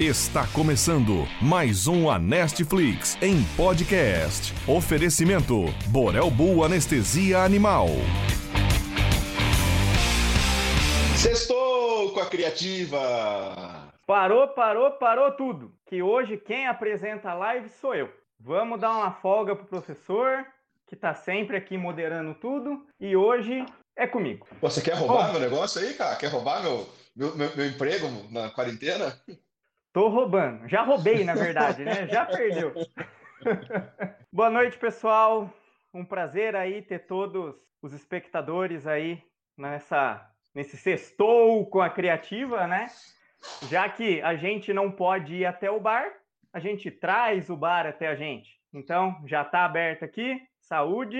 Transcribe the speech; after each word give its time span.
Está 0.00 0.46
começando 0.46 1.28
mais 1.42 1.86
um 1.86 2.08
Anestflix 2.08 3.18
em 3.20 3.44
podcast. 3.54 4.54
Oferecimento 4.66 5.66
Borel 5.90 6.30
Bull 6.30 6.64
Anestesia 6.64 7.40
Animal. 7.40 7.88
Sextou 11.18 12.14
com 12.14 12.20
a 12.20 12.24
criativa. 12.24 13.92
Parou, 14.06 14.48
parou, 14.48 14.90
parou 14.92 15.32
tudo. 15.32 15.70
Que 15.84 16.02
hoje 16.02 16.38
quem 16.38 16.66
apresenta 16.66 17.32
a 17.32 17.34
live 17.34 17.68
sou 17.68 17.94
eu. 17.94 18.10
Vamos 18.38 18.80
dar 18.80 18.92
uma 18.92 19.12
folga 19.12 19.54
pro 19.54 19.66
professor, 19.66 20.46
que 20.86 20.96
tá 20.96 21.12
sempre 21.12 21.58
aqui 21.58 21.76
moderando 21.76 22.32
tudo, 22.32 22.86
e 22.98 23.14
hoje 23.14 23.66
é 23.94 24.06
comigo. 24.06 24.48
Você 24.62 24.80
quer 24.80 24.94
roubar 24.94 25.26
Bom, 25.26 25.32
meu 25.32 25.40
negócio 25.42 25.78
aí, 25.78 25.92
cara? 25.92 26.16
Quer 26.16 26.28
roubar 26.28 26.62
meu, 26.62 26.88
meu, 27.14 27.36
meu, 27.36 27.54
meu 27.54 27.66
emprego 27.66 28.08
na 28.30 28.48
quarentena? 28.48 29.14
Tô 29.92 30.08
roubando. 30.08 30.68
Já 30.68 30.82
roubei, 30.82 31.24
na 31.24 31.34
verdade, 31.34 31.84
né? 31.84 32.06
Já 32.06 32.24
perdeu. 32.24 32.72
Boa 34.32 34.48
noite, 34.48 34.78
pessoal. 34.78 35.52
Um 35.92 36.04
prazer 36.04 36.54
aí 36.54 36.80
ter 36.80 37.00
todos 37.06 37.56
os 37.82 37.92
espectadores 37.92 38.86
aí 38.86 39.20
nessa 39.58 40.24
nesse 40.54 40.76
sextou 40.76 41.66
com 41.66 41.80
a 41.80 41.90
criativa, 41.90 42.68
né? 42.68 42.86
Já 43.68 43.88
que 43.88 44.22
a 44.22 44.36
gente 44.36 44.72
não 44.72 44.92
pode 44.92 45.34
ir 45.34 45.44
até 45.44 45.68
o 45.68 45.80
bar, 45.80 46.08
a 46.52 46.60
gente 46.60 46.88
traz 46.88 47.50
o 47.50 47.56
bar 47.56 47.84
até 47.84 48.06
a 48.06 48.14
gente. 48.14 48.60
Então, 48.72 49.20
já 49.26 49.42
está 49.42 49.64
aberto 49.64 50.04
aqui. 50.04 50.40
Saúde, 50.60 51.18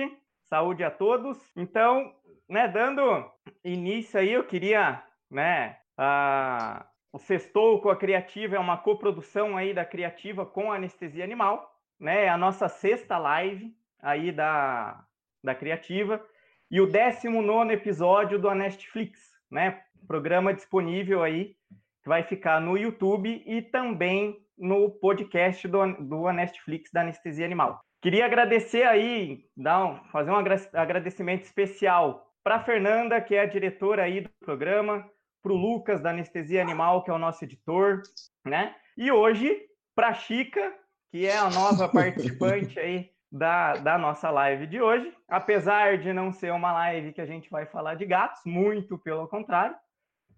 saúde 0.49 0.83
a 0.83 0.91
todos. 0.91 1.37
Então, 1.57 2.13
né, 2.47 2.69
dando 2.69 3.29
início 3.65 4.17
aí, 4.17 4.31
eu 4.31 4.45
queria, 4.45 5.03
né, 5.29 5.77
a 5.97 6.85
o 7.13 7.19
Sextou 7.19 7.81
com 7.81 7.89
a 7.89 7.95
Criativa 7.95 8.55
é 8.55 8.59
uma 8.59 8.77
coprodução 8.77 9.57
aí 9.57 9.73
da 9.73 9.83
Criativa 9.83 10.45
com 10.45 10.71
a 10.71 10.75
Anestesia 10.75 11.23
Animal, 11.23 11.69
né? 11.99 12.25
É 12.25 12.29
a 12.29 12.37
nossa 12.37 12.69
sexta 12.69 13.17
live 13.17 13.75
aí 14.01 14.31
da, 14.31 15.03
da 15.43 15.53
Criativa 15.53 16.23
e 16.69 16.79
o 16.79 16.87
19 16.87 17.73
episódio 17.73 18.39
do 18.39 18.49
Anestflix, 18.49 19.19
né? 19.49 19.81
Programa 20.07 20.53
disponível 20.53 21.21
aí 21.21 21.55
que 22.01 22.09
vai 22.09 22.23
ficar 22.23 22.59
no 22.59 22.77
YouTube 22.77 23.43
e 23.45 23.61
também 23.61 24.39
no 24.57 24.89
podcast 24.89 25.67
do, 25.67 25.93
do 25.93 26.27
Anestflix 26.27 26.91
da 26.91 27.01
Anestesia 27.01 27.45
Animal. 27.45 27.81
Queria 28.01 28.25
agradecer 28.25 28.83
aí, 28.83 29.45
dar 29.55 29.85
um, 29.85 30.03
fazer 30.05 30.31
um 30.31 30.35
agradecimento 30.35 31.43
especial 31.43 32.25
para 32.43 32.63
Fernanda, 32.63 33.21
que 33.21 33.35
é 33.35 33.41
a 33.41 33.45
diretora 33.45 34.03
aí 34.03 34.21
do 34.21 34.29
programa, 34.39 35.07
para 35.41 35.51
o 35.51 35.57
Lucas, 35.57 36.01
da 36.01 36.11
Anestesia 36.11 36.61
Animal, 36.61 37.03
que 37.03 37.09
é 37.09 37.13
o 37.13 37.19
nosso 37.19 37.43
editor, 37.43 38.01
né? 38.45 38.75
E 38.97 39.11
hoje, 39.11 39.57
para 39.95 40.09
a 40.09 40.13
Chica, 40.13 40.73
que 41.11 41.25
é 41.25 41.37
a 41.37 41.49
nova 41.49 41.87
participante 41.91 42.79
aí 42.79 43.09
da, 43.31 43.73
da 43.73 43.97
nossa 43.97 44.29
live 44.29 44.67
de 44.67 44.81
hoje. 44.81 45.13
Apesar 45.27 45.97
de 45.97 46.11
não 46.11 46.31
ser 46.31 46.51
uma 46.51 46.71
live 46.73 47.13
que 47.13 47.21
a 47.21 47.25
gente 47.25 47.49
vai 47.49 47.65
falar 47.65 47.95
de 47.95 48.05
gatos, 48.05 48.41
muito 48.45 48.97
pelo 48.97 49.27
contrário, 49.27 49.75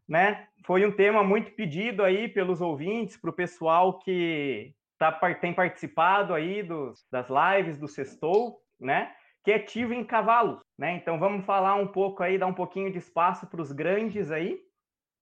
né? 0.07 0.47
Foi 0.65 0.85
um 0.85 0.91
tema 0.91 1.23
muito 1.23 1.51
pedido 1.51 2.03
aí 2.03 2.27
pelos 2.27 2.61
ouvintes, 2.61 3.17
para 3.17 3.29
o 3.29 3.33
pessoal 3.33 3.99
que 3.99 4.73
tá, 4.97 5.11
tem 5.35 5.53
participado 5.53 6.33
aí 6.33 6.61
dos, 6.61 7.05
das 7.11 7.27
lives 7.29 7.77
do 7.77 7.87
Sextou, 7.87 8.59
né? 8.79 9.11
Que 9.43 9.51
é 9.51 9.55
ativo 9.55 9.93
em 9.93 10.05
cavalos, 10.05 10.59
né? 10.77 10.95
Então 10.95 11.19
vamos 11.19 11.45
falar 11.45 11.75
um 11.75 11.87
pouco 11.87 12.23
aí, 12.23 12.37
dar 12.37 12.47
um 12.47 12.53
pouquinho 12.53 12.91
de 12.91 12.97
espaço 12.97 13.47
para 13.47 13.61
os 13.61 13.71
grandes 13.71 14.31
aí, 14.31 14.59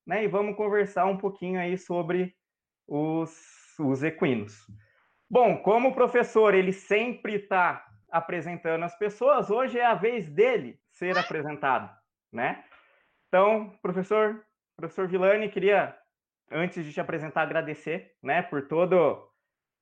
né? 0.05 0.23
E 0.23 0.27
vamos 0.27 0.55
conversar 0.55 1.05
um 1.05 1.17
pouquinho 1.17 1.59
aí 1.59 1.77
sobre 1.77 2.35
os, 2.87 3.77
os 3.79 4.03
equinos. 4.03 4.65
Bom, 5.29 5.57
como 5.57 5.89
o 5.89 5.95
professor 5.95 6.53
ele 6.53 6.73
sempre 6.73 7.35
está 7.35 7.85
apresentando 8.09 8.83
as 8.83 8.97
pessoas, 8.97 9.49
hoje 9.49 9.79
é 9.79 9.85
a 9.85 9.95
vez 9.95 10.29
dele 10.29 10.79
ser 10.89 11.17
apresentado, 11.17 11.89
né? 12.31 12.63
Então, 13.27 13.71
professor, 13.81 14.45
professor 14.75 15.07
Vilani, 15.07 15.49
queria 15.49 15.97
antes 16.51 16.83
de 16.83 16.91
te 16.91 16.99
apresentar 16.99 17.43
agradecer, 17.43 18.11
né, 18.21 18.41
por 18.41 18.67
todo 18.67 19.25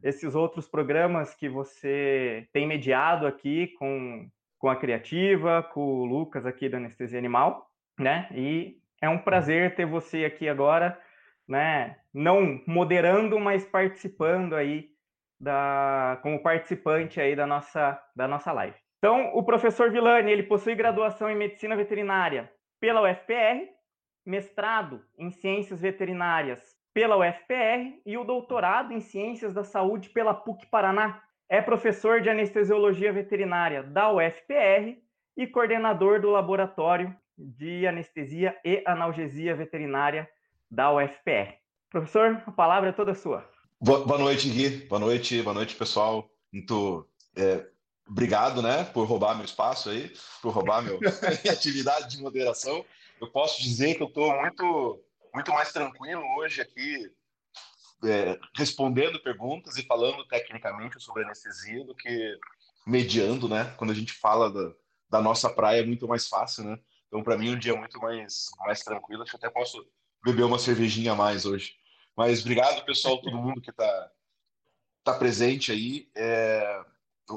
esses 0.03 0.35
outros 0.35 0.67
programas 0.67 1.33
que 1.33 1.49
você 1.49 2.47
tem 2.53 2.67
mediado 2.67 3.25
aqui 3.25 3.67
com, 3.79 4.29
com 4.57 4.69
a 4.69 4.75
Criativa, 4.75 5.63
com 5.73 5.81
o 5.81 6.05
Lucas 6.05 6.45
aqui 6.45 6.69
da 6.69 6.77
Anestesia 6.77 7.19
Animal, 7.19 7.69
né? 7.99 8.29
E 8.33 8.78
é 9.01 9.09
um 9.09 9.17
prazer 9.17 9.75
ter 9.75 9.85
você 9.85 10.25
aqui 10.25 10.47
agora, 10.47 10.99
né? 11.47 11.97
Não 12.13 12.61
moderando, 12.67 13.39
mas 13.39 13.65
participando 13.65 14.55
aí 14.55 14.89
da 15.39 16.19
como 16.21 16.41
participante 16.41 17.19
aí 17.19 17.35
da 17.35 17.47
nossa 17.47 18.01
da 18.15 18.27
nossa 18.27 18.51
live. 18.51 18.75
Então, 18.97 19.31
o 19.33 19.43
professor 19.43 19.89
Vilani, 19.89 20.31
ele 20.31 20.43
possui 20.43 20.75
graduação 20.75 21.29
em 21.29 21.35
medicina 21.35 21.75
veterinária 21.75 22.51
pela 22.81 23.01
UFPR, 23.01 23.69
mestrado 24.25 25.01
em 25.17 25.31
ciências 25.31 25.81
veterinárias 25.81 26.77
pela 26.93 27.15
UFPR 27.17 28.01
e 28.05 28.17
o 28.17 28.25
doutorado 28.25 28.91
em 28.91 28.99
ciências 28.99 29.53
da 29.53 29.63
saúde 29.63 30.09
pela 30.09 30.33
PUC 30.33 30.65
Paraná. 30.67 31.21
É 31.47 31.61
professor 31.61 32.19
de 32.19 32.29
anestesiologia 32.29 33.13
veterinária 33.13 33.81
da 33.81 34.11
UFPR 34.11 34.97
e 35.37 35.47
coordenador 35.47 36.19
do 36.19 36.29
laboratório 36.29 37.15
de 37.39 37.87
Anestesia 37.87 38.57
e 38.65 38.83
Analgesia 38.85 39.55
Veterinária 39.55 40.29
da 40.69 40.93
UFPR. 40.93 41.57
Professor, 41.89 42.43
a 42.45 42.51
palavra 42.51 42.89
é 42.89 42.93
toda 42.93 43.15
sua. 43.15 43.49
Boa, 43.81 44.17
noite, 44.17 44.49
Gui. 44.49 44.85
Boa 44.87 44.99
noite, 44.99 45.41
boa 45.41 45.53
noite, 45.53 45.75
pessoal. 45.75 46.29
Muito 46.51 47.07
é, 47.35 47.65
obrigado, 48.07 48.61
né, 48.61 48.83
por 48.83 49.07
roubar 49.07 49.35
meu 49.35 49.45
espaço 49.45 49.89
aí, 49.89 50.11
por 50.41 50.53
roubar 50.53 50.81
meu, 50.81 50.99
minha 51.43 51.53
atividade 51.53 52.09
de 52.09 52.21
moderação. 52.21 52.85
Eu 53.21 53.31
posso 53.31 53.61
dizer 53.61 53.95
que 53.95 54.03
eu 54.03 54.07
estou 54.07 54.35
muito, 54.41 55.03
muito 55.33 55.51
mais 55.51 55.71
tranquilo 55.71 56.21
hoje 56.37 56.61
aqui, 56.61 57.09
é, 58.03 58.37
respondendo 58.55 59.21
perguntas 59.21 59.77
e 59.77 59.85
falando 59.85 60.25
tecnicamente 60.27 60.99
sobre 60.99 61.23
anestesia 61.23 61.85
do 61.85 61.95
que 61.95 62.37
mediando, 62.85 63.47
né? 63.47 63.73
Quando 63.77 63.91
a 63.91 63.95
gente 63.95 64.13
fala 64.13 64.51
da, 64.51 64.73
da 65.09 65.21
nossa 65.21 65.49
praia 65.49 65.81
é 65.81 65.85
muito 65.85 66.07
mais 66.07 66.27
fácil, 66.27 66.63
né? 66.63 66.79
Então, 67.09 67.23
para 67.23 67.37
mim, 67.37 67.55
um 67.55 67.59
dia 67.59 67.75
muito 67.75 67.99
mais, 67.99 68.49
mais 68.59 68.81
tranquilo. 68.81 69.23
Acho 69.23 69.31
que 69.31 69.37
até 69.37 69.49
posso 69.49 69.85
beber 70.23 70.43
uma 70.43 70.59
cervejinha 70.59 71.11
a 71.11 71.15
mais 71.15 71.45
hoje. 71.45 71.75
Mas 72.15 72.41
obrigado, 72.41 72.85
pessoal, 72.85 73.19
todo 73.19 73.37
mundo 73.37 73.61
que 73.61 73.71
está 73.71 74.11
tá 75.03 75.13
presente 75.17 75.71
aí. 75.71 76.09
É 76.15 76.85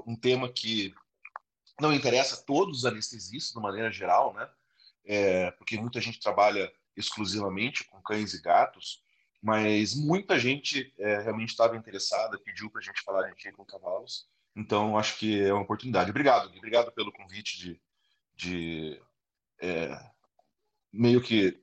um 0.06 0.14
tema 0.14 0.48
que 0.52 0.94
não 1.80 1.92
interessa 1.92 2.36
a 2.36 2.44
todos 2.44 2.78
os 2.78 2.84
anestesistas, 2.84 3.54
de 3.54 3.60
maneira 3.60 3.90
geral, 3.90 4.34
né? 4.34 4.48
É, 5.04 5.50
porque 5.52 5.78
muita 5.78 6.00
gente 6.00 6.20
trabalha 6.20 6.72
exclusivamente 6.96 7.84
com 7.84 8.00
cães 8.02 8.34
e 8.34 8.42
gatos, 8.42 9.02
mas 9.42 9.94
muita 9.94 10.38
gente 10.38 10.94
é, 10.98 11.20
realmente 11.20 11.50
estava 11.50 11.76
interessada, 11.76 12.38
pediu 12.38 12.70
para 12.70 12.80
a 12.80 12.84
gente 12.84 13.02
falar 13.02 13.30
de 13.32 13.52
com 13.52 13.64
cavalos. 13.64 14.28
Então, 14.54 14.98
acho 14.98 15.18
que 15.18 15.42
é 15.42 15.52
uma 15.52 15.62
oportunidade. 15.62 16.10
Obrigado, 16.10 16.54
obrigado 16.56 16.92
pelo 16.92 17.10
convite 17.10 17.58
de, 17.58 17.80
de 18.36 19.02
é, 19.62 19.96
meio 20.92 21.22
que 21.22 21.62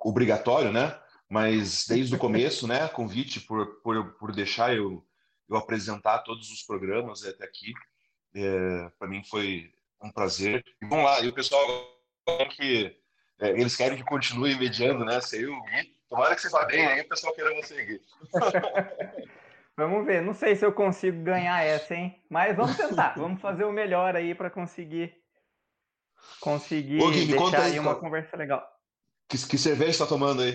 obrigatório, 0.00 0.72
né? 0.72 0.98
Mas 1.28 1.86
desde 1.86 2.14
o 2.14 2.18
começo, 2.18 2.66
né? 2.66 2.88
Convite 2.88 3.40
por, 3.40 3.80
por, 3.82 4.12
por 4.14 4.32
deixar 4.32 4.74
eu, 4.74 5.06
eu 5.48 5.56
apresentar 5.56 6.20
todos 6.20 6.50
os 6.50 6.62
programas 6.62 7.24
até 7.24 7.44
aqui. 7.44 7.72
É, 8.34 8.90
para 8.98 9.08
mim 9.08 9.22
foi 9.24 9.70
um 10.02 10.10
prazer. 10.10 10.64
E 10.82 10.86
vamos 10.86 11.04
lá, 11.04 11.20
e 11.20 11.28
o 11.28 11.32
pessoal 11.32 11.64
que 12.56 12.96
é, 13.40 13.50
eles 13.50 13.76
querem 13.76 13.98
que 13.98 14.04
continue 14.04 14.56
mediando, 14.56 15.04
né? 15.04 15.20
Sei 15.20 15.46
o 15.46 15.62
Gui. 15.62 15.94
Tomara 16.08 16.34
que 16.34 16.42
você 16.42 16.48
vá 16.50 16.64
bem 16.64 16.86
aí, 16.86 17.00
o 17.00 17.08
pessoal 17.08 17.34
queira 17.34 17.54
você, 17.54 17.84
Gui. 17.84 18.00
vamos 19.76 20.04
ver. 20.06 20.22
Não 20.22 20.34
sei 20.34 20.54
se 20.56 20.64
eu 20.64 20.72
consigo 20.72 21.22
ganhar 21.22 21.62
essa, 21.62 21.94
hein? 21.94 22.22
Mas 22.28 22.56
vamos 22.56 22.76
tentar. 22.76 23.14
vamos 23.16 23.40
fazer 23.40 23.64
o 23.64 23.72
melhor 23.72 24.14
aí 24.14 24.34
para 24.34 24.50
conseguir 24.50 25.23
conseguir 26.40 27.00
Ô, 27.02 27.10
Gui, 27.10 27.26
deixar 27.26 27.62
aí, 27.62 27.78
uma 27.78 27.94
conversa 27.94 28.36
legal. 28.36 28.66
Que, 29.28 29.38
que 29.48 29.58
cerveja 29.58 29.90
está 29.90 30.06
tomando 30.06 30.42
aí? 30.42 30.54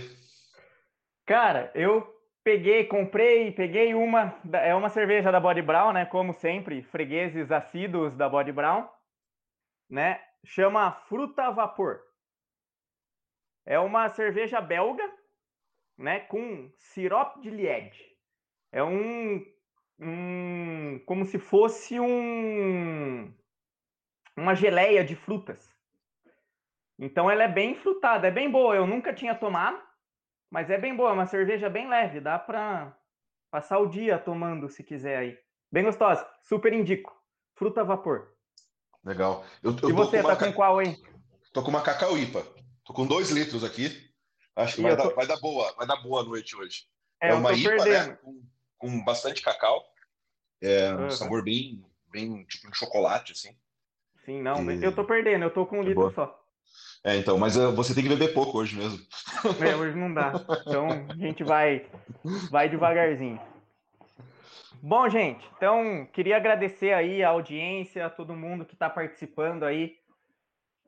Cara, 1.25 1.71
eu 1.75 2.07
peguei, 2.43 2.85
comprei, 2.85 3.51
peguei 3.51 3.93
uma, 3.93 4.35
é 4.53 4.73
uma 4.73 4.89
cerveja 4.89 5.31
da 5.31 5.39
Body 5.39 5.61
Brown, 5.61 5.93
né? 5.93 6.05
Como 6.05 6.33
sempre, 6.33 6.81
fregueses 6.83 7.51
assíduos 7.51 8.15
da 8.15 8.27
Body 8.29 8.51
Brown, 8.51 8.87
né? 9.89 10.19
Chama 10.45 10.91
Fruta 10.91 11.51
Vapor. 11.51 11.99
É 13.65 13.77
uma 13.79 14.09
cerveja 14.09 14.61
belga, 14.61 15.03
né? 15.97 16.21
Com 16.21 16.71
sirope 16.77 17.41
de 17.41 17.49
lied. 17.49 17.95
É 18.71 18.83
um, 18.83 19.45
um 19.99 20.99
como 21.05 21.25
se 21.25 21.37
fosse 21.37 21.99
um 21.99 23.33
uma 24.39 24.55
geleia 24.55 25.03
de 25.03 25.15
frutas. 25.15 25.73
Então 26.97 27.29
ela 27.29 27.43
é 27.43 27.47
bem 27.47 27.75
frutada, 27.75 28.27
é 28.27 28.31
bem 28.31 28.49
boa. 28.49 28.75
Eu 28.75 28.87
nunca 28.87 29.13
tinha 29.13 29.35
tomado, 29.35 29.81
mas 30.49 30.69
é 30.69 30.77
bem 30.77 30.95
boa, 30.95 31.11
é 31.11 31.13
uma 31.13 31.25
cerveja 31.25 31.69
bem 31.69 31.87
leve, 31.87 32.19
dá 32.19 32.37
para 32.37 32.93
Passar 33.51 33.79
o 33.79 33.87
dia 33.87 34.19
tomando, 34.19 34.69
se 34.69 34.83
quiser 34.83 35.17
aí. 35.17 35.37
Bem 35.71 35.83
gostosa, 35.83 36.27
super 36.43 36.71
indico. 36.71 37.15
Fruta 37.55 37.81
a 37.81 37.83
vapor. 37.83 38.31
Legal. 39.03 39.43
Eu, 39.63 39.75
eu 39.81 39.89
e 39.89 39.93
você, 39.93 40.21
tá 40.21 40.35
com 40.35 40.53
qual, 40.53 40.81
hein? 40.81 41.01
Tô 41.51 41.63
com 41.63 41.69
uma 41.69 41.81
cacauípa. 41.81 42.45
Tô 42.85 42.93
com 42.93 43.07
dois 43.07 43.31
litros 43.31 43.63
aqui. 43.63 44.07
Acho 44.55 44.75
que 44.75 44.81
vai, 44.83 44.95
tô... 44.95 45.03
dar, 45.03 45.15
vai, 45.15 45.27
dar, 45.27 45.39
boa, 45.39 45.73
vai 45.73 45.87
dar 45.87 45.95
boa 45.97 46.23
noite 46.23 46.55
hoje. 46.55 46.85
É, 47.21 47.29
é 47.29 47.33
uma 47.33 47.53
IPA, 47.53 47.85
né? 47.85 48.15
Com, 48.17 48.43
com, 48.77 49.03
bastante 49.03 49.41
cacau. 49.41 49.83
É 50.61 50.93
um 50.93 51.03
uhum. 51.03 51.09
sabor 51.09 51.43
bem, 51.43 51.83
bem 52.11 52.43
tipo 52.45 52.67
um 52.67 52.73
chocolate, 52.73 53.31
assim. 53.31 53.57
Sim, 54.29 54.43
não. 54.43 54.71
E... 54.71 54.83
Eu 54.83 54.93
tô 54.93 55.03
perdendo, 55.03 55.43
eu 55.43 55.49
tô 55.49 55.65
com 55.65 55.77
um 55.79 55.81
é 55.81 55.85
litro 55.85 56.01
boa. 56.01 56.11
só. 56.11 56.39
É, 57.03 57.15
então, 57.15 57.35
mas 57.39 57.57
uh, 57.57 57.71
você 57.75 57.95
tem 57.95 58.03
que 58.03 58.09
beber 58.09 58.31
pouco 58.31 58.59
hoje 58.59 58.77
mesmo. 58.77 58.99
É, 59.59 59.75
hoje 59.75 59.97
não 59.97 60.13
dá. 60.13 60.33
Então 60.67 60.87
a 61.09 61.15
gente 61.15 61.43
vai, 61.43 61.87
vai 62.51 62.69
devagarzinho. 62.69 63.39
Bom, 64.83 65.09
gente, 65.09 65.49
então 65.57 66.07
queria 66.13 66.37
agradecer 66.37 66.93
aí 66.93 67.23
a 67.23 67.29
audiência, 67.29 68.05
a 68.05 68.09
todo 68.09 68.35
mundo 68.35 68.65
que 68.65 68.75
está 68.75 68.87
participando 68.87 69.63
aí 69.63 69.95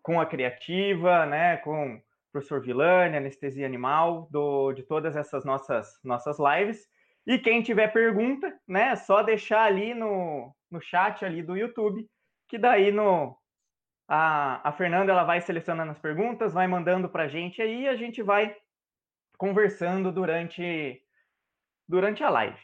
com 0.04 0.22
a 0.22 0.26
Criativa, 0.26 1.26
né, 1.26 1.58
com 1.58 1.96
o 1.96 2.02
professor 2.32 2.62
Vilani, 2.62 3.18
Anestesia 3.18 3.66
Animal, 3.66 4.28
do, 4.30 4.72
de 4.74 4.84
todas 4.84 5.16
essas 5.16 5.44
nossas, 5.44 6.00
nossas 6.04 6.38
lives. 6.40 6.88
E 7.26 7.40
quem 7.40 7.62
tiver 7.62 7.92
pergunta, 7.92 8.54
né, 8.68 8.90
é 8.90 8.96
só 8.96 9.24
deixar 9.24 9.64
ali 9.64 9.94
no, 9.94 10.54
no 10.70 10.80
chat 10.80 11.26
ali 11.26 11.42
do 11.42 11.58
YouTube, 11.58 12.08
que 12.52 12.58
daí 12.58 12.92
no, 12.92 13.34
a, 14.06 14.68
a 14.68 14.74
Fernanda 14.74 15.10
ela 15.10 15.24
vai 15.24 15.40
selecionando 15.40 15.94
as 15.94 15.98
perguntas, 15.98 16.52
vai 16.52 16.68
mandando 16.68 17.08
para 17.08 17.24
a 17.24 17.28
gente 17.30 17.62
aí 17.62 17.84
e 17.84 17.88
a 17.88 17.96
gente 17.96 18.22
vai 18.22 18.54
conversando 19.38 20.12
durante, 20.12 21.02
durante 21.88 22.22
a 22.26 22.30
live. 22.30 22.60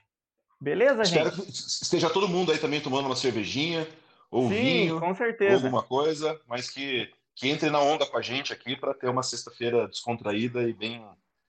Beleza, 0.60 1.04
Espero 1.04 1.30
gente? 1.30 1.46
que 1.46 1.52
esteja 1.52 2.10
todo 2.10 2.28
mundo 2.28 2.52
aí 2.52 2.58
também 2.58 2.82
tomando 2.82 3.06
uma 3.06 3.16
cervejinha, 3.16 3.88
ou 4.30 4.50
Sim, 4.50 4.56
vinho, 4.56 5.00
com 5.00 5.16
certeza. 5.16 5.56
ou 5.56 5.64
alguma 5.64 5.84
coisa, 5.84 6.38
mas 6.46 6.70
que, 6.70 7.10
que 7.34 7.48
entre 7.48 7.70
na 7.70 7.80
onda 7.80 8.06
com 8.06 8.18
a 8.18 8.22
gente 8.22 8.52
aqui 8.52 8.76
para 8.76 8.94
ter 8.94 9.08
uma 9.08 9.24
sexta-feira 9.24 9.88
descontraída 9.88 10.64
e 10.64 10.74
bem, 10.74 11.02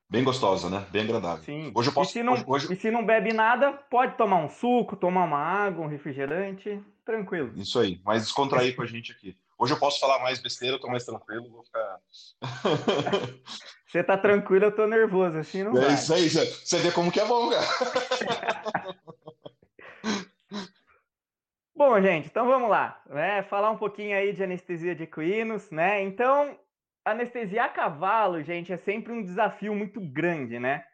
bem 0.08 0.23
gostosa, 0.23 0.70
né? 0.70 0.87
Bem 0.93 1.02
agradável. 1.02 1.43
Sim. 1.43 1.73
Hoje 1.75 1.88
eu 1.88 1.93
posso, 1.93 2.11
e, 2.11 2.12
se 2.12 2.23
não, 2.23 2.35
hoje, 2.35 2.44
hoje... 2.46 2.73
e 2.73 2.76
se 2.76 2.88
não 2.88 3.05
bebe 3.05 3.32
nada, 3.32 3.73
pode 3.73 4.17
tomar 4.17 4.37
um 4.37 4.49
suco, 4.49 4.94
tomar 4.94 5.25
uma 5.25 5.38
água, 5.38 5.85
um 5.85 5.88
refrigerante, 5.88 6.81
tranquilo. 7.08 7.50
Isso 7.56 7.78
aí, 7.78 7.99
mas 8.05 8.25
descontrair 8.25 8.76
com 8.76 8.82
a 8.82 8.87
gente 8.87 9.12
aqui. 9.12 9.34
Hoje 9.58 9.72
eu 9.72 9.78
posso 9.78 9.99
falar 9.99 10.19
mais 10.19 10.38
besteira, 10.38 10.76
eu 10.76 10.81
tô 10.81 10.88
mais 10.88 11.06
tranquilo, 11.06 11.50
vou 11.50 11.64
ficar. 11.64 12.00
Você 13.87 14.05
tá 14.05 14.19
tranquilo, 14.19 14.66
eu 14.66 14.76
tô 14.76 14.87
nervoso, 14.87 15.38
assim 15.38 15.64
não 15.64 15.72
é 15.72 15.87
vai. 15.87 15.94
Isso 15.94 16.12
aí, 16.12 16.28
você 16.28 16.78
vê 16.78 16.93
como 16.93 17.10
que 17.10 17.19
é 17.19 17.25
bom, 17.25 17.49
cara. 17.49 17.66
Bom, 21.75 22.02
gente, 22.02 22.26
então 22.26 22.46
vamos 22.46 22.69
lá, 22.69 23.00
né? 23.08 23.43
Falar 23.44 23.70
um 23.70 23.78
pouquinho 23.78 24.14
aí 24.14 24.34
de 24.34 24.44
anestesia 24.44 24.94
de 24.94 25.04
equinos, 25.04 25.70
né? 25.70 26.02
Então, 26.02 26.58
anestesia 27.04 27.64
a 27.64 27.69
cavalo, 27.69 28.43
gente, 28.43 28.70
é 28.70 28.76
sempre 28.76 29.12
um 29.12 29.22
desafio 29.22 29.75
muito 29.75 29.99
grande, 30.00 30.58
né? 30.58 30.84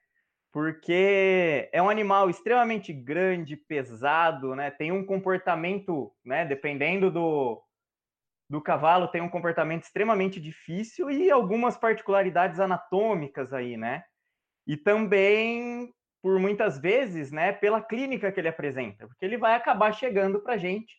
Porque 0.55 1.69
é 1.73 1.83
um 1.83 1.91
animal 1.91 2.31
extremamente 2.31 2.93
grande, 2.93 3.57
pesado, 3.57 4.55
né? 4.55 4.71
Tem 4.71 4.93
um 4.93 5.05
comportamento, 5.05 6.15
né? 6.25 6.45
Dependendo 6.45 7.11
do, 7.11 7.61
do 8.49 8.63
cavalo 8.63 9.09
tem 9.09 9.21
um 9.21 9.29
comportamento 9.29 9.83
extremamente 9.83 10.41
difícil 10.41 11.11
e 11.11 11.29
algumas 11.29 11.77
particularidades 11.77 12.61
anatômicas 12.61 13.53
aí, 13.53 13.77
né? 13.77 14.05
E 14.65 14.77
também, 14.77 15.93
por 16.23 16.39
muitas 16.39 16.79
vezes, 16.79 17.33
né, 17.33 17.53
pela 17.53 17.83
clínica 17.83 18.31
que 18.31 18.39
ele 18.39 18.47
apresenta, 18.47 19.09
porque 19.09 19.25
ele 19.25 19.37
vai 19.37 19.57
acabar 19.57 19.93
chegando 19.93 20.41
para 20.41 20.57
gente, 20.57 20.95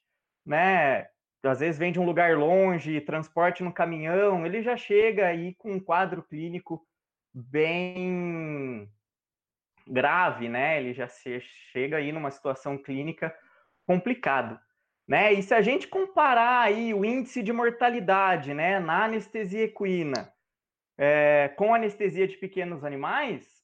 né? 0.46 1.08
Às 1.42 1.62
vezes 1.62 1.80
vem 1.80 1.94
de 1.94 2.00
um 2.00 2.06
lugar 2.06 2.36
longe, 2.38 3.00
transporte 3.00 3.64
no 3.64 3.74
caminhão, 3.74 4.46
ele 4.46 4.62
já 4.62 4.76
chega 4.76 5.28
aí 5.28 5.56
com 5.56 5.72
um 5.72 5.80
quadro 5.80 6.22
clínico 6.24 6.86
bem 7.34 8.92
grave, 9.88 10.50
né? 10.50 10.80
Ele 10.80 10.94
já 10.94 11.08
se, 11.08 11.40
chega 11.72 11.98
aí 11.98 12.12
numa 12.12 12.32
situação 12.32 12.78
clínica 12.78 13.36
complicada. 13.86 14.60
Né? 15.08 15.34
E 15.34 15.44
se 15.44 15.54
a 15.54 15.62
gente 15.62 15.88
comparar 15.88 16.62
aí 16.62 16.94
o 16.94 17.06
índice 17.06 17.44
de 17.44 17.54
mortalidade 17.54 18.54
né, 18.54 18.80
na 18.80 19.06
anestesia 19.06 19.66
equina 19.66 20.34
é, 20.98 21.54
com 21.56 21.76
anestesia 21.76 22.28
de 22.28 22.38
pequenos 22.38 22.84
animais, 22.84 23.64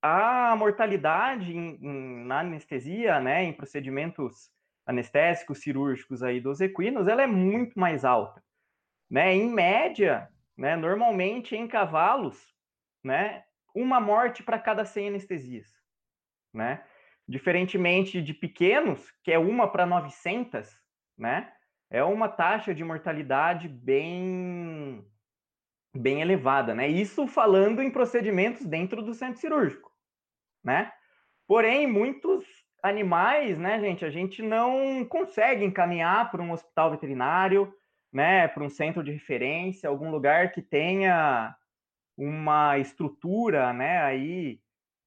a 0.00 0.56
mortalidade 0.56 1.56
em, 1.56 1.78
em, 1.80 2.24
na 2.24 2.40
anestesia, 2.40 3.20
né, 3.20 3.44
em 3.44 3.52
procedimentos 3.52 4.50
anestésicos 4.86 5.60
cirúrgicos 5.60 6.22
aí 6.22 6.40
dos 6.40 6.60
equinos, 6.60 7.06
ela 7.06 7.22
é 7.22 7.26
muito 7.26 7.78
mais 7.78 8.04
alta. 8.04 8.42
Né? 9.10 9.34
Em 9.34 9.50
média, 9.50 10.28
né, 10.56 10.74
normalmente 10.74 11.54
em 11.54 11.68
cavalos, 11.68 12.54
né, 13.04 13.44
uma 13.74 14.00
morte 14.00 14.42
para 14.42 14.58
cada 14.58 14.84
100 14.84 15.08
anestesias. 15.08 15.68
Né? 16.52 16.84
Diferentemente 17.26 18.20
de 18.20 18.34
pequenos, 18.34 19.10
que 19.22 19.32
é 19.32 19.38
uma 19.38 19.70
para 19.70 19.86
900, 19.86 20.68
né? 21.16 21.52
É 21.90 22.02
uma 22.02 22.28
taxa 22.28 22.74
de 22.74 22.82
mortalidade 22.82 23.68
bem 23.68 25.06
bem 25.94 26.22
elevada, 26.22 26.74
né? 26.74 26.88
Isso 26.88 27.26
falando 27.26 27.82
em 27.82 27.90
procedimentos 27.90 28.64
dentro 28.64 29.02
do 29.02 29.12
centro 29.12 29.40
cirúrgico, 29.40 29.92
né? 30.64 30.90
Porém, 31.46 31.86
muitos 31.86 32.46
animais, 32.82 33.58
né, 33.58 33.78
gente, 33.78 34.04
a 34.04 34.10
gente 34.10 34.42
não 34.42 35.04
consegue 35.04 35.64
encaminhar 35.64 36.30
para 36.30 36.42
um 36.42 36.50
hospital 36.50 36.90
veterinário, 36.90 37.72
né, 38.12 38.48
para 38.48 38.64
um 38.64 38.68
centro 38.68 39.04
de 39.04 39.12
referência, 39.12 39.88
algum 39.88 40.10
lugar 40.10 40.50
que 40.50 40.60
tenha 40.60 41.54
uma 42.16 42.78
estrutura, 42.78 43.72
né, 43.72 44.02
aí 44.02 44.60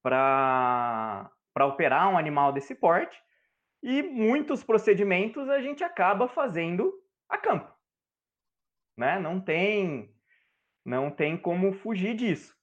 para 0.04 1.31
operar 1.62 2.10
um 2.10 2.18
animal 2.18 2.52
desse 2.52 2.75
porte, 2.75 3.18
e 3.81 4.02
muitos 4.04 4.63
procedimentos 4.63 5.48
a 5.50 5.62
gente 5.62 5.84
acaba 5.84 6.28
fazendo 6.28 6.94
a 7.30 7.38
campo. 7.38 7.72
Né? 8.98 9.19
Não 9.19 9.40
tem 9.40 10.13
não 10.84 11.10
tem 11.10 11.36
como 11.36 11.74
fugir 11.74 12.16
disso. 12.16 12.56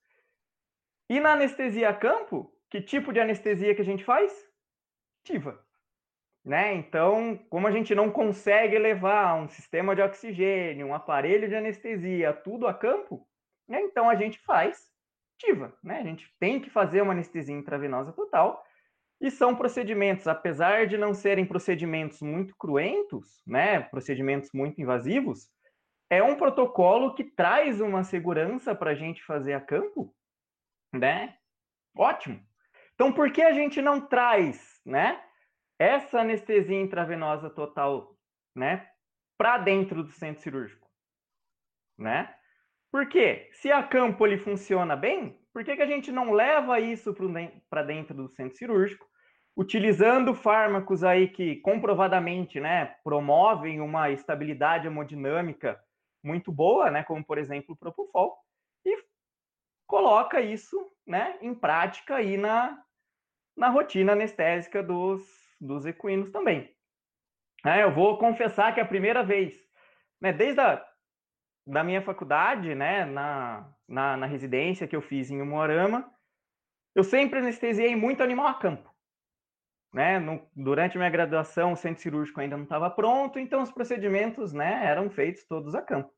E 1.08 1.18
na 1.18 1.32
anestesia 1.32 1.88
a 1.88 1.94
campo, 1.94 2.52
que 2.70 2.80
tipo 2.80 3.12
de 3.12 3.20
anestesia 3.20 3.74
que 3.74 3.82
a 3.82 3.84
gente 3.84 4.04
faz? 4.04 4.32
Ativa. 5.24 5.64
Né? 6.44 6.74
Então, 6.74 7.36
como 7.50 7.66
a 7.66 7.70
gente 7.70 7.94
não 7.94 8.10
consegue 8.10 8.78
levar 8.78 9.34
um 9.34 9.48
sistema 9.48 9.94
de 9.94 10.02
oxigênio, 10.02 10.86
um 10.86 10.94
aparelho 10.94 11.48
de 11.48 11.54
anestesia, 11.54 12.32
tudo 12.32 12.66
a 12.66 12.74
campo, 12.74 13.28
né? 13.72 13.80
então 13.82 14.08
a 14.08 14.14
gente 14.14 14.38
faz 14.40 14.92
ativa. 15.42 15.74
Né? 15.82 15.98
A 15.98 16.04
gente 16.04 16.32
tem 16.38 16.60
que 16.60 16.70
fazer 16.70 17.02
uma 17.02 17.12
anestesia 17.12 17.54
intravenosa 17.54 18.12
total 18.12 18.64
e 19.20 19.30
são 19.30 19.54
procedimentos, 19.54 20.26
apesar 20.26 20.86
de 20.86 20.98
não 20.98 21.14
serem 21.14 21.46
procedimentos 21.46 22.20
muito 22.20 22.56
cruentos, 22.56 23.40
né, 23.46 23.80
procedimentos 23.80 24.50
muito 24.52 24.80
invasivos, 24.80 25.48
é 26.10 26.20
um 26.20 26.36
protocolo 26.36 27.14
que 27.14 27.22
traz 27.22 27.80
uma 27.80 28.02
segurança 28.02 28.74
para 28.74 28.90
a 28.90 28.94
gente 28.94 29.24
fazer 29.24 29.54
a 29.54 29.60
campo, 29.60 30.12
né? 30.92 31.36
Ótimo. 31.96 32.44
Então, 32.94 33.12
por 33.12 33.30
que 33.30 33.42
a 33.42 33.52
gente 33.52 33.80
não 33.80 34.00
traz, 34.00 34.80
né, 34.84 35.22
essa 35.78 36.20
anestesia 36.20 36.80
intravenosa 36.80 37.48
total, 37.48 38.18
né, 38.54 38.90
para 39.38 39.56
dentro 39.56 40.02
do 40.02 40.10
centro 40.10 40.42
cirúrgico, 40.42 40.90
né? 41.96 42.34
Porque 42.92 43.48
se 43.54 43.72
a 43.72 43.82
campo 43.82 44.26
ele 44.26 44.36
funciona 44.36 44.94
bem, 44.94 45.40
por 45.50 45.64
que, 45.64 45.74
que 45.74 45.82
a 45.82 45.86
gente 45.86 46.12
não 46.12 46.32
leva 46.32 46.78
isso 46.78 47.14
para 47.70 47.82
dentro 47.82 48.14
do 48.14 48.28
centro 48.28 48.58
cirúrgico 48.58 49.10
utilizando 49.56 50.34
fármacos 50.34 51.02
aí 51.02 51.28
que 51.28 51.56
comprovadamente, 51.56 52.60
né, 52.60 52.96
promovem 53.02 53.80
uma 53.80 54.10
estabilidade 54.10 54.86
hemodinâmica 54.86 55.82
muito 56.22 56.50
boa, 56.52 56.90
né, 56.90 57.02
como 57.02 57.24
por 57.24 57.38
exemplo 57.38 57.74
o 57.74 57.76
propofol, 57.76 58.38
e 58.84 58.96
coloca 59.86 60.40
isso, 60.40 60.90
né, 61.06 61.38
em 61.42 61.54
prática 61.54 62.16
aí 62.16 62.36
na, 62.36 62.82
na 63.56 63.68
rotina 63.68 64.12
anestésica 64.12 64.82
dos, 64.82 65.22
dos 65.60 65.84
equinos 65.84 66.30
também. 66.30 66.70
É, 67.64 67.82
eu 67.82 67.92
vou 67.92 68.18
confessar 68.18 68.74
que 68.74 68.80
a 68.80 68.86
primeira 68.86 69.22
vez, 69.22 69.54
né, 70.20 70.32
desde 70.32 70.60
a 70.60 70.91
da 71.66 71.84
minha 71.84 72.02
faculdade, 72.02 72.74
né, 72.74 73.04
na, 73.04 73.72
na, 73.88 74.16
na 74.16 74.26
residência 74.26 74.86
que 74.86 74.96
eu 74.96 75.02
fiz 75.02 75.30
em 75.30 75.40
Umuarama, 75.40 76.12
eu 76.94 77.04
sempre 77.04 77.38
anestesiei 77.38 77.96
muito 77.96 78.22
animal 78.22 78.46
a 78.48 78.54
campo 78.54 78.92
né, 79.92 80.18
no, 80.18 80.48
durante 80.56 80.96
minha 80.96 81.10
graduação, 81.10 81.72
o 81.72 81.76
centro 81.76 82.02
cirúrgico 82.02 82.40
ainda 82.40 82.56
não 82.56 82.64
estava 82.64 82.88
pronto, 82.90 83.38
então 83.38 83.62
os 83.62 83.70
procedimentos, 83.70 84.52
né, 84.52 84.86
eram 84.86 85.10
feitos 85.10 85.44
todos 85.44 85.74
a 85.74 85.82
campo. 85.82 86.10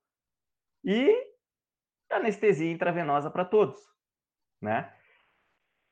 E 0.84 1.12
anestesia 2.10 2.70
intravenosa 2.70 3.30
para 3.30 3.44
todos, 3.44 3.80
né? 4.62 4.94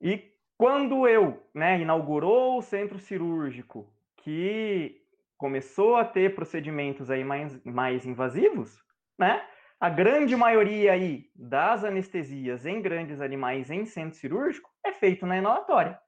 E 0.00 0.32
quando 0.56 1.08
eu, 1.08 1.44
né, 1.52 1.80
inaugurou 1.80 2.58
o 2.58 2.62
centro 2.62 2.98
cirúrgico, 2.98 3.92
que 4.18 5.02
começou 5.36 5.96
a 5.96 6.04
ter 6.04 6.36
procedimentos 6.36 7.10
aí 7.10 7.24
mais, 7.24 7.60
mais 7.64 8.06
invasivos, 8.06 8.80
né? 9.18 9.46
A 9.80 9.90
grande 9.90 10.36
maioria 10.36 10.92
aí 10.92 11.30
das 11.34 11.82
anestesias 11.82 12.64
em 12.66 12.80
grandes 12.80 13.20
animais 13.20 13.70
em 13.70 13.84
centro 13.84 14.16
cirúrgico 14.16 14.70
é 14.84 14.92
feito 14.92 15.26
na 15.26 15.36
inalatória, 15.36 16.00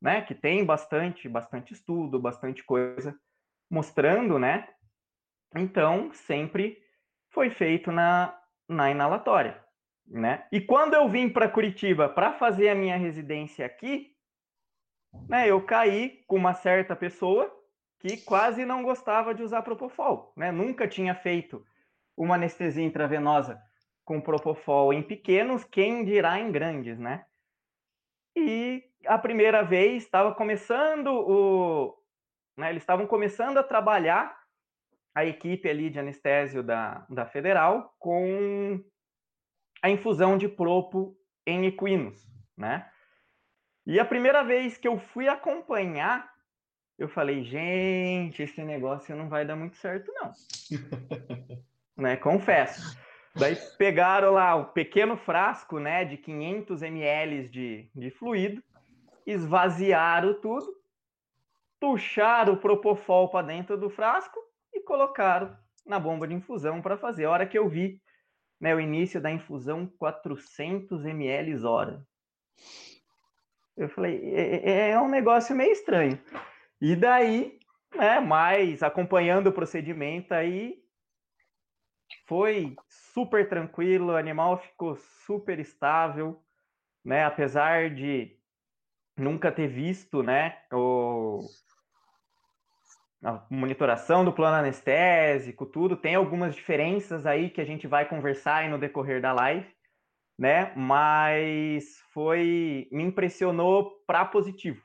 né? 0.00 0.22
Que 0.22 0.34
tem 0.34 0.64
bastante, 0.64 1.28
bastante 1.28 1.74
estudo, 1.74 2.18
bastante 2.18 2.64
coisa 2.64 3.14
mostrando, 3.70 4.38
né? 4.38 4.68
Então, 5.54 6.12
sempre 6.12 6.78
foi 7.30 7.50
feito 7.50 7.90
na, 7.90 8.38
na 8.68 8.90
inalatória, 8.90 9.62
né? 10.06 10.46
E 10.52 10.60
quando 10.60 10.94
eu 10.94 11.08
vim 11.08 11.28
para 11.28 11.48
Curitiba 11.48 12.08
para 12.08 12.32
fazer 12.32 12.68
a 12.68 12.74
minha 12.74 12.96
residência 12.96 13.64
aqui, 13.64 14.14
né, 15.28 15.48
eu 15.48 15.62
caí 15.64 16.24
com 16.26 16.36
uma 16.36 16.54
certa 16.54 16.96
pessoa 16.96 17.50
que 17.98 18.16
quase 18.18 18.64
não 18.64 18.82
gostava 18.82 19.34
de 19.34 19.42
usar 19.42 19.62
propofol, 19.62 20.32
né? 20.36 20.50
Nunca 20.50 20.88
tinha 20.88 21.14
feito 21.14 21.64
uma 22.16 22.34
anestesia 22.34 22.84
intravenosa 22.84 23.60
com 24.04 24.20
propofol 24.20 24.92
em 24.92 25.02
pequenos, 25.02 25.64
quem 25.64 26.04
dirá 26.04 26.38
em 26.38 26.50
grandes, 26.50 26.98
né? 26.98 27.24
E 28.36 28.82
a 29.06 29.18
primeira 29.18 29.62
vez 29.62 30.04
estava 30.04 30.34
começando 30.34 31.08
o. 31.08 31.98
Né, 32.56 32.70
eles 32.70 32.82
estavam 32.82 33.06
começando 33.06 33.58
a 33.58 33.62
trabalhar 33.62 34.38
a 35.14 35.24
equipe 35.24 35.68
ali 35.68 35.90
de 35.90 35.98
anestésio 35.98 36.62
da, 36.62 37.06
da 37.08 37.26
Federal 37.26 37.94
com 37.98 38.82
a 39.82 39.90
infusão 39.90 40.36
de 40.38 40.48
propo 40.48 41.16
em 41.46 41.66
equinos, 41.66 42.26
né? 42.56 42.90
E 43.84 43.98
a 43.98 44.04
primeira 44.04 44.44
vez 44.44 44.76
que 44.78 44.86
eu 44.86 44.98
fui 44.98 45.28
acompanhar, 45.28 46.32
eu 46.98 47.08
falei, 47.08 47.42
gente, 47.42 48.42
esse 48.42 48.62
negócio 48.62 49.16
não 49.16 49.28
vai 49.28 49.44
dar 49.44 49.56
muito 49.56 49.76
certo, 49.76 50.12
não. 50.12 50.30
né? 51.96 52.16
Confesso. 52.16 52.98
Daí 53.34 53.56
pegaram 53.78 54.32
lá 54.32 54.54
o 54.54 54.66
pequeno 54.66 55.16
frasco, 55.16 55.78
né, 55.78 56.04
de 56.04 56.18
500 56.18 56.82
ml 56.82 57.48
de, 57.48 57.90
de 57.94 58.10
fluido, 58.10 58.62
esvaziaram 59.26 60.34
tudo, 60.40 60.66
puxaram 61.80 62.54
o 62.54 62.58
propofol 62.58 63.30
para 63.30 63.46
dentro 63.46 63.78
do 63.78 63.88
frasco 63.88 64.38
e 64.72 64.80
colocaram 64.80 65.56
na 65.86 65.98
bomba 65.98 66.28
de 66.28 66.34
infusão 66.34 66.82
para 66.82 66.98
fazer. 66.98 67.24
A 67.24 67.30
hora 67.30 67.46
que 67.46 67.58
eu 67.58 67.68
vi 67.68 68.00
né, 68.60 68.74
o 68.74 68.80
início 68.80 69.20
da 69.20 69.30
infusão, 69.30 69.86
400 69.98 71.04
ml 71.04 71.64
hora. 71.64 72.06
Eu 73.76 73.88
falei, 73.88 74.20
é, 74.34 74.70
é, 74.70 74.90
é 74.90 75.00
um 75.00 75.08
negócio 75.08 75.56
meio 75.56 75.72
estranho. 75.72 76.20
E 76.80 76.94
daí, 76.94 77.58
né, 77.96 78.20
mais 78.20 78.82
acompanhando 78.82 79.48
o 79.48 79.52
procedimento 79.52 80.34
aí, 80.34 80.81
foi 82.26 82.76
super 82.88 83.48
tranquilo, 83.48 84.12
o 84.12 84.16
animal 84.16 84.58
ficou 84.58 84.96
super 85.26 85.58
estável, 85.58 86.42
né? 87.04 87.24
Apesar 87.24 87.90
de 87.90 88.36
nunca 89.16 89.52
ter 89.52 89.68
visto, 89.68 90.22
né, 90.22 90.58
o, 90.72 91.40
a 93.24 93.44
monitoração 93.50 94.24
do 94.24 94.32
plano 94.32 94.56
anestésico, 94.56 95.66
tudo, 95.66 95.96
tem 95.96 96.14
algumas 96.14 96.54
diferenças 96.54 97.26
aí 97.26 97.50
que 97.50 97.60
a 97.60 97.64
gente 97.64 97.86
vai 97.86 98.08
conversar 98.08 98.56
aí 98.56 98.68
no 98.68 98.78
decorrer 98.78 99.20
da 99.20 99.32
live, 99.32 99.70
né? 100.38 100.72
Mas 100.76 101.98
foi 102.12 102.88
me 102.90 103.02
impressionou 103.02 104.02
para 104.06 104.24
positivo, 104.24 104.82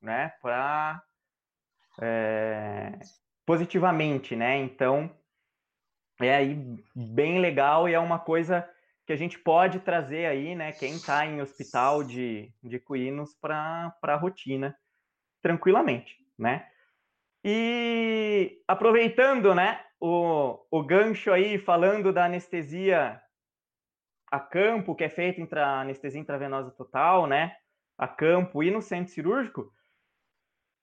né? 0.00 0.32
Para 0.40 1.02
é, 2.00 2.98
positivamente, 3.44 4.36
né? 4.36 4.56
Então 4.58 5.15
é 6.20 6.34
aí 6.34 6.54
bem 6.94 7.40
legal 7.40 7.88
e 7.88 7.94
é 7.94 7.98
uma 7.98 8.18
coisa 8.18 8.68
que 9.06 9.12
a 9.12 9.16
gente 9.16 9.38
pode 9.38 9.80
trazer 9.80 10.26
aí, 10.26 10.54
né, 10.54 10.72
quem 10.72 10.94
está 10.94 11.24
em 11.24 11.40
hospital 11.40 12.02
de, 12.02 12.52
de 12.62 12.78
cuínos 12.80 13.34
para 13.34 13.94
a 14.02 14.16
rotina 14.16 14.76
tranquilamente, 15.40 16.16
né? 16.36 16.68
E 17.44 18.60
aproveitando, 18.66 19.54
né, 19.54 19.80
o, 20.00 20.58
o 20.68 20.82
gancho 20.82 21.32
aí, 21.32 21.56
falando 21.58 22.12
da 22.12 22.24
anestesia 22.24 23.22
a 24.28 24.40
campo, 24.40 24.96
que 24.96 25.04
é 25.04 25.08
feita 25.08 25.40
em 25.40 25.48
anestesia 25.52 26.20
intravenosa 26.20 26.72
total, 26.72 27.28
né, 27.28 27.56
a 27.96 28.08
campo 28.08 28.60
e 28.62 28.72
no 28.72 28.82
centro 28.82 29.12
cirúrgico, 29.12 29.72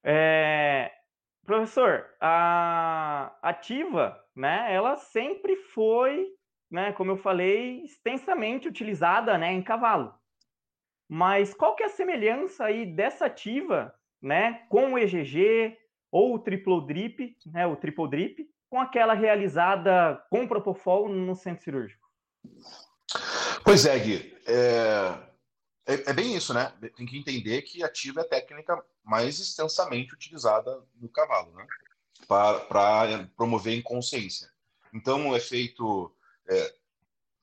é, 0.02 0.92
Professor, 1.46 2.06
a 2.22 3.36
ativa, 3.42 4.18
né, 4.36 4.74
ela 4.74 4.96
sempre 4.96 5.56
foi, 5.56 6.28
né, 6.72 6.94
como 6.94 7.12
eu 7.12 7.18
falei, 7.18 7.84
extensamente 7.84 8.68
utilizada, 8.68 9.38
né, 9.38 9.52
em 9.52 9.62
cavalo. 9.62 10.14
Mas 11.10 11.54
qual 11.54 11.76
que 11.76 11.84
é 11.84 11.88
a 11.88 11.90
semelhança 11.90 12.66
aí 12.66 12.86
dessa 12.86 13.26
ativa, 13.26 13.94
né, 14.22 14.66
com 14.70 14.94
o 14.94 14.98
EGG 14.98 15.78
ou 16.10 16.34
o 16.34 16.40
triplodrip, 16.40 17.36
né, 17.46 17.68
o 17.68 17.76
triple 17.76 18.10
drip, 18.10 18.50
com 18.70 18.80
aquela 18.80 19.14
realizada 19.14 20.24
com 20.30 20.48
propofol 20.48 21.10
no 21.10 21.36
centro 21.36 21.64
cirúrgico? 21.64 22.08
Pois 23.64 23.86
é, 23.86 24.00
Gui. 24.00 24.36
É, 24.48 25.33
é, 25.86 26.10
é, 26.10 26.14
bem 26.14 26.36
isso, 26.36 26.54
né? 26.54 26.72
Tem 26.96 27.06
que 27.06 27.18
entender 27.18 27.62
que 27.64 27.84
ativa 27.84 28.22
é 28.22 28.24
a 28.24 28.28
técnica 28.28 28.84
mais 29.04 29.40
extensamente 29.40 30.14
utilizada 30.14 30.82
no 30.96 31.10
cavalo, 31.10 31.54
né? 31.54 31.68
Para 32.28 33.28
promover 33.36 33.78
inconsciência. 33.78 34.50
Então, 34.94 35.36
é 35.36 35.40
feito 35.40 36.14
é, 36.48 36.74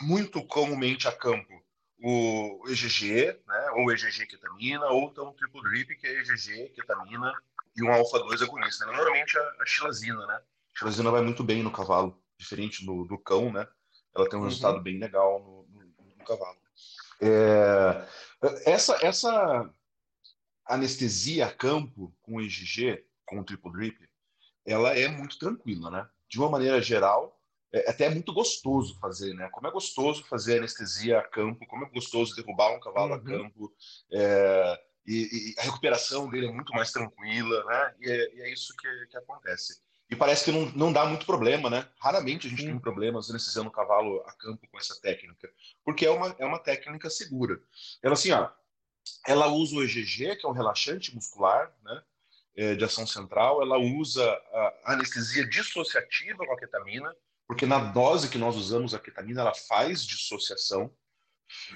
muito 0.01 0.43
comumente 0.47 1.07
a 1.07 1.13
campo 1.13 1.61
o 2.03 2.63
EGG, 2.67 3.39
né? 3.47 3.71
ou 3.77 3.93
EGG 3.93 4.27
ketamina, 4.27 4.87
ou 4.87 5.11
então 5.11 5.29
o 5.29 5.33
triple 5.35 5.61
drip, 5.63 5.97
que 5.97 6.07
é 6.07 6.21
EGG, 6.21 6.71
ketamina 6.71 7.33
e 7.77 7.83
um 7.83 7.93
alfa-2 7.93 8.43
agonista. 8.43 8.87
Né? 8.87 8.97
Normalmente 8.97 9.39
a, 9.39 9.43
a 9.61 9.67
xilazina, 9.67 10.27
né? 10.27 10.41
A 10.75 10.79
xilazina 10.79 11.11
vai 11.11 11.21
muito 11.21 11.45
bem 11.45 11.63
no 11.63 11.71
cavalo, 11.71 12.19
diferente 12.39 12.85
do, 12.85 13.05
do 13.05 13.19
cão, 13.19 13.53
né? 13.53 13.69
Ela 14.17 14.29
tem 14.29 14.39
um 14.39 14.43
uhum. 14.43 14.49
resultado 14.49 14.81
bem 14.81 14.99
legal 14.99 15.41
no, 15.41 15.67
no, 15.69 16.17
no 16.17 16.25
cavalo. 16.25 16.59
É, 17.21 18.09
essa, 18.65 18.99
essa 19.05 19.71
anestesia 20.67 21.47
a 21.47 21.53
campo 21.53 22.15
com 22.23 22.37
o 22.37 22.41
EGG, 22.41 23.05
com 23.27 23.41
o 23.41 23.45
triple 23.45 23.73
drip, 23.73 24.09
ela 24.67 24.97
é 24.97 25.09
muito 25.09 25.39
tranquila, 25.39 25.91
né? 25.91 26.09
De 26.29 26.39
uma 26.39 26.49
maneira 26.49 26.81
geral, 26.81 27.41
é 27.73 27.89
até 27.91 28.07
é 28.07 28.11
muito 28.11 28.33
gostoso 28.33 28.99
fazer, 28.99 29.35
né? 29.35 29.49
Como 29.51 29.67
é 29.67 29.71
gostoso 29.71 30.25
fazer 30.25 30.59
anestesia 30.59 31.19
a 31.19 31.23
campo, 31.23 31.67
como 31.67 31.85
é 31.85 31.89
gostoso 31.89 32.35
derrubar 32.35 32.75
um 32.75 32.81
cavalo 32.81 33.15
uhum. 33.15 33.17
a 33.17 33.25
campo, 33.25 33.75
é, 34.13 34.81
e, 35.07 35.55
e, 35.57 35.61
a 35.61 35.63
recuperação 35.63 36.29
dele 36.29 36.47
é 36.47 36.53
muito 36.53 36.73
mais 36.73 36.93
tranquila, 36.93 37.65
né? 37.65 37.95
E 38.01 38.11
é, 38.11 38.35
e 38.35 38.41
é 38.43 38.53
isso 38.53 38.75
que, 38.77 39.07
que 39.07 39.17
acontece. 39.17 39.81
E 40.11 40.17
parece 40.17 40.45
que 40.45 40.53
não, 40.53 40.67
não 40.73 40.93
dá 40.93 41.07
muito 41.07 41.25
problema, 41.25 41.71
né? 41.71 41.89
Raramente 42.01 42.47
a 42.47 42.51
gente 42.51 42.65
tem 42.65 42.79
problemas 42.79 43.31
anestesiando 43.31 43.69
o 43.69 43.73
cavalo 43.73 44.21
a 44.27 44.33
campo 44.33 44.67
com 44.69 44.79
essa 44.79 45.01
técnica, 45.01 45.49
porque 45.85 46.05
é 46.05 46.11
uma, 46.11 46.35
é 46.39 46.45
uma 46.45 46.59
técnica 46.59 47.09
segura. 47.09 47.61
Ela 48.03 48.15
assim, 48.15 48.33
ó, 48.33 48.51
ela 49.27 49.47
usa 49.47 49.77
o 49.77 49.85
EGG, 49.85 50.37
que 50.37 50.45
é 50.45 50.49
um 50.49 50.53
relaxante 50.53 51.15
muscular, 51.15 51.73
né? 51.83 52.03
É, 52.57 52.75
de 52.75 52.85
ação 52.85 53.07
central, 53.07 53.63
ela 53.63 53.79
usa 53.79 54.25
a 54.85 54.93
anestesia 54.93 55.49
dissociativa 55.49 56.45
com 56.45 56.53
a 56.53 56.59
ketamina, 56.59 57.15
porque 57.47 57.65
na 57.65 57.79
dose 57.79 58.29
que 58.29 58.37
nós 58.37 58.57
usamos 58.57 58.93
a 58.93 58.99
ketamina, 58.99 59.43
ela 59.43 59.55
faz 59.55 60.05
dissociação, 60.05 60.93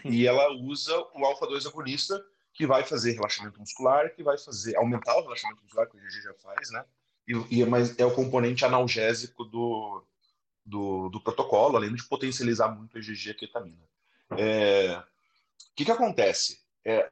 e 0.05 0.27
ela 0.27 0.53
usa 0.53 0.97
o 1.15 1.25
alfa-2 1.25 1.67
agonista, 1.67 2.23
que 2.53 2.67
vai 2.67 2.85
fazer 2.85 3.13
relaxamento 3.13 3.59
muscular, 3.59 4.15
que 4.15 4.23
vai 4.23 4.37
fazer 4.37 4.77
aumentar 4.77 5.17
o 5.17 5.23
relaxamento 5.23 5.63
muscular, 5.63 5.89
que 5.89 5.97
o 5.97 6.01
EGG 6.01 6.23
já 6.23 6.35
faz, 6.35 6.71
né? 6.71 6.85
E, 7.27 7.61
e 7.61 7.65
mas 7.67 7.99
é 7.99 8.05
o 8.05 8.15
componente 8.15 8.65
analgésico 8.65 9.45
do, 9.45 10.05
do, 10.65 11.09
do, 11.09 11.21
protocolo, 11.21 11.77
além 11.77 11.95
de 11.95 12.05
potencializar 12.05 12.69
muito 12.69 12.97
a 12.97 13.01
IgG 13.01 13.29
e 13.29 13.31
a 13.31 13.35
ketamina. 13.35 13.89
É, 14.37 14.97
o 14.99 15.75
que, 15.75 15.85
que 15.85 15.91
acontece? 15.91 16.63
É, 16.85 17.11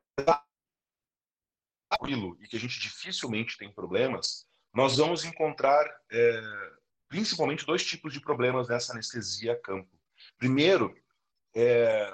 tranquilo 1.91 2.37
e 2.41 2.49
que 2.49 2.57
a 2.57 2.61
gente 2.61 2.79
dificilmente 2.81 3.57
tem 3.57 3.71
problemas, 3.71 4.47
nós 4.73 4.97
vamos 4.97 5.25
encontrar 5.25 5.85
é, 6.11 6.43
principalmente 7.09 7.67
dois 7.67 7.85
tipos 7.85 8.13
de 8.13 8.21
problemas 8.21 8.69
nessa 8.69 8.93
anestesia 8.93 9.61
campo. 9.61 9.91
Primeiro, 10.39 10.95
é 11.55 12.13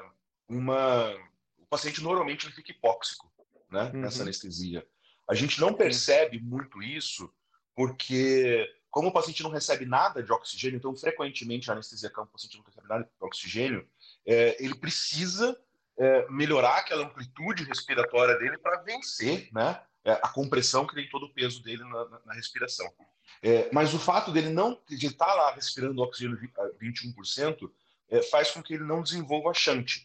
uma, 0.49 1.15
o 1.59 1.67
paciente 1.67 2.03
normalmente 2.03 2.47
ele 2.47 2.55
fica 2.55 2.73
hipóxico 2.73 3.31
né, 3.71 3.91
uhum. 3.95 4.01
nessa 4.01 4.23
anestesia. 4.23 4.87
A 5.29 5.35
gente 5.35 5.61
não 5.61 5.75
percebe 5.75 6.41
muito 6.41 6.83
isso 6.83 7.33
porque 7.79 8.69
como 8.91 9.07
o 9.07 9.13
paciente 9.13 9.45
não 9.45 9.51
recebe 9.51 9.87
nada 9.87 10.21
de 10.21 10.33
oxigênio, 10.33 10.79
então 10.79 10.97
frequentemente 10.97 11.71
a 11.71 11.75
anestesia 11.75 12.11
campo 12.11 12.31
o 12.31 12.33
paciente 12.33 12.57
não 12.57 12.65
recebe 12.65 12.89
nada 12.89 13.05
de 13.05 13.11
oxigênio, 13.25 13.89
é, 14.27 14.57
ele 14.59 14.75
precisa 14.75 15.57
é, 15.97 16.29
melhorar 16.29 16.79
aquela 16.79 17.05
amplitude 17.05 17.63
respiratória 17.63 18.37
dele 18.37 18.59
para 18.59 18.83
vencer 18.83 19.49
né, 19.53 19.81
é, 20.05 20.11
a 20.11 20.29
compressão 20.29 20.89
que 20.89 20.95
tem 20.97 21.09
todo 21.09 21.27
o 21.27 21.33
peso 21.33 21.63
dele 21.63 21.85
na, 21.85 22.09
na, 22.09 22.21
na 22.27 22.35
respiração. 22.35 22.93
É, 23.41 23.71
mas 23.73 23.95
o 23.95 23.99
fato 24.01 24.33
dele 24.33 24.49
não 24.49 24.83
de 24.89 25.07
estar 25.07 25.27
tá 25.27 25.35
lá 25.35 25.55
respirando 25.55 26.03
oxigênio 26.03 26.37
21% 26.83 27.71
é, 28.09 28.23
faz 28.23 28.51
com 28.51 28.61
que 28.61 28.75
ele 28.75 28.83
não 28.83 29.05
desenvolva 29.05 29.55
chante, 29.55 30.05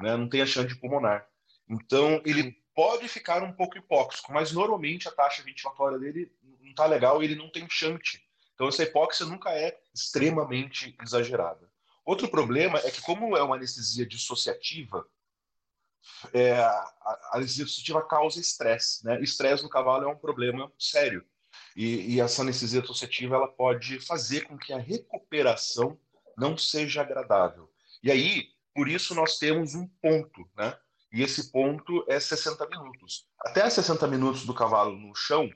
né, 0.00 0.16
não 0.16 0.28
tenha 0.28 0.46
chante 0.46 0.74
pulmonar. 0.74 1.28
Então, 1.68 2.20
ele 2.24 2.60
pode 2.74 3.06
ficar 3.06 3.40
um 3.44 3.52
pouco 3.52 3.78
hipóxico, 3.78 4.32
mas 4.32 4.50
normalmente 4.50 5.06
a 5.06 5.12
taxa 5.12 5.44
ventilatória 5.44 5.96
dele 5.96 6.32
não 6.64 6.70
está 6.70 6.86
legal 6.86 7.22
e 7.22 7.26
ele 7.26 7.36
não 7.36 7.50
tem 7.50 7.68
chante. 7.68 8.22
Então, 8.54 8.68
essa 8.68 8.82
hipóxia 8.82 9.26
nunca 9.26 9.50
é 9.50 9.78
extremamente 9.94 10.96
exagerada. 11.02 11.70
Outro 12.04 12.28
problema 12.28 12.78
é 12.78 12.90
que, 12.90 13.00
como 13.00 13.36
é 13.36 13.42
uma 13.42 13.56
anestesia 13.56 14.06
dissociativa, 14.06 15.06
é, 16.32 16.52
a 16.52 17.30
anestesia 17.32 17.64
dissociativa 17.64 18.06
causa 18.06 18.40
estresse. 18.40 19.04
Né? 19.04 19.20
Estresse 19.22 19.62
no 19.62 19.70
cavalo 19.70 20.04
é 20.04 20.08
um 20.08 20.18
problema 20.18 20.70
sério. 20.78 21.24
E, 21.76 22.14
e, 22.14 22.20
essa 22.20 22.42
anestesia 22.42 22.80
dissociativa 22.80 23.36
ela 23.36 23.48
pode 23.48 24.00
fazer 24.00 24.42
com 24.42 24.58
que 24.58 24.72
a 24.72 24.78
recuperação 24.78 25.98
não 26.36 26.58
seja 26.58 27.00
agradável. 27.00 27.70
E 28.02 28.10
aí, 28.10 28.48
por 28.74 28.88
isso, 28.88 29.14
nós 29.14 29.38
temos 29.38 29.74
um 29.74 29.86
ponto, 29.86 30.48
né? 30.56 30.76
E 31.12 31.22
esse 31.22 31.52
ponto 31.52 32.04
é 32.08 32.18
60 32.18 32.68
minutos. 32.68 33.26
Até 33.40 33.68
60 33.70 34.06
minutos 34.08 34.44
do 34.44 34.52
cavalo 34.52 34.96
no 34.96 35.14
chão, 35.14 35.48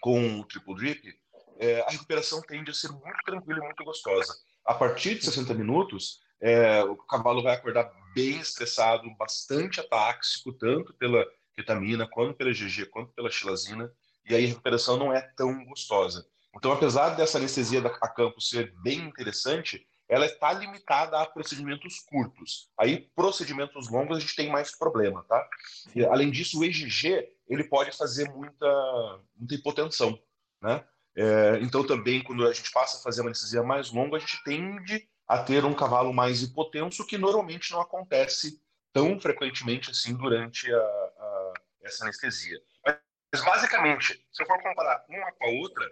com 0.00 0.40
o 0.40 0.44
triple 0.44 0.74
drip, 0.74 1.14
é, 1.58 1.80
a 1.82 1.90
recuperação 1.90 2.40
tende 2.42 2.70
a 2.70 2.74
ser 2.74 2.90
muito 2.90 3.22
tranquila 3.24 3.58
e 3.58 3.64
muito 3.64 3.84
gostosa. 3.84 4.34
A 4.64 4.74
partir 4.74 5.16
de 5.16 5.24
60 5.24 5.52
minutos, 5.54 6.20
é, 6.40 6.82
o 6.84 6.96
cavalo 6.96 7.42
vai 7.42 7.54
acordar 7.54 7.90
bem 8.14 8.40
estressado, 8.40 9.14
bastante 9.16 9.78
atáxico, 9.80 10.52
tanto 10.52 10.94
pela 10.94 11.24
ketamina, 11.54 12.08
quanto 12.08 12.34
pela 12.34 12.50
GG, 12.50 12.86
quanto 12.86 13.12
pela 13.12 13.30
xilazina, 13.30 13.92
e 14.28 14.34
aí 14.34 14.44
a 14.44 14.48
recuperação 14.48 14.96
não 14.96 15.12
é 15.12 15.20
tão 15.36 15.64
gostosa. 15.66 16.26
Então, 16.56 16.72
apesar 16.72 17.10
dessa 17.10 17.38
anestesia 17.38 17.80
a 17.80 18.08
campo 18.08 18.40
ser 18.40 18.74
bem 18.82 19.00
interessante, 19.00 19.86
ela 20.10 20.26
está 20.26 20.52
limitada 20.52 21.20
a 21.20 21.24
procedimentos 21.24 22.00
curtos. 22.00 22.68
Aí, 22.76 23.08
procedimentos 23.14 23.88
longos, 23.88 24.16
a 24.16 24.20
gente 24.20 24.34
tem 24.34 24.50
mais 24.50 24.76
problema, 24.76 25.22
tá? 25.22 25.48
E, 25.94 26.04
além 26.04 26.32
disso, 26.32 26.58
o 26.58 26.64
EGG, 26.64 27.28
ele 27.48 27.62
pode 27.62 27.96
fazer 27.96 28.28
muita, 28.28 29.20
muita 29.36 29.54
hipotensão, 29.54 30.20
né? 30.60 30.84
É, 31.16 31.60
então, 31.62 31.86
também, 31.86 32.24
quando 32.24 32.44
a 32.44 32.52
gente 32.52 32.72
passa 32.72 32.98
a 32.98 33.02
fazer 33.02 33.20
uma 33.20 33.28
anestesia 33.28 33.62
mais 33.62 33.92
longa, 33.92 34.16
a 34.16 34.18
gente 34.18 34.42
tende 34.42 35.08
a 35.28 35.38
ter 35.38 35.64
um 35.64 35.74
cavalo 35.74 36.12
mais 36.12 36.42
hipotenso, 36.42 37.06
que 37.06 37.16
normalmente 37.16 37.70
não 37.70 37.80
acontece 37.80 38.60
tão 38.92 39.20
frequentemente 39.20 39.92
assim 39.92 40.12
durante 40.16 40.72
a, 40.72 40.76
a, 40.76 41.52
essa 41.84 42.02
anestesia. 42.02 42.60
Mas, 42.84 43.44
basicamente, 43.44 44.26
se 44.32 44.42
eu 44.42 44.46
for 44.46 44.60
comparar 44.60 45.04
uma 45.08 45.30
com 45.30 45.44
a 45.44 45.50
outra, 45.50 45.88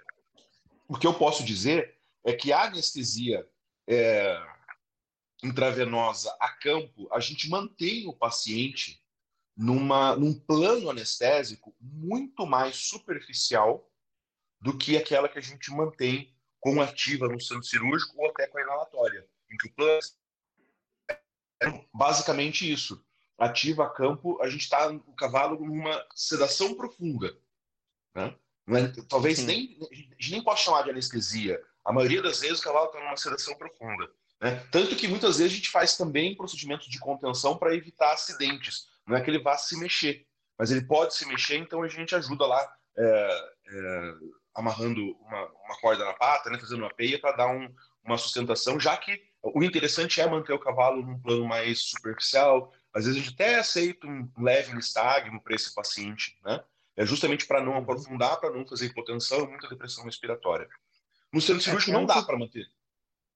o 0.88 0.98
que 0.98 1.06
eu 1.06 1.14
posso 1.14 1.44
dizer 1.44 1.96
é 2.24 2.32
que 2.32 2.52
a 2.52 2.64
anestesia 2.64 3.46
é, 3.88 4.38
intravenosa 5.42 6.36
a 6.38 6.48
campo, 6.50 7.08
a 7.10 7.18
gente 7.18 7.48
mantém 7.48 8.06
o 8.06 8.12
paciente 8.12 9.02
numa, 9.56 10.14
num 10.14 10.38
plano 10.38 10.90
anestésico 10.90 11.74
muito 11.80 12.46
mais 12.46 12.76
superficial 12.76 13.90
do 14.60 14.76
que 14.76 14.96
aquela 14.96 15.28
que 15.28 15.38
a 15.38 15.42
gente 15.42 15.70
mantém 15.70 16.36
com 16.60 16.82
ativa 16.82 17.28
no 17.28 17.40
centro 17.40 17.64
cirúrgico 17.64 18.14
ou 18.18 18.28
até 18.28 18.46
com 18.46 18.58
a 18.58 18.62
inalatória, 18.62 19.26
em 19.50 19.56
que 19.56 19.68
o 19.68 19.72
plano 19.72 20.00
é 21.62 21.84
basicamente 21.94 22.70
isso. 22.70 23.04
Ativa 23.38 23.84
a 23.84 23.90
campo, 23.90 24.40
a 24.42 24.50
gente 24.50 24.62
está 24.62 24.88
o 24.88 25.14
cavalo 25.14 25.64
numa 25.64 26.04
sedação 26.14 26.74
profunda. 26.74 27.38
Né? 28.14 28.36
É, 28.68 29.02
talvez 29.08 29.44
nem, 29.44 29.78
a 29.90 29.94
gente 29.94 30.32
nem 30.32 30.42
possa 30.42 30.64
chamar 30.64 30.82
de 30.82 30.90
anestesia, 30.90 31.64
a 31.88 31.92
maioria 31.92 32.20
das 32.20 32.40
vezes 32.40 32.60
o 32.60 32.62
cavalo 32.62 32.88
está 32.88 33.00
numa 33.00 33.16
sedação 33.16 33.54
profunda. 33.54 34.10
Né? 34.38 34.62
Tanto 34.70 34.94
que 34.94 35.08
muitas 35.08 35.38
vezes 35.38 35.54
a 35.54 35.56
gente 35.56 35.70
faz 35.70 35.96
também 35.96 36.36
procedimentos 36.36 36.86
de 36.86 36.98
contenção 36.98 37.56
para 37.56 37.74
evitar 37.74 38.12
acidentes. 38.12 38.88
Não 39.06 39.16
é 39.16 39.22
que 39.22 39.30
ele 39.30 39.42
vá 39.42 39.56
se 39.56 39.74
mexer, 39.78 40.26
mas 40.58 40.70
ele 40.70 40.82
pode 40.82 41.14
se 41.14 41.26
mexer, 41.26 41.56
então 41.56 41.82
a 41.82 41.88
gente 41.88 42.14
ajuda 42.14 42.44
lá 42.44 42.76
é, 42.94 43.50
é, 43.68 44.12
amarrando 44.54 45.00
uma, 45.22 45.46
uma, 45.64 45.80
corda 45.80 46.04
na 46.04 46.12
pata, 46.12 46.50
né, 46.50 46.58
fazendo 46.60 46.80
uma 46.80 46.92
peia 46.92 47.18
para 47.18 47.32
dar 47.32 47.48
um, 47.48 47.74
uma 48.04 48.18
sustentação, 48.18 48.78
já 48.78 48.94
que 48.98 49.22
o 49.42 49.64
interessante 49.64 50.20
é 50.20 50.28
manter 50.28 50.52
o 50.52 50.58
cavalo 50.58 51.00
num 51.00 51.18
plano 51.18 51.46
mais 51.46 51.80
superficial. 51.88 52.70
Às 52.92 53.06
vezes 53.06 53.18
a 53.18 53.24
gente 53.24 53.34
até 53.34 53.58
aceita 53.58 54.06
um 54.06 54.30
leve 54.36 54.74
nistagmo 54.74 55.42
para 55.42 55.54
esse 55.54 55.74
paciente, 55.74 56.38
né? 56.44 56.62
É 56.98 57.06
justamente 57.06 57.46
para 57.46 57.62
não 57.62 57.76
aprofundar, 57.76 58.38
para 58.40 58.50
não 58.50 58.66
fazer 58.66 58.86
hipotensão 58.86 59.44
e 59.44 59.48
muita 59.48 59.68
depressão 59.68 60.04
respiratória. 60.04 60.68
No 61.32 61.40
centro 61.40 61.60
é, 61.60 61.64
cirúrgico 61.64 61.92
não 61.92 62.06
dá 62.06 62.22
para 62.22 62.38
manter. 62.38 62.66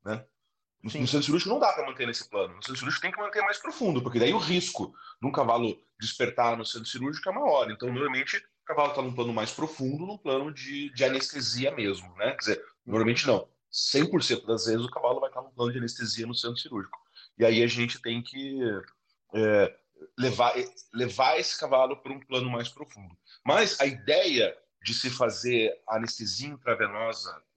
Né? 0.05 0.25
No, 0.83 0.91
no, 1.01 1.07
centro 1.07 1.23
cirúrgico 1.23 1.51
não 1.51 1.59
dá 1.59 1.73
para 1.73 1.87
manter 1.87 2.07
nesse 2.07 2.29
plano. 2.29 2.57
No 2.57 2.63
centro 2.63 2.79
cirúrgico 2.79 3.03
tem 3.03 3.13
que 3.13 3.21
manter 3.21 3.43
mais 3.43 3.59
profundo, 3.59 4.03
porque 4.03 4.19
daí 4.19 4.33
o 4.33 4.39
risco 4.39 4.95
de 5.21 5.29
um 5.29 5.33
cavalo 5.33 5.79
despertar 6.01 6.57
no 6.57 6.65
centro 6.65 6.89
cirúrgico 6.89 7.29
é 7.29 7.33
maior. 7.33 7.71
Então, 7.71 7.93
normalmente, 7.93 8.37
o 8.37 8.65
cavalo 8.65 8.91
está 8.91 9.03
num 9.03 9.15
plano 9.15 9.33
mais 9.33 9.53
profundo, 9.53 10.07
num 10.07 10.19
plano 10.19 10.53
de, 10.53 10.91
de 10.91 11.05
anestesia 11.05 11.71
mesmo. 11.71 12.13
Né? 12.17 12.31
Quer 12.33 12.37
dizer, 12.37 12.65
normalmente 12.85 13.27
não. 13.27 13.49
100% 13.73 14.45
das 14.45 14.67
vezes 14.67 14.85
o 14.85 14.91
cavalo 14.91 15.21
vai 15.21 15.31
estar 15.31 15.41
num 15.41 15.51
plano 15.51 15.73
de 15.73 15.79
anestesia 15.79 16.27
no 16.27 16.35
centro 16.35 16.59
cirúrgico. 16.59 16.99
E 17.39 17.45
aí 17.45 17.63
a 17.63 17.67
gente 17.67 18.01
tem 18.01 18.23
que 18.23 18.61
é, 19.35 19.75
levar, 20.19 20.55
levar 20.93 21.39
esse 21.39 21.59
cavalo 21.59 21.97
para 21.97 22.13
um 22.13 22.21
plano 22.21 22.51
mais 22.51 22.69
profundo. 22.69 23.17
Mas 23.45 23.81
a 23.81 23.87
ideia 23.87 24.57
de 24.83 24.93
se 24.93 25.09
fazer 25.09 25.73
anestesia 25.89 26.49
intravenosa 26.49 27.31
é, 27.31 27.52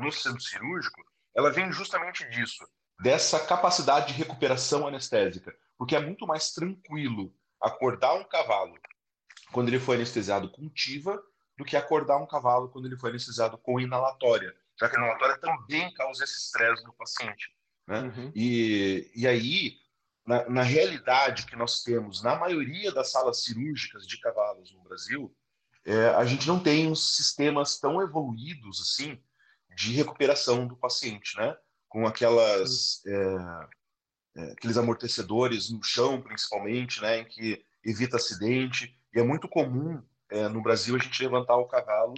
no 0.00 0.10
centro 0.10 0.40
cirúrgico, 0.40 1.00
ela 1.34 1.50
vem 1.50 1.70
justamente 1.72 2.28
disso, 2.28 2.66
dessa 3.00 3.40
capacidade 3.40 4.08
de 4.08 4.18
recuperação 4.18 4.86
anestésica, 4.86 5.54
porque 5.78 5.96
é 5.96 6.00
muito 6.00 6.26
mais 6.26 6.52
tranquilo 6.52 7.34
acordar 7.60 8.14
um 8.14 8.24
cavalo 8.24 8.74
quando 9.52 9.68
ele 9.68 9.80
foi 9.80 9.96
anestesiado 9.96 10.50
com 10.50 10.68
TIVA 10.68 11.20
do 11.56 11.64
que 11.64 11.76
acordar 11.76 12.16
um 12.18 12.26
cavalo 12.26 12.68
quando 12.68 12.86
ele 12.86 12.96
foi 12.96 13.10
anestesiado 13.10 13.58
com 13.58 13.80
inalatória, 13.80 14.54
já 14.78 14.88
que 14.88 14.96
a 14.96 14.98
inalatória 14.98 15.38
também 15.38 15.92
causa 15.94 16.24
esse 16.24 16.38
estresse 16.38 16.84
no 16.84 16.92
paciente. 16.94 17.50
Né? 17.86 18.00
Uhum. 18.00 18.32
E, 18.34 19.10
e 19.14 19.26
aí, 19.26 19.76
na, 20.26 20.48
na, 20.48 20.62
realidade 20.62 21.46
que 21.46 21.56
nós 21.56 21.82
temos 21.82 22.22
na 22.22 22.36
maioria 22.36 22.92
das 22.92 23.10
salas 23.10 23.42
cirúrgicas 23.42 24.06
de 24.06 24.18
cavalos 24.20 24.72
no 24.72 24.82
Brasil, 24.82 25.34
é, 25.84 26.08
a 26.10 26.24
gente 26.24 26.46
não 26.46 26.62
tem 26.62 26.86
uns 26.86 27.16
sistemas 27.16 27.78
tão 27.78 28.00
evoluídos 28.00 28.80
assim 28.80 29.20
de 29.80 29.92
recuperação 29.92 30.66
do 30.66 30.76
paciente, 30.76 31.34
né? 31.38 31.56
Com 31.88 32.06
aquelas 32.06 33.02
é, 33.06 33.36
é, 34.36 34.52
aqueles 34.52 34.76
amortecedores 34.76 35.70
no 35.70 35.82
chão, 35.82 36.20
principalmente, 36.20 37.00
né? 37.00 37.20
Em 37.20 37.24
que 37.24 37.64
evita 37.82 38.18
acidente. 38.18 38.94
E 39.14 39.18
é 39.18 39.22
muito 39.22 39.48
comum 39.48 40.02
é, 40.28 40.48
no 40.48 40.62
Brasil 40.62 40.94
a 40.94 40.98
gente 40.98 41.22
levantar 41.22 41.56
o 41.56 41.66
cavalo 41.66 42.14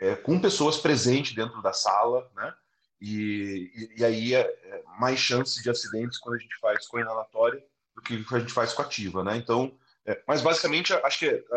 é, 0.00 0.16
com 0.16 0.40
pessoas 0.40 0.78
presentes 0.78 1.36
dentro 1.36 1.62
da 1.62 1.72
sala, 1.72 2.28
né? 2.34 2.52
E, 3.00 3.70
e, 3.96 4.00
e 4.00 4.04
aí 4.04 4.34
é, 4.34 4.40
é, 4.40 4.82
mais 4.98 5.20
chance 5.20 5.62
de 5.62 5.70
acidentes 5.70 6.18
quando 6.18 6.34
a 6.34 6.38
gente 6.38 6.58
faz 6.58 6.84
com 6.88 6.98
inalatória 6.98 7.64
do 7.94 8.02
que 8.02 8.24
a 8.34 8.40
gente 8.40 8.52
faz 8.52 8.72
com 8.72 8.82
ativa, 8.82 9.22
né? 9.22 9.36
Então, 9.36 9.78
mas 10.26 10.42
basicamente 10.42 10.92
acho 10.92 11.18
que 11.20 11.28
a, 11.28 11.56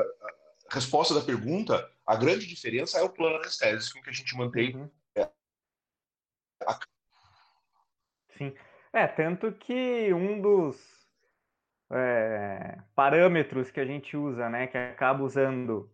a 0.70 0.76
resposta 0.76 1.16
da 1.16 1.22
pergunta, 1.22 1.90
a 2.06 2.16
grande 2.16 2.46
diferença 2.46 3.00
é 3.00 3.02
o 3.02 3.10
plano 3.10 3.38
anestésico 3.38 4.04
que 4.04 4.10
a 4.10 4.14
gente 4.14 4.38
mantém 4.38 4.76
uhum. 4.76 4.90
Sim. 8.38 8.54
É, 8.94 9.08
tanto 9.08 9.52
que 9.52 10.14
um 10.14 10.42
dos 10.42 11.08
é, 11.92 12.78
parâmetros 12.96 13.72
que 13.72 13.80
a 13.80 13.86
gente 13.86 14.16
usa, 14.16 14.50
né, 14.50 14.68
que 14.68 14.78
acaba 14.78 15.24
usando 15.24 15.92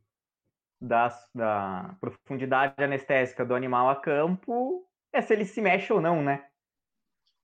da, 0.80 1.08
da 1.34 1.96
profundidade 2.00 2.84
anestésica 2.84 3.46
do 3.46 3.56
animal 3.56 3.90
a 3.90 3.96
campo, 3.96 4.88
é 5.12 5.22
se 5.22 5.34
ele 5.34 5.46
se 5.46 5.62
mexe 5.62 5.92
ou 5.94 6.02
não, 6.02 6.22
né? 6.22 6.46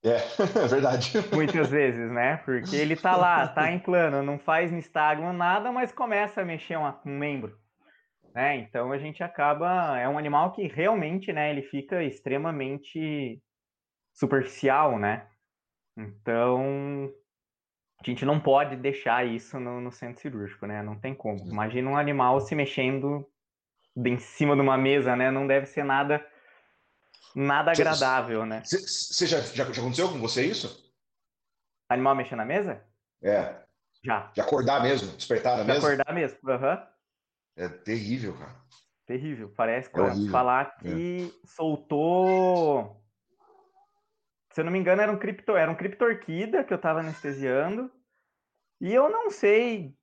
É, 0.03 0.15
é 0.63 0.67
verdade. 0.67 1.12
Muitas 1.34 1.69
vezes, 1.69 2.12
né? 2.12 2.38
Porque 2.38 2.75
ele 2.75 2.95
tá 2.95 3.15
lá, 3.15 3.47
tá 3.47 3.71
em 3.71 3.79
plano, 3.79 4.23
não 4.23 4.39
faz 4.39 4.71
nistagmo, 4.71 5.32
nada, 5.34 5.71
mas 5.71 5.91
começa 5.91 6.41
a 6.41 6.45
mexer 6.45 6.77
um, 6.77 6.88
um 7.05 7.17
membro. 7.17 7.58
Né? 8.33 8.57
Então 8.57 8.91
a 8.91 8.97
gente 8.97 9.23
acaba. 9.23 9.97
É 9.97 10.07
um 10.07 10.17
animal 10.17 10.51
que 10.51 10.67
realmente 10.67 11.33
né, 11.33 11.49
ele 11.49 11.63
fica 11.63 12.03
extremamente 12.03 13.41
superficial, 14.13 14.99
né? 14.99 15.27
Então 15.97 17.11
a 18.01 18.05
gente 18.09 18.23
não 18.25 18.39
pode 18.39 18.75
deixar 18.75 19.25
isso 19.25 19.59
no, 19.59 19.81
no 19.81 19.91
centro 19.91 20.21
cirúrgico, 20.21 20.65
né? 20.65 20.81
Não 20.81 20.99
tem 20.99 21.13
como. 21.13 21.37
Imagina 21.49 21.89
um 21.89 21.97
animal 21.97 22.39
se 22.39 22.55
mexendo 22.55 23.27
em 23.97 24.17
cima 24.17 24.55
de 24.55 24.61
uma 24.61 24.77
mesa, 24.77 25.15
né? 25.15 25.31
Não 25.31 25.47
deve 25.47 25.65
ser 25.65 25.83
nada 25.83 26.25
nada 27.35 27.71
agradável, 27.71 28.45
né? 28.45 28.63
Você 28.63 29.27
já, 29.27 29.39
já, 29.41 29.65
já 29.71 29.81
aconteceu 29.81 30.09
com 30.09 30.19
você 30.19 30.45
isso? 30.45 30.89
Animal 31.89 32.15
mexendo 32.15 32.39
na 32.39 32.45
mesa? 32.45 32.83
É. 33.21 33.55
Já. 34.03 34.31
De 34.33 34.41
acordar 34.41 34.81
mesmo, 34.81 35.15
despertar 35.15 35.57
De 35.57 35.63
mesmo? 35.65 35.85
acordar 35.85 36.13
mesmo. 36.13 36.49
Aham. 36.49 36.87
É 37.59 37.67
terrível, 37.67 38.37
cara. 38.37 38.55
Terrível. 39.05 39.53
Parece 39.55 39.89
que 39.89 39.99
É 39.99 40.31
falar 40.31 40.77
que 40.77 41.33
soltou. 41.43 43.03
Se 44.51 44.61
eu 44.61 44.65
não 44.65 44.71
me 44.71 44.79
engano, 44.79 45.01
era 45.01 45.11
um 45.11 45.19
cripto, 45.19 45.57
era 45.57 45.69
um 45.69 45.75
criptorquida 45.75 46.63
que 46.63 46.73
eu 46.73 46.79
tava 46.79 47.01
anestesiando. 47.01 47.91
E 48.79 48.93
eu 48.93 49.09
não 49.09 49.29
sei, 49.29 49.93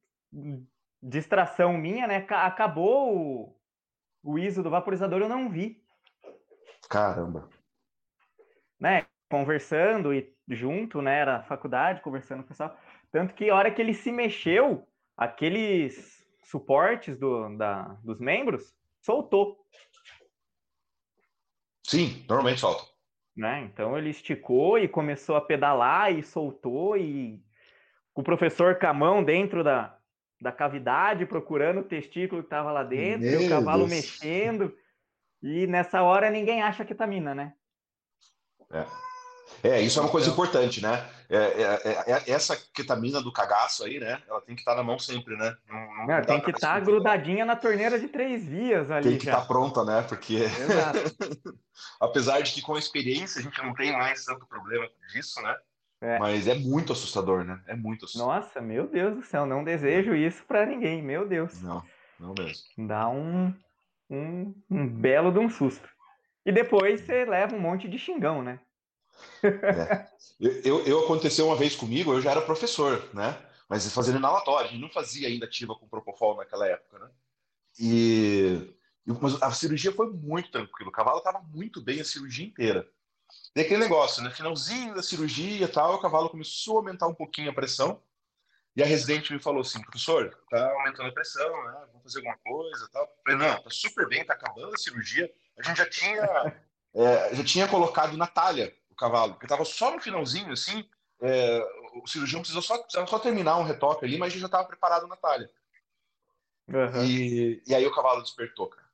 distração 1.02 1.72
minha, 1.78 2.06
né? 2.06 2.20
Ca- 2.20 2.44
Acabou 2.46 3.16
o, 3.16 3.60
o 4.22 4.38
ISO 4.38 4.62
do 4.62 4.68
vaporizador, 4.68 5.22
eu 5.22 5.28
não 5.28 5.48
vi, 5.48 5.82
Caramba. 6.90 7.48
né? 8.78 9.06
Conversando 9.30 10.12
e 10.14 10.36
junto, 10.48 11.00
né? 11.00 11.20
Era 11.20 11.42
faculdade, 11.42 12.02
conversando 12.02 12.40
com 12.40 12.46
o 12.46 12.48
pessoal. 12.48 12.78
Tanto 13.10 13.34
que 13.34 13.48
a 13.48 13.54
hora 13.54 13.70
que 13.70 13.80
ele 13.80 13.94
se 13.94 14.12
mexeu, 14.12 14.86
aqueles 15.16 16.15
suportes 16.46 17.18
do, 17.18 17.56
da, 17.56 17.82
dos 18.02 18.18
membros 18.20 18.74
soltou. 19.00 19.64
Sim, 21.82 22.24
normalmente 22.28 22.60
solta. 22.60 22.84
né? 23.36 23.62
Então 23.72 23.96
ele 23.96 24.10
esticou 24.10 24.78
e 24.78 24.88
começou 24.88 25.36
a 25.36 25.40
pedalar 25.40 26.12
e 26.12 26.22
soltou 26.22 26.96
e 26.96 27.42
o 28.14 28.22
professor 28.22 28.78
com 28.78 28.86
a 28.86 28.94
mão 28.94 29.22
dentro 29.22 29.62
da, 29.62 29.96
da 30.40 30.50
cavidade 30.50 31.26
procurando 31.26 31.80
o 31.80 31.84
testículo 31.84 32.42
que 32.42 32.46
estava 32.46 32.72
lá 32.72 32.82
dentro, 32.82 33.26
e 33.26 33.36
o 33.36 33.40
Meu 33.40 33.48
cavalo 33.50 33.86
Deus. 33.86 33.90
mexendo. 33.90 34.76
E 35.42 35.66
nessa 35.66 36.02
hora 36.02 36.30
ninguém 36.30 36.62
acha 36.62 36.84
ketamina, 36.84 37.34
né? 37.34 37.54
É, 38.72 38.84
isso 39.82 39.98
é 39.98 40.02
uma 40.02 40.10
coisa 40.10 40.28
Então- 40.30 40.44
importante, 40.44 40.82
né? 40.82 41.04
É, 41.28 41.36
é, 41.36 41.80
é, 41.84 42.12
é- 42.12 42.30
essa 42.30 42.56
ketamina 42.72 43.20
do 43.20 43.32
cagaço 43.32 43.84
aí, 43.84 43.98
né? 43.98 44.22
Ela 44.28 44.40
tem 44.40 44.54
que 44.54 44.60
estar 44.60 44.74
na 44.76 44.82
mão 44.82 44.98
sempre, 44.98 45.36
né? 45.36 45.56
Não, 45.68 45.76
não- 45.78 46.06
não 46.06 46.22
tem 46.22 46.40
que 46.40 46.50
estar 46.50 46.74
desconfiar. 46.78 46.80
grudadinha 46.80 47.44
na 47.44 47.56
torneira 47.56 47.98
de 47.98 48.06
três 48.08 48.44
vias 48.44 48.90
ali 48.90 49.08
Tem 49.10 49.18
que 49.18 49.26
estar 49.26 49.44
pronta, 49.46 49.84
né? 49.84 50.02
Porque 50.08 50.34
Exato. 50.36 50.98
apesar 52.00 52.40
de 52.42 52.52
que 52.52 52.62
com 52.62 52.74
a 52.74 52.78
experiência 52.78 53.40
a 53.40 53.42
gente 53.42 53.60
não 53.62 53.74
tem 53.74 53.92
mais 53.92 54.24
tanto 54.24 54.46
problema 54.46 54.88
disso, 55.12 55.40
né? 55.42 55.56
É. 56.00 56.18
Mas 56.18 56.46
é 56.46 56.54
muito 56.54 56.92
assustador, 56.92 57.42
né? 57.44 57.58
É 57.66 57.74
muito 57.74 58.04
assustador. 58.04 58.34
Nossa, 58.34 58.60
meu 58.60 58.86
Deus 58.86 59.16
do 59.16 59.22
céu, 59.24 59.46
não 59.46 59.64
desejo 59.64 60.14
isso 60.14 60.44
para 60.44 60.66
ninguém, 60.66 61.02
meu 61.02 61.26
Deus. 61.26 61.60
Não, 61.62 61.82
não 62.20 62.34
mesmo. 62.38 62.62
Dá 62.86 63.08
um, 63.08 63.52
um, 64.10 64.54
um 64.70 64.86
belo 64.86 65.32
de 65.32 65.38
um 65.38 65.48
susto. 65.48 65.88
E 66.44 66.52
depois 66.52 67.00
você 67.00 67.24
leva 67.24 67.56
um 67.56 67.60
monte 67.60 67.88
de 67.88 67.98
xingão, 67.98 68.42
né? 68.42 68.60
Eu, 70.40 70.52
eu, 70.62 70.86
eu- 70.86 71.04
aconteceu 71.04 71.46
uma 71.46 71.56
vez 71.56 71.74
comigo, 71.74 72.12
eu 72.12 72.20
já 72.20 72.30
era 72.32 72.42
professor, 72.42 73.08
né? 73.14 73.38
Mas 73.68 73.90
fazendo 73.92 74.18
inalatório, 74.18 74.68
a 74.68 74.70
gente 74.72 74.80
não 74.80 74.90
fazia 74.90 75.28
ainda 75.28 75.46
ativa 75.46 75.74
com 75.74 75.88
propofol 75.88 76.36
naquela 76.36 76.66
época, 76.66 76.98
né? 76.98 77.10
E, 77.78 78.74
mas 79.20 79.40
a 79.42 79.50
cirurgia 79.52 79.92
foi 79.92 80.10
muito 80.10 80.50
tranquila, 80.50 80.88
o 80.90 80.92
cavalo 80.92 81.18
estava 81.18 81.40
muito 81.40 81.80
bem 81.82 82.00
a 82.00 82.04
cirurgia 82.04 82.46
inteira. 82.46 82.88
E 83.54 83.60
aquele 83.60 83.80
negócio, 83.80 84.22
né? 84.22 84.30
Finalzinho 84.30 84.94
da 84.94 85.02
cirurgia 85.02 85.64
e 85.64 85.68
tal, 85.68 85.94
o 85.94 86.00
cavalo 86.00 86.30
começou 86.30 86.76
a 86.76 86.80
aumentar 86.80 87.06
um 87.06 87.14
pouquinho 87.14 87.50
a 87.50 87.54
pressão. 87.54 88.02
E 88.76 88.82
a 88.82 88.86
residente 88.86 89.32
me 89.32 89.38
falou 89.40 89.62
assim, 89.62 89.80
professor, 89.80 90.38
tá 90.50 90.70
aumentando 90.72 91.08
a 91.08 91.12
pressão, 91.12 91.48
né? 91.64 91.86
Vamos 91.88 92.02
fazer 92.02 92.18
alguma 92.18 92.36
coisa 92.36 92.88
tal. 92.92 93.04
Eu 93.04 93.08
falei, 93.24 93.38
não, 93.48 93.62
tá 93.62 93.70
super 93.70 94.06
bem, 94.06 94.24
tá 94.24 94.34
acabando 94.34 94.74
a 94.74 94.78
cirurgia. 94.78 95.32
A 95.58 95.62
gente 95.62 95.78
já 95.78 95.88
tinha, 95.88 96.22
é, 96.94 97.34
já 97.34 97.42
tinha 97.44 97.66
colocado 97.68 98.16
na 98.18 98.26
talha 98.26 98.72
o 98.96 98.98
cavalo, 98.98 99.34
porque 99.34 99.46
tava 99.46 99.64
só 99.64 99.92
no 99.92 100.00
finalzinho, 100.00 100.52
assim, 100.52 100.88
é, 101.20 101.62
o 102.02 102.06
cirurgião 102.06 102.40
precisou 102.40 102.62
só, 102.62 102.78
precisava 102.78 103.06
só 103.06 103.18
terminar 103.18 103.58
um 103.58 103.62
retoque 103.62 104.04
ali, 104.04 104.18
mas 104.18 104.28
a 104.28 104.30
gente 104.30 104.40
já 104.40 104.46
estava 104.46 104.66
preparado 104.66 105.06
na 105.06 105.16
talha. 105.16 105.50
Aham. 106.72 107.04
E, 107.04 107.62
e 107.66 107.74
aí 107.74 107.86
o 107.86 107.94
cavalo 107.94 108.22
despertou, 108.22 108.68
cara. 108.68 108.86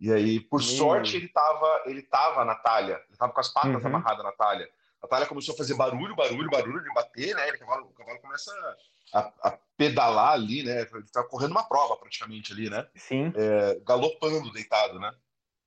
E 0.00 0.10
aí, 0.10 0.40
por 0.40 0.60
Meu. 0.60 0.68
sorte, 0.68 1.16
ele 1.16 1.28
tava, 1.28 1.82
ele 1.84 2.02
tava 2.02 2.44
na 2.44 2.54
talha, 2.54 3.02
ele 3.06 3.18
tava 3.18 3.32
com 3.32 3.40
as 3.40 3.48
patas 3.52 3.82
Uhum. 3.82 3.86
amarradas 3.86 4.24
na 4.24 4.32
talha. 4.32 4.68
A 5.02 5.06
talha 5.06 5.26
começou 5.26 5.54
a 5.54 5.58
fazer 5.58 5.74
barulho, 5.74 6.16
barulho, 6.16 6.50
barulho 6.50 6.82
de 6.82 6.92
bater, 6.92 7.34
né? 7.34 7.48
Ele, 7.48 7.56
o, 7.56 7.60
cavalo, 7.60 7.86
o 7.86 7.92
cavalo 7.92 8.18
começa 8.20 8.52
a, 9.14 9.32
a 9.42 9.58
pedalar 9.76 10.32
ali, 10.32 10.62
né? 10.62 10.82
Ele 10.82 11.04
tá 11.12 11.22
correndo 11.24 11.52
uma 11.52 11.64
prova 11.64 11.96
praticamente 11.96 12.52
ali, 12.52 12.68
né? 12.70 12.86
Sim. 12.96 13.32
É, 13.36 13.78
galopando 13.84 14.50
deitado, 14.52 14.98
né? 14.98 15.14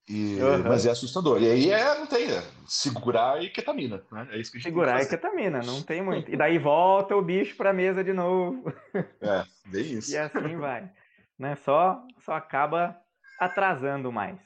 E, 0.08 0.38
Uhum. 0.42 0.64
Mas 0.64 0.86
é 0.86 0.92
assustador. 0.92 1.42
E 1.42 1.50
aí 1.50 1.72
é, 1.72 1.98
não 1.98 2.06
tem, 2.06 2.30
é, 2.30 2.44
segurar 2.68 3.42
e 3.42 3.50
ketamina, 3.50 4.04
né? 4.12 4.28
É 4.32 4.38
isso 4.38 4.52
que 4.52 4.58
a 4.58 4.60
gente 4.60 4.70
Segurar 4.70 5.02
e 5.02 5.08
ketamina, 5.08 5.62
não 5.62 5.82
tem 5.82 6.02
muito. 6.02 6.30
E 6.30 6.36
daí 6.36 6.58
volta 6.58 7.16
o 7.16 7.22
bicho 7.22 7.56
pra 7.56 7.72
mesa 7.72 8.04
de 8.04 8.12
novo. 8.12 8.74
É, 8.94 9.46
bem 9.66 9.84
isso. 9.94 10.12
E 10.12 10.18
assim 10.18 10.58
vai. 10.58 10.92
Né? 11.40 11.56
Só, 11.56 12.06
só 12.20 12.34
acaba 12.34 12.98
atrasando 13.40 14.12
mais. 14.12 14.40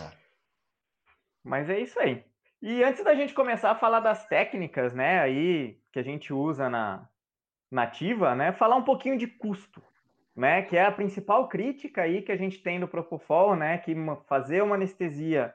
É. 0.00 0.10
Mas 1.44 1.68
é 1.68 1.80
isso 1.80 1.98
aí. 2.00 2.24
E 2.60 2.82
antes 2.82 3.04
da 3.04 3.14
gente 3.14 3.34
começar 3.34 3.70
a 3.70 3.78
falar 3.78 4.00
das 4.00 4.26
técnicas, 4.26 4.92
né, 4.92 5.20
aí 5.20 5.78
que 5.92 5.98
a 5.98 6.02
gente 6.02 6.32
usa 6.32 6.68
na 6.68 7.08
nativa, 7.70 8.34
né, 8.34 8.52
falar 8.52 8.76
um 8.76 8.84
pouquinho 8.84 9.16
de 9.16 9.26
custo, 9.26 9.82
né, 10.38 10.62
que 10.62 10.76
é 10.76 10.84
a 10.84 10.92
principal 10.92 11.48
crítica 11.48 12.02
aí 12.02 12.22
que 12.22 12.30
a 12.30 12.36
gente 12.36 12.58
tem 12.58 12.78
do 12.78 12.86
Propofol, 12.86 13.56
né, 13.56 13.76
que 13.78 13.92
fazer 14.28 14.62
uma 14.62 14.76
anestesia 14.76 15.52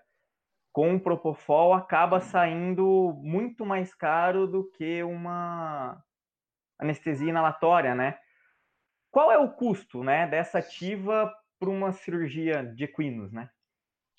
com 0.74 0.94
o 0.96 1.00
Propofol 1.00 1.74
acaba 1.74 2.20
saindo 2.20 3.14
muito 3.24 3.66
mais 3.66 3.96
caro 3.96 4.46
do 4.46 4.70
que 4.72 5.02
uma 5.02 6.04
anestesia 6.78 7.30
inalatória, 7.30 7.96
né? 7.96 8.18
Qual 9.10 9.32
é 9.32 9.38
o 9.38 9.54
custo, 9.54 10.04
né, 10.04 10.28
dessa 10.28 10.58
ativa 10.58 11.34
para 11.58 11.70
uma 11.70 11.94
cirurgia 11.94 12.62
de 12.62 12.84
equinos, 12.84 13.32
né? 13.32 13.50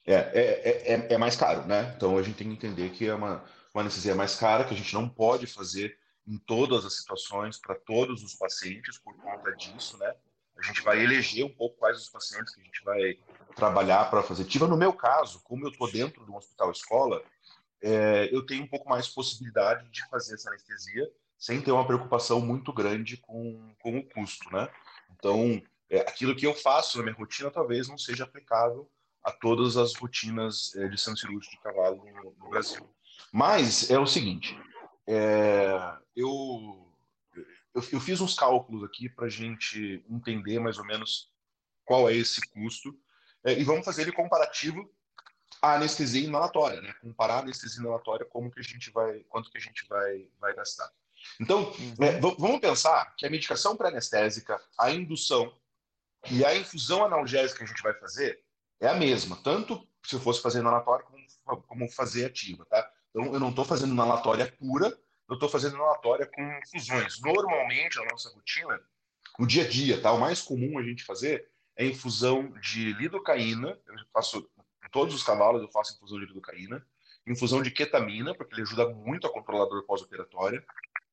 É, 0.06 0.14
é, 0.14 0.94
é, 0.94 1.12
é 1.12 1.18
mais 1.18 1.36
caro, 1.36 1.66
né? 1.66 1.92
Então 1.94 2.16
a 2.16 2.22
gente 2.22 2.38
tem 2.38 2.48
que 2.48 2.54
entender 2.54 2.88
que 2.90 3.06
é 3.06 3.14
uma, 3.14 3.44
uma 3.74 3.82
anestesia 3.82 4.14
mais 4.14 4.34
cara, 4.36 4.64
que 4.64 4.72
a 4.72 4.76
gente 4.76 4.94
não 4.94 5.06
pode 5.10 5.46
fazer 5.46 5.98
em 6.26 6.38
todas 6.38 6.86
as 6.86 6.96
situações, 6.96 7.58
para 7.58 7.74
todos 7.74 8.22
os 8.22 8.34
pacientes, 8.34 8.98
por 8.98 9.14
conta 9.16 9.54
disso, 9.54 9.98
né? 9.98 10.14
A 10.56 10.62
gente 10.62 10.82
vai 10.82 11.02
eleger 11.02 11.44
um 11.44 11.54
pouco 11.54 11.76
quais 11.78 11.98
os 11.98 12.08
pacientes 12.08 12.54
que 12.54 12.60
a 12.60 12.64
gente 12.64 12.82
vai 12.84 13.18
trabalhar 13.56 14.08
para 14.10 14.22
fazer 14.22 14.44
ativa. 14.44 14.66
No 14.66 14.76
meu 14.76 14.92
caso, 14.92 15.40
como 15.42 15.66
eu 15.66 15.70
estou 15.70 15.90
dentro 15.90 16.24
de 16.24 16.30
um 16.30 16.36
hospital 16.36 16.70
escola, 16.70 17.22
é, 17.82 18.28
eu 18.32 18.44
tenho 18.46 18.64
um 18.64 18.68
pouco 18.68 18.88
mais 18.88 19.08
possibilidade 19.08 19.88
de 19.90 20.08
fazer 20.08 20.34
essa 20.34 20.48
anestesia 20.48 21.10
sem 21.38 21.60
ter 21.60 21.72
uma 21.72 21.86
preocupação 21.86 22.40
muito 22.40 22.72
grande 22.72 23.18
com, 23.18 23.74
com 23.82 23.98
o 23.98 24.08
custo, 24.08 24.50
né? 24.50 24.68
Então, 25.10 25.60
é, 25.90 26.00
aquilo 26.00 26.34
que 26.34 26.46
eu 26.46 26.54
faço 26.54 26.96
na 26.96 27.04
minha 27.04 27.16
rotina 27.16 27.50
talvez 27.50 27.88
não 27.88 27.98
seja 27.98 28.24
aplicável 28.24 28.90
a 29.22 29.30
todas 29.30 29.76
as 29.76 29.94
rotinas 29.94 30.74
é, 30.76 30.88
de 30.88 30.98
centro 30.98 31.20
cirúrgico 31.20 31.56
de 31.56 31.62
cavalo 31.62 32.04
no, 32.04 32.34
no 32.38 32.48
Brasil. 32.48 32.88
Mas 33.32 33.90
é 33.90 33.98
o 33.98 34.06
seguinte, 34.06 34.56
é, 35.06 35.78
eu, 36.16 36.83
eu, 37.74 37.82
eu 37.92 38.00
fiz 38.00 38.20
uns 38.20 38.34
cálculos 38.34 38.84
aqui 38.84 39.08
para 39.08 39.26
a 39.26 39.30
gente 39.30 40.04
entender 40.08 40.58
mais 40.60 40.78
ou 40.78 40.84
menos 40.84 41.32
qual 41.84 42.08
é 42.08 42.14
esse 42.14 42.40
custo 42.50 42.96
é, 43.44 43.58
e 43.58 43.64
vamos 43.64 43.84
fazer 43.84 44.02
ele 44.02 44.12
comparativo 44.12 44.88
à 45.60 45.74
anestesia 45.74 46.26
inalatória, 46.26 46.80
né? 46.80 46.94
Comparar 47.00 47.36
a 47.36 47.40
anestesia 47.40 47.80
inalatória 47.80 48.24
como 48.26 48.50
que 48.50 48.60
a 48.60 48.62
gente 48.62 48.90
vai, 48.90 49.20
quanto 49.24 49.50
que 49.50 49.58
a 49.58 49.60
gente 49.60 49.86
vai, 49.88 50.28
vai 50.40 50.54
gastar. 50.54 50.90
Então, 51.40 51.72
é, 52.00 52.20
vamos 52.20 52.60
pensar 52.60 53.14
que 53.16 53.26
a 53.26 53.30
medicação 53.30 53.76
pré-anestésica, 53.76 54.60
a 54.78 54.90
indução 54.90 55.56
e 56.30 56.44
a 56.44 56.56
infusão 56.56 57.04
analgésica 57.04 57.58
que 57.58 57.64
a 57.64 57.66
gente 57.66 57.82
vai 57.82 57.94
fazer 57.94 58.42
é 58.80 58.88
a 58.88 58.94
mesma, 58.94 59.36
tanto 59.42 59.86
se 60.04 60.14
eu 60.14 60.20
fosse 60.20 60.42
fazer 60.42 60.60
inalatória 60.60 61.04
como, 61.04 61.62
como 61.62 61.90
fazer 61.90 62.26
ativa, 62.26 62.64
tá? 62.66 62.90
Então, 63.10 63.32
eu 63.32 63.40
não 63.40 63.50
estou 63.50 63.64
fazendo 63.64 63.92
inalatória 63.92 64.50
pura, 64.58 64.96
eu 65.28 65.34
estou 65.34 65.48
fazendo 65.48 65.76
inalatória 65.76 66.26
com 66.26 66.42
infusões. 66.58 67.20
Normalmente, 67.20 67.96
na 67.96 68.06
nossa 68.06 68.30
rotina, 68.30 68.80
no 69.38 69.46
dia 69.46 69.64
a 69.64 69.68
dia, 69.68 70.00
tá? 70.00 70.12
O 70.12 70.20
mais 70.20 70.42
comum 70.42 70.78
a 70.78 70.82
gente 70.82 71.04
fazer 71.04 71.48
é 71.76 71.86
infusão 71.86 72.52
de 72.60 72.92
lidocaína, 72.94 73.78
eu 73.86 73.94
faço 74.12 74.48
em 74.84 74.90
todos 74.90 75.14
os 75.14 75.22
cavalos 75.22 75.62
eu 75.62 75.68
faço 75.68 75.94
infusão 75.96 76.20
de 76.20 76.26
lidocaína, 76.26 76.86
infusão 77.26 77.62
de 77.62 77.70
ketamina, 77.70 78.34
porque 78.34 78.54
ele 78.54 78.62
ajuda 78.62 78.88
muito 78.90 79.26
a 79.26 79.32
controlar 79.32 79.64
a 79.64 79.68
dor 79.68 79.82
pós-operatória, 79.84 80.64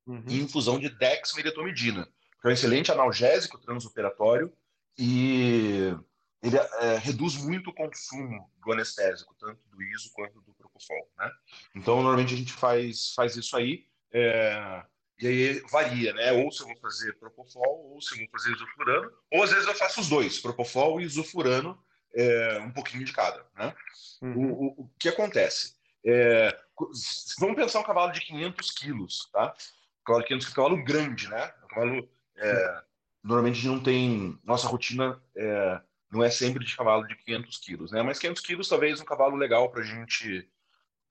Uhum. 0.06 0.24
e 0.28 0.42
infusão 0.42 0.80
de 0.80 0.90
dexmedetomidina, 0.90 2.06
que 2.06 2.48
é 2.48 2.50
um 2.50 2.52
excelente 2.52 2.92
analgésico 2.92 3.60
transoperatório 3.60 4.52
e 4.98 5.96
ele 6.42 6.58
é, 6.58 6.98
reduz 6.98 7.38
muito 7.38 7.70
o 7.70 7.74
consumo 7.74 8.52
do 8.66 8.72
anestésico, 8.72 9.36
tanto 9.40 9.62
do 9.70 9.82
ISO 9.82 10.12
quanto 10.14 10.42
do 10.42 10.54
Propofol, 10.56 11.08
né? 11.20 11.32
Então, 11.76 11.98
normalmente 11.98 12.34
a 12.34 12.38
gente 12.38 12.52
faz, 12.52 13.14
faz 13.14 13.36
isso 13.36 13.56
aí, 13.56 13.86
é, 14.14 14.84
e 15.20 15.28
aí 15.28 15.60
varia, 15.72 16.14
né? 16.14 16.32
Ou 16.32 16.52
se 16.52 16.62
eu 16.62 16.68
vou 16.68 16.78
fazer 16.78 17.14
Propofol, 17.18 17.92
ou 17.94 18.02
se 18.02 18.14
eu 18.14 18.20
vou 18.20 18.30
fazer 18.32 18.52
isofurano, 18.56 19.12
ou 19.32 19.44
às 19.44 19.52
vezes 19.52 19.68
eu 19.68 19.76
faço 19.76 20.02
os 20.02 20.10
dois, 20.10 20.40
Propofol 20.40 21.00
e 21.00 21.06
isofurano, 21.06 21.82
é, 22.14 22.60
um 22.60 22.72
pouquinho 22.72 23.06
de 23.06 23.14
cada, 23.14 23.46
né? 23.56 23.74
Uhum. 24.22 24.52
O, 24.52 24.64
o, 24.64 24.68
o 24.84 24.92
que 25.00 25.10
acontece? 25.10 25.76
É, 26.06 26.58
vamos 27.40 27.56
pensar 27.56 27.80
um 27.80 27.84
cavalo 27.84 28.12
de 28.12 28.22
500 28.22 28.72
quilos, 28.72 29.30
tá? 29.32 29.54
Um 30.02 30.04
cavalo 30.06 30.24
de 30.24 30.28
500 30.28 30.46
quilos, 30.46 30.56
cavalo 30.56 30.84
grande, 30.84 31.30
né? 31.30 31.54
Um 31.64 31.68
cavalo 31.68 32.10
é, 32.38 32.84
normalmente 33.24 33.60
a 33.60 33.62
gente 33.62 33.68
não 33.68 33.84
tem. 33.84 34.40
Nossa 34.44 34.68
rotina 34.68 35.22
é, 35.36 35.82
não 36.12 36.24
é 36.24 36.30
sempre 36.30 36.66
de 36.66 36.76
cavalo 36.76 37.06
de 37.08 37.16
500 37.16 37.58
quilos, 37.60 37.92
né? 37.92 38.02
Mas 38.02 38.20
500 38.20 38.42
quilos 38.42 38.70
talvez 38.70 39.00
um 39.00 39.06
cavalo 39.06 39.36
legal 39.36 39.70
para 39.70 39.84
gente 39.84 40.50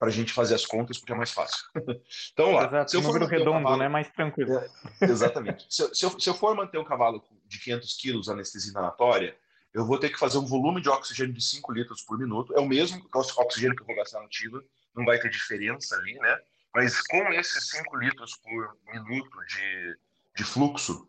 para 0.01 0.09
a 0.09 0.13
gente 0.13 0.33
fazer 0.33 0.55
as 0.55 0.65
contas 0.65 0.97
porque 0.97 1.13
é 1.13 1.17
mais 1.17 1.31
fácil. 1.31 1.63
então 2.33 2.53
lá, 2.53 2.65
Exato, 2.65 2.91
se 2.91 2.97
eu 2.97 3.03
for 3.03 3.09
número 3.09 3.27
redondo, 3.27 3.51
um 3.51 3.63
cavalo, 3.63 3.77
né? 3.77 3.89
Mais 3.89 4.11
tranquilo. 4.11 4.59
É, 4.59 5.05
exatamente. 5.05 5.67
se, 5.69 5.83
eu, 5.83 5.95
se, 5.95 6.05
eu, 6.07 6.19
se, 6.19 6.31
eu, 6.31 6.35
for 6.35 6.57
manter 6.57 6.79
um 6.79 6.85
cavalo 6.85 7.23
de 7.47 7.61
500 7.61 7.97
quilos 7.99 8.29
anestesia 8.31 8.71
inalatória, 8.71 9.37
eu 9.75 9.85
vou 9.85 9.99
ter 9.99 10.09
que 10.09 10.19
fazer 10.19 10.39
um 10.39 10.47
volume 10.47 10.81
de 10.81 10.89
oxigênio 10.89 11.35
de 11.35 11.45
5 11.45 11.71
litros 11.71 12.01
por 12.01 12.19
minuto. 12.19 12.55
É 12.57 12.61
o 12.61 12.67
mesmo 12.67 13.07
oxigênio 13.13 13.77
que 13.77 13.83
eu 13.83 13.87
vou 13.87 13.95
gastar 13.95 14.23
no 14.23 14.29
tiro, 14.31 14.65
não 14.97 15.05
vai 15.05 15.19
ter 15.19 15.29
diferença 15.29 15.95
ali, 15.97 16.15
né? 16.15 16.39
Mas 16.75 17.03
com 17.07 17.23
esses 17.35 17.69
5 17.69 17.95
litros 17.99 18.37
por 18.37 18.79
minuto 18.91 19.39
de, 19.49 19.99
de 20.35 20.45
fluxo, 20.45 21.07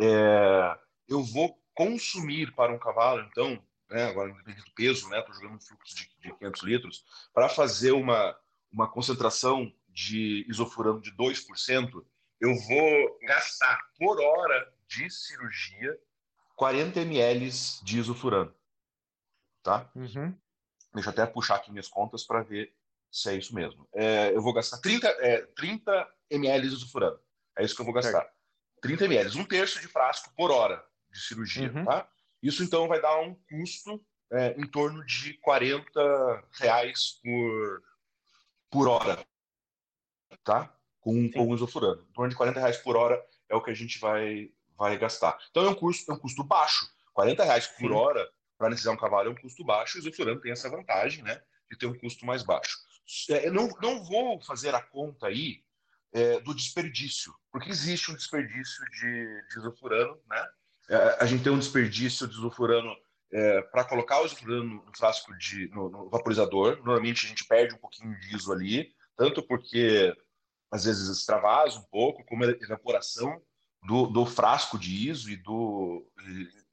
é, 0.00 0.78
eu 1.10 1.22
vou 1.22 1.54
consumir 1.74 2.54
para 2.54 2.72
um 2.72 2.78
cavalo, 2.78 3.20
então, 3.30 3.62
né, 3.90 4.04
agora 4.04 4.30
independente 4.30 4.64
do 4.64 4.72
peso, 4.72 5.08
né, 5.08 5.18
estou 5.18 5.34
jogando 5.34 5.56
um 5.56 5.60
fluxo 5.60 5.96
de, 5.96 6.08
de 6.20 6.32
500 6.38 6.62
litros, 6.62 7.04
para 7.34 7.48
fazer 7.48 7.92
uma, 7.92 8.38
uma 8.72 8.88
concentração 8.88 9.72
de 9.88 10.46
isofurano 10.48 11.00
de 11.00 11.10
2%, 11.12 12.04
eu 12.40 12.54
vou 12.54 13.18
gastar 13.22 13.78
por 13.98 14.20
hora 14.20 14.72
de 14.86 15.10
cirurgia 15.10 15.98
40 16.56 17.00
ml 17.00 17.50
de 17.82 17.98
isofurano. 17.98 18.54
Tá? 19.62 19.90
Uhum. 19.94 20.34
Deixa 20.94 21.08
eu 21.08 21.12
até 21.12 21.26
puxar 21.26 21.56
aqui 21.56 21.70
minhas 21.70 21.88
contas 21.88 22.24
para 22.24 22.42
ver 22.42 22.74
se 23.10 23.30
é 23.30 23.34
isso 23.34 23.54
mesmo. 23.54 23.88
É, 23.92 24.34
eu 24.34 24.40
vou 24.40 24.52
gastar 24.52 24.78
30, 24.78 25.08
é, 25.20 25.46
30 25.56 26.08
ml 26.30 26.68
de 26.68 26.74
isofurano. 26.74 27.18
É 27.58 27.64
isso 27.64 27.74
que 27.74 27.80
eu 27.80 27.84
vou 27.84 27.94
gastar. 27.94 28.22
Certo. 28.22 28.34
30 28.82 29.04
ml, 29.04 29.38
um 29.38 29.44
terço 29.44 29.80
de 29.80 29.88
frasco 29.88 30.32
por 30.34 30.50
hora 30.50 30.84
de 31.10 31.20
cirurgia. 31.20 31.70
Uhum. 31.72 31.84
Tá? 31.84 32.08
Isso 32.42 32.62
então 32.62 32.88
vai 32.88 33.00
dar 33.00 33.20
um 33.20 33.34
custo 33.34 34.04
é, 34.32 34.54
em 34.58 34.66
torno 34.66 35.04
de 35.04 35.34
40 35.34 36.44
reais 36.52 37.20
por, 37.22 37.82
por 38.70 38.88
hora, 38.88 39.24
tá? 40.44 40.74
Com, 41.00 41.30
com 41.30 41.48
o 41.48 41.54
isofurano. 41.54 42.06
Em 42.08 42.12
torno 42.12 42.30
de 42.30 42.36
40 42.36 42.60
reais 42.60 42.76
por 42.78 42.96
hora 42.96 43.22
é 43.48 43.54
o 43.54 43.62
que 43.62 43.70
a 43.70 43.74
gente 43.74 43.98
vai, 43.98 44.52
vai 44.76 44.96
gastar. 44.98 45.38
Então 45.50 45.64
é 45.64 45.70
um 45.70 45.74
custo, 45.74 46.10
é 46.10 46.14
um 46.14 46.18
custo 46.18 46.44
baixo. 46.44 46.88
40 47.12 47.44
reais 47.44 47.66
por 47.66 47.90
Sim. 47.90 47.96
hora 47.96 48.30
para 48.56 48.68
anestesiar 48.68 48.94
um 48.94 48.98
cavalo 48.98 49.28
é 49.28 49.32
um 49.32 49.34
custo 49.34 49.64
baixo, 49.64 49.96
e 49.96 50.00
o 50.00 50.02
isofurano 50.02 50.40
tem 50.40 50.52
essa 50.52 50.68
vantagem, 50.68 51.24
né? 51.24 51.42
De 51.70 51.78
ter 51.78 51.86
um 51.86 51.98
custo 51.98 52.26
mais 52.26 52.42
baixo. 52.42 52.76
É, 53.30 53.50
não, 53.50 53.68
não 53.82 54.04
vou 54.04 54.40
fazer 54.42 54.74
a 54.74 54.82
conta 54.82 55.26
aí 55.26 55.64
é, 56.12 56.40
do 56.40 56.54
desperdício, 56.54 57.34
porque 57.50 57.70
existe 57.70 58.10
um 58.10 58.14
desperdício 58.14 58.84
de, 58.90 59.48
de 59.48 59.58
isofurano, 59.58 60.20
né? 60.28 60.48
É, 60.90 61.18
a 61.20 61.24
gente 61.24 61.44
tem 61.44 61.52
um 61.52 61.58
desperdício 61.58 62.26
de 62.26 62.34
isofurano 62.34 62.92
é, 63.32 63.62
para 63.62 63.84
colocar 63.84 64.20
o 64.20 64.26
isofurano 64.26 64.84
no 64.84 64.96
frasco 64.96 65.36
de 65.38 65.68
no, 65.68 65.88
no, 65.88 66.10
vaporizador. 66.10 66.78
Normalmente 66.78 67.26
a 67.26 67.28
gente 67.28 67.44
perde 67.44 67.76
um 67.76 67.78
pouquinho 67.78 68.18
de 68.18 68.34
ISO 68.34 68.52
ali, 68.52 68.92
tanto 69.16 69.40
porque 69.40 70.12
às 70.68 70.84
vezes 70.84 71.08
extravasa 71.08 71.78
um 71.78 71.84
pouco, 71.84 72.24
como 72.24 72.44
a 72.44 72.48
evaporação 72.48 73.40
do, 73.84 74.08
do 74.08 74.26
frasco 74.26 74.76
de 74.76 75.08
ISO 75.08 75.30
e 75.30 75.36
do 75.36 76.04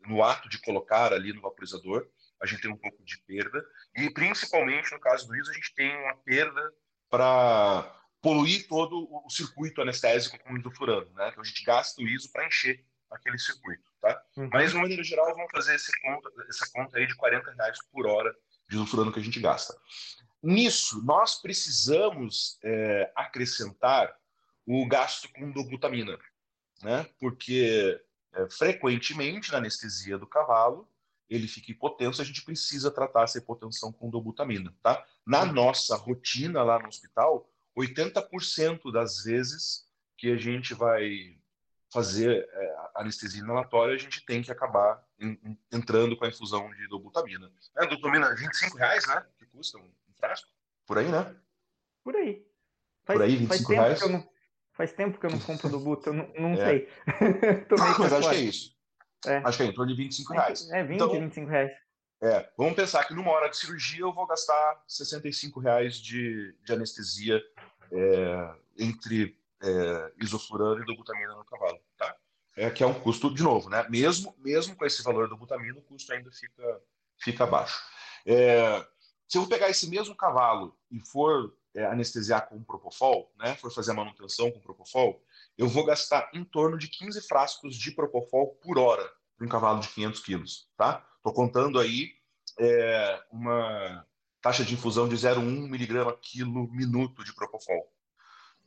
no 0.07 0.23
ato 0.23 0.49
de 0.49 0.59
colocar 0.61 1.13
ali 1.13 1.31
no 1.33 1.41
vaporizador, 1.41 2.07
a 2.41 2.45
gente 2.47 2.61
tem 2.61 2.71
um 2.71 2.77
pouco 2.77 3.03
de 3.03 3.19
perda. 3.19 3.63
E 3.95 4.09
principalmente 4.09 4.91
no 4.91 4.99
caso 4.99 5.27
do 5.27 5.35
ISO, 5.35 5.51
a 5.51 5.53
gente 5.53 5.75
tem 5.75 5.95
uma 5.95 6.15
perda 6.17 6.73
para 7.09 7.93
poluir 8.21 8.67
todo 8.67 9.07
o 9.11 9.29
circuito 9.29 9.81
anestésico 9.81 10.39
com 10.39 10.53
o 10.53 10.57
isofurano, 10.57 11.11
né? 11.13 11.29
Então 11.29 11.41
a 11.41 11.45
gente 11.45 11.63
gasta 11.63 12.01
o 12.01 12.07
ISO 12.07 12.31
para 12.31 12.47
encher 12.47 12.83
aquele 13.11 13.37
circuito. 13.37 13.83
Tá? 14.07 14.23
Uhum. 14.37 14.49
Mas, 14.51 14.71
de 14.71 14.77
maneira 14.77 15.03
geral, 15.03 15.33
vamos 15.35 15.51
fazer 15.51 15.75
esse 15.75 15.91
conta, 16.01 16.29
essa 16.47 16.69
conta 16.71 16.97
aí 16.97 17.05
de 17.05 17.15
40 17.15 17.51
reais 17.51 17.77
por 17.91 18.07
hora 18.07 18.33
de 18.69 18.77
usufruando 18.77 19.11
que 19.11 19.19
a 19.19 19.23
gente 19.23 19.39
gasta. 19.39 19.75
Nisso, 20.41 21.03
nós 21.03 21.41
precisamos 21.41 22.57
é, 22.63 23.11
acrescentar 23.15 24.15
o 24.65 24.87
gasto 24.87 25.29
com 25.33 25.51
dobutamina, 25.51 26.17
né? 26.83 27.09
porque 27.19 27.99
é, 28.33 28.49
frequentemente 28.49 29.51
na 29.51 29.57
anestesia 29.57 30.17
do 30.17 30.27
cavalo 30.27 30.87
ele 31.29 31.47
fica 31.47 31.71
hipotenso, 31.71 32.21
a 32.21 32.25
gente 32.25 32.43
precisa 32.43 32.89
tratar 32.89 33.23
essa 33.23 33.37
hipotensão 33.37 33.91
com 33.91 34.09
dobutamina. 34.09 34.73
Tá? 34.81 35.05
Na 35.25 35.43
uhum. 35.43 35.51
nossa 35.51 35.95
rotina 35.97 36.63
lá 36.63 36.79
no 36.79 36.87
hospital, 36.87 37.49
80% 37.77 38.91
das 38.91 39.23
vezes 39.23 39.85
que 40.17 40.31
a 40.31 40.37
gente 40.37 40.73
vai 40.73 41.36
fazer 41.97 42.47
é, 42.51 42.75
anestesia 42.95 43.41
inalatória, 43.41 43.95
a 43.95 43.97
gente 43.97 44.23
tem 44.23 44.43
que 44.43 44.51
acabar 44.51 45.03
em, 45.19 45.57
entrando 45.71 46.15
com 46.15 46.25
a 46.25 46.27
infusão 46.27 46.69
de 46.75 46.87
dobutamina. 46.87 47.51
É, 47.75 47.87
dobutamina, 47.87 48.35
25 48.35 48.77
reais, 48.77 49.07
né? 49.07 49.25
Que 49.39 49.47
custa 49.47 49.79
um, 49.79 49.91
frasco? 50.19 50.47
Por 50.85 50.99
aí, 50.99 51.07
né? 51.07 51.35
Por 52.03 52.15
aí. 52.15 52.45
Faz, 53.03 53.17
Por 53.17 53.25
aí, 53.25 53.35
25 53.35 53.71
reais. 53.71 54.09
Não, 54.09 54.29
faz 54.73 54.93
tempo 54.93 55.19
que 55.19 55.25
eu 55.25 55.31
não 55.31 55.39
compro 55.39 55.69
dobuta, 55.69 56.09
eu 56.11 56.13
não, 56.13 56.33
não 56.37 56.53
é. 56.53 56.65
sei. 56.65 56.89
Mas 57.99 58.13
acho 58.13 58.29
que 58.29 58.35
é 58.35 58.39
isso. 58.39 58.77
É. 59.25 59.37
Acho 59.37 59.57
que 59.57 59.63
é 59.63 59.65
em 59.65 59.73
torno 59.73 59.91
de 59.91 59.97
25 59.97 60.33
reais. 60.33 60.69
É, 60.69 60.83
20, 60.83 60.95
então, 60.95 61.09
25 61.09 61.49
reais. 61.49 61.71
É, 62.21 62.47
vamos 62.55 62.75
pensar 62.75 63.05
que 63.05 63.13
numa 63.13 63.31
hora 63.31 63.49
de 63.49 63.57
cirurgia 63.57 64.01
eu 64.01 64.13
vou 64.13 64.27
gastar 64.27 64.83
65 64.87 65.59
reais 65.59 65.97
de, 65.97 66.55
de 66.63 66.73
anestesia 66.73 67.41
é, 67.91 68.55
entre 68.77 69.35
é, 69.63 70.13
isofurano 70.21 70.81
e 70.81 70.85
dobutamina 70.85 71.33
no 71.33 71.45
cavalo? 71.45 71.79
É, 72.57 72.71
que 72.71 72.83
é 72.83 72.87
um 72.87 72.93
custo, 72.93 73.31
de 73.31 73.43
novo, 73.43 73.69
né? 73.69 73.85
Mesmo, 73.87 74.35
mesmo 74.39 74.75
com 74.75 74.83
esse 74.83 75.03
valor 75.03 75.29
do 75.29 75.37
butamina, 75.37 75.77
o 75.77 75.83
custo 75.83 76.11
ainda 76.11 76.31
fica, 76.31 76.81
fica 77.19 77.45
baixo. 77.45 77.79
É, 78.25 78.83
se 79.27 79.37
eu 79.37 79.47
pegar 79.47 79.69
esse 79.69 79.87
mesmo 79.87 80.15
cavalo 80.15 80.75
e 80.89 80.99
for 80.99 81.55
é, 81.75 81.85
anestesiar 81.85 82.49
com 82.49 82.63
propofol, 82.63 83.31
né? 83.37 83.55
For 83.55 83.71
fazer 83.71 83.91
a 83.91 83.93
manutenção 83.93 84.51
com 84.51 84.59
propofol, 84.59 85.23
eu 85.55 85.67
vou 85.67 85.85
gastar 85.85 86.31
em 86.33 86.43
torno 86.43 86.79
de 86.79 86.87
15 86.87 87.21
frascos 87.27 87.75
de 87.75 87.91
propofol 87.91 88.55
por 88.55 88.79
hora 88.79 89.07
para 89.37 89.45
um 89.45 89.49
cavalo 89.49 89.79
de 89.79 89.89
500 89.89 90.19
quilos, 90.21 90.69
tá? 90.75 91.05
Estou 91.17 91.33
contando 91.33 91.79
aí 91.79 92.11
é, 92.59 93.21
uma 93.31 94.03
taxa 94.41 94.65
de 94.65 94.73
infusão 94.73 95.07
de 95.07 95.15
0,1 95.15 95.69
miligrama 95.69 96.17
quilo 96.19 96.67
minuto 96.71 97.23
de 97.23 97.35
propofol, 97.35 97.93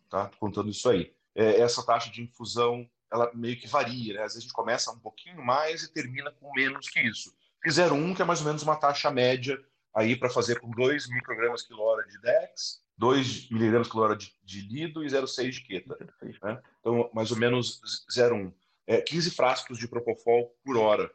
tá? 0.08 0.26
Tô 0.26 0.38
contando 0.38 0.70
isso 0.70 0.88
aí. 0.88 1.12
É, 1.34 1.60
essa 1.60 1.84
taxa 1.84 2.10
de 2.10 2.22
infusão, 2.22 2.88
ela 3.12 3.30
meio 3.34 3.58
que 3.58 3.66
varia, 3.66 4.14
né? 4.14 4.20
Às 4.20 4.32
vezes 4.32 4.38
a 4.38 4.40
gente 4.42 4.52
começa 4.52 4.90
um 4.90 4.98
pouquinho 4.98 5.44
mais 5.44 5.82
e 5.82 5.92
termina 5.92 6.30
com 6.32 6.52
menos 6.52 6.88
que 6.88 7.00
isso. 7.00 7.34
Fizeram 7.62 7.96
um 7.96 8.14
que 8.14 8.22
é 8.22 8.24
mais 8.24 8.40
ou 8.40 8.46
menos 8.46 8.62
uma 8.62 8.76
taxa 8.76 9.10
média 9.10 9.62
aí 9.94 10.16
para 10.16 10.30
fazer 10.30 10.60
com 10.60 10.70
2 10.70 11.08
microgramas 11.08 11.66
hora 11.72 12.06
de 12.06 12.18
DEX, 12.20 12.82
2 12.96 13.50
miligramas 13.50 13.88
quilo 13.88 14.02
hora 14.02 14.16
de, 14.16 14.34
de 14.42 14.60
lido 14.62 15.04
e 15.04 15.08
0,6 15.08 15.50
de 15.50 15.60
queta. 15.62 15.96
Né? 16.42 16.62
Então, 16.78 17.10
mais 17.12 17.30
ou 17.30 17.36
menos 17.36 17.80
0,1. 18.10 18.52
É, 18.86 19.00
15 19.00 19.30
frascos 19.32 19.78
de 19.78 19.88
Propofol 19.88 20.56
por 20.64 20.76
hora 20.76 21.10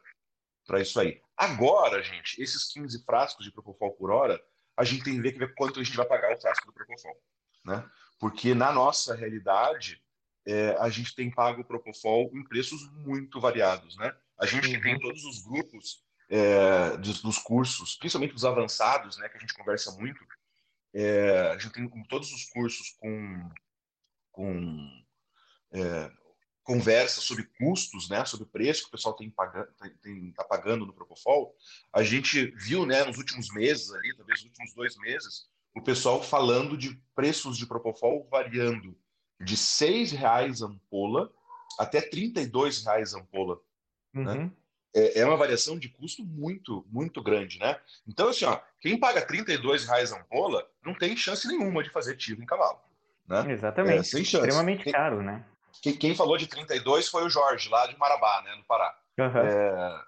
para 0.66 0.80
isso 0.80 0.98
aí. 1.00 1.20
Agora, 1.36 2.02
gente, 2.02 2.40
esses 2.40 2.72
15 2.72 3.04
frascos 3.04 3.44
de 3.44 3.52
Propofol 3.52 3.92
por 3.92 4.10
hora, 4.10 4.42
a 4.76 4.84
gente 4.84 5.04
tem 5.04 5.20
que 5.20 5.38
ver 5.38 5.54
quanto 5.54 5.80
a 5.80 5.82
gente 5.82 5.96
vai 5.96 6.06
pagar 6.06 6.34
o 6.34 6.40
frasco 6.40 6.66
do 6.66 6.72
Propofol. 6.72 7.16
Né? 7.64 7.84
porque 8.18 8.54
na 8.54 8.72
nossa 8.72 9.14
realidade 9.14 10.02
é, 10.46 10.76
a 10.78 10.88
gente 10.88 11.14
tem 11.14 11.30
pago 11.30 11.62
o 11.62 11.64
Propofol 11.64 12.30
em 12.32 12.44
preços 12.44 12.88
muito 12.92 13.40
variados, 13.40 13.96
né? 13.96 14.14
A 14.38 14.46
gente 14.46 14.68
que 14.68 14.80
tem 14.80 14.94
uhum. 14.94 15.00
todos 15.00 15.24
os 15.24 15.42
grupos 15.42 16.04
é, 16.28 16.96
dos, 16.98 17.20
dos, 17.20 17.38
cursos, 17.38 17.96
principalmente 17.96 18.34
os 18.34 18.44
avançados, 18.44 19.16
né, 19.18 19.28
que 19.28 19.36
a 19.36 19.40
gente 19.40 19.54
conversa 19.54 19.92
muito, 19.92 20.20
é, 20.94 21.50
a 21.52 21.58
gente 21.58 21.72
tem 21.72 21.88
todos 22.04 22.32
os 22.32 22.44
cursos 22.46 22.90
com, 22.98 23.50
com 24.32 25.04
é, 25.72 26.10
conversa 26.62 27.20
sobre 27.20 27.44
custos, 27.58 28.08
né, 28.08 28.24
sobre 28.24 28.46
preço 28.46 28.82
que 28.82 28.88
o 28.88 28.92
pessoal 28.92 29.14
tem 29.14 29.30
pagando, 29.30 29.68
tem, 30.02 30.32
tá 30.32 30.44
pagando 30.44 30.84
no 30.84 30.92
Propofol. 30.92 31.54
A 31.92 32.02
gente 32.02 32.46
viu, 32.56 32.84
né, 32.84 33.04
nos 33.04 33.18
últimos 33.18 33.52
meses 33.54 33.92
ali, 33.92 34.14
talvez 34.16 34.40
nos 34.40 34.50
últimos 34.50 34.74
dois 34.74 34.96
meses, 34.98 35.48
o 35.74 35.82
pessoal 35.82 36.22
falando 36.22 36.76
de 36.76 37.00
preços 37.14 37.56
de 37.56 37.66
Propofol 37.66 38.28
variando 38.30 38.98
de 39.40 39.54
R$ 39.54 40.04
reais 40.16 40.62
ampola 40.62 41.30
até 41.78 41.98
R$ 41.98 42.32
reais 42.84 43.14
ampola. 43.14 43.60
Né? 44.12 44.22
Uhum. 44.22 44.44
Né? 44.44 44.50
É, 44.94 45.20
é, 45.20 45.26
uma 45.26 45.36
variação 45.36 45.78
de 45.78 45.90
custo 45.90 46.24
muito, 46.24 46.86
muito 46.90 47.22
grande, 47.22 47.58
né? 47.58 47.78
Então, 48.08 48.28
assim, 48.28 48.46
ó, 48.46 48.58
quem 48.80 48.98
paga 48.98 49.20
R$ 49.20 49.44
reais 49.86 50.10
ampola 50.10 50.66
não 50.82 50.94
tem 50.94 51.14
chance 51.16 51.46
nenhuma 51.46 51.82
de 51.82 51.90
fazer 51.90 52.16
tiro 52.16 52.42
em 52.42 52.46
cavalo. 52.46 52.80
Né? 53.28 53.52
Exatamente. 53.52 53.98
É, 53.98 54.02
sem 54.02 54.24
chance. 54.24 54.46
Extremamente 54.46 54.84
quem, 54.84 54.92
caro, 54.92 55.22
né? 55.22 55.44
Quem, 55.82 55.94
quem, 55.96 56.14
falou 56.14 56.38
de 56.38 56.46
32 56.46 57.08
foi 57.08 57.24
o 57.24 57.28
Jorge, 57.28 57.68
lá 57.68 57.86
de 57.86 57.98
Marabá, 57.98 58.42
né, 58.42 58.54
no 58.54 58.64
Pará. 58.64 58.98
Uhum. 59.18 59.38
É, 59.38 60.04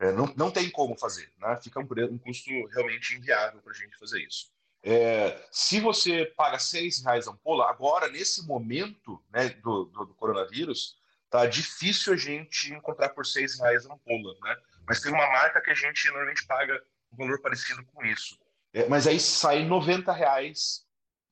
é, 0.00 0.12
não, 0.12 0.26
não 0.36 0.50
tem 0.50 0.68
como 0.70 0.98
fazer, 0.98 1.32
né? 1.38 1.58
Fica 1.62 1.80
um, 1.80 1.86
um 2.10 2.18
custo 2.18 2.50
realmente 2.74 3.16
inviável 3.16 3.60
para 3.62 3.72
a 3.72 3.76
gente 3.76 3.96
fazer 3.96 4.20
isso. 4.20 4.52
É, 4.86 5.42
se 5.50 5.80
você 5.80 6.26
paga 6.36 6.58
seis 6.58 7.02
reais 7.02 7.26
a 7.26 7.30
ampola, 7.30 7.70
agora, 7.70 8.06
nesse 8.10 8.46
momento 8.46 9.18
né, 9.32 9.48
do, 9.48 9.86
do, 9.86 10.04
do 10.04 10.14
coronavírus, 10.14 10.98
tá 11.30 11.46
difícil 11.46 12.12
a 12.12 12.16
gente 12.18 12.70
encontrar 12.70 13.08
por 13.08 13.24
seis 13.24 13.58
reais 13.58 13.86
a 13.86 13.94
ampola, 13.94 14.36
né? 14.42 14.56
Mas 14.86 15.00
tem 15.00 15.10
uma 15.10 15.26
marca 15.26 15.62
que 15.62 15.70
a 15.70 15.74
gente 15.74 16.06
normalmente 16.08 16.46
paga 16.46 16.84
um 17.10 17.16
valor 17.16 17.40
parecido 17.40 17.82
com 17.86 18.04
isso. 18.04 18.38
É, 18.74 18.86
mas 18.86 19.06
aí 19.06 19.18
sai 19.18 19.64
90 19.64 20.12
reais 20.12 20.86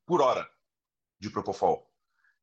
por 0.06 0.22
hora 0.22 0.48
de 1.20 1.28
Propofol. 1.28 1.86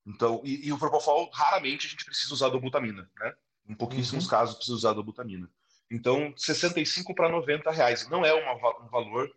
Então, 0.06 0.42
e, 0.44 0.68
e, 0.68 0.72
o 0.72 0.78
Propofol, 0.78 1.28
raramente 1.34 1.88
a 1.88 1.90
gente 1.90 2.06
precisa 2.06 2.36
usar 2.36 2.50
dobutamina, 2.50 3.10
né? 3.20 3.34
Em 3.68 3.74
pouquíssimos 3.74 4.26
uhum. 4.26 4.30
casos 4.30 4.56
precisa 4.56 4.78
usar 4.78 4.94
dobutamina. 4.94 5.50
Então, 5.90 6.32
65 6.38 7.16
para 7.16 7.30
90 7.30 7.72
reais. 7.72 8.08
Não 8.10 8.24
é 8.24 8.32
uma, 8.32 8.84
um 8.86 8.90
valor 8.90 9.36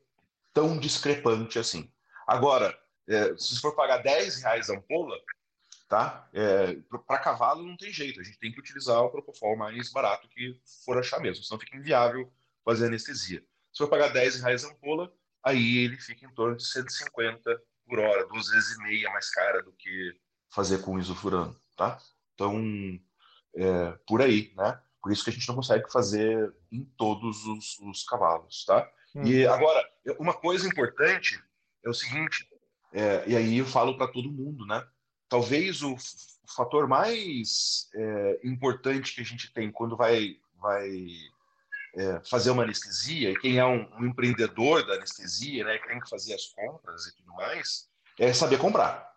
tão 0.52 0.78
discrepante 0.78 1.58
assim. 1.58 1.90
Agora, 2.26 2.76
é, 3.08 3.36
se 3.36 3.60
for 3.60 3.74
pagar 3.74 3.98
10 3.98 4.42
reais 4.42 4.70
a 4.70 4.74
ampola, 4.74 5.16
tá? 5.88 6.28
É, 6.32 6.76
para 7.06 7.18
cavalo 7.18 7.62
não 7.62 7.76
tem 7.76 7.92
jeito, 7.92 8.20
a 8.20 8.22
gente 8.22 8.38
tem 8.38 8.52
que 8.52 8.60
utilizar 8.60 9.00
o 9.02 9.10
Propofol 9.10 9.56
mais 9.56 9.90
barato 9.90 10.28
que 10.28 10.58
for 10.84 10.98
achar 10.98 11.20
mesmo, 11.20 11.44
senão 11.44 11.60
fica 11.60 11.76
inviável 11.76 12.32
fazer 12.64 12.86
anestesia. 12.86 13.40
Se 13.72 13.78
for 13.78 13.88
pagar 13.88 14.08
10 14.08 14.40
reais 14.40 14.64
a 14.64 14.68
ampola, 14.68 15.12
aí 15.44 15.78
ele 15.78 15.98
fica 15.98 16.24
em 16.26 16.34
torno 16.34 16.56
de 16.56 16.66
150 16.66 17.62
por 17.86 17.98
hora, 17.98 18.26
duas 18.26 18.48
vezes 18.48 18.76
e 18.76 18.82
meia 18.84 19.10
mais 19.10 19.30
cara 19.30 19.62
do 19.62 19.72
que 19.72 20.16
fazer 20.50 20.80
com 20.82 20.98
isofurano, 20.98 21.54
tá? 21.76 21.98
Então, 22.34 22.62
é, 23.54 23.92
por 24.06 24.22
aí, 24.22 24.52
né? 24.56 24.80
Por 25.02 25.10
isso 25.10 25.24
que 25.24 25.30
a 25.30 25.32
gente 25.32 25.48
não 25.48 25.56
consegue 25.56 25.90
fazer 25.90 26.54
em 26.70 26.84
todos 26.96 27.44
os, 27.44 27.78
os 27.80 28.04
cavalos, 28.04 28.64
tá? 28.64 28.88
Hum. 29.14 29.24
E 29.24 29.46
agora, 29.46 29.86
uma 30.18 30.34
coisa 30.34 30.66
importante 30.66 31.42
é 31.84 31.88
o 31.88 31.94
seguinte, 31.94 32.48
é, 32.92 33.24
e 33.26 33.36
aí 33.36 33.58
eu 33.58 33.66
falo 33.66 33.96
para 33.96 34.08
todo 34.08 34.30
mundo, 34.32 34.66
né? 34.66 34.86
talvez 35.32 35.80
o, 35.80 35.94
o 35.94 36.54
fator 36.54 36.86
mais 36.86 37.88
é, 37.94 38.40
importante 38.44 39.14
que 39.14 39.22
a 39.22 39.24
gente 39.24 39.50
tem 39.50 39.72
quando 39.72 39.96
vai, 39.96 40.36
vai 40.60 40.90
é, 41.96 42.20
fazer 42.28 42.50
uma 42.50 42.64
anestesia, 42.64 43.30
e 43.30 43.38
quem 43.38 43.56
é 43.56 43.64
um, 43.64 43.88
um, 43.98 44.04
empreendedor 44.04 44.86
da 44.86 44.92
anestesia, 44.92 45.64
né, 45.64 45.78
que 45.78 45.88
tem 45.88 45.98
que 45.98 46.10
fazer 46.10 46.34
as 46.34 46.48
compras 46.48 47.06
e 47.06 47.16
tudo 47.16 47.32
mais, 47.32 47.88
é 48.18 48.30
saber 48.34 48.58
comprar. 48.58 49.10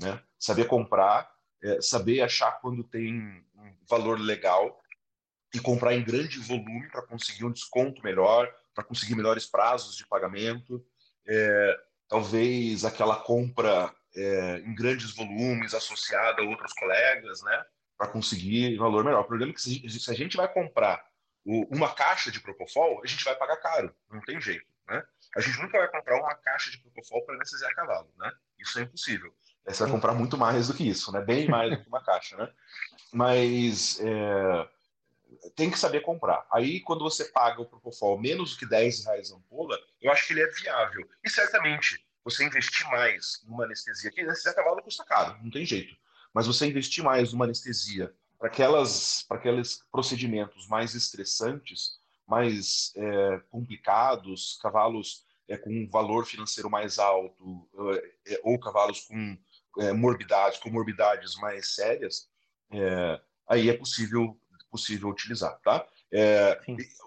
Né? 0.00 0.20
Saber 0.36 0.64
comprar, 0.64 1.30
é, 1.62 1.80
saber 1.80 2.20
achar 2.20 2.50
quando 2.60 2.82
tem 2.82 3.44
um 3.54 3.72
valor 3.88 4.18
legal 4.18 4.76
e 5.54 5.60
comprar 5.60 5.94
em 5.94 6.02
grande 6.02 6.40
volume 6.40 6.88
para 6.90 7.06
conseguir 7.06 7.44
um 7.44 7.52
desconto 7.52 8.02
melhor, 8.02 8.52
para 8.80 8.88
conseguir 8.88 9.14
melhores 9.14 9.46
prazos 9.46 9.96
de 9.96 10.06
pagamento. 10.06 10.84
É, 11.26 11.80
talvez 12.08 12.84
aquela 12.84 13.16
compra 13.16 13.94
é, 14.16 14.58
em 14.58 14.74
grandes 14.74 15.14
volumes, 15.14 15.74
associada 15.74 16.42
a 16.42 16.44
outros 16.44 16.72
colegas, 16.72 17.42
né, 17.42 17.64
para 17.96 18.08
conseguir 18.08 18.76
valor 18.78 19.04
melhor. 19.04 19.20
O 19.20 19.26
problema 19.26 19.52
é 19.52 19.54
que 19.54 19.60
se 19.60 20.10
a 20.10 20.14
gente 20.14 20.36
vai 20.36 20.52
comprar 20.52 21.04
uma 21.44 21.92
caixa 21.94 22.30
de 22.30 22.40
Propofol, 22.40 23.00
a 23.04 23.06
gente 23.06 23.24
vai 23.24 23.36
pagar 23.36 23.56
caro, 23.58 23.94
não 24.10 24.20
tem 24.20 24.40
jeito, 24.40 24.66
né? 24.88 25.02
A 25.36 25.40
gente 25.40 25.60
nunca 25.60 25.78
vai 25.78 25.88
comprar 25.88 26.18
uma 26.18 26.34
caixa 26.34 26.70
de 26.70 26.78
Propofol 26.78 27.24
para 27.24 27.36
anestesiar 27.36 27.74
cavalo, 27.74 28.12
né? 28.18 28.32
Isso 28.58 28.78
é 28.78 28.82
impossível. 28.82 29.32
Você 29.64 29.84
vai 29.84 29.92
comprar 29.92 30.12
muito 30.12 30.36
mais 30.36 30.68
do 30.68 30.74
que 30.74 30.88
isso, 30.88 31.12
né? 31.12 31.20
Bem 31.20 31.48
mais 31.48 31.70
do 31.70 31.82
que 31.82 31.88
uma 31.88 32.02
caixa, 32.02 32.36
né? 32.36 32.50
Mas 33.12 34.00
é, 34.00 34.68
tem 35.54 35.70
que 35.70 35.78
saber 35.78 36.00
comprar. 36.00 36.46
Aí, 36.52 36.80
quando 36.80 37.02
você 37.02 37.24
paga 37.26 37.60
o 37.60 37.66
Propofol 37.66 38.18
menos 38.18 38.52
do 38.52 38.58
que 38.58 38.66
10 38.66 39.04
reais 39.04 39.32
a 39.32 39.36
ampola, 39.36 39.78
eu 40.00 40.12
acho 40.12 40.26
que 40.26 40.32
ele 40.32 40.42
é 40.42 40.50
viável. 40.50 41.08
E 41.24 41.30
certamente, 41.30 42.04
você 42.24 42.44
investir 42.44 42.86
mais 42.90 43.42
numa 43.46 43.64
anestesia, 43.64 44.10
que 44.10 44.20
anestesia 44.20 44.54
cavalo 44.54 44.82
custa 44.82 45.04
caro, 45.04 45.38
não 45.42 45.50
tem 45.50 45.64
jeito, 45.64 45.96
mas 46.34 46.46
você 46.46 46.66
investir 46.66 47.02
mais 47.02 47.32
numa 47.32 47.44
anestesia 47.44 48.14
para 48.38 48.48
aquelas 48.48 49.22
para 49.22 49.38
aqueles 49.38 49.82
procedimentos 49.90 50.66
mais 50.68 50.94
estressantes, 50.94 51.98
mais 52.26 52.92
é, 52.96 53.38
complicados, 53.50 54.58
cavalos 54.62 55.24
é, 55.48 55.56
com 55.56 55.70
um 55.70 55.88
valor 55.88 56.24
financeiro 56.24 56.70
mais 56.70 56.98
alto 56.98 57.68
é, 58.26 58.34
é 58.34 58.40
ou 58.44 58.58
cavalos 58.58 59.00
com 59.00 59.36
é, 59.78 59.92
morbidades, 59.92 60.58
comorbidades 60.58 61.34
mais 61.36 61.74
sérias, 61.74 62.28
é, 62.72 63.20
aí 63.48 63.68
é 63.68 63.76
possível 63.76 64.38
possível 64.70 65.08
utilizar, 65.08 65.58
tá? 65.60 65.86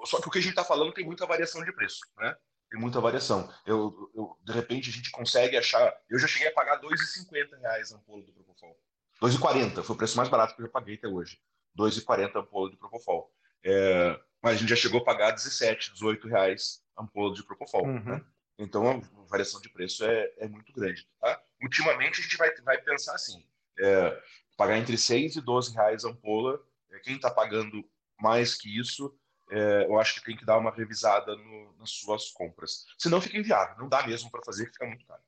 só 0.05 0.21
que 0.21 0.27
o 0.27 0.31
que 0.31 0.39
a 0.39 0.41
gente 0.41 0.51
está 0.51 0.63
falando 0.63 0.93
tem 0.93 1.05
muita 1.05 1.25
variação 1.25 1.63
de 1.63 1.71
preço, 1.71 1.99
né? 2.17 2.35
tem 2.73 2.81
muita 2.81 2.99
variação. 2.99 3.47
Eu, 3.67 4.11
eu, 4.15 4.35
de 4.43 4.51
repente, 4.51 4.89
a 4.89 4.91
gente 4.91 5.11
consegue 5.11 5.55
achar. 5.55 5.95
Eu 6.09 6.17
já 6.17 6.25
cheguei 6.25 6.47
a 6.47 6.53
pagar 6.53 6.81
R$ 6.81 6.87
2,50 6.87 7.53
a 7.63 7.95
ampola 7.95 8.23
do 8.23 8.33
Propofol. 8.33 8.75
2,40 9.21 9.83
foi 9.83 9.95
o 9.95 9.97
preço 9.97 10.17
mais 10.17 10.27
barato 10.27 10.55
que 10.55 10.61
eu 10.61 10.65
já 10.65 10.71
paguei 10.71 10.95
até 10.95 11.07
hoje. 11.07 11.39
2,40 11.77 12.35
a 12.35 12.39
ampola 12.39 12.71
de 12.71 12.77
Propofol. 12.77 13.31
É, 13.63 14.19
mas 14.41 14.55
a 14.55 14.57
gente 14.57 14.69
já 14.69 14.75
chegou 14.75 15.01
a 15.01 15.03
pagar 15.03 15.31
17, 15.31 15.93
18 15.93 16.27
reais 16.27 16.83
a 16.97 17.03
ampola 17.03 17.35
de 17.35 17.43
Propofol. 17.43 17.85
Uhum. 17.85 18.03
Né? 18.03 18.25
Então 18.57 18.89
a 18.89 19.23
variação 19.27 19.61
de 19.61 19.69
preço 19.69 20.03
é, 20.03 20.33
é 20.39 20.47
muito 20.47 20.73
grande. 20.73 21.07
Tá? 21.21 21.39
Ultimamente 21.61 22.21
a 22.21 22.23
gente 22.23 22.37
vai, 22.37 22.51
vai 22.63 22.81
pensar 22.81 23.13
assim: 23.13 23.45
é, 23.79 24.19
pagar 24.57 24.79
entre 24.79 24.97
6 24.97 25.35
e 25.35 25.41
12 25.41 25.75
reais 25.75 26.05
a 26.05 26.09
ampola. 26.09 26.59
É, 26.93 26.99
quem 26.99 27.15
está 27.15 27.29
pagando 27.29 27.83
mais 28.19 28.55
que 28.55 28.79
isso 28.79 29.13
é, 29.51 29.85
eu 29.85 29.99
acho 29.99 30.15
que 30.15 30.25
tem 30.25 30.35
que 30.35 30.45
dar 30.45 30.57
uma 30.57 30.71
revisada 30.71 31.35
no, 31.35 31.75
nas 31.77 31.91
suas 31.91 32.31
compras. 32.31 32.85
Senão 32.97 33.21
fica 33.21 33.37
inviável, 33.37 33.77
não 33.77 33.89
dá 33.89 34.05
mesmo 34.05 34.31
para 34.31 34.41
fazer, 34.43 34.65
fica 34.67 34.85
muito 34.85 35.05
caro. 35.05 35.21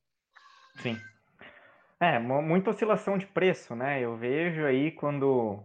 Sim. 0.81 0.99
É, 1.99 2.19
muita 2.19 2.71
oscilação 2.71 3.17
de 3.17 3.25
preço, 3.25 3.75
né? 3.75 4.01
Eu 4.01 4.17
vejo 4.17 4.65
aí 4.65 4.91
quando 4.91 5.63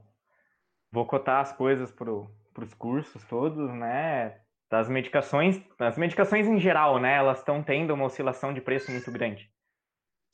vou 0.92 1.06
cotar 1.06 1.40
as 1.40 1.52
coisas 1.52 1.90
para 1.90 2.10
os 2.12 2.74
cursos 2.74 3.22
todos, 3.24 3.72
né? 3.72 4.40
Das 4.70 4.88
medicações, 4.88 5.60
as 5.78 5.98
medicações 5.98 6.46
em 6.46 6.60
geral, 6.60 7.00
né? 7.00 7.14
Elas 7.14 7.38
estão 7.38 7.62
tendo 7.62 7.92
uma 7.92 8.04
oscilação 8.04 8.54
de 8.54 8.60
preço 8.60 8.90
muito 8.92 9.10
grande. 9.10 9.50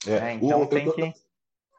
É, 0.07 0.13
é 0.13 0.33
então 0.35 0.63
o, 0.63 0.67
tem 0.67 0.85
eu 0.85 0.93
tô, 0.93 0.97
que. 0.97 1.13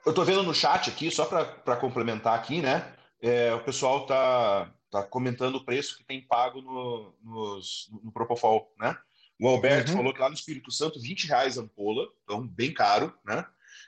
Eu 0.07 0.13
tô 0.13 0.23
vendo 0.23 0.43
no 0.43 0.53
chat 0.53 0.89
aqui, 0.89 1.11
só 1.11 1.25
para 1.25 1.75
complementar 1.75 2.37
aqui, 2.37 2.61
né? 2.61 2.96
É, 3.21 3.53
o 3.53 3.63
pessoal 3.63 4.05
tá 4.05 4.73
tá 4.89 5.03
comentando 5.03 5.55
o 5.55 5.65
preço 5.65 5.97
que 5.97 6.03
tem 6.03 6.21
pago 6.21 6.61
no, 6.61 7.13
nos, 7.21 7.89
no 8.03 8.11
Propofol, 8.11 8.73
né? 8.79 8.97
O 9.39 9.47
Alberto 9.47 9.91
uhum. 9.91 9.97
falou 9.97 10.13
que 10.13 10.19
lá 10.19 10.29
no 10.29 10.35
Espírito 10.35 10.71
Santo, 10.71 10.99
20 10.99 11.27
reais 11.27 11.57
a 11.57 11.61
ampola, 11.61 12.07
então 12.23 12.47
bem 12.47 12.73
caro, 12.73 13.13
né? 13.25 13.45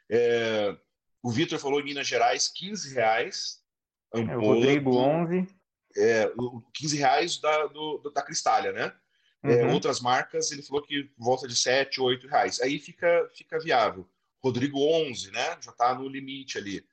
É, 0.09 0.75
o 1.23 1.31
Vitor 1.31 1.57
falou 1.57 1.79
em 1.79 1.83
Minas 1.83 2.07
Gerais, 2.07 2.47
15 2.47 2.93
reais 2.93 3.63
ampola. 4.13 4.33
É, 4.33 4.37
o 4.37 4.53
Rodrigo, 4.53 4.97
11. 4.97 5.47
É, 5.97 6.31
15 6.73 6.97
reais 6.97 7.37
da, 7.39 7.65
do, 7.67 8.11
da 8.13 8.21
Cristália, 8.21 8.71
né? 8.71 8.93
É, 9.41 9.65
uhum. 9.65 9.73
outras 9.73 10.01
marcas, 10.01 10.51
ele 10.51 10.61
falou 10.61 10.83
que 10.83 11.09
volta 11.17 11.47
de 11.47 11.55
7, 11.55 12.01
8 12.01 12.27
reais. 12.27 12.59
Aí 12.59 12.77
fica, 12.77 13.29
fica 13.33 13.59
viável. 13.59 14.07
Rodrigo, 14.43 14.79
11, 14.79 15.31
né? 15.31 15.57
Já 15.61 15.71
está 15.71 15.95
no 15.95 16.07
limite 16.07 16.57
ali. 16.57 16.85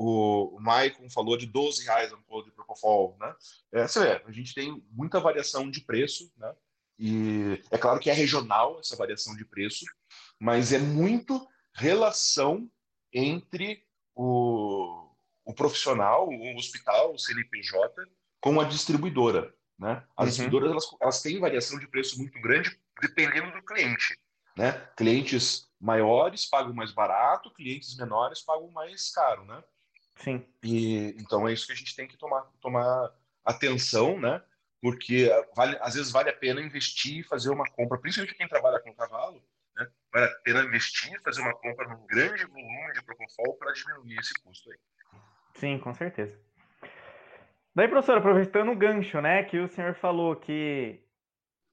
O, 0.00 0.56
o 0.56 0.60
Maicon 0.60 1.10
falou 1.10 1.36
de 1.36 1.44
12 1.44 1.84
reais 1.84 2.12
a 2.12 2.16
ampola 2.16 2.44
de 2.44 2.52
Propofol, 2.52 3.16
né? 3.18 3.34
É, 3.72 3.80
é, 3.80 4.22
a 4.24 4.30
gente 4.30 4.54
tem 4.54 4.80
muita 4.92 5.18
variação 5.18 5.68
de 5.68 5.80
preço, 5.80 6.32
né? 6.36 6.54
E 6.96 7.60
é 7.68 7.76
claro 7.76 7.98
que 7.98 8.08
é 8.08 8.12
regional 8.12 8.78
essa 8.78 8.94
variação 8.94 9.34
de 9.34 9.44
preço, 9.44 9.84
mas 10.38 10.72
é 10.72 10.78
muito 10.78 11.44
relação 11.74 12.70
entre 13.12 13.84
o, 14.14 15.10
o 15.44 15.52
profissional, 15.52 16.28
o 16.28 16.56
hospital, 16.56 17.14
o 17.14 17.18
CNPJ, 17.18 17.92
com 18.40 18.60
a 18.60 18.64
distribuidora. 18.64 19.52
Né? 19.76 20.04
As 20.16 20.24
uhum. 20.24 20.26
distribuidoras 20.26 20.70
elas, 20.70 20.96
elas 21.00 21.22
têm 21.22 21.40
variação 21.40 21.78
de 21.78 21.88
preço 21.88 22.18
muito 22.18 22.40
grande 22.40 22.80
dependendo 23.00 23.52
do 23.52 23.64
cliente. 23.64 24.16
Né? 24.56 24.72
Clientes 24.96 25.68
maiores 25.80 26.46
pagam 26.46 26.72
mais 26.72 26.92
barato, 26.92 27.52
clientes 27.52 27.96
menores 27.96 28.42
pagam 28.42 28.70
mais 28.70 29.10
caro. 29.10 29.44
Né? 29.44 29.62
Sim. 30.18 30.44
E, 30.62 31.14
então 31.18 31.46
é 31.48 31.52
isso 31.52 31.66
que 31.66 31.72
a 31.72 31.76
gente 31.76 31.94
tem 31.94 32.06
que 32.06 32.16
tomar, 32.16 32.42
tomar 32.60 33.12
atenção, 33.44 34.18
né? 34.20 34.42
Porque 34.80 35.28
vale, 35.56 35.76
às 35.80 35.94
vezes 35.94 36.12
vale 36.12 36.30
a 36.30 36.36
pena 36.36 36.60
investir 36.60 37.18
e 37.18 37.22
fazer 37.24 37.50
uma 37.50 37.68
compra, 37.70 37.98
principalmente 37.98 38.36
quem 38.36 38.48
trabalha 38.48 38.80
com 38.80 38.94
cavalo, 38.94 39.42
né? 39.76 39.88
Vale 40.12 40.26
a 40.26 40.34
pena 40.42 40.62
investir, 40.62 41.20
fazer 41.22 41.40
uma 41.40 41.54
compra 41.54 41.88
num 41.88 42.06
grande 42.06 42.44
volume 42.46 42.92
de 42.94 43.02
Propofol 43.02 43.56
para 43.58 43.72
diminuir 43.72 44.18
esse 44.18 44.34
custo 44.42 44.70
aí. 44.70 44.78
Sim, 45.54 45.78
com 45.78 45.92
certeza. 45.94 46.38
Daí, 47.74 47.86
professor, 47.86 48.18
aproveitando 48.18 48.72
o 48.72 48.76
gancho, 48.76 49.20
né, 49.20 49.44
que 49.44 49.58
o 49.58 49.68
senhor 49.68 49.94
falou 49.94 50.34
que 50.34 51.00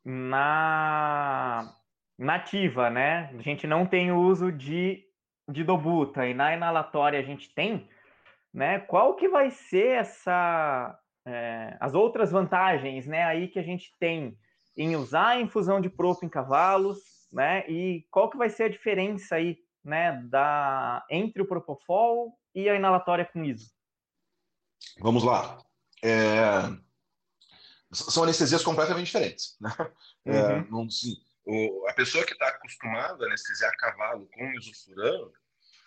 na 0.03 1.75
nativa, 2.17 2.89
né, 2.89 3.31
a 3.33 3.41
gente 3.41 3.65
não 3.65 3.85
tem 3.85 4.11
uso 4.11 4.51
de, 4.51 5.03
de 5.49 5.63
dobuta 5.63 6.27
e 6.27 6.33
na 6.33 6.53
inalatória 6.53 7.19
a 7.19 7.23
gente 7.23 7.53
tem, 7.53 7.89
né? 8.55 8.79
Qual 8.79 9.17
que 9.17 9.27
vai 9.27 9.51
ser 9.51 9.97
essa 9.97 10.97
é, 11.27 11.75
as 11.77 11.93
outras 11.93 12.31
vantagens, 12.31 13.05
né? 13.05 13.23
Aí 13.23 13.49
que 13.49 13.59
a 13.59 13.63
gente 13.63 13.93
tem 13.99 14.39
em 14.77 14.95
usar 14.95 15.27
a 15.27 15.41
infusão 15.41 15.81
de 15.81 15.89
propo 15.89 16.25
em 16.25 16.29
cavalos, 16.29 16.99
né? 17.33 17.69
E 17.69 18.07
qual 18.09 18.29
que 18.29 18.37
vai 18.37 18.49
ser 18.49 18.63
a 18.63 18.69
diferença 18.69 19.35
aí, 19.35 19.57
né? 19.83 20.23
Da 20.29 21.05
entre 21.09 21.41
o 21.41 21.47
propofol 21.47 22.39
e 22.53 22.69
a 22.69 22.75
inalatória 22.75 23.25
com 23.25 23.43
ISO? 23.43 23.69
vamos 25.01 25.23
lá. 25.23 25.57
É, 26.01 26.61
são 27.91 28.23
anestesias 28.23 28.63
completamente 28.63 29.07
diferentes. 29.07 29.57
Né? 29.59 29.69
É, 30.25 30.31
uhum. 30.31 30.51
É, 30.51 30.67
não, 30.69 30.87
o, 31.45 31.87
a 31.89 31.93
pessoa 31.93 32.25
que 32.25 32.33
está 32.33 32.47
acostumada 32.47 33.23
a 33.23 33.27
anestesiar 33.27 33.75
cavalo 33.77 34.29
com 34.33 34.51
isofurano 34.53 35.31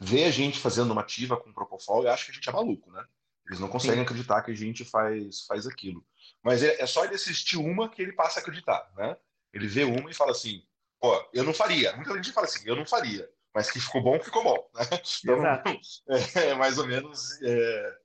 vê 0.00 0.24
a 0.24 0.30
gente 0.30 0.60
fazendo 0.60 0.92
uma 0.92 1.00
ativa 1.00 1.36
com 1.36 1.52
propofol 1.52 2.04
e 2.04 2.08
acha 2.08 2.24
que 2.26 2.30
a 2.30 2.34
gente 2.34 2.48
é 2.48 2.52
maluco, 2.52 2.90
né? 2.90 3.04
Eles 3.46 3.60
não 3.60 3.68
conseguem 3.68 3.98
sim. 3.98 4.02
acreditar 4.02 4.42
que 4.42 4.50
a 4.50 4.54
gente 4.54 4.84
faz, 4.84 5.46
faz 5.46 5.66
aquilo. 5.66 6.04
Mas 6.42 6.62
é, 6.62 6.80
é, 6.80 6.86
só 6.86 7.04
ele 7.04 7.14
assistir 7.14 7.56
uma 7.56 7.88
que 7.88 8.02
ele 8.02 8.12
passa 8.12 8.38
a 8.38 8.42
acreditar, 8.42 8.90
né? 8.96 9.16
Ele 9.52 9.66
vê 9.66 9.84
uma 9.84 10.10
e 10.10 10.14
fala 10.14 10.32
assim, 10.32 10.62
ó, 11.00 11.24
eu 11.32 11.42
não 11.44 11.54
faria. 11.54 11.96
Muita 11.96 12.14
gente 12.14 12.32
fala 12.32 12.46
assim, 12.46 12.62
eu 12.66 12.76
não 12.76 12.84
faria. 12.84 13.28
Mas 13.54 13.70
que 13.70 13.80
ficou 13.80 14.02
bom, 14.02 14.20
ficou 14.20 14.44
bom. 14.44 14.70
Né? 14.74 14.84
Então, 15.24 15.42
é, 16.36 16.48
é, 16.50 16.54
mais 16.54 16.78
ou 16.78 16.86
menos 16.86 17.40
é, 17.42 17.98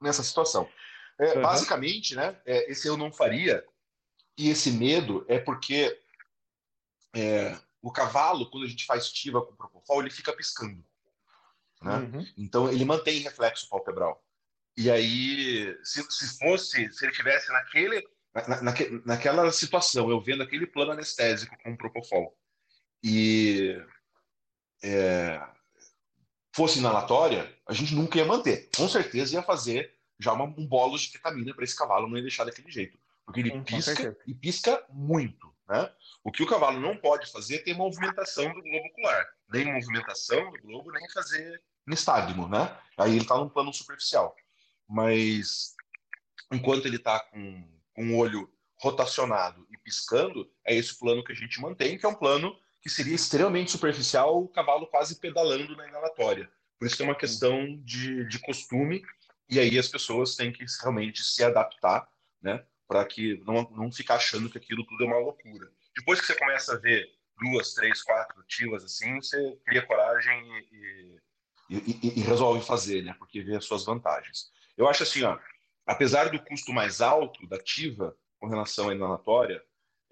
nessa 0.00 0.22
situação. 0.22 0.68
Uhum. 1.18 1.40
Basicamente, 1.40 2.16
né, 2.16 2.36
é, 2.44 2.70
esse 2.70 2.88
eu 2.88 2.96
não 2.96 3.12
faria 3.12 3.64
e 4.36 4.50
esse 4.50 4.72
medo 4.72 5.24
é 5.28 5.38
porque 5.38 5.96
é, 7.14 7.56
o 7.80 7.92
cavalo, 7.92 8.50
quando 8.50 8.64
a 8.64 8.68
gente 8.68 8.84
faz 8.84 9.04
estiva 9.04 9.40
com 9.40 9.54
propofol, 9.54 10.00
ele 10.00 10.10
fica 10.10 10.32
piscando. 10.32 10.84
Né? 11.84 11.96
Uhum. 11.96 12.26
Então, 12.38 12.72
ele 12.72 12.84
mantém 12.84 13.20
reflexo 13.20 13.68
palpebral. 13.68 14.24
E 14.76 14.90
aí, 14.90 15.76
se, 15.84 16.02
se 16.10 16.38
fosse, 16.38 16.90
se 16.92 17.04
ele 17.04 17.12
tivesse 17.12 17.52
naquele, 17.52 18.02
na, 18.34 18.62
na, 18.62 18.74
naquela 19.04 19.52
situação, 19.52 20.10
eu 20.10 20.20
vendo 20.20 20.42
aquele 20.42 20.66
plano 20.66 20.92
anestésico 20.92 21.56
com 21.62 21.76
propofol, 21.76 22.36
e 23.02 23.78
é, 24.82 25.40
fosse 26.56 26.78
inalatória, 26.78 27.54
a 27.68 27.72
gente 27.72 27.94
nunca 27.94 28.18
ia 28.18 28.24
manter. 28.24 28.70
Com 28.74 28.88
certeza 28.88 29.34
ia 29.34 29.42
fazer 29.42 29.94
já 30.18 30.32
uma, 30.32 30.44
um 30.44 30.66
bolo 30.66 30.96
de 30.96 31.10
ketamina 31.10 31.54
para 31.54 31.64
esse 31.64 31.76
cavalo, 31.76 32.08
não 32.08 32.16
ia 32.16 32.22
deixar 32.22 32.44
daquele 32.44 32.70
jeito. 32.70 32.98
Porque 33.24 33.40
ele 33.40 33.50
Sim, 33.50 33.62
pisca 33.62 34.16
e 34.26 34.34
pisca 34.34 34.84
muito. 34.88 35.54
Né? 35.68 35.90
O 36.22 36.30
que 36.30 36.42
o 36.42 36.46
cavalo 36.46 36.80
não 36.80 36.96
pode 36.96 37.30
fazer 37.30 37.56
é 37.56 37.58
ter 37.58 37.74
movimentação 37.74 38.52
do 38.52 38.62
globo 38.62 38.86
ocular. 38.86 39.26
Nem 39.48 39.72
movimentação 39.72 40.50
do 40.50 40.60
globo, 40.60 40.90
nem 40.92 41.10
fazer 41.10 41.62
nistagmo. 41.86 42.48
Né? 42.48 42.76
Aí 42.98 43.12
ele 43.12 43.22
está 43.22 43.36
num 43.36 43.48
plano 43.48 43.72
superficial. 43.72 44.34
Mas 44.88 45.74
enquanto 46.52 46.86
ele 46.86 46.96
está 46.96 47.20
com, 47.20 47.68
com 47.94 48.12
o 48.12 48.16
olho 48.18 48.50
rotacionado 48.76 49.66
e 49.70 49.78
piscando, 49.78 50.50
é 50.64 50.74
esse 50.74 50.98
plano 50.98 51.24
que 51.24 51.32
a 51.32 51.36
gente 51.36 51.60
mantém, 51.60 51.98
que 51.98 52.04
é 52.04 52.08
um 52.08 52.14
plano 52.14 52.56
que 52.82 52.90
seria 52.90 53.14
extremamente 53.14 53.70
superficial, 53.70 54.42
o 54.42 54.48
cavalo 54.48 54.86
quase 54.86 55.18
pedalando 55.18 55.74
na 55.74 55.88
inalatória. 55.88 56.50
Por 56.78 56.86
isso 56.86 56.96
que 56.96 57.02
é 57.02 57.06
uma 57.06 57.14
questão 57.14 57.80
de, 57.82 58.28
de 58.28 58.38
costume, 58.40 59.02
e 59.48 59.58
aí 59.58 59.78
as 59.78 59.88
pessoas 59.88 60.36
têm 60.36 60.52
que 60.52 60.64
realmente 60.82 61.22
se 61.22 61.42
adaptar, 61.42 62.06
né? 62.42 62.62
Para 62.86 63.04
que 63.06 63.42
não, 63.46 63.62
não 63.70 63.90
ficar 63.90 64.16
achando 64.16 64.50
que 64.50 64.58
aquilo 64.58 64.84
tudo 64.84 65.04
é 65.04 65.06
uma 65.06 65.18
loucura. 65.18 65.72
Depois 65.96 66.20
que 66.20 66.26
você 66.26 66.38
começa 66.38 66.74
a 66.74 66.78
ver 66.78 67.08
duas, 67.40 67.72
três, 67.72 68.02
quatro 68.02 68.40
ativas 68.42 68.84
assim, 68.84 69.16
você 69.16 69.58
cria 69.64 69.86
coragem 69.86 70.46
e, 70.70 71.16
e, 71.70 72.18
e 72.18 72.20
resolve 72.20 72.64
fazer, 72.64 73.02
né? 73.02 73.14
Porque 73.18 73.42
vê 73.42 73.56
as 73.56 73.64
suas 73.64 73.84
vantagens. 73.84 74.50
Eu 74.76 74.88
acho 74.88 75.02
assim, 75.02 75.22
ó, 75.22 75.38
apesar 75.86 76.30
do 76.30 76.42
custo 76.44 76.72
mais 76.72 77.00
alto 77.00 77.46
da 77.46 77.56
ativa 77.56 78.16
com 78.38 78.48
relação 78.48 78.88
à 78.88 78.94
inalatória, 78.94 79.62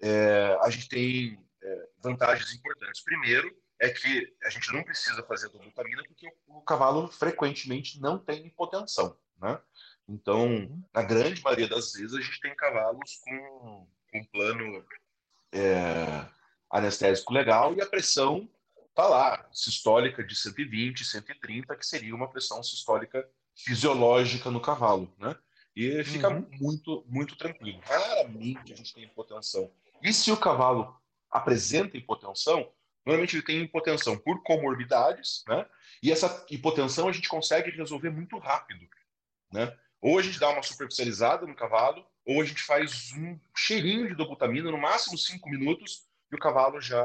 é, 0.01 0.57
a 0.61 0.69
gente 0.69 0.89
tem 0.89 1.39
é, 1.61 1.89
vantagens 2.01 2.53
importantes. 2.53 3.03
Primeiro, 3.03 3.55
é 3.79 3.89
que 3.89 4.33
a 4.43 4.49
gente 4.49 4.71
não 4.73 4.83
precisa 4.83 5.23
fazer 5.23 5.49
dobutamina 5.49 6.03
porque 6.07 6.27
o, 6.47 6.61
cavalo 6.61 7.07
frequentemente 7.09 7.99
não 7.99 8.17
tem 8.17 8.47
hipotensão, 8.47 9.17
né? 9.37 9.59
Então, 10.07 10.83
na 10.93 11.01
grande 11.01 11.41
maioria 11.41 11.67
das 11.67 11.93
vezes, 11.93 12.13
a 12.13 12.21
gente 12.21 12.39
tem 12.39 12.55
cavalos 12.55 13.19
com, 13.23 13.87
com 14.11 14.25
plano 14.25 14.85
é, 15.51 16.27
anestésico 16.69 17.33
legal 17.33 17.73
e 17.73 17.81
a 17.81 17.85
pressão 17.85 18.49
está 18.93 19.07
lá, 19.07 19.49
sistólica 19.51 20.23
de 20.23 20.35
120, 20.35 21.03
130, 21.03 21.75
que 21.75 21.85
seria 21.85 22.15
uma 22.15 22.29
pressão 22.29 22.61
sistólica 22.61 23.27
fisiológica 23.55 24.51
no 24.51 24.61
cavalo, 24.61 25.13
né? 25.17 25.35
E 25.75 26.03
fica 26.03 26.29
uhum. 26.29 26.47
muito, 26.59 27.03
muito 27.07 27.35
tranquilo. 27.35 27.81
Raramente 27.83 28.71
a 28.71 28.75
gente 28.75 28.93
tem 28.93 29.03
hipotensão. 29.03 29.71
E 30.03 30.13
se 30.13 30.31
o 30.31 30.37
cavalo 30.37 30.95
apresenta 31.31 31.97
hipotensão, 31.97 32.71
normalmente 33.03 33.35
ele 33.35 33.43
tem 33.43 33.61
hipotensão 33.63 34.15
por 34.15 34.43
comorbidades, 34.43 35.43
né? 35.47 35.65
E 36.01 36.11
essa 36.11 36.45
hipotensão 36.51 37.09
a 37.09 37.11
gente 37.11 37.27
consegue 37.27 37.71
resolver 37.71 38.11
muito 38.11 38.37
rápido, 38.37 38.87
né? 39.51 39.75
Ou 39.99 40.19
a 40.19 40.21
gente 40.21 40.39
dá 40.39 40.49
uma 40.49 40.61
superficializada 40.61 41.47
no 41.47 41.55
cavalo, 41.55 42.05
ou 42.25 42.41
a 42.41 42.45
gente 42.45 42.61
faz 42.61 43.11
um 43.13 43.39
cheirinho 43.55 44.07
de 44.07 44.15
dobutamina, 44.15 44.69
no 44.69 44.77
máximo 44.77 45.17
cinco 45.17 45.49
minutos, 45.49 46.05
e 46.31 46.35
o 46.35 46.39
cavalo 46.39 46.79
já 46.79 47.03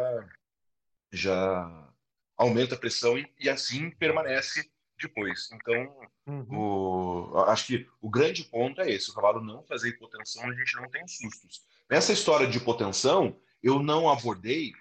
já 1.13 1.89
aumenta 2.37 2.75
a 2.75 2.79
pressão 2.79 3.19
e, 3.19 3.31
e 3.39 3.49
assim 3.49 3.91
permanece 3.91 4.71
depois. 5.01 5.49
Então, 5.53 6.09
uhum. 6.27 6.47
o, 6.51 7.39
acho 7.47 7.67
que 7.67 7.89
o 8.01 8.11
grande 8.11 8.45
ponto 8.45 8.81
é 8.81 8.91
esse: 8.91 9.11
o 9.11 9.15
cavalo 9.15 9.41
não 9.41 9.65
fazer 9.65 9.91
hipotensão, 9.91 10.45
a 10.49 10.55
gente 10.55 10.77
não 10.77 10.89
tem 10.91 11.07
sustos. 11.07 11.63
Nessa 11.91 12.13
história 12.13 12.47
de 12.47 12.59
hipotensão, 12.59 13.41
eu 13.63 13.83
não 13.83 14.09
abordei 14.09 14.73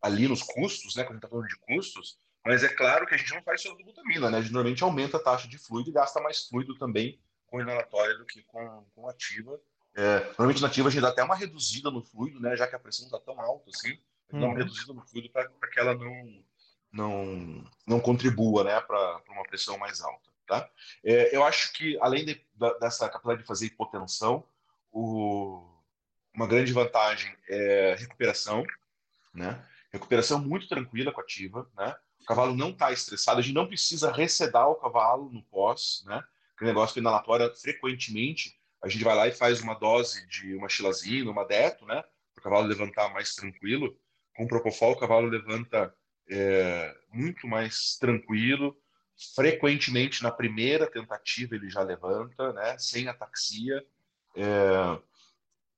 ali 0.00 0.28
nos 0.28 0.42
custos, 0.42 0.96
né, 0.96 1.04
quando 1.04 1.12
a 1.12 1.14
gente 1.14 1.24
está 1.24 1.28
falando 1.28 1.48
de 1.48 1.58
custos, 1.60 2.18
mas 2.44 2.62
é 2.62 2.68
claro 2.68 3.06
que 3.06 3.14
a 3.14 3.16
gente 3.16 3.32
não 3.32 3.42
faz 3.42 3.62
só 3.62 3.74
glutamina, 3.74 4.30
né? 4.30 4.38
A 4.38 4.40
gente 4.42 4.52
normalmente 4.52 4.84
aumenta 4.84 5.16
a 5.16 5.22
taxa 5.22 5.48
de 5.48 5.56
fluido 5.56 5.88
e 5.88 5.92
gasta 5.92 6.20
mais 6.20 6.46
fluido 6.46 6.76
também 6.76 7.18
com 7.46 7.60
inalatória 7.60 8.18
do 8.18 8.26
que 8.26 8.42
com, 8.42 8.84
com 8.94 9.08
ativa. 9.08 9.58
É, 9.96 10.24
normalmente 10.26 10.60
na 10.60 10.68
ativa 10.68 10.88
a 10.88 10.90
gente 10.90 11.00
dá 11.00 11.08
até 11.08 11.22
uma 11.22 11.36
reduzida 11.36 11.90
no 11.90 12.02
fluido, 12.02 12.38
né? 12.40 12.54
Já 12.54 12.66
que 12.66 12.76
a 12.76 12.78
pressão 12.78 13.06
está 13.06 13.18
tão 13.18 13.40
alta 13.40 13.70
assim, 13.70 13.98
a 14.34 14.38
gente 14.38 14.40
dá 14.40 14.46
uma 14.46 14.48
uhum. 14.48 14.58
reduzida 14.58 14.92
no 14.92 15.06
fluido 15.06 15.30
para 15.30 15.48
que 15.48 15.80
ela 15.80 15.94
não, 15.94 16.44
não, 16.92 17.64
não 17.86 18.00
contribua 18.00 18.64
né, 18.64 18.80
para 18.80 19.22
uma 19.28 19.44
pressão 19.44 19.78
mais 19.78 20.00
alta. 20.00 20.30
Tá? 20.46 20.68
É, 21.02 21.34
eu 21.34 21.42
acho 21.42 21.72
que, 21.72 21.98
além 22.00 22.24
de, 22.24 22.44
da, 22.54 22.74
dessa 22.74 23.08
capacidade 23.08 23.40
de 23.40 23.46
fazer 23.46 23.66
hipotensão, 23.66 24.44
o, 24.92 25.66
uma 26.34 26.46
grande 26.46 26.72
vantagem 26.72 27.34
é 27.48 27.96
recuperação, 27.98 28.64
né? 29.32 29.64
Recuperação 29.90 30.38
muito 30.38 30.68
tranquila 30.68 31.12
com 31.12 31.20
a 31.20 31.24
ativa, 31.24 31.70
né? 31.76 31.96
O 32.20 32.24
cavalo 32.24 32.54
não 32.54 32.70
está 32.70 32.92
estressado, 32.92 33.38
a 33.38 33.42
gente 33.42 33.54
não 33.54 33.66
precisa 33.66 34.12
recedar 34.12 34.68
o 34.68 34.74
cavalo 34.74 35.30
no 35.30 35.42
pós, 35.44 36.04
né? 36.06 36.22
Que 36.58 36.64
negócio 36.64 36.94
que 36.94 37.00
inalatória, 37.00 37.52
frequentemente, 37.54 38.58
a 38.82 38.88
gente 38.88 39.04
vai 39.04 39.14
lá 39.14 39.26
e 39.26 39.32
faz 39.32 39.60
uma 39.60 39.74
dose 39.74 40.26
de 40.26 40.54
uma 40.54 40.68
xilazina, 40.68 41.30
uma 41.30 41.44
deto, 41.44 41.86
né? 41.86 42.02
Para 42.34 42.40
o 42.40 42.42
cavalo 42.42 42.66
levantar 42.66 43.12
mais 43.12 43.34
tranquilo. 43.34 43.96
Com 44.36 44.44
o 44.44 44.48
propofol, 44.48 44.92
o 44.92 44.98
cavalo 44.98 45.28
levanta 45.28 45.94
é, 46.30 46.94
muito 47.12 47.46
mais 47.46 47.96
tranquilo. 47.98 48.76
Frequentemente, 49.34 50.22
na 50.22 50.30
primeira 50.30 50.90
tentativa, 50.90 51.54
ele 51.54 51.70
já 51.70 51.82
levanta, 51.82 52.52
né? 52.52 52.76
Sem 52.78 53.08
ataxia. 53.08 53.84
É, 54.36 54.98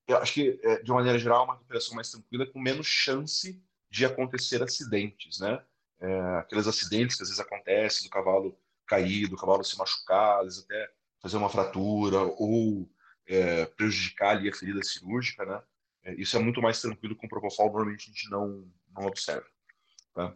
eu 0.09 0.17
acho 0.19 0.33
que, 0.33 0.59
é, 0.63 0.83
de 0.83 0.91
maneira 0.91 1.19
geral, 1.19 1.45
uma 1.45 1.55
recuperação 1.55 1.95
mais 1.95 2.11
tranquila, 2.11 2.47
com 2.47 2.61
menos 2.61 2.87
chance 2.87 3.63
de 3.91 4.05
acontecer 4.05 4.63
acidentes, 4.63 5.39
né? 5.41 5.63
É, 6.01 6.21
aqueles 6.39 6.67
acidentes 6.67 7.17
que 7.17 7.23
às 7.23 7.29
vezes 7.29 7.41
acontecem 7.41 8.07
do 8.07 8.11
cavalo 8.11 8.59
cair, 8.87 9.29
do 9.29 9.37
cavalo 9.37 9.65
se 9.65 9.77
machucar, 9.77 10.39
às 10.39 10.45
vezes 10.45 10.65
até 10.65 10.91
fazer 11.21 11.37
uma 11.37 11.49
fratura 11.49 12.21
ou 12.23 12.89
é, 13.27 13.67
prejudicar 13.67 14.37
ali 14.37 14.49
a 14.49 14.55
ferida 14.55 14.83
cirúrgica, 14.83 15.45
né? 15.45 15.63
É, 16.07 16.15
isso 16.15 16.37
é 16.37 16.41
muito 16.41 16.63
mais 16.63 16.81
tranquilo 16.81 17.17
com 17.17 17.27
o 17.27 17.29
propofol, 17.29 17.67
normalmente 17.67 18.09
a 18.09 18.13
gente 18.13 18.31
não, 18.31 18.65
não 18.97 19.07
observa. 19.07 19.47
Tá? 20.15 20.33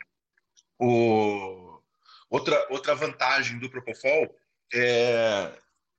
O... 0.79 1.81
Outra, 2.29 2.67
outra 2.71 2.95
vantagem 2.95 3.59
do 3.59 3.71
propofol 3.71 4.35
é 4.75 5.53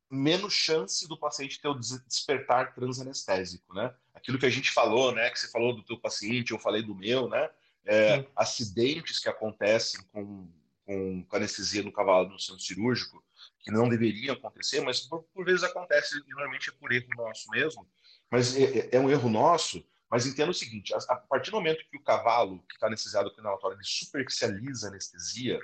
menos 0.09 0.53
chance 0.53 1.07
do 1.07 1.17
paciente 1.17 1.61
ter 1.61 1.69
o 1.69 1.73
despertar 1.73 2.73
transanestésico, 2.73 3.73
né? 3.73 3.93
Aquilo 4.13 4.37
que 4.37 4.45
a 4.45 4.49
gente 4.49 4.71
falou, 4.71 5.13
né? 5.13 5.29
Que 5.29 5.39
você 5.39 5.49
falou 5.49 5.73
do 5.73 5.83
teu 5.83 5.97
paciente, 5.97 6.51
eu 6.51 6.59
falei 6.59 6.83
do 6.83 6.93
meu, 6.93 7.29
né? 7.29 7.49
É, 7.85 8.25
acidentes 8.35 9.19
que 9.19 9.29
acontecem 9.29 10.01
com, 10.11 10.47
com, 10.85 11.25
anestesia 11.31 11.81
no 11.81 11.91
cavalo 11.91 12.29
no 12.29 12.39
centro 12.39 12.61
cirúrgico, 12.61 13.23
que 13.59 13.71
não 13.71 13.89
deveriam 13.89 14.35
acontecer, 14.35 14.81
mas 14.81 15.01
por, 15.01 15.23
por 15.33 15.45
vezes 15.45 15.63
acontece, 15.63 16.17
e 16.17 16.29
normalmente 16.29 16.69
é 16.69 16.73
por 16.73 16.91
erro 16.91 17.07
nosso 17.15 17.49
mesmo, 17.49 17.87
mas 18.31 18.55
é, 18.55 18.63
é, 18.63 18.89
é 18.93 18.99
um 18.99 19.09
erro 19.09 19.29
nosso, 19.29 19.85
mas 20.09 20.25
entenda 20.25 20.51
o 20.51 20.53
seguinte, 20.53 20.93
a, 20.93 20.97
a 20.97 21.15
partir 21.17 21.51
do 21.51 21.57
momento 21.57 21.85
que 21.89 21.97
o 21.97 22.03
cavalo 22.03 22.63
que 22.67 22.75
está 22.75 22.87
anestesiado 22.87 23.31
com 23.31 23.41
inalatório, 23.41 23.75
ele 23.75 23.83
superficializa 23.83 24.87
a 24.87 24.89
anestesia, 24.89 25.59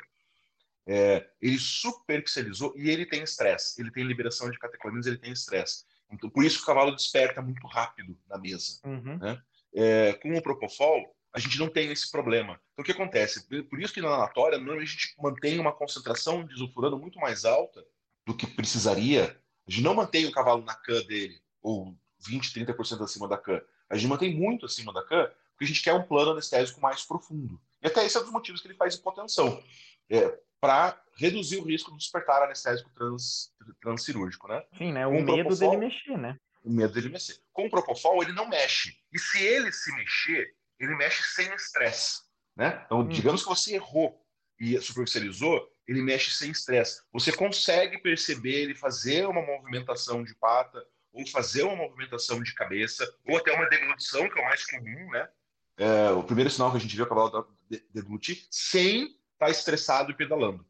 é, 0.86 1.30
ele 1.42 1.58
superpixelizou 1.58 2.74
e 2.78 2.90
ele 2.90 3.06
tem 3.06 3.24
estresse, 3.24 3.82
ele 3.82 3.92
tem 3.92 4.04
liberação 4.04 4.50
de 4.50 4.60
catecolaminas, 4.60 5.08
ele 5.08 5.18
tem 5.18 5.32
estresse. 5.32 5.86
Então, 6.12 6.30
por 6.30 6.46
isso 6.46 6.58
que 6.58 6.64
o 6.64 6.68
cavalo 6.68 6.96
desperta 6.96 7.42
muito 7.42 7.66
rápido 7.68 8.18
na 8.28 8.38
mesa. 8.38 8.80
Uhum. 8.86 9.18
Né? 9.18 9.42
É, 9.74 10.14
com 10.14 10.38
o 10.38 10.42
Propofol, 10.42 11.14
a 11.34 11.40
gente 11.40 11.60
não 11.60 11.70
tem 11.70 11.92
esse 11.92 12.10
problema. 12.10 12.60
Então, 12.72 12.84
o 12.84 12.86
que 12.86 12.94
acontece? 12.94 13.46
Por 13.48 13.82
isso 13.82 13.94
que 13.94 14.02
na 14.02 14.08
anatória, 14.08 14.58
normalmente 14.58 14.88
a 14.88 14.92
gente 14.92 15.16
mantém 15.22 15.60
uma 15.60 15.74
concentração 15.74 16.46
de 16.46 16.58
sulfurano 16.58 16.98
muito 16.98 17.20
mais 17.20 17.44
alta 17.44 17.86
do 18.26 18.36
que 18.36 18.48
precisaria 18.48 19.40
A 19.68 19.72
gente 19.72 19.84
não 19.84 19.94
mantém 19.94 20.26
o 20.26 20.32
cavalo 20.32 20.64
na 20.64 20.74
can 20.74 21.02
dele, 21.06 21.40
ou 21.62 21.96
20, 22.20 22.54
30% 22.54 23.02
acima 23.02 23.28
da 23.28 23.38
can. 23.38 23.62
A 23.90 23.96
gente 23.96 24.10
mantém 24.10 24.34
muito 24.34 24.66
acima 24.66 24.94
da 24.94 25.04
can, 25.04 25.30
porque 25.52 25.66
a 25.66 25.68
gente 25.68 25.82
quer 25.82 25.94
um 25.94 26.04
plano 26.04 26.32
anestésico 26.32 26.82
mais 26.82 27.04
profundo. 27.04 27.60
E 27.82 27.88
até 27.88 28.06
esse 28.06 28.18
é 28.18 28.20
um 28.20 28.24
dos 28.24 28.32
motivos 28.32 28.62
que 28.62 28.68
ele 28.68 28.76
faz 28.76 28.96
hipotensão, 28.96 29.64
é, 30.10 30.40
para 30.60 31.00
reduzir 31.16 31.58
o 31.58 31.66
risco 31.66 31.92
de 31.92 31.98
despertar 31.98 32.44
anestésico 32.44 32.90
trans, 32.92 33.52
transcirúrgico, 33.82 34.48
né? 34.48 34.64
Sim, 34.78 34.92
né? 34.92 35.06
O 35.06 35.12
Com 35.12 35.22
medo 35.22 35.44
propofol, 35.44 35.72
dele 35.72 35.86
mexer, 35.86 36.18
né? 36.18 36.40
O 36.64 36.72
medo 36.72 36.94
dele 36.94 37.10
mexer. 37.10 37.40
Com 37.54 37.68
o 37.68 37.70
Propofol, 37.70 38.22
ele 38.24 38.34
não 38.34 38.50
mexe. 38.50 38.96
E 39.14 39.20
se 39.20 39.42
ele 39.42 39.72
se 39.72 39.94
mexer, 39.96 40.54
ele 40.80 40.96
mexe 40.96 41.24
sem 41.24 41.52
estresse, 41.54 42.22
né? 42.56 42.82
Então, 42.86 43.00
hum. 43.00 43.08
digamos 43.08 43.44
que 43.44 43.50
você 43.50 43.76
errou 43.76 44.20
e 44.60 44.80
superficializou, 44.82 45.68
ele 45.88 46.02
mexe 46.02 46.32
sem 46.32 46.52
estresse. 46.52 47.02
Você 47.14 47.32
consegue 47.32 48.00
perceber 48.00 48.64
ele 48.64 48.76
fazer 48.76 49.28
uma 49.28 49.42
movimentação 49.42 50.24
de 50.24 50.36
pata, 50.36 50.84
ou 51.18 51.28
fazer 51.28 51.64
uma 51.64 51.76
movimentação 51.76 52.42
de 52.42 52.54
cabeça, 52.54 53.12
ou 53.28 53.38
até 53.38 53.54
uma 53.54 53.70
deglutição, 53.70 54.30
que 54.30 54.40
é 54.40 54.42
o 54.42 54.46
mais 54.46 54.66
comum, 54.66 55.10
né? 55.12 55.30
É, 55.78 56.10
o 56.12 56.24
primeiro 56.24 56.50
sinal 56.50 56.72
que 56.72 56.78
a 56.78 56.80
gente 56.80 56.96
vê 56.96 57.04
o 57.04 57.08
cavalo 57.08 57.48
deglutir, 57.94 58.46
sem 58.50 59.06
estar 59.06 59.18
tá 59.46 59.50
estressado 59.50 60.12
e 60.12 60.16
pedalando. 60.16 60.66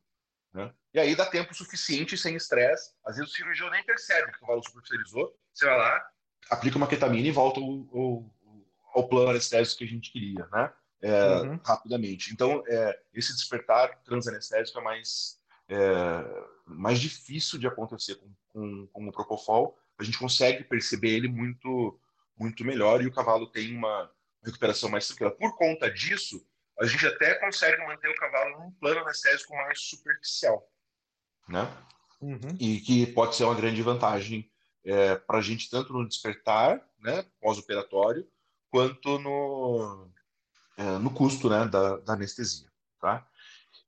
Né? 0.54 0.74
E 0.94 1.00
aí 1.00 1.16
dá 1.16 1.26
tempo 1.26 1.54
suficiente 1.54 2.18
sem 2.18 2.36
estresse. 2.36 2.92
Às 3.06 3.18
vezes 3.18 3.32
o 3.32 3.36
cirurgião 3.36 3.70
nem 3.70 3.84
percebe 3.84 4.32
que 4.32 4.38
o 4.38 4.42
cavalo 4.42 4.64
superficializou. 4.64 5.34
Você 5.54 5.66
vai 5.66 5.78
lá, 5.78 6.10
aplica 6.50 6.78
uma 6.78 6.88
ketamina 6.88 7.28
e 7.28 7.32
volta 7.32 7.60
ao, 7.60 7.66
ao, 7.66 8.36
ao 8.94 9.08
plano 9.08 9.30
anestésico 9.32 9.80
que 9.80 9.84
a 9.86 9.88
gente 9.88 10.12
queria, 10.12 10.48
né? 10.52 10.74
É, 11.02 11.42
uhum. 11.42 11.60
Rapidamente. 11.64 12.34
Então, 12.34 12.64
é, 12.68 13.00
esse 13.14 13.34
despertar 13.34 14.02
transanestésico 14.04 14.80
é 14.80 14.84
mais, 14.84 15.40
é, 15.70 15.78
mais 16.66 17.00
difícil 17.00 17.60
de 17.60 17.68
acontecer 17.68 18.16
com, 18.16 18.34
com, 18.52 18.88
com 18.88 19.08
o 19.08 19.12
Propofol. 19.12 19.78
A 20.00 20.04
gente 20.04 20.18
consegue 20.18 20.64
perceber 20.64 21.10
ele 21.10 21.28
muito, 21.28 22.00
muito 22.38 22.64
melhor 22.64 23.02
e 23.02 23.08
o 23.08 23.14
cavalo 23.14 23.48
tem 23.48 23.76
uma 23.76 24.12
recuperação 24.44 24.90
mais 24.90 25.08
tranquila. 25.08 25.32
Por 25.32 25.58
conta 25.58 25.90
disso, 25.90 26.46
a 26.80 26.86
gente 26.86 27.06
até 27.08 27.36
consegue 27.36 27.78
manter 27.86 28.10
o 28.10 28.16
cavalo 28.16 28.60
num 28.60 28.72
plano 28.72 29.02
anestésico 29.02 29.56
mais 29.56 29.82
superficial, 29.82 30.70
né? 31.48 31.68
Uhum. 32.22 32.58
E 32.60 32.80
que 32.80 33.08
pode 33.08 33.36
ser 33.36 33.44
uma 33.44 33.56
grande 33.56 33.82
vantagem 33.82 34.50
é, 34.84 35.16
para 35.16 35.40
a 35.40 35.42
gente 35.42 35.70
tanto 35.70 35.94
no 35.94 36.08
despertar, 36.08 36.82
né, 37.00 37.26
pós-operatório, 37.42 38.28
quanto 38.70 39.20
no, 39.20 40.10
é, 40.78 40.98
no 40.98 41.12
custo, 41.12 41.50
né, 41.50 41.66
da, 41.66 41.98
da, 41.98 42.14
anestesia, 42.14 42.68
tá? 43.00 43.28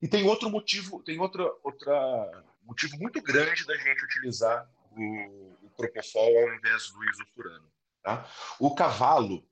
E 0.01 0.07
tem 0.07 0.25
outro 0.25 0.49
motivo, 0.49 1.01
tem 1.03 1.19
outra, 1.19 1.43
outra 1.63 2.45
motivo 2.63 2.97
muito 2.97 3.21
grande 3.21 3.65
da 3.65 3.75
gente 3.77 4.03
utilizar 4.03 4.69
o, 4.91 5.57
o 5.58 5.58
propofol 5.79 6.37
ao 6.37 6.55
invés 6.55 6.89
do 6.89 7.03
isofurano, 7.09 7.71
tá? 8.03 8.29
O 8.59 8.75
cavalo, 8.75 9.47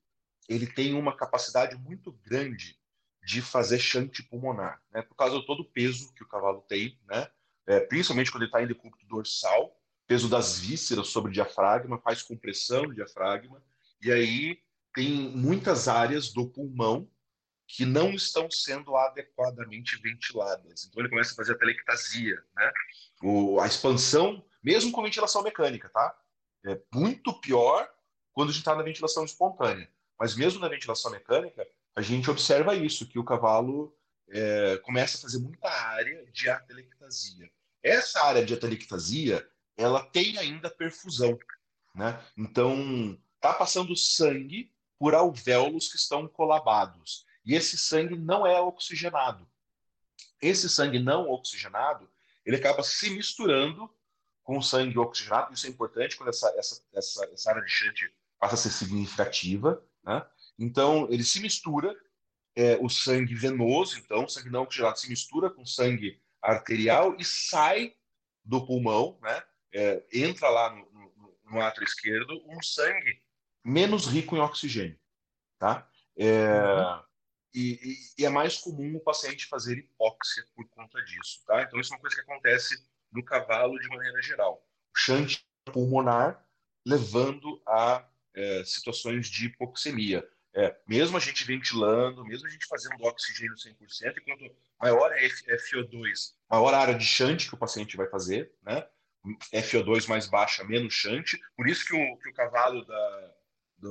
ele 0.49 0.67
tem 0.67 0.93
uma 0.93 1.15
capacidade 1.15 1.75
muito 1.77 2.11
grande 2.11 2.77
de 3.23 3.41
fazer 3.41 3.79
chante 3.79 4.23
pulmonar, 4.23 4.81
né? 4.91 5.01
Por 5.01 5.15
causa 5.15 5.39
de 5.39 5.45
todo 5.45 5.61
o 5.61 5.71
peso 5.71 6.13
que 6.13 6.23
o 6.23 6.27
cavalo 6.27 6.61
tem, 6.67 6.99
né? 7.05 7.29
É, 7.65 7.79
principalmente 7.79 8.31
quando 8.31 8.43
ele 8.43 8.49
está 8.49 8.61
em 8.61 8.67
decúbito 8.67 9.05
dorsal, 9.05 9.77
peso 10.05 10.29
das 10.29 10.59
vísceras 10.59 11.07
sobre 11.07 11.31
o 11.31 11.33
diafragma, 11.33 11.99
faz 11.99 12.23
compressão 12.23 12.83
do 12.83 12.95
diafragma, 12.95 13.61
e 14.01 14.11
aí 14.11 14.59
tem 14.93 15.11
muitas 15.11 15.87
áreas 15.87 16.31
do 16.31 16.47
pulmão 16.47 17.09
que 17.67 17.85
não 17.85 18.11
estão 18.11 18.49
sendo 18.49 18.95
adequadamente 18.95 20.01
ventiladas. 20.01 20.85
Então 20.85 21.01
ele 21.01 21.09
começa 21.09 21.33
a 21.33 21.35
fazer 21.35 21.53
a 21.53 21.57
telectasia, 21.57 22.41
né? 22.55 22.71
O, 23.21 23.59
a 23.59 23.67
expansão, 23.67 24.46
mesmo 24.63 24.91
com 24.91 25.03
ventilação 25.03 25.43
mecânica, 25.43 25.89
tá? 25.89 26.17
É 26.65 26.79
muito 26.93 27.33
pior 27.39 27.89
quando 28.33 28.49
a 28.49 28.51
gente 28.51 28.61
está 28.61 28.75
na 28.75 28.83
ventilação 28.83 29.23
espontânea. 29.23 29.89
Mas 30.19 30.35
mesmo 30.35 30.59
na 30.59 30.67
ventilação 30.67 31.11
mecânica, 31.11 31.67
a 31.95 32.01
gente 32.01 32.29
observa 32.29 32.75
isso, 32.75 33.07
que 33.07 33.19
o 33.19 33.23
cavalo 33.23 33.95
é, 34.29 34.77
começa 34.77 35.17
a 35.17 35.21
fazer 35.21 35.39
muita 35.39 35.69
área 35.69 36.25
de 36.31 36.49
atelectasia. 36.49 37.49
Essa 37.81 38.23
área 38.23 38.45
de 38.45 38.53
atelectasia, 38.53 39.47
ela 39.75 40.03
tem 40.03 40.37
ainda 40.37 40.69
perfusão, 40.69 41.37
né? 41.95 42.19
Então, 42.35 43.17
tá 43.39 43.53
passando 43.53 43.95
sangue 43.95 44.71
por 44.99 45.15
alvéolos 45.15 45.89
que 45.89 45.97
estão 45.97 46.27
colabados. 46.27 47.25
E 47.45 47.55
esse 47.55 47.77
sangue 47.77 48.17
não 48.17 48.45
é 48.45 48.59
oxigenado. 48.59 49.47
Esse 50.41 50.69
sangue 50.69 50.99
não 50.99 51.29
oxigenado, 51.29 52.09
ele 52.45 52.57
acaba 52.57 52.83
se 52.83 53.09
misturando 53.09 53.89
com 54.47 54.61
sangue 54.61 54.97
oxigenado. 54.97 55.53
Isso 55.53 55.67
é 55.67 55.69
importante 55.69 56.15
quando 56.15 56.29
essa, 56.29 56.47
essa, 56.57 56.81
essa, 56.93 57.25
essa 57.33 57.49
área 57.49 57.61
de 57.61 57.69
shunt 57.69 57.99
passa 58.39 58.55
a 58.55 58.57
ser 58.57 58.69
significativa. 58.69 59.83
Né? 60.01 60.25
Então, 60.57 61.05
ele 61.11 61.25
se 61.25 61.41
mistura, 61.41 61.93
é, 62.55 62.77
o 62.77 62.87
sangue 62.87 63.35
venoso, 63.35 63.99
então, 63.99 64.23
o 64.23 64.29
sangue 64.29 64.49
não 64.49 64.63
oxigenado 64.63 64.97
se 64.97 65.09
mistura 65.09 65.49
com 65.49 65.65
sangue 65.65 66.21
arterial 66.41 67.17
e 67.19 67.25
sai 67.25 67.93
do 68.41 68.65
pulmão, 68.65 69.19
né? 69.21 69.43
É, 69.73 70.01
entra 70.13 70.49
lá 70.49 70.73
no, 70.73 70.89
no, 70.91 71.37
no 71.43 71.61
átrio 71.61 71.83
esquerdo 71.83 72.41
um 72.47 72.63
sangue 72.63 73.21
menos 73.65 74.07
rico 74.07 74.37
em 74.37 74.39
oxigênio, 74.39 74.97
tá? 75.59 75.87
É, 76.15 76.47
uhum. 76.47 77.03
e, 77.53 77.97
e, 78.17 78.25
é 78.25 78.29
mais 78.29 78.57
comum 78.57 78.95
o 78.95 79.03
paciente 79.03 79.45
fazer 79.45 79.77
hipóxia 79.77 80.45
por 80.55 80.67
conta 80.69 81.03
disso, 81.03 81.43
tá? 81.45 81.63
Então 81.63 81.77
isso 81.81 81.93
é 81.93 81.97
uma 81.97 82.01
coisa 82.01 82.15
que 82.15 82.21
acontece 82.21 82.81
no 83.11 83.23
cavalo 83.23 83.79
de 83.79 83.87
maneira 83.87 84.21
geral. 84.21 84.63
O 84.93 84.97
chante 84.97 85.45
pulmonar 85.65 86.45
levando 86.85 87.61
a 87.67 88.07
é, 88.35 88.63
situações 88.63 89.27
de 89.27 89.47
hipoxemia. 89.47 90.27
É, 90.53 90.75
mesmo 90.87 91.17
a 91.17 91.19
gente 91.19 91.43
ventilando, 91.43 92.25
mesmo 92.25 92.47
a 92.47 92.49
gente 92.49 92.65
fazendo 92.65 93.03
oxigênio 93.03 93.55
100%, 93.55 94.17
e 94.17 94.21
quanto 94.21 94.55
maior 94.81 95.11
é 95.11 95.27
FO2, 95.27 96.33
maior 96.49 96.73
a 96.73 96.79
área 96.79 96.95
de 96.95 97.05
chante 97.05 97.47
que 97.47 97.53
o 97.53 97.57
paciente 97.59 97.95
vai 97.95 98.07
fazer, 98.07 98.51
né? 98.63 98.87
FO2 99.53 100.07
mais 100.07 100.27
baixa, 100.27 100.63
menos 100.63 100.93
chante. 100.93 101.39
Por 101.55 101.67
isso 101.67 101.85
que 101.85 101.93
o, 101.93 102.17
que 102.17 102.29
o 102.29 102.33
cavalo 102.33 102.83
da, 102.85 103.33
da, 103.77 103.89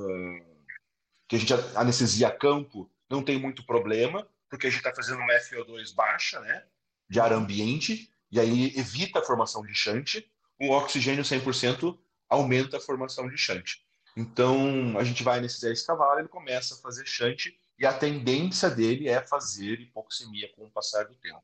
que 1.27 1.35
a 1.35 1.39
gente 1.39 1.53
anestesia 1.75 2.31
campo 2.31 2.91
não 3.09 3.23
tem 3.23 3.39
muito 3.39 3.65
problema, 3.65 4.27
porque 4.49 4.67
a 4.67 4.69
gente 4.69 4.79
está 4.79 4.93
fazendo 4.93 5.19
uma 5.19 5.33
FO2 5.35 5.93
baixa, 5.93 6.39
né? 6.39 6.65
De 7.09 7.19
ar 7.19 7.31
ambiente, 7.31 8.11
e 8.31 8.39
aí 8.39 8.73
evita 8.77 9.19
a 9.19 9.23
formação 9.23 9.65
de 9.65 9.73
chante. 9.73 10.29
O 10.59 10.71
oxigênio 10.71 11.23
100% 11.23 11.97
aumenta 12.29 12.77
a 12.77 12.81
formação 12.81 13.29
de 13.29 13.37
chante. 13.37 13.85
Então, 14.15 14.97
a 14.97 15.03
gente 15.03 15.23
vai 15.23 15.39
nesse 15.39 15.61
10 15.61 15.83
cavalo, 15.83 16.19
ele 16.19 16.27
começa 16.27 16.73
a 16.73 16.77
fazer 16.77 17.05
chante 17.05 17.57
e 17.77 17.85
a 17.85 17.93
tendência 17.93 18.69
dele 18.69 19.07
é 19.07 19.25
fazer 19.25 19.79
hipoxemia 19.79 20.51
com 20.55 20.65
o 20.65 20.71
passar 20.71 21.05
do 21.05 21.15
tempo. 21.15 21.43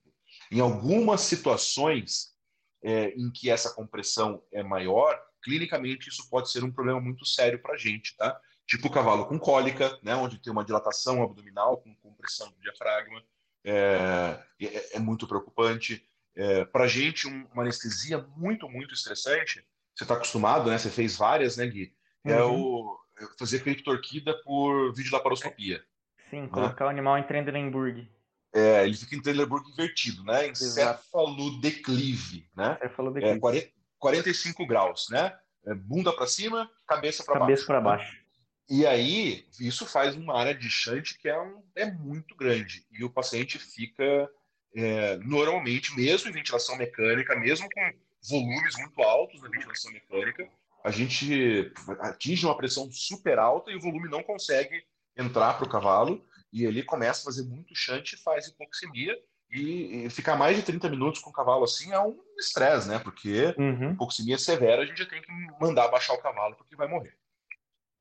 Em 0.51 0.59
algumas 0.59 1.21
situações 1.21 2.33
é, 2.81 3.09
em 3.09 3.29
que 3.31 3.49
essa 3.49 3.73
compressão 3.73 4.43
é 4.51 4.63
maior, 4.63 5.19
clinicamente 5.43 6.09
isso 6.09 6.27
pode 6.29 6.49
ser 6.51 6.63
um 6.63 6.71
problema 6.71 6.99
muito 6.99 7.25
sério 7.25 7.61
para 7.61 7.75
a 7.75 7.77
gente, 7.77 8.15
tá? 8.17 8.39
Tipo 8.65 8.87
o 8.87 8.91
cavalo 8.91 9.27
com 9.27 9.37
cólica, 9.37 9.99
né, 10.01 10.15
onde 10.15 10.39
tem 10.39 10.51
uma 10.51 10.65
dilatação 10.65 11.21
abdominal 11.21 11.77
com 11.77 11.95
compressão 11.95 12.49
do 12.49 12.59
diafragma, 12.59 13.23
é, 13.63 14.39
é, 14.59 14.95
é 14.95 14.99
muito 14.99 15.27
preocupante. 15.27 16.03
É, 16.35 16.65
para 16.65 16.85
a 16.85 16.87
gente, 16.87 17.27
um, 17.27 17.45
uma 17.53 17.63
anestesia 17.63 18.19
muito, 18.35 18.67
muito 18.67 18.93
estressante, 18.93 19.63
você 19.95 20.03
está 20.03 20.15
acostumado, 20.15 20.69
né? 20.69 20.77
Você 20.77 20.89
fez 20.89 21.15
várias, 21.15 21.57
né, 21.57 21.67
Gui? 21.67 21.93
é 22.25 22.41
uhum. 22.41 22.61
o 22.61 23.03
é 23.19 23.25
fazer 23.37 23.59
criptorquida 23.59 24.33
por 24.43 24.93
videolaparoscopia. 24.93 25.83
Sim, 26.29 26.41
né? 26.41 26.47
colocar 26.47 26.85
né? 26.85 26.87
o 26.87 26.89
animal 26.89 27.17
em 27.17 27.23
Trendelenburg. 27.23 28.09
É, 28.53 28.85
ele 28.85 28.95
fica 28.95 29.15
em 29.15 29.21
Trendelenburg 29.21 29.69
invertido, 29.69 30.23
né? 30.23 30.47
Encefalodeclive, 30.47 32.47
né? 32.55 32.77
Encefalodeclive. 32.77 33.37
É, 33.37 33.39
40, 33.39 33.69
45 33.99 34.65
graus, 34.65 35.07
né? 35.09 35.37
É, 35.65 35.73
bunda 35.73 36.11
para 36.11 36.27
cima, 36.27 36.69
cabeça 36.87 37.23
para 37.23 37.39
baixo. 37.39 37.47
Cabeça 37.47 37.65
para 37.65 37.81
baixo. 37.81 38.23
E 38.69 38.85
aí, 38.85 39.45
isso 39.59 39.85
faz 39.85 40.15
uma 40.15 40.37
área 40.37 40.55
de 40.55 40.69
shunt 40.69 41.17
que 41.19 41.27
é, 41.27 41.39
um, 41.39 41.61
é 41.75 41.91
muito 41.91 42.35
grande. 42.35 42.85
E 42.91 43.03
o 43.03 43.09
paciente 43.09 43.59
fica, 43.59 44.29
é, 44.75 45.17
normalmente, 45.17 45.95
mesmo 45.95 46.29
em 46.29 46.33
ventilação 46.33 46.75
mecânica, 46.75 47.35
mesmo 47.35 47.67
com 47.71 47.93
volumes 48.29 48.75
muito 48.77 49.01
altos 49.01 49.41
na 49.41 49.49
ventilação 49.49 49.91
mecânica, 49.91 50.49
a 50.83 50.91
gente 50.91 51.71
atinge 51.99 52.45
uma 52.45 52.57
pressão 52.57 52.91
super 52.91 53.39
alta 53.39 53.71
e 53.71 53.75
o 53.75 53.79
volume 53.79 54.09
não 54.09 54.23
consegue 54.23 54.83
entrar 55.17 55.53
para 55.53 55.65
o 55.65 55.69
cavalo 55.69 56.25
e 56.51 56.65
ele 56.65 56.83
começa 56.83 57.21
a 57.21 57.25
fazer 57.25 57.43
muito 57.43 57.75
chante 57.75 58.13
e 58.13 58.19
faz 58.19 58.47
hipoxemia 58.47 59.17
e, 59.49 60.05
e, 60.05 60.09
ficar 60.09 60.35
mais 60.35 60.57
de 60.57 60.63
30 60.63 60.89
minutos 60.89 61.21
com 61.21 61.29
o 61.29 61.33
cavalo 61.33 61.63
assim 61.63 61.91
é 61.91 61.99
um 61.99 62.19
estresse, 62.39 62.89
né? 62.89 62.99
Porque 62.99 63.53
uhum. 63.57 63.91
hipoxemia 63.91 64.37
severa 64.37 64.81
a 64.81 64.85
gente 64.85 64.97
já 64.97 65.05
tem 65.05 65.21
que 65.21 65.31
mandar 65.61 65.87
baixar 65.89 66.13
o 66.13 66.21
cavalo 66.21 66.55
porque 66.55 66.75
vai 66.75 66.87
morrer. 66.87 67.15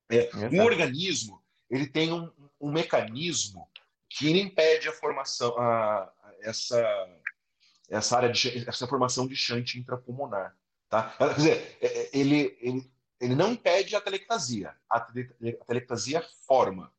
É, 0.09 0.29
o 0.51 0.63
organismo 0.63 1.41
ele 1.69 1.87
tem 1.87 2.11
um, 2.11 2.29
um, 2.59 2.71
mecanismo 2.71 3.67
que 4.09 4.29
impede 4.29 4.87
a 4.87 4.93
formação, 4.93 5.55
a, 5.57 6.11
essa, 6.43 7.09
essa 7.89 8.17
área 8.17 8.31
de 8.31 8.67
essa 8.67 8.87
formação 8.87 9.27
de 9.27 9.35
chante 9.35 9.79
intrapulmonar. 9.79 10.55
Tá? 10.89 11.15
Quer 11.17 11.35
dizer, 11.35 11.77
é, 11.81 11.87
é, 11.87 12.09
ele, 12.13 12.57
ele, 12.61 12.91
ele 13.19 13.35
não 13.35 13.53
impede 13.53 13.95
a 13.95 14.01
telectasia. 14.01 14.75
A 14.89 14.99
telectasia 15.65 16.23
forma. 16.45 16.93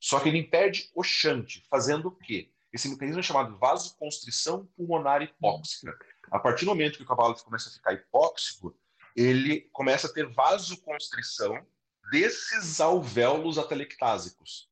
Só 0.00 0.20
que 0.20 0.28
ele 0.28 0.38
impede 0.38 0.90
o 0.94 1.02
chante, 1.02 1.66
fazendo 1.68 2.08
o 2.08 2.16
quê? 2.16 2.50
Esse 2.72 2.88
mecanismo 2.88 3.20
é 3.20 3.22
chamado 3.22 3.56
vasoconstrição 3.58 4.66
pulmonar 4.76 5.22
hipóxica. 5.22 5.96
A 6.30 6.38
partir 6.38 6.64
do 6.64 6.70
momento 6.70 6.96
que 6.96 7.02
o 7.02 7.06
cavalo 7.06 7.34
começa 7.36 7.68
a 7.68 7.72
ficar 7.72 7.92
hipóxico, 7.94 8.78
ele 9.14 9.62
começa 9.72 10.06
a 10.06 10.12
ter 10.12 10.30
vasoconstrição 10.32 11.66
desses 12.10 12.80
alvéolos 12.80 13.58
atelectásicos. 13.58 14.70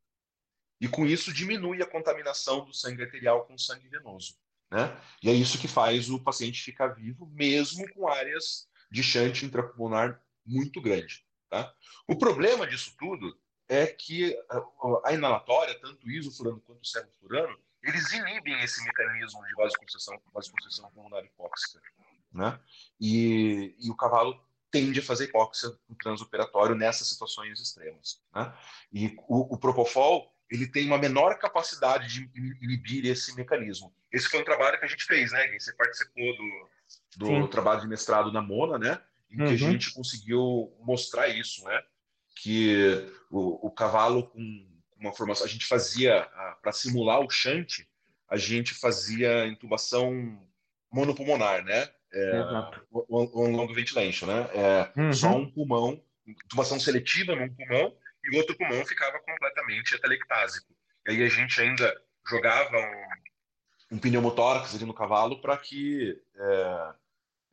E 0.81 0.89
com 0.89 1.07
isso 1.07 1.33
diminui 1.33 1.83
a 1.83 1.87
contaminação 1.87 2.65
do 2.65 2.75
sangue 2.75 3.03
arterial 3.03 3.45
com 3.45 3.57
sangue 3.57 3.89
venoso. 3.89 4.37
Né? 4.71 4.97
E 5.23 5.31
é 5.31 5.33
isso 5.33 5.59
que 5.59 5.69
faz 5.69 6.11
o 6.11 6.19
paciente 6.19 6.63
ficar 6.63 6.89
vivo, 6.89 7.27
mesmo 7.27 7.89
com 7.95 8.09
áreas 8.09 8.69
de 8.91 9.03
chante 9.03 9.45
intrapulmonar 9.45 10.21
muito 10.45 10.81
grande. 10.81 11.25
Tá? 11.49 11.73
O 12.09 12.17
problema 12.17 12.67
disso 12.67 12.95
tudo 12.99 13.39
é 13.69 13.87
que 13.87 14.37
a 15.05 15.13
inalatória, 15.13 15.79
tanto 15.81 16.07
o 16.07 16.11
isofurano 16.11 16.61
quanto 16.61 16.83
o 16.83 17.65
eles 17.83 18.13
inibem 18.13 18.61
esse 18.63 18.83
mecanismo 18.83 19.45
de 19.47 19.55
vasoconstrição, 19.55 20.21
vasoconstrição 20.33 20.91
pulmonar 20.91 21.25
hipóxica. 21.25 21.81
Né? 22.33 22.59
E, 22.99 23.77
e 23.79 23.91
o 23.91 23.97
cavalo 23.97 24.43
tende 24.71 24.99
a 24.99 25.03
fazer 25.03 25.27
hipóxia 25.27 25.69
no 25.89 25.95
transoperatório 25.97 26.75
nessas 26.75 27.09
situações 27.09 27.61
extremas. 27.61 28.21
Né? 28.35 28.53
E 28.93 29.17
o, 29.29 29.55
o 29.55 29.59
Propofol 29.59 30.34
ele 30.51 30.67
tem 30.67 30.87
uma 30.87 30.99
menor 30.99 31.39
capacidade 31.39 32.09
de 32.09 32.31
inibir 32.63 33.07
esse 33.07 33.35
mecanismo. 33.35 33.95
Esse 34.13 34.29
foi 34.29 34.41
um 34.41 34.45
trabalho 34.45 34.79
que 34.79 34.85
a 34.85 34.89
gente 34.89 35.05
fez, 35.05 35.33
né? 35.33 35.59
Você 35.59 35.73
participou 35.73 36.25
do, 36.37 37.41
do 37.43 37.49
trabalho 37.49 37.81
de 37.81 37.89
mestrado 37.89 38.33
na 38.33 38.43
Mona, 38.43 38.79
né? 38.79 39.01
Em 39.31 39.41
uhum. 39.41 39.47
que 39.47 39.51
a 39.63 39.67
uhum. 39.67 39.73
gente 39.73 39.93
conseguiu 39.93 40.73
mostrar 40.81 41.29
isso, 41.29 41.65
né? 41.65 41.83
Que 42.37 43.11
o, 43.31 43.67
o 43.67 43.71
cavalo 43.71 44.29
com 44.29 44.67
uma 44.99 45.13
formação, 45.13 45.47
a 45.47 45.49
gente 45.49 45.67
fazia 45.67 46.29
para 46.63 46.73
simular 46.73 47.21
o 47.21 47.31
chante, 47.31 47.89
a 48.29 48.37
gente 48.37 48.75
fazia 48.75 49.47
intubação 49.47 50.39
monopulmonar, 50.93 51.65
né? 51.65 51.89
É, 52.13 52.41
on, 52.93 53.57
long 53.57 53.73
ventilation, 53.73 54.27
né? 54.27 54.49
É, 54.55 55.01
uhum. 55.01 55.13
Só 55.13 55.37
um 55.37 55.51
pulmão, 55.51 56.01
intubação 56.27 56.79
seletiva 56.79 57.35
num 57.35 57.53
pulmão 57.53 57.93
e 58.25 58.35
o 58.35 58.39
outro 58.39 58.57
pulmão 58.57 58.85
ficava 58.87 59.19
completamente 59.21 59.95
atelectásico. 59.95 60.75
E 61.07 61.13
aí 61.13 61.23
a 61.23 61.29
gente 61.29 61.61
ainda 61.61 61.95
jogava 62.27 62.77
um, 62.77 63.97
um 63.97 63.99
pneumotórax 63.99 64.75
ali 64.75 64.85
no 64.85 64.95
cavalo 64.95 65.41
para 65.41 65.57
que 65.59 66.21
é, 66.37 66.95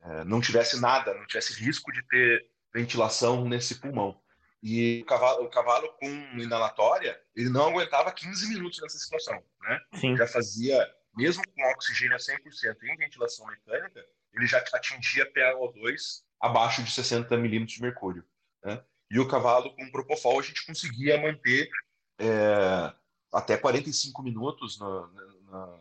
é, 0.04 0.24
não 0.24 0.40
tivesse 0.40 0.80
nada, 0.80 1.14
não 1.14 1.26
tivesse 1.28 1.54
risco 1.62 1.92
de 1.92 2.02
ter 2.08 2.48
ventilação 2.74 3.48
nesse 3.48 3.76
pulmão. 3.80 4.20
E 4.64 5.02
o 5.02 5.06
cavalo, 5.06 5.44
o 5.44 5.50
cavalo 5.50 5.90
com 5.94 6.08
inalatória, 6.40 7.20
ele 7.36 7.50
não 7.50 7.70
aguentava 7.70 8.12
15 8.12 8.48
minutos 8.50 8.80
nessa 8.82 8.98
situação, 8.98 9.44
né? 9.62 9.80
Sim. 9.96 10.16
Já 10.16 10.28
fazia, 10.28 10.88
mesmo 11.16 11.44
com 11.52 11.72
oxigênio 11.72 12.16
a 12.16 12.20
100% 12.20 12.76
em 12.84 12.98
ventilação 12.98 13.46
mecânica, 13.48 14.06
ele 14.34 14.46
já 14.46 14.60
atingia 14.60 15.32
PaO2 15.34 16.24
abaixo 16.40 16.84
de 16.84 16.92
60 16.92 17.36
milímetros 17.38 17.76
de 17.76 17.82
mercúrio, 17.82 18.24
né? 18.64 18.84
E 19.12 19.20
o 19.20 19.28
cavalo 19.28 19.76
com 19.76 19.92
propofol 19.92 20.40
a 20.40 20.44
gente 20.44 20.66
conseguia 20.66 21.22
manter 21.22 21.70
é, 22.18 22.94
até 23.32 23.58
45 23.58 24.24
minutos 24.24 24.80
na, 24.80 25.10
na, 25.50 25.80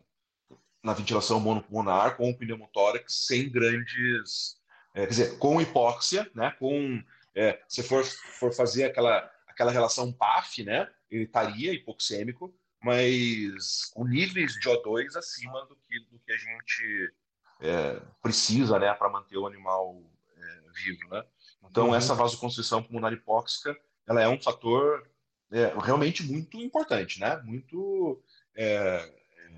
na, 0.82 0.92
ventilação 0.94 1.38
monopulmonar 1.38 2.16
com 2.16 2.28
o 2.30 2.36
pneumotórax 2.36 3.26
sem 3.26 3.48
grandes... 3.48 4.58
É, 4.92 5.02
quer 5.02 5.10
dizer, 5.10 5.38
com 5.38 5.60
hipóxia, 5.60 6.28
né? 6.34 6.50
Com 6.58 7.00
é, 7.34 7.62
se 7.68 7.82
for, 7.82 8.04
for 8.04 8.52
fazer 8.52 8.84
aquela, 8.84 9.30
aquela 9.46 9.70
relação 9.70 10.12
PAF, 10.12 10.64
né, 10.64 10.90
ele 11.10 11.24
estaria 11.24 11.72
hipoxêmico, 11.72 12.54
mas 12.82 13.84
com 13.92 14.04
níveis 14.04 14.54
de 14.54 14.68
O2 14.68 15.16
acima 15.16 15.64
do 15.66 15.76
que, 15.76 16.00
do 16.10 16.18
que 16.18 16.32
a 16.32 16.36
gente 16.36 17.14
é, 17.60 18.02
precisa 18.22 18.78
né, 18.78 18.92
para 18.94 19.10
manter 19.10 19.36
o 19.36 19.46
animal 19.46 20.02
é, 20.36 20.60
vivo. 20.74 21.08
Né? 21.10 21.24
Então, 21.64 21.88
uhum. 21.88 21.94
essa 21.94 22.14
vasoconstrição 22.14 22.82
pulmonar 22.82 23.12
hipóxica 23.12 23.76
ela 24.08 24.20
é 24.20 24.28
um 24.28 24.40
fator 24.40 25.08
é, 25.52 25.72
realmente 25.82 26.24
muito 26.24 26.58
importante, 26.58 27.20
né? 27.20 27.40
muito 27.44 28.20
é, 28.56 28.66
é, 28.66 29.50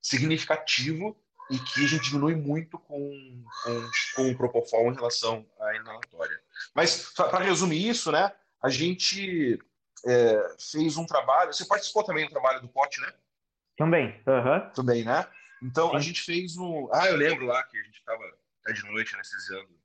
significativo 0.00 1.16
e 1.50 1.58
que 1.58 1.84
a 1.84 1.88
gente 1.88 2.04
diminui 2.04 2.36
muito 2.36 2.78
com, 2.78 3.44
com, 3.64 3.90
com 4.14 4.30
o 4.30 4.36
Propofol 4.36 4.92
em 4.92 4.94
relação 4.94 5.44
à 5.58 5.74
inalatória. 5.74 6.40
Mas, 6.72 7.12
para 7.12 7.42
resumir 7.44 7.88
isso, 7.88 8.12
né, 8.12 8.32
a 8.62 8.68
gente 8.68 9.58
é, 10.06 10.56
fez 10.70 10.96
um 10.96 11.04
trabalho. 11.04 11.52
Você 11.52 11.64
participou 11.64 12.04
também 12.04 12.26
do 12.26 12.30
trabalho 12.30 12.60
do 12.60 12.68
pote, 12.68 13.00
né? 13.00 13.12
Também. 13.76 14.22
Uhum. 14.26 14.70
Também, 14.72 15.04
né? 15.04 15.26
Então, 15.62 15.90
Sim. 15.90 15.96
a 15.96 16.00
gente 16.00 16.22
fez 16.22 16.56
um. 16.56 16.88
Ah, 16.92 17.08
eu 17.08 17.16
lembro 17.16 17.46
lá 17.46 17.62
que 17.64 17.78
a 17.78 17.82
gente 17.82 17.98
estava 17.98 18.22
até 18.62 18.72
de 18.72 18.84
noite 18.84 19.14
anestesiando. 19.14 19.79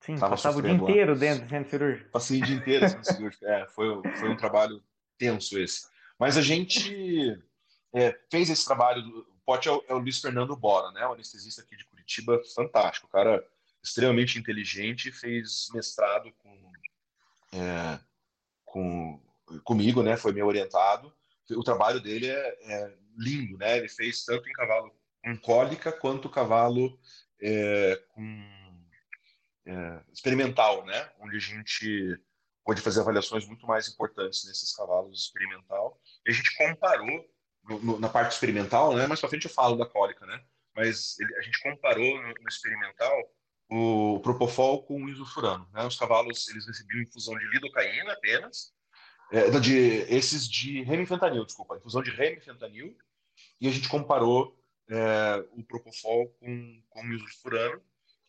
Sim, 0.00 0.16
tava 0.16 0.30
passava 0.30 0.58
o 0.58 0.62
dia 0.62 0.72
inteiro 0.72 1.12
lá. 1.12 1.18
dentro 1.18 1.44
do 1.44 1.50
centro 1.50 1.70
cirúrgico. 1.70 2.10
Passei 2.10 2.40
o 2.40 2.44
dia 2.44 2.56
inteiro 2.56 2.84
no 2.84 2.90
centro 2.90 3.14
cirúrgico. 3.14 3.46
É, 3.46 3.66
foi, 3.68 4.02
foi 4.16 4.28
um 4.28 4.36
trabalho 4.36 4.82
tenso 5.18 5.58
esse. 5.58 5.86
Mas 6.18 6.36
a 6.36 6.42
gente 6.42 7.40
é, 7.94 8.18
fez 8.30 8.50
esse 8.50 8.64
trabalho. 8.64 9.02
O 9.02 9.40
pote 9.44 9.68
é 9.68 9.72
o, 9.72 9.84
é 9.88 9.94
o 9.94 9.98
Luiz 9.98 10.20
Fernando 10.20 10.56
Bora, 10.56 10.90
né? 10.92 11.06
O 11.06 11.12
anestesista 11.12 11.62
aqui 11.62 11.76
de 11.76 11.84
Curitiba, 11.86 12.40
fantástico. 12.54 13.06
O 13.06 13.10
cara 13.10 13.44
extremamente 13.82 14.38
inteligente, 14.38 15.12
fez 15.12 15.68
mestrado 15.72 16.32
com, 16.38 16.72
é, 17.52 17.98
com 18.64 19.20
comigo, 19.64 20.02
né? 20.02 20.16
Foi 20.16 20.32
meu 20.32 20.46
orientado. 20.46 21.12
O 21.50 21.62
trabalho 21.62 22.00
dele 22.00 22.28
é, 22.28 22.56
é, 22.62 22.94
lindo, 23.16 23.56
né? 23.56 23.78
Ele 23.78 23.88
fez 23.88 24.24
tanto 24.24 24.48
em 24.48 24.52
cavalo 24.52 24.92
com 25.24 25.36
cólica 25.38 25.90
quanto 25.90 26.28
cavalo 26.28 26.98
é, 27.40 28.00
com 28.14 28.57
é, 29.68 30.02
experimental, 30.12 30.84
né? 30.86 31.10
Onde 31.20 31.36
a 31.36 31.40
gente 31.40 32.18
pode 32.64 32.80
fazer 32.80 33.00
avaliações 33.00 33.46
muito 33.46 33.66
mais 33.66 33.88
importantes 33.88 34.44
nesses 34.46 34.74
cavalos 34.74 35.24
experimental. 35.24 36.00
E 36.26 36.30
a 36.30 36.34
gente 36.34 36.56
comparou 36.56 37.24
no, 37.64 37.78
no, 37.80 38.00
na 38.00 38.08
parte 38.08 38.32
experimental, 38.32 38.94
né? 38.94 39.06
Mais 39.06 39.20
para 39.20 39.28
frente 39.28 39.44
eu 39.44 39.50
falo 39.50 39.76
da 39.76 39.86
cólica, 39.86 40.26
né? 40.26 40.42
Mas 40.74 41.18
ele, 41.18 41.36
a 41.36 41.42
gente 41.42 41.62
comparou 41.62 42.22
no, 42.22 42.28
no 42.28 42.48
experimental 42.48 43.16
o 43.70 44.20
propofol 44.20 44.82
com 44.84 45.04
o 45.04 45.08
isofurano. 45.08 45.68
Né? 45.72 45.84
Os 45.84 45.98
cavalos 45.98 46.48
eles 46.48 46.66
recebiam 46.66 47.02
infusão 47.02 47.36
de 47.36 47.46
lidocaína 47.48 48.12
apenas, 48.12 48.72
é, 49.30 49.50
de, 49.60 49.76
esses 50.08 50.48
de 50.48 50.82
remifentanil, 50.82 51.44
desculpa, 51.44 51.76
infusão 51.76 52.02
de 52.02 52.10
remifentanil, 52.10 52.96
e 53.60 53.68
a 53.68 53.70
gente 53.70 53.88
comparou 53.88 54.58
é, 54.90 55.44
o 55.52 55.62
propofol 55.62 56.28
com, 56.40 56.82
com 56.88 57.02
o 57.02 57.12
isofurano. 57.12 57.82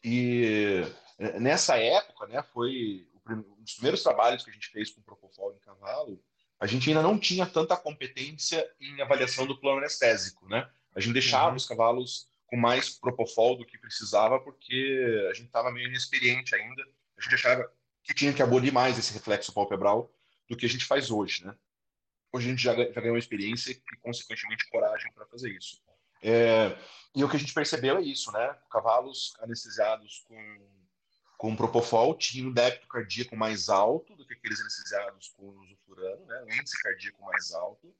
E 0.04 0.84
é, 1.18 1.40
nessa 1.40 1.78
época, 1.78 2.28
né, 2.28 2.44
foi 2.54 3.08
um 3.28 3.64
dos 3.64 3.74
primeiros 3.74 4.02
trabalhos 4.02 4.44
que 4.44 4.50
a 4.50 4.54
gente 4.54 4.70
fez 4.70 4.90
com 4.90 5.02
propofol 5.02 5.54
em 5.54 5.60
cavalo. 5.60 6.22
A 6.60 6.66
gente 6.66 6.90
ainda 6.90 7.02
não 7.02 7.18
tinha 7.18 7.46
tanta 7.46 7.78
competência 7.78 8.68
em 8.80 9.02
avaliação 9.02 9.46
do 9.46 9.60
plano 9.60 9.78
anestésico, 9.78 10.48
né? 10.48 10.70
A 10.96 11.00
gente 11.00 11.14
deixava 11.14 11.52
uhum. 11.52 11.56
os 11.56 11.66
cavalos 11.66 12.28
com 12.48 12.58
mais 12.58 12.90
propofol 12.90 13.56
do 13.56 13.66
que 13.66 13.78
precisava, 13.78 14.40
porque 14.40 15.28
a 15.30 15.34
gente 15.34 15.46
estava 15.46 15.72
meio 15.72 15.88
inexperiente 15.88 16.56
ainda. 16.56 16.84
A 17.18 17.22
gente 17.22 17.36
achava 17.36 17.72
que 18.04 18.14
tinha 18.14 18.34
que 18.34 18.42
abolir 18.42 18.74
mais 18.74 18.98
esse 18.98 19.14
reflexo 19.14 19.54
palpebral 19.54 20.12
do 20.50 20.58
que 20.58 20.66
a 20.66 20.70
gente 20.70 20.86
faz 20.86 21.12
hoje, 21.12 21.46
né? 21.46 21.56
Hoje 22.34 22.48
a 22.48 22.50
gente 22.52 22.64
já, 22.64 22.76
já 22.76 23.02
ganhou 23.02 23.18
experiência 23.18 23.72
e, 23.72 23.98
consequentemente, 23.98 24.70
coragem 24.70 25.12
para 25.14 25.26
fazer 25.28 25.52
isso. 25.52 25.82
É, 26.22 26.78
e 27.16 27.24
o 27.24 27.30
que 27.30 27.36
a 27.36 27.40
gente 27.40 27.54
percebeu 27.54 27.98
é 27.98 28.02
isso, 28.02 28.32
né? 28.32 28.58
Cavalos 28.72 29.34
anestesiados 29.40 30.26
com, 30.28 30.68
com 31.38 31.56
propofol 31.56 32.16
tinham 32.16 32.50
um 32.50 32.54
débito 32.54 32.88
cardíaco 32.88 33.36
mais 33.36 33.70
alto 33.70 34.16
do 34.16 34.26
que 34.26 34.34
aqueles 34.34 34.60
anestesiados 34.60 35.30
com 35.30 35.50
usufurano, 35.50 36.26
né? 36.26 36.46
Um 36.50 36.54
índice 36.54 36.82
cardíaco 36.82 37.24
mais 37.24 37.52
alto. 37.54 37.94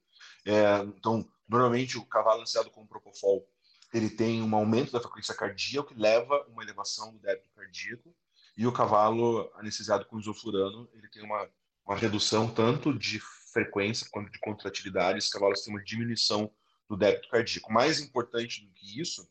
É, 0.46 0.78
então, 0.84 1.28
normalmente, 1.48 1.98
o 1.98 2.06
cavalo 2.06 2.38
anestesiado 2.38 2.72
com 2.72 2.86
propofol 2.86 3.48
ele 3.94 4.10
tem 4.10 4.42
um 4.42 4.56
aumento 4.56 4.92
da 4.92 5.00
frequência 5.00 5.34
cardíaca, 5.34 5.94
que 5.94 6.00
leva 6.00 6.36
a 6.36 6.48
uma 6.48 6.64
elevação 6.64 7.12
do 7.12 7.20
débito 7.20 7.50
cardíaco, 7.56 8.16
e 8.56 8.68
o 8.68 8.72
cavalo 8.72 9.52
anestesiado 9.56 10.06
com 10.06 10.20
isoflurano, 10.20 10.90
ele 10.94 11.08
tem 11.10 11.24
uma, 11.24 11.50
uma 11.86 11.96
redução 11.96 12.48
tanto 12.48 12.98
de 12.98 13.20
frequência 13.52 14.08
quanto 14.12 14.32
de 14.32 14.40
contratilidade, 14.40 15.20
os 15.20 15.30
cavalos 15.30 15.62
têm 15.62 15.74
uma 15.74 15.84
diminuição 15.84 16.52
do 16.90 16.98
débito 16.98 17.30
cardíaco. 17.30 17.72
Mais 17.72 18.00
importante 18.00 18.66
do 18.66 18.72
que 18.74 19.00
isso, 19.00 19.30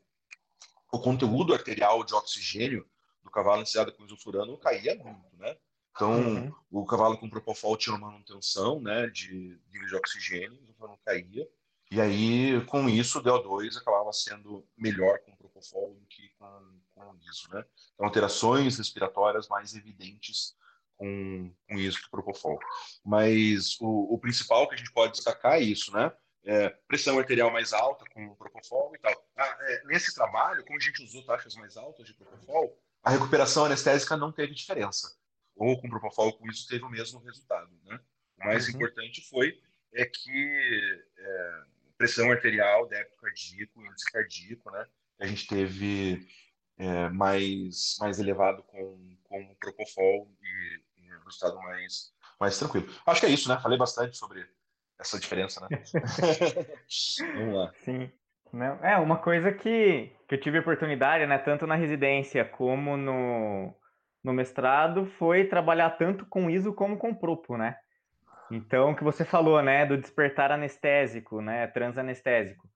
o 0.93 0.99
conteúdo 0.99 1.53
arterial 1.53 2.05
de 2.05 2.15
oxigênio 2.15 2.89
do 3.23 3.31
cavalo 3.31 3.57
anestesiado 3.57 3.93
com 3.93 4.07
isoflurano 4.07 4.57
caía 4.57 4.95
muito, 4.95 5.37
né? 5.37 5.57
Então, 5.91 6.13
uhum. 6.13 6.55
o 6.71 6.87
cavalo 6.87 7.19
com 7.19 7.29
propofol 7.29 7.77
tinha 7.77 7.97
uma 7.97 8.11
manutenção 8.11 8.81
né, 8.81 9.09
de 9.09 9.61
nível 9.73 9.89
de 9.89 9.97
oxigênio, 9.97 10.53
o 10.53 10.63
isoflurano 10.63 10.99
caía, 11.05 11.49
e 11.91 12.01
aí, 12.03 12.65
com 12.67 12.87
isso, 12.87 13.19
o 13.19 13.23
DO2 13.23 13.79
acabava 13.79 14.13
sendo 14.13 14.67
melhor 14.77 15.19
com 15.21 15.33
o 15.33 15.37
Propofol 15.37 15.95
do 15.95 16.07
que 16.07 16.29
com, 16.39 16.81
com 16.95 17.01
o 17.01 17.17
ISO, 17.31 17.49
né? 17.51 17.65
Então, 17.95 18.07
alterações 18.07 18.77
respiratórias 18.77 19.49
mais 19.49 19.75
evidentes 19.75 20.55
com, 20.97 21.51
com 21.67 21.79
isso 21.79 22.03
que 22.03 22.11
Propofol. 22.11 22.59
Mas 23.03 23.81
o, 23.81 24.15
o, 24.15 24.19
principal 24.19 24.69
que 24.69 24.75
a 24.75 24.77
gente 24.77 24.93
pode 24.93 25.13
destacar 25.13 25.55
é 25.55 25.63
isso, 25.63 25.91
né? 25.93 26.13
É, 26.51 26.71
pressão 26.89 27.19
arterial 27.19 27.51
mais 27.51 27.75
alta 27.75 28.07
com 28.11 28.35
Propofol 28.35 28.97
e 28.97 28.99
tal. 28.99 29.13
Ah, 29.37 29.59
é, 29.61 29.85
nesse 29.85 30.15
trabalho, 30.15 30.65
como 30.65 30.79
a 30.79 30.83
gente 30.83 31.03
usou 31.03 31.23
taxas 31.27 31.55
mais 31.57 31.77
altas 31.77 32.07
de 32.07 32.15
Propofol, 32.15 32.75
a 33.03 33.11
recuperação 33.11 33.67
anestésica 33.67 34.17
não 34.17 34.33
teve 34.33 34.55
diferença. 34.55 35.15
Ou 35.55 35.79
com 35.79 35.91
Propofol 35.91 36.33
com 36.39 36.49
isso 36.49 36.67
teve 36.67 36.85
o 36.85 36.89
mesmo 36.89 37.21
resultado, 37.21 37.71
né? 37.85 38.01
O 38.39 38.47
mais 38.47 38.67
uhum. 38.67 38.77
importante 38.77 39.21
foi 39.29 39.61
é 39.93 40.07
que 40.07 41.05
é, 41.19 41.63
pressão 41.99 42.31
arterial, 42.33 42.89
débito 42.89 43.17
cardíaco, 43.17 43.85
índice 43.85 44.11
cardíaco, 44.11 44.71
né? 44.71 44.87
A 45.21 45.27
gente 45.27 45.47
teve 45.49 46.27
é, 46.79 47.11
mais, 47.11 47.97
mais 48.01 48.19
elevado 48.19 48.63
com, 48.63 49.19
com 49.25 49.43
o 49.43 49.57
Propofol 49.57 50.35
e, 50.41 51.03
e 51.03 51.25
resultado 51.27 51.59
mais, 51.59 52.15
mais 52.41 52.59
tranquilo. 52.59 52.89
Acho 53.05 53.21
que 53.21 53.27
é 53.27 53.31
isso, 53.31 53.51
né? 53.51 53.61
Falei 53.61 53.77
bastante 53.77 54.17
sobre 54.17 54.49
essa 54.99 55.19
diferença, 55.19 55.67
né? 55.71 55.81
Vamos 57.37 57.55
lá. 57.55 57.73
Sim. 57.85 58.11
Não, 58.53 58.83
é 58.83 58.97
uma 58.97 59.19
coisa 59.19 59.53
que, 59.53 60.11
que 60.27 60.35
eu 60.35 60.41
tive 60.41 60.59
oportunidade, 60.59 61.27
né, 61.27 61.39
tanto 61.39 61.67
na 61.67 61.75
residência 61.75 62.45
como 62.45 62.97
no, 62.97 63.75
no 64.25 64.33
mestrado, 64.33 65.07
foi 65.19 65.45
trabalhar 65.45 65.91
tanto 65.91 66.25
com 66.27 66.49
ISO 66.49 66.73
como 66.73 66.97
com 66.97 67.15
Propo, 67.15 67.57
né? 67.57 67.77
Então, 68.51 68.93
o 68.93 68.97
que 68.97 69.05
você 69.05 69.25
falou, 69.25 69.63
né, 69.63 69.85
do 69.85 69.99
despertar 69.99 70.51
anestésico, 70.51 71.43
né, 71.43 71.67
transanestésico. 71.67 72.67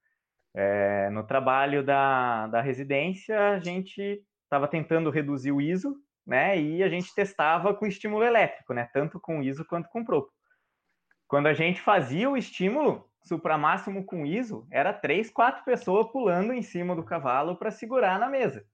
É, 0.55 1.09
no 1.09 1.27
trabalho 1.27 1.83
da, 1.83 2.47
da 2.49 2.61
residência, 2.61 3.53
a 3.53 3.59
gente 3.59 4.23
estava 4.45 4.69
tentando 4.69 5.09
reduzir 5.11 5.51
o 5.51 5.61
ISO, 5.63 5.97
né, 6.27 6.61
e 6.61 6.83
a 6.83 6.89
gente 6.91 7.15
testava 7.15 7.75
com 7.75 7.87
estímulo 7.87 8.23
elétrico, 8.23 8.75
né, 8.75 8.89
tanto 8.93 9.19
com 9.19 9.43
ISO 9.43 9.65
quanto 9.65 9.89
com 9.89 10.05
propo. 10.05 10.31
Quando 11.33 11.47
a 11.47 11.55
gente 11.55 11.81
fazia 11.81 12.29
o 12.29 12.37
estímulo 12.37 13.09
supramáximo 13.23 14.05
com 14.05 14.27
ISO, 14.27 14.67
era 14.71 14.93
três, 14.93 15.31
quatro 15.31 15.65
pessoas 15.65 16.07
pulando 16.13 16.53
em 16.53 16.61
cima 16.61 16.95
do 16.95 17.03
cavalo 17.03 17.57
para 17.57 17.71
segurar 17.71 18.21
na 18.21 18.29
mesa, 18.29 18.67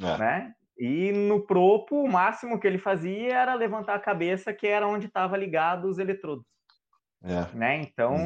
é. 0.00 0.18
né? 0.18 0.54
E 0.78 1.10
no 1.10 1.44
propo, 1.44 2.00
o 2.00 2.08
máximo 2.08 2.60
que 2.60 2.66
ele 2.68 2.78
fazia 2.78 3.34
era 3.34 3.54
levantar 3.54 3.96
a 3.96 3.98
cabeça, 3.98 4.54
que 4.54 4.68
era 4.68 4.86
onde 4.86 5.06
estava 5.06 5.36
ligado 5.36 5.88
os 5.88 5.98
eletrodos. 5.98 6.46
É. 7.24 7.52
Né? 7.52 7.80
Então, 7.80 8.24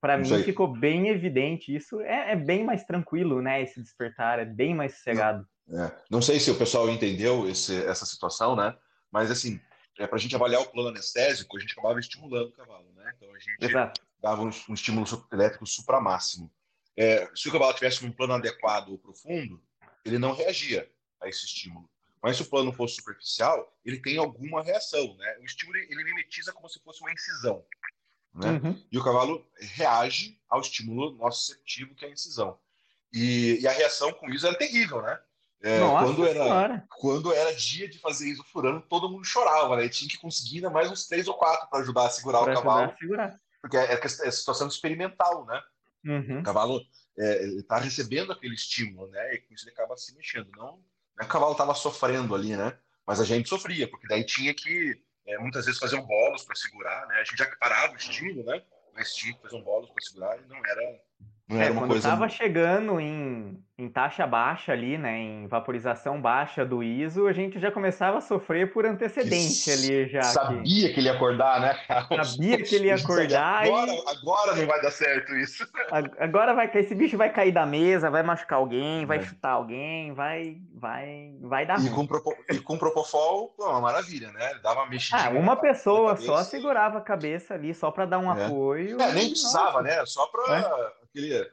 para 0.00 0.18
mim 0.18 0.34
aí. 0.34 0.42
ficou 0.42 0.66
bem 0.66 1.06
evidente 1.06 1.72
isso. 1.72 2.00
É, 2.00 2.32
é, 2.32 2.36
bem 2.36 2.64
mais 2.64 2.82
tranquilo, 2.82 3.40
né? 3.40 3.62
Esse 3.62 3.80
despertar 3.80 4.40
é 4.40 4.44
bem 4.44 4.74
mais 4.74 4.96
sossegado. 4.96 5.46
Não, 5.68 5.84
é. 5.84 5.96
Não 6.10 6.20
sei 6.20 6.40
se 6.40 6.50
o 6.50 6.58
pessoal 6.58 6.90
entendeu 6.90 7.48
esse, 7.48 7.80
essa 7.86 8.04
situação, 8.04 8.56
né? 8.56 8.74
Mas 9.08 9.30
assim, 9.30 9.60
é, 9.98 10.06
para 10.06 10.16
a 10.16 10.20
gente 10.20 10.34
avaliar 10.34 10.62
o 10.62 10.70
plano 10.70 10.88
anestésico, 10.88 11.56
a 11.56 11.60
gente 11.60 11.72
acabava 11.72 12.00
estimulando 12.00 12.48
o 12.48 12.52
cavalo, 12.52 12.90
né? 12.94 13.12
Então 13.16 13.34
a 13.34 13.38
gente 13.38 13.56
Exato. 13.60 14.00
dava 14.20 14.42
um, 14.42 14.50
um 14.68 14.74
estímulo 14.74 15.06
elétrico 15.32 15.66
supramáximo. 15.66 16.50
É, 16.96 17.28
se 17.34 17.48
o 17.48 17.52
cavalo 17.52 17.74
tivesse 17.74 18.04
um 18.04 18.12
plano 18.12 18.34
adequado 18.34 18.90
ou 18.90 18.98
profundo, 18.98 19.62
ele 20.04 20.18
não 20.18 20.34
reagia 20.34 20.90
a 21.20 21.28
esse 21.28 21.44
estímulo. 21.44 21.88
Mas 22.22 22.36
se 22.36 22.42
o 22.42 22.46
plano 22.46 22.72
fosse 22.72 22.96
superficial, 22.96 23.76
ele 23.84 24.00
tem 24.00 24.16
alguma 24.16 24.62
reação, 24.62 25.16
né? 25.16 25.38
O 25.40 25.44
estímulo 25.44 25.76
ele 25.78 26.04
mimetiza 26.04 26.52
como 26.52 26.68
se 26.68 26.80
fosse 26.80 27.00
uma 27.00 27.12
incisão, 27.12 27.64
né? 28.34 28.50
Uhum. 28.50 28.86
E 28.90 28.98
o 28.98 29.04
cavalo 29.04 29.46
reage 29.58 30.40
ao 30.48 30.60
estímulo 30.60 31.12
nociceptivo 31.16 31.94
que 31.94 32.04
é 32.04 32.08
a 32.08 32.12
incisão. 32.12 32.58
E, 33.12 33.58
e 33.60 33.66
a 33.66 33.72
reação 33.72 34.12
com 34.12 34.30
isso 34.30 34.46
era 34.46 34.56
terrível, 34.56 35.02
né? 35.02 35.20
É, 35.64 35.78
quando, 35.78 36.26
era, 36.26 36.84
quando 36.88 37.32
era 37.32 37.54
dia 37.54 37.88
de 37.88 37.98
fazer 37.98 38.28
isso 38.28 38.42
furando, 38.44 38.80
todo 38.80 39.08
mundo 39.08 39.24
chorava, 39.24 39.76
né? 39.76 39.88
tinha 39.88 40.10
que 40.10 40.18
conseguir 40.18 40.56
ainda 40.56 40.70
mais 40.70 40.90
uns 40.90 41.06
três 41.06 41.28
ou 41.28 41.34
quatro 41.34 41.68
para 41.70 41.80
ajudar 41.80 42.06
a 42.06 42.10
segurar 42.10 42.42
pra 42.42 42.52
o 42.52 42.56
cavalo. 42.56 42.94
Segurar. 42.98 43.40
Porque 43.60 43.76
é, 43.76 43.94
é, 43.94 44.00
é 44.04 44.30
situação 44.30 44.66
experimental, 44.66 45.46
né? 45.46 45.62
Uhum. 46.04 46.40
O 46.40 46.42
cavalo 46.42 46.80
é, 47.16 47.44
está 47.58 47.78
recebendo 47.78 48.32
aquele 48.32 48.54
estímulo, 48.54 49.08
né? 49.08 49.34
E 49.34 49.38
com 49.38 49.54
isso 49.54 49.64
ele 49.64 49.72
acaba 49.72 49.96
se 49.96 50.12
mexendo. 50.16 50.50
Não 50.56 50.82
não 51.16 51.24
é 51.24 51.24
que 51.24 51.30
o 51.30 51.32
cavalo 51.32 51.52
estava 51.52 51.74
sofrendo 51.74 52.34
ali, 52.34 52.56
né? 52.56 52.76
Mas 53.06 53.20
a 53.20 53.24
gente 53.24 53.48
sofria, 53.48 53.88
porque 53.88 54.06
daí 54.06 54.24
tinha 54.24 54.54
que 54.54 55.00
é, 55.26 55.38
muitas 55.38 55.66
vezes 55.66 55.80
fazer 55.80 55.96
um 55.96 56.06
bolos 56.06 56.44
para 56.44 56.56
segurar, 56.56 57.06
né? 57.06 57.16
A 57.16 57.24
gente 57.24 57.36
já 57.36 57.56
parava 57.56 57.92
o 57.92 57.96
estímulo, 57.96 58.44
né? 58.44 58.62
Mas 58.94 59.14
tinha 59.14 59.34
que 59.34 59.42
fazer 59.42 59.56
um 59.56 59.62
bolos 59.62 59.90
para 59.90 60.02
segurar 60.02 60.38
e 60.38 60.46
não 60.46 60.56
era 60.64 61.00
não 61.48 61.60
é, 61.60 61.70
quando 61.70 61.90
coisa... 61.90 62.08
estava 62.08 62.28
chegando 62.28 63.00
em, 63.00 63.62
em 63.76 63.88
taxa 63.88 64.26
baixa 64.26 64.72
ali, 64.72 64.96
né, 64.96 65.18
em 65.18 65.46
vaporização 65.46 66.20
baixa 66.20 66.64
do 66.64 66.82
ISO, 66.82 67.26
a 67.26 67.32
gente 67.32 67.58
já 67.58 67.70
começava 67.70 68.18
a 68.18 68.20
sofrer 68.20 68.72
por 68.72 68.86
antecedente 68.86 69.70
ali 69.70 70.08
já. 70.08 70.22
Sabia 70.22 70.88
que... 70.88 70.94
que 70.94 71.00
ele 71.00 71.08
ia 71.08 71.14
acordar, 71.14 71.60
né, 71.60 71.74
cara? 71.86 72.24
Sabia 72.24 72.62
que 72.62 72.74
ele 72.74 72.86
ia 72.86 72.94
acordar. 72.94 73.64
Agora, 73.64 73.92
e... 73.92 74.02
agora 74.06 74.56
não 74.56 74.66
vai 74.66 74.80
dar 74.80 74.90
certo 74.90 75.34
isso. 75.34 75.66
Agora 76.18 76.54
vai 76.54 76.70
esse 76.74 76.94
bicho 76.94 77.18
vai 77.18 77.30
cair 77.30 77.52
da 77.52 77.66
mesa, 77.66 78.10
vai 78.10 78.22
machucar 78.22 78.58
alguém, 78.58 79.04
vai 79.04 79.18
é. 79.18 79.22
chutar 79.22 79.50
alguém, 79.50 80.14
vai, 80.14 80.56
vai, 80.74 81.34
vai 81.40 81.66
dar. 81.66 81.84
E 81.84 81.90
com, 81.90 82.06
propo... 82.06 82.34
e 82.48 82.58
com 82.60 82.78
propofol, 82.78 83.48
pô, 83.48 83.68
uma 83.68 83.80
maravilha, 83.80 84.30
né? 84.32 84.54
Dava 84.62 84.80
uma 84.80 84.88
mexidinha. 84.88 85.28
Ah, 85.28 85.30
uma 85.30 85.56
pessoa 85.56 86.16
só 86.16 86.42
segurava 86.44 86.98
a 86.98 87.02
cabeça 87.02 87.54
ali, 87.54 87.74
só 87.74 87.90
para 87.90 88.06
dar 88.06 88.18
um 88.18 88.32
é. 88.32 88.46
apoio. 88.46 89.00
É, 89.00 89.12
nem 89.12 89.28
precisava, 89.28 89.82
né? 89.82 90.04
Só 90.06 90.26
para 90.26 90.56
é 90.56 91.01
aquele, 91.12 91.50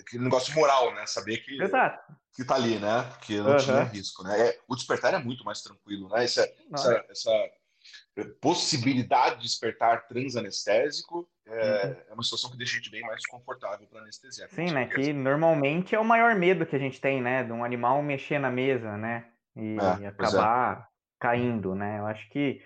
aquele 0.00 0.24
negócio 0.24 0.54
moral, 0.54 0.94
né? 0.94 1.06
Saber 1.06 1.38
que, 1.38 1.62
Exato. 1.62 2.12
que 2.34 2.44
tá 2.44 2.56
ali, 2.56 2.78
né? 2.78 3.10
Que 3.22 3.38
não 3.38 3.52
uhum. 3.52 3.56
tinha 3.56 3.82
risco, 3.84 4.22
né? 4.24 4.48
É, 4.48 4.58
o 4.68 4.74
despertar 4.74 5.14
é 5.14 5.18
muito 5.18 5.44
mais 5.44 5.62
tranquilo, 5.62 6.08
né? 6.08 6.24
Essa, 6.24 6.48
essa, 6.72 7.04
essa, 7.08 7.50
possibilidade 8.40 9.36
de 9.36 9.42
despertar 9.44 10.06
transanestésico 10.06 11.26
é, 11.46 11.86
uhum. 11.86 11.96
é, 12.10 12.14
uma 12.14 12.22
situação 12.22 12.50
que 12.50 12.58
deixa 12.58 12.74
a 12.74 12.76
gente 12.76 12.90
bem 12.90 13.00
mais 13.02 13.24
confortável 13.26 13.86
para 13.86 14.00
anestesiar. 14.00 14.50
Sim, 14.50 14.72
né? 14.72 14.86
Que 14.86 15.12
normalmente 15.12 15.94
é 15.94 15.98
o 15.98 16.04
maior 16.04 16.34
medo 16.34 16.66
que 16.66 16.76
a 16.76 16.78
gente 16.78 17.00
tem, 17.00 17.22
né? 17.22 17.44
De 17.44 17.52
um 17.52 17.64
animal 17.64 18.02
mexer 18.02 18.38
na 18.38 18.50
mesa, 18.50 18.96
né? 18.96 19.30
E, 19.56 19.76
é, 20.02 20.08
acabar 20.08 20.88
caindo, 21.18 21.74
né? 21.74 21.98
Eu 21.98 22.06
acho 22.06 22.28
que, 22.30 22.62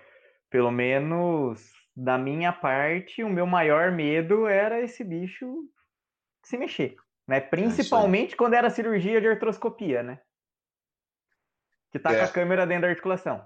pelo 0.49 0.71
menos 0.71 1.61
da 1.95 2.17
minha 2.17 2.51
parte, 2.51 3.23
o 3.23 3.29
meu 3.29 3.47
maior 3.47 3.91
medo 3.91 4.47
era 4.47 4.81
esse 4.81 5.03
bicho 5.03 5.63
se 6.45 6.57
mexer, 6.57 6.95
né? 7.27 7.37
É 7.37 7.41
Principalmente 7.41 8.33
é 8.33 8.37
quando 8.37 8.53
era 8.53 8.69
cirurgia 8.69 9.19
de 9.19 9.27
artroscopia, 9.27 10.03
né? 10.03 10.19
Que 11.91 11.99
tá 11.99 12.13
é. 12.13 12.19
com 12.19 12.25
a 12.25 12.27
câmera 12.27 12.67
dentro 12.67 12.83
da 12.83 12.89
articulação. 12.89 13.45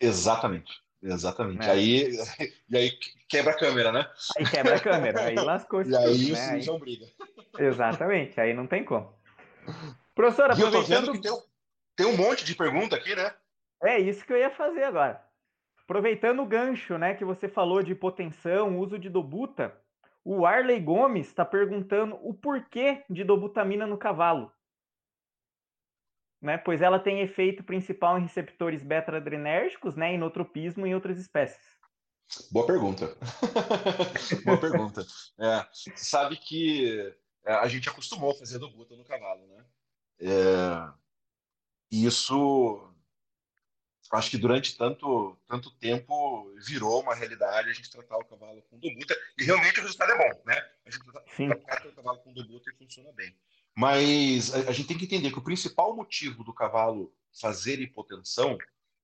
Exatamente. 0.00 0.72
Exatamente. 1.02 1.60
Né? 1.60 1.70
Aí, 1.70 2.10
e 2.68 2.76
aí 2.76 2.90
quebra 3.28 3.52
a 3.52 3.58
câmera, 3.58 3.92
né? 3.92 4.10
Aí 4.36 4.44
quebra 4.44 4.76
a 4.76 4.80
câmera, 4.80 5.22
aí 5.22 5.34
lascou 5.36 5.82
E 5.82 5.96
aí 5.96 6.30
né? 6.30 6.32
o 6.32 6.36
cirurgião 6.36 6.78
briga. 6.78 7.06
Exatamente, 7.58 8.40
aí 8.40 8.52
não 8.52 8.66
tem 8.66 8.84
como. 8.84 9.12
Professora, 10.14 10.54
e 10.58 10.62
aproveitando... 10.62 11.12
que 11.12 11.20
tem, 11.20 11.32
um, 11.32 11.42
tem 11.96 12.06
um 12.06 12.16
monte 12.16 12.44
de 12.44 12.54
pergunta 12.54 12.96
aqui, 12.96 13.14
né? 13.14 13.32
É 13.82 13.98
isso 13.98 14.24
que 14.26 14.32
eu 14.32 14.36
ia 14.36 14.50
fazer 14.50 14.82
agora. 14.82 15.24
Aproveitando 15.84 16.42
o 16.42 16.46
gancho, 16.46 16.98
né, 16.98 17.14
que 17.14 17.24
você 17.24 17.48
falou 17.48 17.82
de 17.82 17.92
hipotensão, 17.92 18.78
uso 18.78 18.98
de 18.98 19.08
dobuta, 19.08 19.74
o 20.30 20.44
Arley 20.44 20.78
Gomes 20.78 21.28
está 21.28 21.42
perguntando 21.42 22.14
o 22.16 22.34
porquê 22.34 23.02
de 23.08 23.24
dobutamina 23.24 23.86
no 23.86 23.96
cavalo. 23.96 24.52
Né? 26.38 26.58
Pois 26.58 26.82
ela 26.82 26.98
tem 26.98 27.22
efeito 27.22 27.64
principal 27.64 28.18
em 28.18 28.22
receptores 28.22 28.82
beta-adrenérgicos, 28.82 29.96
né? 29.96 30.12
Inotropismo 30.12 30.86
em 30.86 30.94
outras 30.94 31.18
espécies. 31.18 31.78
Boa 32.52 32.66
pergunta. 32.66 33.16
Boa 34.44 34.60
pergunta. 34.60 35.00
É, 35.38 35.66
sabe 35.96 36.36
que 36.36 37.10
é, 37.46 37.54
a 37.54 37.66
gente 37.66 37.88
acostumou 37.88 38.32
a 38.32 38.34
fazer 38.34 38.58
dobuta 38.58 38.94
no 38.94 39.04
cavalo, 39.04 39.46
né? 39.46 39.64
É, 40.20 40.92
isso 41.90 42.87
acho 44.12 44.30
que 44.30 44.38
durante 44.38 44.76
tanto, 44.76 45.36
tanto 45.46 45.70
tempo 45.72 46.52
virou 46.66 47.02
uma 47.02 47.14
realidade 47.14 47.70
a 47.70 47.72
gente 47.72 47.90
tratar 47.90 48.16
o 48.16 48.24
cavalo 48.24 48.62
com 48.70 48.78
dobuta 48.78 49.16
e 49.36 49.44
realmente 49.44 49.78
o 49.78 49.82
resultado 49.82 50.12
é 50.12 50.16
bom, 50.16 50.42
né? 50.46 50.56
A 50.86 50.90
gente 50.90 51.04
trata 51.64 51.88
o 51.88 51.92
cavalo 51.92 52.18
com 52.18 52.32
dobuta 52.32 52.70
e 52.70 52.74
funciona 52.76 53.12
bem. 53.12 53.34
Mas 53.76 54.54
a, 54.54 54.70
a, 54.70 54.72
gente 54.72 54.88
tem 54.88 54.98
que 54.98 55.04
entender 55.04 55.30
que 55.30 55.38
o 55.38 55.44
principal 55.44 55.94
motivo 55.94 56.42
do 56.42 56.52
cavalo 56.52 57.14
fazer 57.40 57.80
hipotensão 57.80 58.58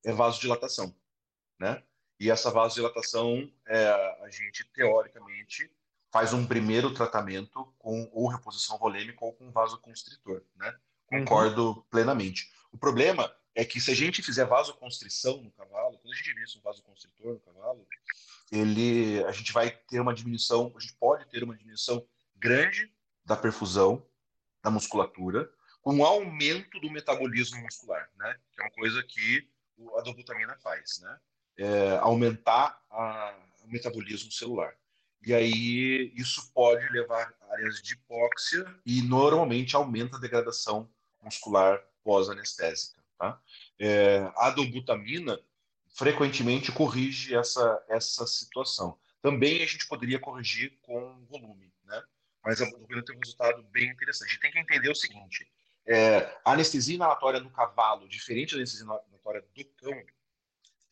é 0.05 0.13
vasodilatação, 0.13 0.95
né? 1.59 1.83
E 2.19 2.31
essa 2.31 2.51
vasodilatação, 2.51 3.51
é, 3.67 3.89
a 4.23 4.29
gente 4.31 4.65
teoricamente 4.73 5.71
faz 6.11 6.33
um 6.33 6.47
primeiro 6.47 6.95
tratamento 6.95 7.73
com 7.79 8.09
ou 8.13 8.29
reposição 8.29 8.79
volêmica 8.79 9.25
ou 9.25 9.33
com 9.33 9.51
vasoconstritor, 9.51 10.43
né? 10.57 10.75
Concordo 11.07 11.69
uhum. 11.69 11.83
plenamente. 11.91 12.51
O 12.73 12.79
problema 12.79 13.35
é 13.55 13.65
que 13.65 13.81
se 13.81 13.91
a 13.91 13.95
gente 13.95 14.23
fizer 14.23 14.45
vasoconstrição 14.45 15.41
no 15.43 15.51
cavalo, 15.53 15.99
quando 15.99 16.13
a 16.13 16.17
gente 16.17 16.33
vê 16.35 16.45
um 16.59 16.63
vasoconstritor 16.63 17.35
no 17.35 17.41
cavalo, 17.41 17.87
ele, 18.51 19.25
a 19.25 19.33
gente 19.33 19.53
vai 19.53 19.71
ter 19.71 20.01
uma 20.01 20.15
diminuição, 20.15 20.73
a 20.77 20.81
gente 20.81 20.95
pode 20.95 21.27
ter 21.29 21.43
uma 21.45 21.57
diminuição 21.57 22.05
grande 22.37 22.93
da 23.25 23.37
perfusão 23.37 24.05
da 24.63 24.71
musculatura, 24.71 25.51
com 25.83 25.99
o 25.99 26.05
aumento 26.05 26.81
do 26.81 26.91
metabolismo 26.91 27.61
muscular, 27.61 28.09
né? 28.17 28.35
Que 28.53 28.61
é 28.61 28.65
uma 28.65 28.71
coisa 28.71 29.03
que 29.03 29.47
a 29.99 30.01
dobutamina 30.01 30.57
faz, 30.57 31.01
né? 31.01 31.21
É, 31.59 31.97
aumentar 31.99 32.83
a, 32.91 33.37
o 33.63 33.69
metabolismo 33.69 34.33
celular. 34.33 34.75
E 35.25 35.35
aí 35.35 36.13
isso 36.17 36.51
pode 36.53 36.87
levar 36.91 37.35
a 37.43 37.53
áreas 37.53 37.81
de 37.83 37.95
hipóxia 37.95 38.65
e 38.85 39.03
normalmente 39.03 39.77
aumenta 39.77 40.17
a 40.17 40.21
degradação 40.21 40.91
muscular 41.23 41.83
pós-anestésica. 42.03 43.04
Tá? 43.19 43.41
É, 43.79 44.31
a 44.37 44.51
dobutamina 44.51 45.39
frequentemente 45.95 46.73
corrige 46.73 47.35
essa, 47.35 47.85
essa 47.89 48.27
situação. 48.27 48.99
Também 49.23 49.63
a 49.63 49.67
gente 49.67 49.87
poderia 49.87 50.19
corrigir 50.19 50.79
com 50.83 51.25
volume, 51.27 51.73
né? 51.85 52.03
mas 52.45 52.61
a 52.61 52.65
dobutamina 52.65 53.05
tem 53.05 53.17
um 53.17 53.21
resultado 53.21 53.63
bem 53.71 53.89
interessante. 53.91 54.29
A 54.29 54.33
gente 54.33 54.41
tem 54.41 54.53
que 54.53 54.59
entender 54.59 54.91
o 54.91 54.95
seguinte, 54.95 55.49
é, 55.87 56.39
a 56.45 56.53
anestesia 56.53 56.95
inalatória 56.95 57.41
do 57.41 57.51
cavalo, 57.51 58.09
diferente 58.09 58.53
da 58.53 58.59
anestesia 58.59 58.85
inalatória 58.85 59.43
do 59.43 59.65
cão, 59.77 60.03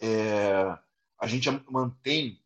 é, 0.00 0.78
a 1.18 1.26
gente 1.26 1.50
mantém 1.70 2.42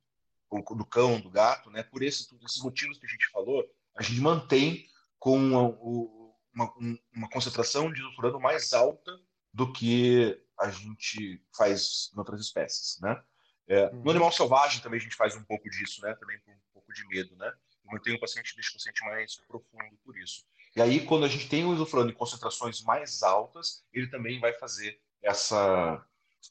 do 0.51 0.87
cão, 0.87 1.21
do 1.21 1.31
gato, 1.31 1.71
né? 1.71 1.83
Por 1.83 2.03
esse, 2.03 2.35
esses 2.45 2.63
motivos 2.63 2.99
que 2.99 3.07
a 3.07 3.09
gente 3.09 3.29
falou, 3.31 3.69
a 3.97 4.03
gente 4.03 4.21
mantém 4.21 4.87
com 5.19 5.37
uma, 5.37 6.73
uma 7.15 7.29
concentração 7.31 7.93
de 7.93 8.01
isoturano 8.01 8.41
mais 8.41 8.73
alta 8.73 9.19
do 9.57 9.73
que 9.73 10.39
a 10.61 10.71
gente 10.71 11.43
faz 11.57 12.11
em 12.15 12.19
outras 12.19 12.43
espécies, 12.43 13.01
né? 13.01 13.23
É, 13.67 13.91
no 13.91 14.03
uhum. 14.03 14.11
animal 14.11 14.31
selvagem 14.31 14.83
também 14.83 15.01
a 15.01 15.03
gente 15.03 15.17
faz 15.17 15.35
um 15.35 15.43
pouco 15.43 15.69
disso, 15.71 16.03
né? 16.03 16.15
Também 16.15 16.39
por 16.41 16.53
um 16.53 16.59
pouco 16.75 16.93
de 16.93 17.07
medo, 17.09 17.35
né? 17.37 17.51
Mantém 17.87 18.15
o 18.15 18.21
paciente, 18.21 18.55
deixa 18.55 18.71
o 18.71 18.75
paciente 18.75 19.03
mais 19.05 19.37
profundo 19.49 19.97
por 20.05 20.17
isso. 20.19 20.45
E 20.77 20.83
aí, 20.83 21.05
quando 21.07 21.25
a 21.25 21.29
gente 21.29 21.49
tem 21.49 21.65
o 21.65 21.73
isoflurano 21.73 22.11
em 22.11 22.15
concentrações 22.15 22.83
mais 22.83 23.23
altas, 23.23 23.83
ele 23.93 24.09
também 24.09 24.39
vai 24.39 24.53
fazer 24.53 25.01
essa, 25.23 26.05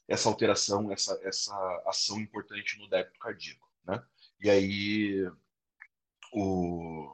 essa 0.08 0.28
alteração, 0.28 0.90
essa, 0.90 1.18
essa 1.22 1.82
ação 1.86 2.18
importante 2.18 2.76
no 2.78 2.88
débito 2.88 3.18
cardíaco 3.20 3.66
né? 3.86 4.02
E 4.40 4.50
aí 4.50 5.30
o, 6.32 7.08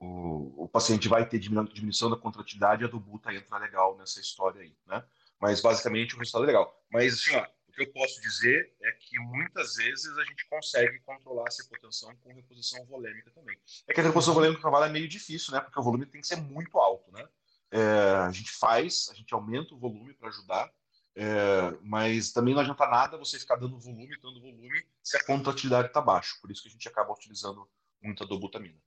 o, 0.00 0.64
o 0.64 0.68
paciente 0.68 1.08
vai 1.08 1.26
ter 1.28 1.38
diminuição 1.38 2.10
da 2.10 2.16
contratilidade 2.16 2.82
e 2.82 2.86
a 2.86 2.88
do 2.88 3.00
buta 3.00 3.32
entra 3.32 3.58
legal 3.58 3.96
nessa 3.96 4.20
história 4.20 4.62
aí, 4.62 4.76
né? 4.86 5.04
Mas 5.40 5.60
basicamente 5.60 6.14
o 6.14 6.18
resultado 6.18 6.44
é 6.44 6.46
legal. 6.48 6.84
Mas 6.90 7.14
assim, 7.14 7.36
ó, 7.36 7.46
o 7.68 7.72
que 7.72 7.82
eu 7.82 7.92
posso 7.92 8.20
dizer 8.20 8.72
é 8.82 8.92
que 8.92 9.18
muitas 9.18 9.74
vezes 9.76 10.16
a 10.16 10.24
gente 10.24 10.46
consegue 10.48 11.00
controlar 11.00 11.44
essa 11.48 11.62
hipotensão 11.62 12.14
com 12.16 12.32
reposição 12.32 12.84
volêmica 12.86 13.30
também. 13.30 13.56
É 13.88 13.92
que 13.92 14.00
a 14.00 14.04
reposição 14.04 14.34
volêmica 14.34 14.62
cavalo 14.62 14.84
é 14.84 14.88
meio 14.88 15.08
difícil, 15.08 15.52
né? 15.52 15.60
Porque 15.60 15.78
o 15.78 15.82
volume 15.82 16.06
tem 16.06 16.20
que 16.20 16.26
ser 16.26 16.36
muito 16.36 16.78
alto, 16.78 17.10
né? 17.12 17.26
É, 17.70 17.80
a 18.18 18.30
gente 18.30 18.52
faz, 18.52 19.08
a 19.10 19.14
gente 19.14 19.34
aumenta 19.34 19.74
o 19.74 19.78
volume 19.78 20.14
para 20.14 20.28
ajudar, 20.28 20.72
é, 21.16 21.76
mas 21.82 22.32
também 22.32 22.54
não 22.54 22.60
adianta 22.60 22.86
nada 22.86 23.18
você 23.18 23.38
ficar 23.38 23.56
dando 23.56 23.78
volume, 23.78 24.16
dando 24.20 24.40
volume, 24.40 24.84
se 25.02 25.16
a 25.16 25.24
contratilidade 25.24 25.88
está 25.88 26.00
baixa. 26.00 26.36
Por 26.40 26.50
isso 26.50 26.62
que 26.62 26.68
a 26.68 26.72
gente 26.72 26.88
acaba 26.88 27.12
utilizando 27.12 27.68
muita 28.00 28.26
dobutamina. 28.26 28.78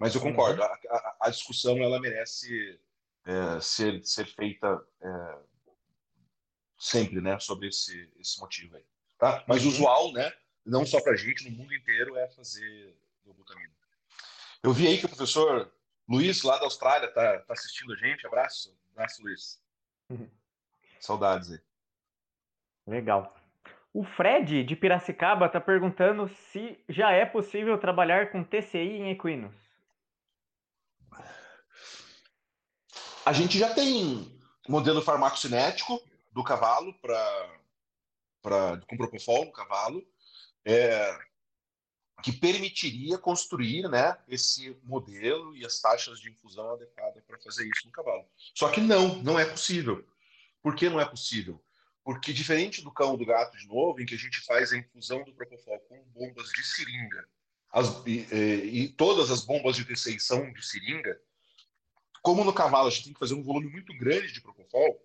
Mas 0.00 0.14
eu 0.14 0.20
uhum. 0.20 0.30
concordo, 0.30 0.62
a, 0.62 0.66
a, 0.66 1.16
a 1.22 1.30
discussão 1.30 1.76
ela 1.78 2.00
merece 2.00 2.80
é, 3.24 3.60
ser, 3.60 4.04
ser 4.04 4.26
feita 4.26 4.84
é, 5.00 5.38
sempre, 6.78 7.20
né, 7.20 7.38
sobre 7.38 7.68
esse, 7.68 8.10
esse 8.18 8.40
motivo 8.40 8.76
aí. 8.76 8.84
Tá? 9.18 9.44
Mas 9.46 9.62
uhum. 9.62 9.70
usual, 9.70 10.12
né, 10.12 10.32
não 10.64 10.84
só 10.84 11.00
para 11.00 11.12
a 11.12 11.16
gente, 11.16 11.48
no 11.48 11.56
mundo 11.56 11.74
inteiro, 11.74 12.16
é 12.16 12.28
fazer 12.28 12.96
dobutamina. 13.24 13.72
Eu 14.62 14.72
vi 14.72 14.86
aí 14.86 14.98
que 14.98 15.06
o 15.06 15.08
professor 15.08 15.70
Luiz, 16.08 16.42
lá 16.42 16.58
da 16.58 16.64
Austrália, 16.64 17.08
tá, 17.08 17.38
tá 17.40 17.52
assistindo 17.52 17.92
a 17.92 17.96
gente. 17.96 18.26
Abraço. 18.26 18.76
Abraço, 18.92 19.22
Luiz. 19.22 19.62
Uhum. 20.10 20.28
Saudades 21.00 21.52
aí. 21.52 21.60
Legal. 22.86 23.34
O 23.92 24.04
Fred, 24.04 24.64
de 24.64 24.76
Piracicaba, 24.76 25.46
está 25.46 25.60
perguntando 25.60 26.28
se 26.28 26.78
já 26.88 27.12
é 27.12 27.24
possível 27.24 27.78
trabalhar 27.78 28.32
com 28.32 28.42
TCI 28.42 28.98
em 28.98 29.10
equinos. 29.10 29.54
A 33.24 33.32
gente 33.32 33.58
já 33.58 33.72
tem 33.72 34.30
modelo 34.68 35.00
farmacocinético 35.00 36.00
do 36.32 36.44
cavalo 36.44 36.92
para 37.00 38.78
com 38.86 38.96
propofol 38.96 39.46
no 39.46 39.52
cavalo, 39.52 40.06
é, 40.64 41.18
que 42.22 42.32
permitiria 42.32 43.16
construir 43.16 43.88
né, 43.88 44.18
esse 44.28 44.76
modelo 44.82 45.56
e 45.56 45.64
as 45.64 45.80
taxas 45.80 46.20
de 46.20 46.30
infusão 46.30 46.72
adequadas 46.72 47.22
para 47.24 47.38
fazer 47.38 47.66
isso 47.66 47.86
no 47.86 47.92
cavalo. 47.92 48.26
Só 48.54 48.68
que 48.68 48.80
não, 48.80 49.22
não 49.22 49.38
é 49.38 49.46
possível. 49.46 50.06
Por 50.62 50.74
que 50.74 50.90
não 50.90 51.00
é 51.00 51.04
possível? 51.04 51.62
Porque, 52.04 52.32
diferente 52.34 52.82
do 52.82 52.92
cão 52.92 53.16
do 53.16 53.24
gato, 53.24 53.56
de 53.56 53.66
novo, 53.66 54.00
em 54.00 54.04
que 54.04 54.14
a 54.14 54.18
gente 54.18 54.40
faz 54.42 54.72
a 54.72 54.76
infusão 54.76 55.24
do 55.24 55.32
Propofol 55.32 55.78
com 55.80 56.02
bombas 56.14 56.50
de 56.50 56.62
seringa, 56.62 57.26
as, 57.72 58.06
e, 58.06 58.26
e, 58.30 58.88
todas 58.90 59.30
as 59.30 59.40
bombas 59.40 59.74
de 59.74 59.84
TCI 59.84 60.20
são 60.20 60.52
de 60.52 60.64
seringa, 60.64 61.18
como 62.24 62.42
no 62.42 62.54
cavalo 62.54 62.88
a 62.88 62.90
gente 62.90 63.04
tem 63.04 63.12
que 63.12 63.18
fazer 63.18 63.34
um 63.34 63.42
volume 63.42 63.68
muito 63.68 63.96
grande 63.98 64.32
de 64.32 64.40
Propofol, 64.40 64.98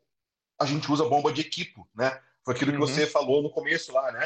a 0.57 0.65
gente 0.65 0.89
usa 0.89 1.03
bomba 1.03 1.33
de 1.33 1.41
equipo, 1.41 1.85
né? 1.93 2.17
Foi 2.45 2.55
aquilo 2.55 2.71
uhum. 2.71 2.79
que 2.79 2.91
você 2.91 3.05
falou 3.05 3.43
no 3.43 3.51
começo 3.51 3.91
lá, 3.91 4.09
né? 4.13 4.25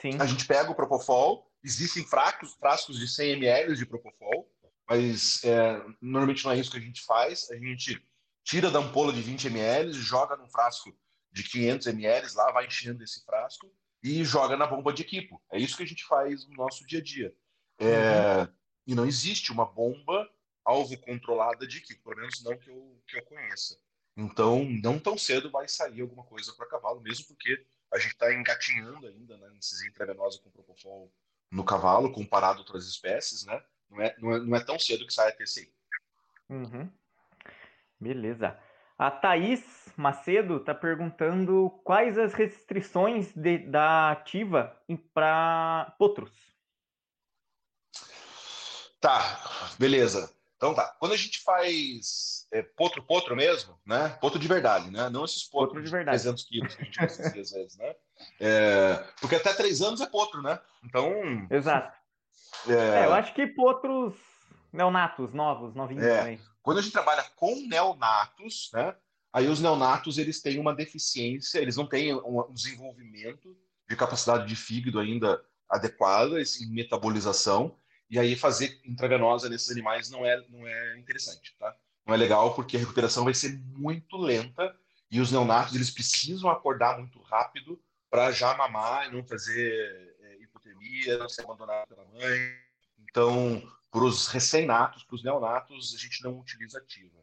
Sim. 0.00 0.18
A 0.18 0.24
gente 0.24 0.46
pega 0.46 0.70
o 0.70 0.74
Propofol, 0.74 1.46
existem 1.62 2.02
frascos, 2.04 2.54
frascos 2.54 2.98
de 2.98 3.06
100 3.06 3.32
ml 3.32 3.76
de 3.76 3.84
Propofol, 3.84 4.50
mas 4.88 5.44
é, 5.44 5.84
normalmente 6.00 6.42
não 6.42 6.52
é 6.52 6.58
isso 6.58 6.70
que 6.70 6.78
a 6.78 6.80
gente 6.80 7.04
faz. 7.04 7.50
A 7.50 7.56
gente 7.56 8.02
tira 8.42 8.70
da 8.70 8.78
ampola 8.78 9.12
de 9.12 9.20
20 9.20 9.48
ml, 9.48 9.92
joga 9.92 10.36
num 10.36 10.48
frasco 10.48 10.96
de 11.30 11.42
500 11.42 11.86
ml 11.88 12.34
lá, 12.34 12.50
vai 12.50 12.66
enchendo 12.66 13.04
esse 13.04 13.22
frasco 13.26 13.70
e 14.02 14.24
joga 14.24 14.56
na 14.56 14.66
bomba 14.66 14.90
de 14.90 15.02
equipo. 15.02 15.42
É 15.52 15.58
isso 15.58 15.76
que 15.76 15.82
a 15.82 15.86
gente 15.86 16.04
faz 16.06 16.48
no 16.48 16.54
nosso 16.54 16.86
dia 16.86 17.00
a 17.00 17.02
dia. 17.02 17.34
É, 17.78 18.38
uhum. 18.38 18.48
E 18.86 18.94
não 18.94 19.04
existe 19.04 19.52
uma 19.52 19.66
bomba 19.66 20.26
alvo 20.66 20.98
controlada 20.98 21.66
de 21.66 21.78
equipo, 21.78 22.02
pelo 22.02 22.16
menos 22.16 22.42
não 22.42 22.56
que 22.58 22.68
eu, 22.68 23.00
que 23.06 23.16
eu 23.16 23.24
conheça. 23.24 23.78
Então, 24.16 24.64
não 24.82 24.98
tão 24.98 25.16
cedo 25.16 25.50
vai 25.50 25.68
sair 25.68 26.00
alguma 26.00 26.24
coisa 26.24 26.52
para 26.54 26.66
cavalo, 26.66 27.00
mesmo 27.00 27.26
porque 27.28 27.64
a 27.92 27.98
gente 27.98 28.12
está 28.12 28.32
engatinhando 28.34 29.06
ainda 29.06 29.36
né, 29.36 29.46
anestesia 29.46 29.88
intravenosa 29.88 30.40
com 30.42 30.50
propofol 30.50 31.12
no 31.50 31.64
cavalo, 31.64 32.12
comparado 32.12 32.58
a 32.58 32.60
outras 32.62 32.86
espécies, 32.86 33.44
né? 33.44 33.62
Não 33.88 34.02
é, 34.02 34.16
não 34.18 34.34
é, 34.34 34.40
não 34.40 34.56
é 34.56 34.64
tão 34.64 34.78
cedo 34.78 35.06
que 35.06 35.14
sai 35.14 35.28
a 35.28 35.32
TCI. 35.32 35.72
Uhum. 36.48 36.90
Beleza. 38.00 38.58
A 38.98 39.10
Thaís 39.10 39.62
Macedo 39.96 40.56
está 40.56 40.74
perguntando 40.74 41.70
quais 41.84 42.18
as 42.18 42.32
restrições 42.32 43.32
de, 43.34 43.58
da 43.58 44.10
ativa 44.10 44.82
para 45.12 45.94
potros. 45.98 46.32
Tá, 49.00 49.76
beleza. 49.78 50.35
Então 50.56 50.74
tá. 50.74 50.94
Quando 50.98 51.12
a 51.12 51.16
gente 51.16 51.42
faz 51.42 52.46
é, 52.50 52.62
potro, 52.62 53.02
potro 53.02 53.36
mesmo, 53.36 53.78
né? 53.86 54.08
Potro 54.20 54.38
de 54.38 54.48
verdade, 54.48 54.90
né? 54.90 55.10
Não 55.10 55.24
esses 55.24 55.44
potros 55.44 55.74
potro 55.74 55.84
de, 55.84 55.90
verdade. 55.90 56.18
300 56.18 56.44
quilos 56.44 56.74
que 56.74 56.82
a 56.82 56.84
gente 56.84 57.00
às 57.00 57.52
vezes, 57.52 57.76
né? 57.76 57.94
É, 58.40 59.04
porque 59.20 59.36
até 59.36 59.52
três 59.52 59.82
anos 59.82 60.00
é 60.00 60.06
potro, 60.06 60.40
né? 60.42 60.58
Então. 60.84 61.12
Exato. 61.50 61.94
É, 62.66 63.02
é 63.02 63.06
eu 63.06 63.12
acho 63.12 63.34
que 63.34 63.46
potros 63.46 64.14
neonatos, 64.72 65.32
novos, 65.34 65.74
novinhos 65.74 66.04
é. 66.04 66.18
também. 66.18 66.40
Quando 66.62 66.78
a 66.78 66.82
gente 66.82 66.92
trabalha 66.92 67.24
com 67.36 67.54
neonatos, 67.68 68.70
né? 68.72 68.94
Aí 69.32 69.48
os 69.48 69.60
neonatos 69.60 70.16
eles 70.16 70.40
têm 70.40 70.58
uma 70.58 70.74
deficiência, 70.74 71.58
eles 71.58 71.76
não 71.76 71.86
têm 71.86 72.14
um 72.14 72.50
desenvolvimento 72.52 73.54
de 73.86 73.94
capacidade 73.94 74.46
de 74.46 74.56
fígado 74.56 74.98
ainda 74.98 75.44
adequada 75.68 76.40
em 76.40 76.70
metabolização, 76.70 77.76
e 78.08 78.18
aí 78.18 78.36
fazer 78.36 78.80
intravenosa 78.84 79.48
nesses 79.48 79.70
animais 79.70 80.10
não 80.10 80.24
é, 80.24 80.40
não 80.48 80.66
é 80.66 80.98
interessante, 80.98 81.54
tá? 81.58 81.76
Não 82.06 82.14
é 82.14 82.16
legal 82.16 82.54
porque 82.54 82.76
a 82.76 82.80
recuperação 82.80 83.24
vai 83.24 83.34
ser 83.34 83.58
muito 83.74 84.16
lenta 84.16 84.74
e 85.10 85.20
os 85.20 85.32
neonatos 85.32 85.74
eles 85.74 85.90
precisam 85.90 86.50
acordar 86.50 86.98
muito 86.98 87.20
rápido 87.22 87.80
para 88.08 88.30
já 88.30 88.56
mamar 88.56 89.08
e 89.08 89.12
não 89.12 89.24
fazer 89.26 90.16
é, 90.20 90.42
hipotermia, 90.42 91.18
não 91.18 91.28
ser 91.28 91.42
abandonado 91.42 91.88
pela 91.88 92.04
mãe. 92.04 92.56
Então, 92.98 93.62
para 93.90 94.04
os 94.04 94.28
recém-natos, 94.28 95.04
para 95.04 95.16
os 95.16 95.24
neonatos, 95.24 95.94
a 95.94 95.98
gente 95.98 96.22
não 96.22 96.38
utiliza 96.38 96.78
ativa. 96.78 97.18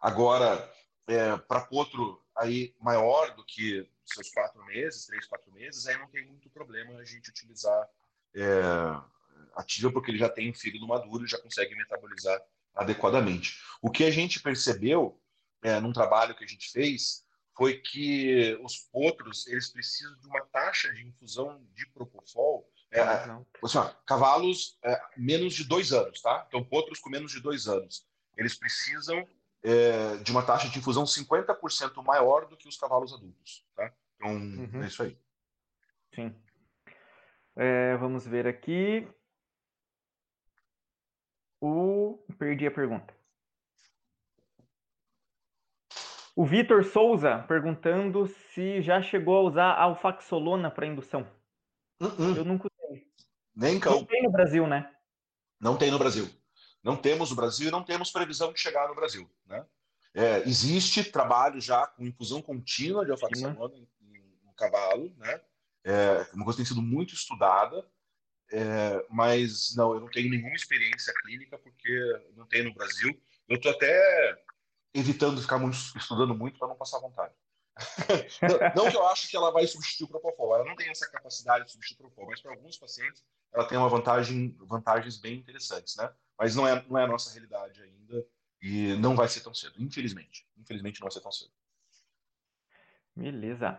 Agora, 0.00 0.72
é, 1.08 1.36
para 1.36 1.62
potro 1.62 2.22
aí 2.36 2.74
maior 2.80 3.34
do 3.34 3.44
que 3.44 3.88
seus 4.04 4.30
quatro 4.30 4.64
meses, 4.66 5.06
três, 5.06 5.26
quatro 5.26 5.52
meses, 5.52 5.86
aí 5.86 5.96
não 5.98 6.08
tem 6.08 6.24
muito 6.26 6.48
problema 6.50 6.98
a 6.98 7.04
gente 7.04 7.30
utilizar 7.30 7.88
é, 8.34 8.62
ativa, 9.54 9.92
porque 9.92 10.10
ele 10.10 10.18
já 10.18 10.28
tem 10.28 10.50
um 10.50 10.54
fígado 10.54 10.86
maduro 10.86 11.24
e 11.24 11.28
já 11.28 11.38
consegue 11.38 11.74
metabolizar 11.74 12.40
adequadamente. 12.74 13.58
O 13.82 13.90
que 13.90 14.04
a 14.04 14.10
gente 14.10 14.40
percebeu 14.40 15.20
é, 15.62 15.80
num 15.80 15.92
trabalho 15.92 16.34
que 16.34 16.44
a 16.44 16.46
gente 16.46 16.70
fez 16.70 17.24
foi 17.56 17.78
que 17.78 18.56
os 18.62 18.76
potros 18.92 19.46
eles 19.48 19.68
precisam 19.68 20.16
de 20.18 20.26
uma 20.28 20.40
taxa 20.46 20.92
de 20.92 21.06
infusão 21.06 21.60
de 21.74 21.86
propofol 21.88 22.70
é, 22.90 23.00
assim, 23.62 23.78
ó, 23.78 23.90
cavalos 24.06 24.78
é, 24.82 24.98
menos 25.16 25.54
de 25.54 25.64
dois 25.64 25.92
anos, 25.92 26.22
tá? 26.22 26.46
Então, 26.48 26.64
potros 26.64 26.98
com 26.98 27.10
menos 27.10 27.32
de 27.32 27.40
dois 27.40 27.68
anos, 27.68 28.06
eles 28.36 28.54
precisam 28.54 29.26
é, 29.62 30.16
de 30.18 30.30
uma 30.30 30.42
taxa 30.42 30.68
de 30.68 30.78
infusão 30.78 31.04
50% 31.04 32.02
maior 32.02 32.46
do 32.46 32.56
que 32.56 32.68
os 32.68 32.78
cavalos 32.78 33.12
adultos. 33.12 33.66
Tá? 33.76 33.92
Então, 34.16 34.32
uhum. 34.32 34.82
é 34.82 34.86
isso 34.86 35.02
aí. 35.02 35.18
Sim. 36.14 36.34
É, 37.56 37.96
vamos 37.96 38.26
ver 38.26 38.46
aqui. 38.46 39.06
O... 41.60 42.18
Perdi 42.38 42.66
a 42.66 42.70
pergunta. 42.70 43.14
O 46.36 46.46
Vitor 46.46 46.84
Souza 46.84 47.44
perguntando 47.48 48.26
se 48.26 48.80
já 48.80 49.02
chegou 49.02 49.36
a 49.36 49.42
usar 49.42 49.74
alfaxolona 49.74 50.70
para 50.70 50.86
indução. 50.86 51.22
Uh 52.00 52.06
-uh. 52.06 52.36
Eu 52.36 52.44
nunca 52.44 52.68
usei. 52.68 53.08
Nem 53.56 53.80
cão. 53.80 53.94
Não 53.94 54.04
tem 54.04 54.22
no 54.22 54.30
Brasil, 54.30 54.66
né? 54.66 54.94
Não 55.60 55.76
tem 55.76 55.90
no 55.90 55.98
Brasil. 55.98 56.30
Não 56.80 56.96
temos 56.96 57.30
no 57.30 57.36
Brasil 57.36 57.68
e 57.68 57.72
não 57.72 57.82
temos 57.82 58.12
previsão 58.12 58.52
de 58.52 58.60
chegar 58.60 58.86
no 58.88 58.94
Brasil. 58.94 59.28
Né? 59.46 59.66
É, 60.14 60.38
existe 60.48 61.10
trabalho 61.10 61.60
já 61.60 61.86
com 61.88 62.06
infusão 62.06 62.40
contínua 62.40 63.04
de 63.04 63.10
alfaxolona 63.10 63.74
em, 63.74 63.88
em, 64.00 64.16
em 64.16 64.52
cavalo. 64.56 65.12
Né? 65.16 65.40
É 65.84 66.24
uma 66.34 66.44
coisa 66.44 66.56
que 66.56 66.62
tem 66.62 66.66
sido 66.66 66.82
muito 66.82 67.14
estudada. 67.14 67.84
É, 68.50 69.04
mas 69.10 69.74
não, 69.76 69.94
eu 69.94 70.00
não 70.00 70.10
tenho 70.10 70.30
nenhuma 70.30 70.54
experiência 70.54 71.12
clínica 71.22 71.58
porque 71.58 72.22
não 72.34 72.46
tem 72.46 72.64
no 72.64 72.72
Brasil. 72.72 73.20
Eu 73.48 73.56
estou 73.56 73.72
até 73.72 74.42
evitando 74.94 75.40
ficar 75.40 75.58
muito, 75.58 75.76
estudando 75.96 76.34
muito 76.34 76.58
para 76.58 76.68
não 76.68 76.76
passar 76.76 76.98
vontade. 76.98 77.34
não, 78.74 78.84
não, 78.84 78.90
que 78.90 78.96
eu 78.96 79.06
acho 79.08 79.28
que 79.28 79.36
ela 79.36 79.52
vai 79.52 79.66
substituir 79.66 80.06
o 80.06 80.08
Propofol, 80.08 80.56
ela 80.56 80.64
não 80.64 80.74
tem 80.74 80.88
essa 80.88 81.08
capacidade 81.08 81.66
de 81.66 81.72
substituir 81.72 82.06
o 82.06 82.08
Propofol, 82.08 82.30
mas 82.30 82.40
para 82.40 82.52
alguns 82.52 82.76
pacientes 82.76 83.22
ela 83.52 83.66
tem 83.66 83.78
uma 83.78 83.88
vantagem, 83.88 84.56
vantagens 84.60 85.16
bem 85.16 85.38
interessantes, 85.38 85.94
né? 85.96 86.12
Mas 86.36 86.56
não 86.56 86.66
é, 86.66 86.84
não 86.88 86.98
é 86.98 87.04
a 87.04 87.08
nossa 87.08 87.32
realidade 87.32 87.80
ainda 87.82 88.26
e 88.60 88.94
não 88.94 89.14
vai 89.14 89.28
ser 89.28 89.40
tão 89.40 89.54
cedo, 89.54 89.74
infelizmente. 89.78 90.46
Infelizmente 90.56 91.00
não 91.00 91.06
vai 91.06 91.12
ser 91.12 91.20
tão 91.20 91.32
cedo. 91.32 91.52
Beleza. 93.14 93.78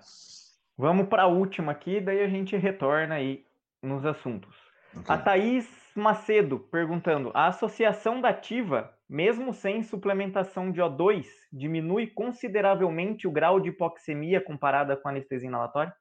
Vamos 0.78 1.07
para 1.09 1.24
a 1.24 1.28
última 1.28 1.72
aqui, 1.72 1.99
daí 1.99 2.22
a 2.22 2.30
gente 2.30 2.55
retorna 2.55 3.15
aí 3.15 3.45
nos 3.82 4.05
assuntos. 4.05 4.55
Okay. 4.93 5.15
A 5.15 5.17
Thaís 5.17 5.67
Macedo 5.95 6.59
perguntando: 6.59 7.32
a 7.34 7.47
associação 7.47 8.21
da 8.21 8.30
ativa, 8.30 8.93
mesmo 9.07 9.53
sem 9.53 9.84
suplementação 9.84 10.71
de 10.71 10.82
O2, 10.82 11.25
diminui 11.51 12.07
consideravelmente 12.07 13.27
o 13.27 13.32
grau 13.32 13.59
de 13.59 13.69
hipoxemia 13.69 14.41
comparada 14.41 14.95
com 14.95 15.07
a 15.07 15.11
anestesia 15.11 15.47
inalatória? 15.47 15.95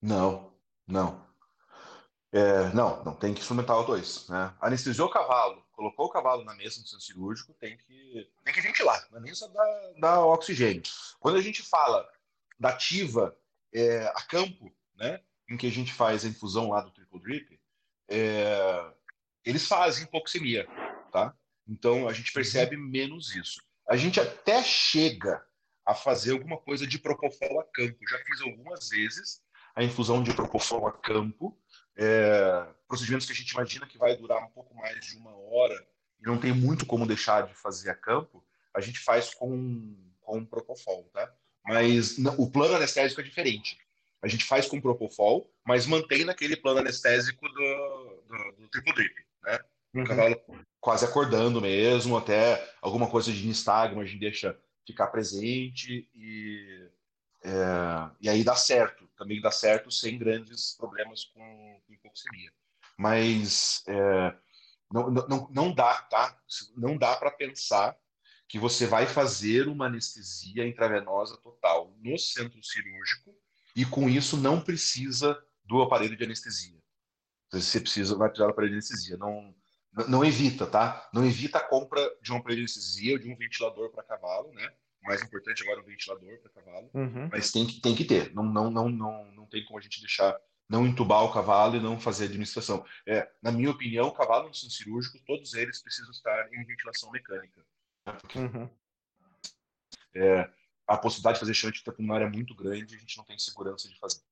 Não, 0.00 0.52
não. 0.86 1.26
É, 2.30 2.68
não, 2.74 3.02
não 3.04 3.14
tem 3.14 3.32
que 3.32 3.42
suplementar 3.42 3.76
O2. 3.76 4.28
Né? 4.28 4.54
Anestesiou 4.60 5.08
o 5.08 5.10
cavalo, 5.10 5.64
colocou 5.72 6.06
o 6.06 6.10
cavalo 6.10 6.44
na 6.44 6.54
mesa 6.54 6.80
no 6.80 6.86
centro 6.86 7.04
cirúrgico, 7.04 7.54
tem 7.54 7.76
que, 7.78 8.30
tem 8.44 8.54
que 8.54 8.60
ventilar, 8.60 9.06
não 9.10 9.18
é 9.18 9.22
nem 9.22 9.34
só 9.34 9.48
dar, 9.48 9.92
dar 9.98 10.24
oxigênio. 10.26 10.82
Quando 11.18 11.38
a 11.38 11.40
gente 11.40 11.62
fala 11.62 12.06
da 12.60 12.70
ativa 12.70 13.36
é, 13.72 14.06
a 14.08 14.22
campo, 14.22 14.70
né, 14.96 15.20
em 15.48 15.56
que 15.56 15.66
a 15.66 15.70
gente 15.70 15.92
faz 15.92 16.24
a 16.24 16.28
infusão 16.28 16.68
lá 16.68 16.80
do 16.80 16.90
triple 16.90 17.20
drip, 17.20 17.60
é, 18.08 18.92
eles 19.44 19.66
fazem 19.66 20.04
hipoxemia, 20.04 20.66
tá? 21.10 21.34
Então 21.66 22.08
a 22.08 22.12
gente 22.12 22.32
percebe 22.32 22.76
menos 22.76 23.34
isso. 23.34 23.62
A 23.88 23.96
gente 23.96 24.20
até 24.20 24.62
chega 24.62 25.42
a 25.86 25.94
fazer 25.94 26.32
alguma 26.32 26.58
coisa 26.58 26.86
de 26.86 26.98
propofol 26.98 27.60
a 27.60 27.64
campo. 27.64 27.98
Já 28.08 28.18
fiz 28.18 28.42
algumas 28.42 28.88
vezes 28.90 29.42
a 29.74 29.82
infusão 29.82 30.22
de 30.22 30.34
propofol 30.34 30.86
a 30.86 30.92
campo, 30.92 31.58
é, 31.96 32.68
procedimentos 32.86 33.26
que 33.26 33.32
a 33.32 33.36
gente 33.36 33.50
imagina 33.52 33.86
que 33.86 33.96
vai 33.96 34.16
durar 34.16 34.44
um 34.44 34.50
pouco 34.50 34.74
mais 34.74 35.06
de 35.06 35.16
uma 35.16 35.34
hora 35.34 35.86
e 36.20 36.26
não 36.26 36.38
tem 36.38 36.52
muito 36.52 36.84
como 36.84 37.06
deixar 37.06 37.46
de 37.46 37.54
fazer 37.54 37.90
a 37.90 37.94
campo, 37.94 38.44
a 38.74 38.80
gente 38.80 38.98
faz 38.98 39.32
com, 39.34 39.96
com 40.20 40.44
propofol, 40.44 41.08
tá? 41.12 41.32
Mas 41.64 42.18
o 42.36 42.50
plano 42.50 42.74
anestésico 42.74 43.20
é 43.20 43.24
diferente 43.24 43.78
a 44.22 44.28
gente 44.28 44.44
faz 44.44 44.66
com 44.66 44.80
propofol, 44.80 45.52
mas 45.66 45.86
mantém 45.86 46.24
naquele 46.24 46.56
plano 46.56 46.80
anestésico 46.80 47.48
do, 47.48 48.22
do, 48.28 48.62
do 48.62 48.68
triple 48.68 48.92
drip, 48.92 49.14
né? 49.44 49.58
Uhum. 49.94 50.02
O 50.02 50.06
cavalo 50.06 50.36
quase 50.80 51.04
acordando 51.04 51.60
mesmo, 51.60 52.16
até 52.16 52.74
alguma 52.80 53.08
coisa 53.08 53.32
de 53.32 53.46
nistagma 53.46 54.02
a 54.02 54.04
gente 54.04 54.20
deixa 54.20 54.58
ficar 54.86 55.08
presente 55.08 56.08
e, 56.14 56.88
é, 57.44 58.10
e 58.20 58.28
aí 58.28 58.44
dá 58.44 58.54
certo, 58.54 59.08
também 59.16 59.40
dá 59.40 59.50
certo 59.50 59.90
sem 59.90 60.18
grandes 60.18 60.76
problemas 60.76 61.24
com, 61.24 61.80
com 61.86 61.92
hipoxemia. 61.92 62.50
Mas 62.96 63.82
é, 63.86 64.34
não, 64.90 65.10
não, 65.10 65.50
não 65.50 65.74
dá, 65.74 65.94
tá? 66.02 66.38
Não 66.76 66.96
dá 66.96 67.16
para 67.16 67.30
pensar 67.30 67.96
que 68.48 68.58
você 68.58 68.86
vai 68.86 69.06
fazer 69.06 69.68
uma 69.68 69.86
anestesia 69.86 70.66
intravenosa 70.66 71.36
total 71.36 71.94
no 71.98 72.18
centro 72.18 72.62
cirúrgico 72.62 73.36
e 73.78 73.84
com 73.84 74.08
isso 74.08 74.36
não 74.36 74.60
precisa 74.60 75.40
do 75.64 75.80
aparelho 75.80 76.16
de 76.16 76.24
anestesia. 76.24 76.76
Você 77.52 77.80
precisa, 77.80 78.16
vai 78.16 78.28
precisar 78.28 78.46
do 78.48 78.50
aparelho 78.50 78.72
de 78.72 78.78
anestesia. 78.78 79.16
Não, 79.16 79.54
não 80.08 80.24
evita, 80.24 80.66
tá? 80.66 81.08
Não 81.14 81.24
evita 81.24 81.58
a 81.58 81.64
compra 81.64 82.00
de 82.20 82.32
um 82.32 82.38
aparelho 82.38 82.66
de 82.66 82.72
anestesia 82.72 83.12
ou 83.12 83.20
de 83.20 83.30
um 83.30 83.36
ventilador 83.36 83.90
para 83.90 84.02
cavalo, 84.02 84.52
né? 84.52 84.68
Mais 85.00 85.22
importante 85.22 85.62
agora 85.62 85.78
é 85.78 85.82
um 85.84 85.86
ventilador 85.86 86.38
para 86.40 86.50
cavalo, 86.50 86.90
uhum. 86.92 87.28
mas 87.30 87.52
tem 87.52 87.64
que, 87.64 87.80
tem 87.80 87.94
que 87.94 88.04
ter. 88.04 88.34
Não, 88.34 88.42
não, 88.42 88.68
não, 88.68 88.88
não, 88.88 89.32
não 89.32 89.46
tem 89.46 89.64
como 89.64 89.78
a 89.78 89.80
gente 89.80 90.00
deixar 90.00 90.36
não 90.68 90.84
entubar 90.84 91.22
o 91.22 91.32
cavalo 91.32 91.76
e 91.76 91.80
não 91.80 92.00
fazer 92.00 92.24
administração. 92.24 92.84
É, 93.06 93.30
na 93.40 93.52
minha 93.52 93.70
opinião, 93.70 94.08
o 94.08 94.12
cavalo 94.12 94.48
no 94.48 94.54
centro 94.54 94.74
cirúrgico, 94.74 95.22
todos 95.24 95.54
eles 95.54 95.80
precisam 95.80 96.10
estar 96.10 96.52
em 96.52 96.64
ventilação 96.64 97.12
mecânica. 97.12 97.64
Né? 98.04 98.12
Porque, 98.20 98.38
uhum. 98.40 98.68
é, 100.16 100.50
a 100.88 100.96
possibilidade 100.96 101.34
de 101.34 101.40
fazer 101.40 101.54
shunt 101.54 101.80
intrapulmonar 101.80 102.22
é 102.22 102.28
muito 102.28 102.54
grande 102.54 102.94
e 102.94 102.96
a 102.96 103.00
gente 103.00 103.18
não 103.18 103.24
tem 103.24 103.38
segurança 103.38 103.88
de 103.88 103.98
fazer. 103.98 104.22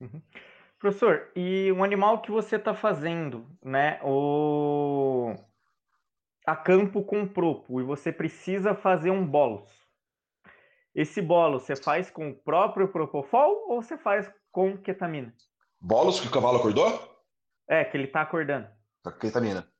Uhum. 0.00 0.22
Professor, 0.78 1.30
e 1.36 1.70
um 1.72 1.84
animal 1.84 2.22
que 2.22 2.30
você 2.30 2.56
está 2.56 2.72
fazendo, 2.72 3.46
né, 3.62 4.00
o... 4.02 5.34
a 6.46 6.56
campo 6.56 7.04
com 7.04 7.28
propo, 7.28 7.80
e 7.80 7.84
você 7.84 8.10
precisa 8.10 8.74
fazer 8.74 9.10
um 9.10 9.26
bolos. 9.26 9.68
Esse 10.94 11.20
bolo 11.20 11.60
você 11.60 11.76
faz 11.76 12.10
com 12.10 12.30
o 12.30 12.34
próprio 12.34 12.88
propofol 12.88 13.68
ou 13.68 13.82
você 13.82 13.98
faz 13.98 14.32
com 14.50 14.78
ketamina? 14.78 15.34
Bolos 15.78 16.18
que 16.20 16.28
o 16.28 16.30
cavalo 16.30 16.58
acordou? 16.58 16.88
É, 17.68 17.84
que 17.84 17.96
ele 17.96 18.04
está 18.04 18.22
acordando. 18.22 18.68
Ketamina. 19.20 19.70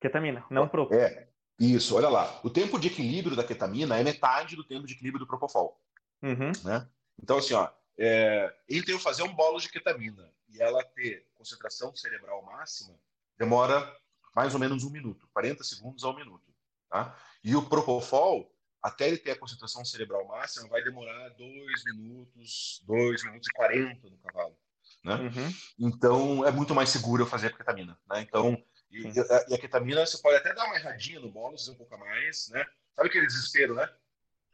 Ketamina, 0.00 0.44
não 0.50 0.68
propo. 0.68 0.94
É, 0.94 1.29
isso, 1.60 1.94
olha 1.94 2.08
lá. 2.08 2.40
O 2.42 2.48
tempo 2.48 2.80
de 2.80 2.88
equilíbrio 2.88 3.36
da 3.36 3.44
ketamina 3.44 3.98
é 3.98 4.02
metade 4.02 4.56
do 4.56 4.64
tempo 4.64 4.86
de 4.86 4.94
equilíbrio 4.94 5.20
do 5.20 5.26
propofol. 5.26 5.78
Uhum. 6.22 6.52
Né? 6.64 6.88
Então, 7.22 7.36
assim, 7.36 7.52
ó, 7.52 7.68
é, 7.98 8.50
entre 8.66 8.94
eu 8.94 8.98
fazer 8.98 9.22
um 9.24 9.34
bolo 9.34 9.60
de 9.60 9.68
ketamina 9.68 10.32
e 10.48 10.62
ela 10.62 10.82
ter 10.82 11.26
concentração 11.34 11.94
cerebral 11.94 12.42
máxima, 12.42 12.98
demora 13.38 13.94
mais 14.34 14.54
ou 14.54 14.60
menos 14.60 14.84
um 14.84 14.90
minuto, 14.90 15.28
40 15.34 15.62
segundos 15.62 16.02
a 16.02 16.08
um 16.08 16.16
minuto. 16.16 16.50
Tá? 16.88 17.14
E 17.44 17.54
o 17.54 17.68
propofol, 17.68 18.50
até 18.82 19.08
ele 19.08 19.18
ter 19.18 19.32
a 19.32 19.38
concentração 19.38 19.84
cerebral 19.84 20.26
máxima, 20.26 20.66
vai 20.68 20.82
demorar 20.82 21.28
2 21.30 21.84
minutos, 21.84 22.82
2 22.86 23.24
minutos 23.24 23.48
e 23.48 23.52
40 23.52 24.08
no 24.08 24.18
cavalo. 24.18 24.56
Né? 25.04 25.14
Uhum. 25.14 25.54
Então, 25.78 26.46
é 26.46 26.50
muito 26.50 26.74
mais 26.74 26.88
seguro 26.88 27.22
eu 27.22 27.26
fazer 27.26 27.48
a 27.48 27.52
ketamina. 27.52 27.98
Né? 28.08 28.22
Então, 28.22 28.62
e, 28.90 29.20
a, 29.20 29.44
e, 29.48 29.54
a, 29.54 29.58
ketamina, 29.58 30.04
você 30.04 30.18
pode 30.18 30.36
até 30.36 30.52
dar 30.52 30.66
uma 30.66 30.76
erradinha 30.76 31.20
no 31.20 31.30
bônus, 31.30 31.68
um 31.68 31.74
pouco 31.74 31.94
a 31.94 31.98
mais, 31.98 32.48
né? 32.48 32.64
Sabe 32.96 33.08
aquele 33.08 33.26
desespero, 33.26 33.74
né? 33.74 33.88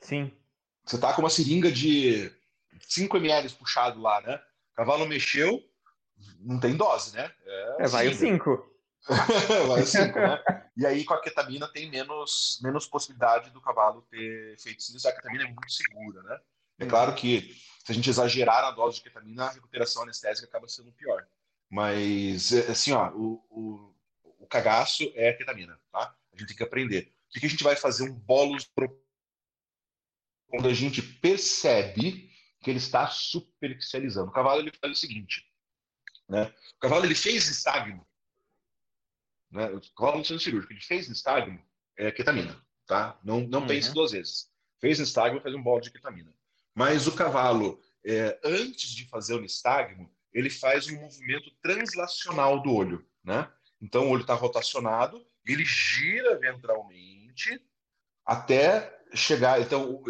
Sim. 0.00 0.30
Você 0.84 0.98
tá 0.98 1.12
com 1.12 1.22
uma 1.22 1.30
seringa 1.30 1.72
de 1.72 2.30
5 2.80 3.16
ml 3.16 3.48
puxado 3.54 4.00
lá, 4.00 4.20
né? 4.20 4.40
O 4.72 4.76
cavalo 4.76 5.06
mexeu, 5.06 5.62
não 6.38 6.60
tem 6.60 6.76
dose, 6.76 7.16
né? 7.16 7.32
É, 7.44 7.76
é 7.80 7.88
vai 7.88 8.08
o 8.08 8.14
5. 8.14 8.76
vai 9.68 9.82
o 9.82 9.86
5, 9.86 10.18
né? 10.18 10.42
E 10.76 10.84
aí 10.84 11.04
com 11.04 11.14
a 11.14 11.20
ketamina 11.20 11.66
tem 11.68 11.90
menos, 11.90 12.60
menos 12.62 12.86
possibilidade 12.86 13.50
do 13.50 13.60
cavalo 13.60 14.06
ter 14.10 14.58
sinistros. 14.58 15.06
A 15.06 15.12
ketamina 15.12 15.44
é 15.44 15.46
muito 15.46 15.72
segura, 15.72 16.22
né? 16.22 16.38
É 16.78 16.84
hum. 16.84 16.88
claro 16.88 17.14
que 17.14 17.56
se 17.84 17.92
a 17.92 17.94
gente 17.94 18.10
exagerar 18.10 18.62
na 18.62 18.70
dose 18.72 18.96
de 18.96 19.02
ketamina, 19.02 19.46
a 19.46 19.50
recuperação 19.52 20.02
anestésica 20.02 20.46
acaba 20.46 20.68
sendo 20.68 20.92
pior. 20.92 21.26
Mas, 21.70 22.52
assim, 22.52 22.92
ó, 22.92 23.10
o, 23.10 23.42
o 23.50 23.95
o 24.46 24.48
cagaço 24.48 25.12
é 25.16 25.30
a 25.30 25.36
ketamina, 25.36 25.78
tá? 25.90 26.16
A 26.32 26.38
gente 26.38 26.48
tem 26.48 26.56
que 26.56 26.62
aprender. 26.62 27.12
O 27.28 27.40
que 27.40 27.44
a 27.44 27.50
gente 27.50 27.64
vai 27.64 27.74
fazer 27.74 28.04
um 28.04 28.14
bolos 28.14 28.70
quando 30.46 30.68
a 30.68 30.72
gente 30.72 31.02
percebe 31.02 32.30
que 32.62 32.70
ele 32.70 32.78
está 32.78 33.08
superficializando. 33.08 34.30
O 34.30 34.32
cavalo 34.32 34.60
ele 34.60 34.72
faz 34.80 34.92
o 34.92 35.00
seguinte, 35.00 35.44
né? 36.28 36.54
O 36.76 36.78
cavalo 36.78 37.04
ele 37.04 37.14
fez 37.14 37.48
nistagmo, 37.48 38.06
né? 39.50 39.66
O 39.66 39.80
cavalo 39.94 40.24
centro 40.24 40.42
cirúrgico, 40.42 40.72
ele 40.72 40.80
fez 40.80 41.08
nistagmo, 41.08 41.60
é 41.96 42.12
ketamina, 42.12 42.64
tá? 42.86 43.18
Não, 43.24 43.40
não 43.40 43.62
uhum. 43.62 43.66
pense 43.66 43.92
duas 43.92 44.12
vezes. 44.12 44.48
Fez 44.80 45.00
nistagmo, 45.00 45.40
faz 45.40 45.54
um 45.54 45.62
bolo 45.62 45.80
de 45.80 45.90
ketamina. 45.90 46.32
Mas 46.72 47.08
o 47.08 47.12
cavalo, 47.12 47.82
é, 48.04 48.38
antes 48.44 48.90
de 48.90 49.08
fazer 49.08 49.34
o 49.34 49.40
nistagmo, 49.40 50.08
ele 50.32 50.50
faz 50.50 50.86
um 50.88 51.00
movimento 51.00 51.50
translacional 51.62 52.62
do 52.62 52.72
olho, 52.72 53.04
né? 53.24 53.50
Então 53.80 54.06
o 54.06 54.10
olho 54.10 54.22
está 54.22 54.34
rotacionado, 54.34 55.26
ele 55.46 55.64
gira 55.64 56.38
ventralmente, 56.38 57.62
até 58.24 58.98
chegar. 59.14 59.60
Então, 59.60 60.02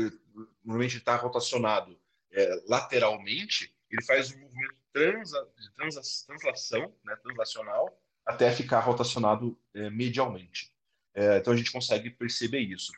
normalmente 0.64 0.98
está 0.98 1.16
rotacionado 1.16 1.98
é, 2.32 2.62
lateralmente, 2.66 3.74
ele 3.90 4.02
faz 4.04 4.32
um 4.32 4.38
movimento 4.38 4.76
transa, 4.92 5.48
de 5.58 5.72
translação, 5.74 6.94
né, 7.04 7.16
translacional, 7.16 8.00
até 8.24 8.50
ficar 8.50 8.80
rotacionado 8.80 9.58
é, 9.74 9.90
medialmente. 9.90 10.72
É, 11.14 11.38
então 11.38 11.52
a 11.52 11.56
gente 11.56 11.72
consegue 11.72 12.10
perceber 12.10 12.60
isso. 12.60 12.92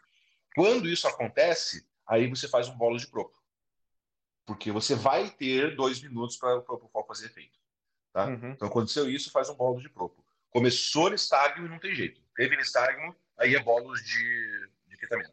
Quando 0.55 0.89
isso 0.89 1.07
acontece, 1.07 1.87
aí 2.07 2.29
você 2.29 2.49
faz 2.49 2.69
um 2.69 2.77
bolo 2.77 2.97
de 2.97 3.07
propo. 3.07 3.37
Porque 4.47 4.73
você 4.73 4.95
vai 4.95 5.31
ter 5.31 5.77
dois 5.77 6.01
minutos 6.01 6.37
para 6.37 6.57
o 6.57 6.63
propofol 6.63 7.07
fazer 7.07 7.27
efeito. 7.27 7.59
Tá? 8.13 8.27
Uhum. 8.27 8.53
Então 8.53 8.67
aconteceu 8.67 9.09
isso, 9.11 9.31
faz 9.31 9.49
um 9.51 9.55
bolo 9.55 9.81
de 9.81 9.89
propo. 9.89 10.25
Começou 10.51 11.11
nistagmo 11.11 11.67
e 11.67 11.69
não 11.69 11.79
tem 11.79 11.95
jeito. 11.95 12.21
Teve 12.35 12.57
nistagmo, 12.57 13.15
aí 13.39 13.55
é 13.55 13.63
bolos 13.63 14.01
de, 14.03 14.71
de 14.89 14.97
ketamina. 14.97 15.33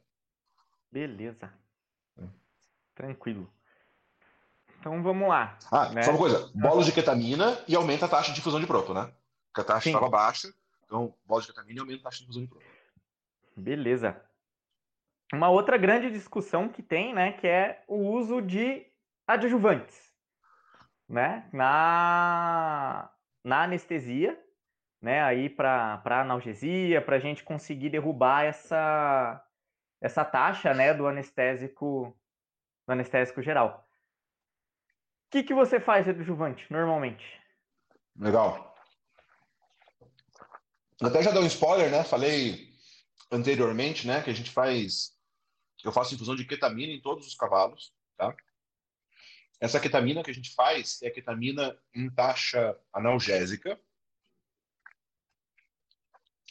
Beleza. 0.92 1.54
Hum. 2.18 2.30
Tranquilo. 2.94 3.52
Então 4.80 5.02
vamos 5.02 5.28
lá. 5.28 5.58
Ah, 5.72 5.90
né? 5.90 6.04
só 6.04 6.12
uma 6.12 6.20
coisa: 6.20 6.52
bolos 6.54 6.86
de 6.86 6.92
ketamina 6.92 7.60
e 7.68 7.76
aumenta 7.76 8.06
a 8.06 8.10
taxa 8.10 8.30
de 8.30 8.36
difusão 8.36 8.60
de 8.60 8.68
proto, 8.68 8.94
né? 8.94 9.12
Porque 9.48 9.62
a 9.62 9.74
taxa 9.74 9.90
estava 9.90 10.10
baixa, 10.10 10.54
então 10.86 11.16
bolos 11.26 11.46
de 11.46 11.52
ketamina 11.52 11.80
e 11.80 11.82
aumenta 11.82 12.02
a 12.02 12.04
taxa 12.04 12.18
de 12.18 12.22
difusão 12.24 12.44
de 12.44 12.50
proto. 12.50 12.66
Beleza. 13.56 14.22
Uma 15.34 15.50
outra 15.50 15.78
grande 15.78 16.12
discussão 16.12 16.70
que 16.70 16.84
tem, 16.84 17.14
né, 17.14 17.32
que 17.34 17.48
é 17.48 17.84
o 17.88 17.96
uso 17.96 18.42
de 18.42 18.86
adjuvantes, 19.28 20.14
né, 21.10 21.50
na, 21.52 23.12
na 23.44 23.64
anestesia, 23.64 24.40
né, 25.06 25.22
aí 25.22 25.48
para 25.48 26.02
analgesia, 26.04 27.00
para 27.00 27.18
a 27.18 27.20
gente 27.20 27.44
conseguir 27.44 27.92
derrubar 27.92 28.46
essa, 28.46 29.40
essa 30.02 30.26
taxa, 30.26 30.74
né, 30.74 30.96
do 30.96 31.06
anestésico, 31.06 32.18
do 32.88 32.92
anestésico 32.92 33.40
geral. 33.40 33.88
O 35.28 35.30
que, 35.30 35.44
que 35.44 35.54
você 35.54 35.80
faz 35.80 36.10
adjuvante, 36.10 36.66
normalmente? 36.72 37.24
Legal. 38.18 38.76
Até 41.00 41.22
já 41.22 41.30
deu 41.30 41.44
um 41.44 41.48
spoiler, 41.48 41.92
né? 41.92 42.04
Falei 42.04 42.74
anteriormente, 43.32 44.08
né, 44.08 44.24
que 44.24 44.32
a 44.32 44.34
gente 44.34 44.50
faz 44.50 45.16
eu 45.84 45.92
faço 45.92 46.16
infusão 46.16 46.36
de 46.36 46.46
ketamina 46.46 46.92
em 46.92 47.00
todos 47.00 47.28
os 47.28 47.36
cavalos, 47.36 47.94
tá? 48.18 48.36
Essa 49.62 49.80
ketamina 49.80 50.24
que 50.24 50.32
a 50.32 50.34
gente 50.34 50.52
faz 50.56 51.00
é 51.04 51.10
a 51.10 51.14
ketamina 51.14 51.78
em 51.94 52.10
taxa 52.10 52.76
analgésica. 52.92 53.80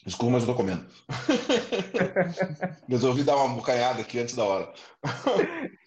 Desculpa, 0.05 0.33
mas 0.33 0.43
eu 0.43 0.49
tô 0.49 0.55
comendo. 0.55 0.87
Resolvi 2.89 3.25
dar 3.25 3.37
uma 3.37 3.55
bocanhada 3.55 4.03
aqui 4.03 4.19
antes 4.19 4.35
da 4.35 4.45
hora. 4.45 4.75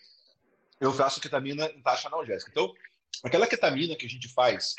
eu 0.81 0.91
faço 0.91 1.21
ketamina 1.21 1.65
em 1.67 1.81
taxa 1.81 2.07
analgésica. 2.07 2.49
Então, 2.49 2.73
aquela 3.23 3.45
ketamina 3.45 3.95
que 3.95 4.07
a 4.07 4.09
gente 4.09 4.27
faz 4.27 4.73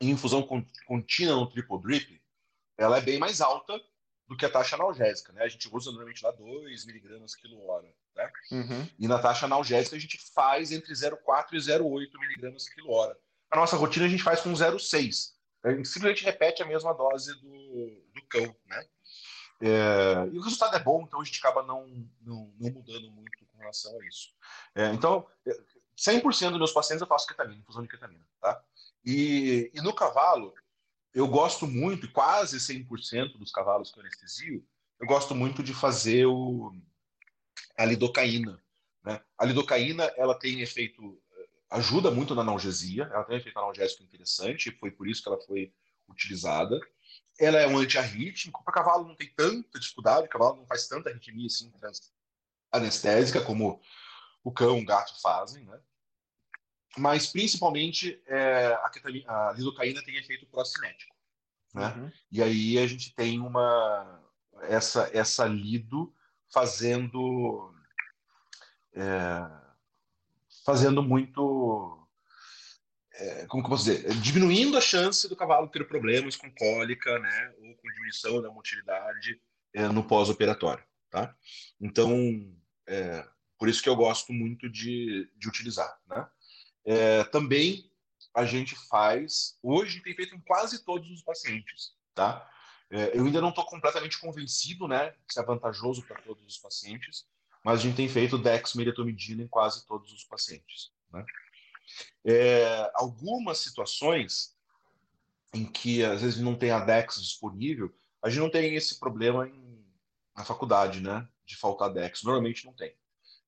em 0.00 0.10
infusão 0.10 0.42
contínua 0.86 1.36
no 1.36 1.48
triple 1.48 1.80
drip, 1.80 2.22
ela 2.76 2.98
é 2.98 3.00
bem 3.00 3.18
mais 3.18 3.40
alta 3.40 3.80
do 4.26 4.36
que 4.36 4.44
a 4.44 4.50
taxa 4.50 4.76
analgésica, 4.76 5.32
né? 5.32 5.42
A 5.42 5.48
gente 5.48 5.68
usa 5.72 5.90
normalmente 5.90 6.22
lá 6.22 6.30
2 6.32 6.84
miligramas 6.84 7.34
quilo 7.34 7.64
hora, 7.66 7.88
né? 8.14 8.30
Uhum. 8.52 8.88
E 8.98 9.08
na 9.08 9.18
taxa 9.18 9.46
analgésica 9.46 9.96
a 9.96 9.98
gente 9.98 10.18
faz 10.34 10.70
entre 10.70 10.92
0,4 10.92 11.46
e 11.52 11.56
0,8 11.56 12.20
miligramas 12.20 12.68
quilo 12.68 12.92
hora. 12.92 13.18
A 13.50 13.56
nossa 13.56 13.76
rotina 13.76 14.04
a 14.04 14.08
gente 14.08 14.22
faz 14.22 14.40
com 14.40 14.52
0,6. 14.52 15.37
Gente 15.66 15.88
simplesmente 15.88 16.24
repete 16.24 16.62
a 16.62 16.66
mesma 16.66 16.92
dose 16.94 17.34
do, 17.40 18.02
do 18.14 18.22
cão, 18.28 18.54
né? 18.66 18.86
É, 19.60 20.28
e 20.32 20.38
o 20.38 20.42
resultado 20.42 20.76
é 20.76 20.78
bom, 20.78 21.02
então 21.02 21.20
a 21.20 21.24
gente 21.24 21.38
acaba 21.40 21.64
não, 21.64 21.86
não, 22.20 22.52
não 22.58 22.70
mudando 22.70 23.10
muito 23.10 23.44
com 23.46 23.58
relação 23.58 23.98
a 24.00 24.06
isso. 24.06 24.28
É, 24.74 24.92
então, 24.92 25.26
100% 25.96 26.50
dos 26.50 26.58
meus 26.58 26.72
pacientes 26.72 27.00
eu 27.00 27.08
faço 27.08 27.26
ketamina, 27.26 27.60
infusão 27.60 27.82
de 27.82 27.88
ketamina, 27.88 28.24
tá? 28.40 28.62
E, 29.04 29.70
e 29.74 29.80
no 29.80 29.92
cavalo, 29.92 30.54
eu 31.12 31.26
gosto 31.26 31.66
muito, 31.66 32.10
quase 32.12 32.58
100% 32.58 33.36
dos 33.36 33.50
cavalos 33.50 33.90
que 33.90 33.98
eu 33.98 34.02
anestesio, 34.02 34.64
eu 35.00 35.06
gosto 35.06 35.34
muito 35.34 35.62
de 35.62 35.74
fazer 35.74 36.26
o, 36.26 36.72
a 37.76 37.84
lidocaína. 37.84 38.62
Né? 39.04 39.20
A 39.36 39.44
lidocaína 39.44 40.04
ela 40.16 40.38
tem 40.38 40.60
efeito, 40.60 41.20
ajuda 41.70 42.10
muito 42.10 42.34
na 42.34 42.42
analgesia, 42.42 43.04
ela 43.04 43.24
tem 43.24 43.36
um 43.36 43.38
efeito 43.38 43.58
analgésico 43.58 44.02
interessante, 44.02 44.76
foi 44.78 44.90
por 44.90 45.06
isso 45.06 45.22
que 45.22 45.28
ela 45.28 45.40
foi 45.40 45.72
utilizada. 46.08 46.78
Ela 47.38 47.58
é 47.58 47.66
um 47.66 47.78
antiarrítmico, 47.78 48.64
para 48.64 48.74
cavalo 48.74 49.06
não 49.06 49.14
tem 49.14 49.32
tanta 49.34 49.78
dificuldade, 49.78 50.26
o 50.26 50.30
cavalo 50.30 50.56
não 50.56 50.66
faz 50.66 50.88
tanta 50.88 51.10
arritmia 51.10 51.46
assim, 51.46 51.72
anestésica 52.72 53.40
como 53.40 53.80
o 54.42 54.52
cão, 54.52 54.78
o 54.78 54.84
gato 54.84 55.20
fazem, 55.20 55.64
né? 55.64 55.80
mas 56.98 57.26
principalmente 57.26 58.20
é, 58.26 58.66
a, 58.66 58.90
a 59.26 59.52
lidocaína 59.52 60.02
tem 60.02 60.16
efeito 60.16 60.46
procinético, 60.46 61.14
né? 61.74 61.94
Uhum. 61.96 62.12
E 62.30 62.42
aí 62.42 62.78
a 62.78 62.86
gente 62.86 63.14
tem 63.14 63.40
uma 63.40 64.22
essa 64.62 65.08
essa 65.12 65.46
lido 65.46 66.12
fazendo 66.52 67.72
é, 68.94 69.50
fazendo 70.68 71.02
muito 71.02 72.06
é, 73.14 73.46
como 73.46 73.62
que 73.62 73.68
eu 73.68 73.70
posso 73.70 73.84
dizer 73.86 74.12
diminuindo 74.20 74.76
a 74.76 74.82
chance 74.82 75.26
do 75.26 75.34
cavalo 75.34 75.66
ter 75.66 75.88
problemas 75.88 76.36
com 76.36 76.54
cólica, 76.54 77.18
né? 77.18 77.54
Ou 77.56 77.74
com 77.74 77.88
diminuição 77.88 78.42
da 78.42 78.50
motilidade 78.50 79.40
é, 79.72 79.88
no 79.88 80.04
pós-operatório, 80.04 80.84
tá? 81.08 81.34
Então 81.80 82.12
é, 82.86 83.26
por 83.58 83.66
isso 83.66 83.82
que 83.82 83.88
eu 83.88 83.96
gosto 83.96 84.30
muito 84.30 84.68
de, 84.68 85.32
de 85.38 85.48
utilizar, 85.48 85.98
né? 86.06 86.28
É, 86.84 87.24
também 87.24 87.90
a 88.34 88.44
gente 88.44 88.76
faz, 88.90 89.58
hoje 89.62 90.02
tem 90.02 90.14
feito 90.14 90.34
em 90.34 90.40
quase 90.40 90.84
todos 90.84 91.10
os 91.10 91.22
pacientes, 91.22 91.94
tá? 92.14 92.46
É, 92.90 93.16
eu 93.16 93.24
ainda 93.24 93.40
não 93.40 93.48
estou 93.48 93.64
completamente 93.64 94.18
convencido, 94.18 94.86
né, 94.86 95.14
isso 95.28 95.40
é 95.40 95.44
vantajoso 95.44 96.02
para 96.02 96.20
todos 96.20 96.44
os 96.46 96.58
pacientes, 96.58 97.26
mas 97.64 97.80
a 97.80 97.82
gente 97.82 97.96
tem 97.96 98.08
feito 98.08 98.38
dexmedetomidina 98.38 99.42
em 99.42 99.48
quase 99.48 99.86
todos 99.86 100.12
os 100.12 100.24
pacientes, 100.24 100.92
né? 101.12 101.24
É, 102.24 102.90
algumas 102.94 103.58
situações 103.58 104.54
em 105.54 105.64
que 105.64 106.04
às 106.04 106.20
vezes 106.20 106.40
não 106.40 106.54
tem 106.54 106.70
a 106.70 106.80
DEX 106.80 107.20
disponível, 107.22 107.92
a 108.22 108.28
gente 108.28 108.40
não 108.40 108.50
tem 108.50 108.74
esse 108.74 108.98
problema 108.98 109.48
em, 109.48 109.84
na 110.36 110.44
faculdade, 110.44 111.00
né, 111.00 111.26
de 111.46 111.56
faltar 111.56 111.92
DEX. 111.92 112.22
Normalmente 112.22 112.66
não 112.66 112.72
tem. 112.72 112.94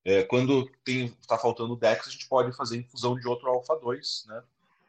É, 0.05 0.23
quando 0.23 0.71
está 0.87 1.37
faltando 1.37 1.77
DEX, 1.77 2.09
a 2.09 2.11
gente 2.11 2.27
pode 2.29 2.57
fazer 2.57 2.79
infusão 2.79 3.15
de 3.15 3.29
outro 3.29 3.49
alfa-2, 3.49 4.27
né? 4.27 4.43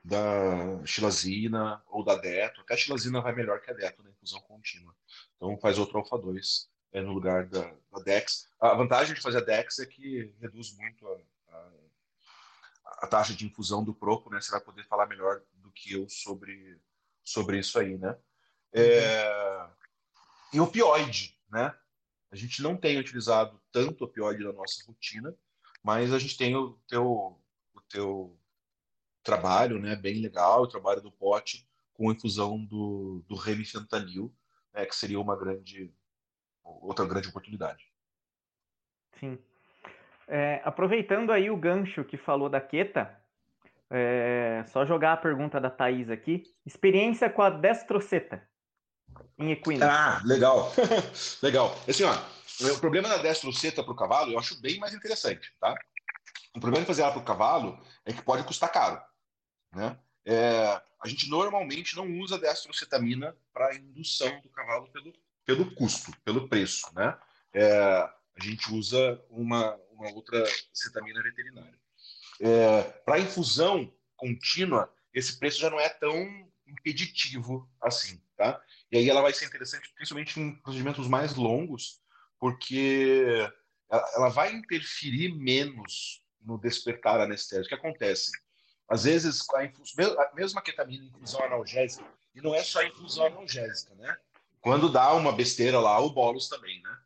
Da 0.04 0.84
xilazina 0.86 1.84
ou 1.88 2.04
da 2.04 2.16
deto. 2.16 2.62
Até 2.62 2.74
a 2.74 2.78
xilazina 2.78 3.22
vai 3.22 3.36
melhor 3.36 3.62
que 3.62 3.70
a 3.70 3.74
deto 3.74 4.02
na 4.02 4.10
infusão 4.10 4.40
contínua. 4.42 4.96
Então 5.36 5.58
faz 5.60 5.78
outro 5.78 6.00
alfa-2 6.00 6.71
é, 6.92 7.02
no 7.02 7.14
lugar 7.14 7.46
da, 7.48 7.64
da, 7.92 8.00
DEX. 8.04 8.50
A 8.60 8.74
vantagem 8.74 9.14
de 9.14 9.22
fazer 9.22 9.40
a 9.40 9.42
DEX 9.42 9.80
é 9.80 9.86
que 9.86 10.34
reduz 10.40 10.76
muito 10.78 11.08
a, 11.08 11.56
a, 11.56 11.70
a, 13.04 13.08
taxa 13.08 13.34
de 13.34 13.46
infusão 13.46 13.84
do 13.84 13.94
propo, 13.94 14.30
né? 14.30 14.42
Você 14.42 14.52
vai 14.52 14.62
poder 14.62 14.86
falar 14.86 15.08
melhor 15.08 15.42
do 15.56 15.72
que 15.72 15.94
eu 15.94 16.08
sobre, 16.10 16.80
sobre 17.24 17.60
isso 17.60 17.80
aí, 17.80 17.98
né? 17.98 18.18
É... 18.74 19.70
E 20.54 20.60
opioide, 20.60 21.38
né? 21.50 21.76
A 22.32 22.36
gente 22.36 22.62
não 22.62 22.78
tem 22.78 22.98
utilizado 22.98 23.62
tanto 23.72 24.06
opioide 24.06 24.44
na 24.44 24.54
nossa 24.54 24.84
rotina, 24.86 25.36
mas 25.84 26.14
a 26.14 26.20
gente 26.20 26.38
tem 26.38 26.56
o 26.56 26.80
teu, 26.88 27.06
o 27.74 27.82
teu 27.90 28.40
trabalho, 29.24 29.80
né, 29.80 29.96
bem 29.96 30.22
legal, 30.22 30.64
o 30.64 30.68
trabalho 30.68 31.02
do 31.02 31.12
pote 31.12 31.68
com 31.94 32.10
a 32.10 32.14
infusão 32.14 32.64
do, 32.64 33.24
do 33.28 33.36
remifentanil, 33.36 34.34
né, 34.74 34.86
que 34.86 34.96
seria 34.96 35.20
uma 35.20 35.36
grande, 35.36 35.94
outra 36.64 37.06
grande 37.06 37.28
oportunidade. 37.28 37.86
Sim. 39.20 39.38
É, 40.28 40.62
aproveitando 40.64 41.32
aí 41.32 41.50
o 41.50 41.58
gancho 41.58 42.04
que 42.04 42.18
falou 42.18 42.50
da 42.50 42.62
Queta, 42.62 43.20
é, 43.90 44.64
só 44.68 44.86
jogar 44.86 45.14
a 45.14 45.18
pergunta 45.18 45.60
da 45.60 45.70
Thaís 45.70 46.10
aqui. 46.10 46.44
Experiência 46.66 47.30
com 47.30 47.42
a 47.42 47.50
destroceta 47.50 48.48
em 49.38 49.52
equino. 49.52 49.84
Ah, 49.84 50.22
legal. 50.24 50.72
legal. 51.44 51.76
Assim, 51.88 52.04
ó, 52.04 52.16
o 52.70 52.80
problema 52.80 53.10
da 53.10 53.18
destroceta 53.18 53.84
para 53.84 53.92
o 53.92 53.96
cavalo 53.96 54.32
eu 54.32 54.40
acho 54.40 54.60
bem 54.62 54.80
mais 54.80 54.94
interessante, 54.94 55.54
tá? 55.60 55.76
O 56.56 56.60
problema 56.60 56.84
de 56.84 56.88
fazer 56.88 57.02
ela 57.02 57.12
para 57.12 57.22
o 57.22 57.26
cavalo 57.26 57.80
é 58.06 58.14
que 58.14 58.22
pode 58.22 58.44
custar 58.44 58.72
caro, 58.72 59.02
né? 59.74 59.98
É, 60.26 60.82
a 61.04 61.08
gente 61.08 61.30
normalmente 61.30 61.96
não 61.96 62.08
usa 62.20 62.38
destrocetamina 62.38 63.36
para 63.52 63.76
indução 63.76 64.40
do 64.42 64.50
cavalo 64.50 64.88
pelo, 64.92 65.12
pelo 65.46 65.74
custo, 65.76 66.12
pelo 66.24 66.48
preço, 66.48 66.94
né? 66.94 67.18
É, 67.54 67.72
a 67.72 68.44
gente 68.44 68.72
usa 68.74 69.22
uma, 69.30 69.76
uma 69.92 70.12
outra 70.14 70.44
cetamina 70.74 71.22
veterinária. 71.22 71.80
É, 72.40 72.84
para 73.06 73.20
infusão 73.20 73.94
contínua, 74.16 74.92
esse 75.14 75.38
preço 75.38 75.60
já 75.60 75.70
não 75.70 75.80
é 75.80 75.90
tão 75.90 76.16
impeditivo 76.68 77.70
assim, 77.82 78.22
tá? 78.38 78.62
E 78.92 78.98
aí 78.98 79.10
ela 79.10 79.22
vai 79.22 79.34
ser 79.34 79.46
interessante, 79.46 79.92
principalmente 79.94 80.40
em 80.40 80.56
procedimentos 80.62 81.08
mais 81.08 81.36
longos, 81.36 82.02
porque 82.40 83.48
ela 83.90 84.30
vai 84.30 84.54
interferir 84.54 85.36
menos 85.36 86.24
no 86.42 86.58
despertar 86.58 87.20
anestésico. 87.20 87.66
O 87.66 87.70
que 87.70 87.76
acontece? 87.76 88.32
Às 88.90 89.04
vezes, 89.04 89.48
a 89.56 89.66
infusão, 89.66 90.18
mesmo 90.34 90.60
a 90.60 90.62
ketamina, 90.62 91.06
infusão 91.06 91.44
analgésica, 91.44 92.06
e 92.34 92.42
não 92.42 92.56
é 92.56 92.64
só 92.64 92.80
a 92.80 92.88
infusão 92.88 93.26
analgésica, 93.26 93.94
né? 93.96 94.18
Quando 94.62 94.92
dá 94.92 95.14
uma 95.14 95.32
besteira 95.32 95.80
lá, 95.80 96.00
o 96.00 96.12
bolos 96.12 96.48
também, 96.48 96.82
né? 96.82 96.98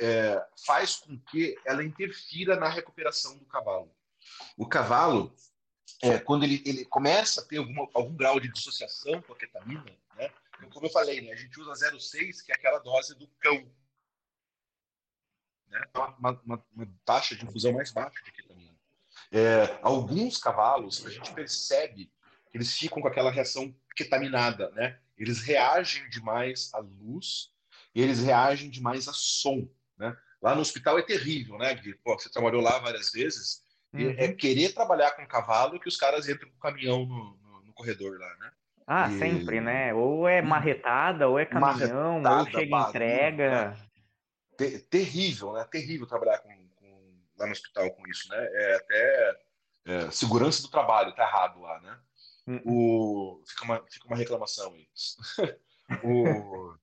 É, 0.00 0.46
faz 0.66 0.96
com 0.96 1.18
que 1.18 1.54
ela 1.64 1.84
interfira 1.84 2.56
na 2.56 2.68
recuperação 2.68 3.36
do 3.36 3.44
cavalo. 3.44 3.94
O 4.56 4.66
cavalo, 4.66 5.34
é, 6.02 6.18
quando 6.18 6.44
ele, 6.44 6.62
ele 6.64 6.84
começa 6.86 7.40
a 7.40 7.44
ter 7.44 7.58
algum 7.58 8.16
grau 8.16 8.40
de 8.40 8.50
dissociação 8.50 9.20
com 9.22 9.34
a 9.34 9.36
ketamina, 9.36 9.84
né? 10.16 10.30
Como 10.72 10.86
eu 10.86 10.90
falei, 10.90 11.20
né, 11.20 11.32
a 11.32 11.36
gente 11.36 11.60
usa 11.60 11.90
0,6, 11.90 12.42
que 12.44 12.52
é 12.52 12.54
aquela 12.54 12.78
dose 12.78 13.14
do 13.16 13.26
cão. 13.40 13.70
Né? 15.68 15.84
Uma, 15.94 16.40
uma, 16.44 16.66
uma 16.74 16.88
taxa 17.04 17.34
de 17.34 17.44
infusão 17.44 17.72
mais 17.72 17.90
baixa 17.90 18.22
de 18.24 18.32
ketamina. 18.32 18.78
É, 19.30 19.78
alguns 19.82 20.38
cavalos, 20.38 21.04
a 21.06 21.10
gente 21.10 21.32
percebe 21.32 22.12
que 22.50 22.56
eles 22.56 22.72
ficam 22.76 23.02
com 23.02 23.08
aquela 23.08 23.30
reação 23.30 23.74
ketaminada, 23.96 24.70
né? 24.70 24.98
Eles 25.22 25.40
reagem 25.40 26.08
demais 26.08 26.74
à 26.74 26.78
luz 26.78 27.52
e 27.94 28.02
eles 28.02 28.20
reagem 28.20 28.68
demais 28.68 29.06
a 29.06 29.12
som, 29.12 29.68
né? 29.96 30.16
Lá 30.42 30.52
no 30.52 30.60
hospital 30.60 30.98
é 30.98 31.02
terrível, 31.02 31.56
né, 31.58 31.72
Gui? 31.76 31.94
Pô, 32.02 32.18
você 32.18 32.28
trabalhou 32.28 32.60
lá 32.60 32.80
várias 32.80 33.12
vezes. 33.12 33.62
Uhum. 33.94 34.12
É 34.18 34.32
querer 34.32 34.72
trabalhar 34.72 35.12
com 35.12 35.24
cavalo 35.28 35.78
que 35.78 35.86
os 35.86 35.96
caras 35.96 36.28
entram 36.28 36.50
com 36.50 36.56
o 36.56 36.60
caminhão 36.60 37.06
no, 37.06 37.36
no, 37.36 37.62
no 37.62 37.72
corredor 37.72 38.18
lá, 38.18 38.36
né? 38.38 38.50
Ah, 38.84 39.08
e... 39.12 39.18
sempre, 39.20 39.60
né? 39.60 39.94
Ou 39.94 40.26
é 40.26 40.42
marretada, 40.42 41.28
ou 41.28 41.38
é 41.38 41.46
caminhão, 41.46 42.20
marretada, 42.20 42.40
ou 42.40 42.50
chega 42.50 42.70
barulho, 42.70 42.88
entrega. 42.88 43.50
Né? 43.70 43.76
Ter, 44.58 44.80
terrível, 44.88 45.52
né? 45.52 45.64
Terrível 45.70 46.06
trabalhar 46.08 46.38
com, 46.38 46.48
com, 46.80 47.14
lá 47.38 47.46
no 47.46 47.52
hospital 47.52 47.88
com 47.92 48.08
isso, 48.08 48.28
né? 48.28 48.44
É 48.50 48.74
até 48.74 49.40
é, 49.84 50.10
segurança 50.10 50.62
do 50.62 50.68
trabalho, 50.68 51.14
tá 51.14 51.22
errado 51.22 51.60
lá, 51.60 51.80
né? 51.80 51.96
Hum. 52.46 52.60
O, 52.64 53.42
fica, 53.46 53.64
uma, 53.64 53.86
fica 53.88 54.06
uma 54.06 54.16
reclamação 54.16 54.74
aí. 54.74 54.88
o, 56.04 56.76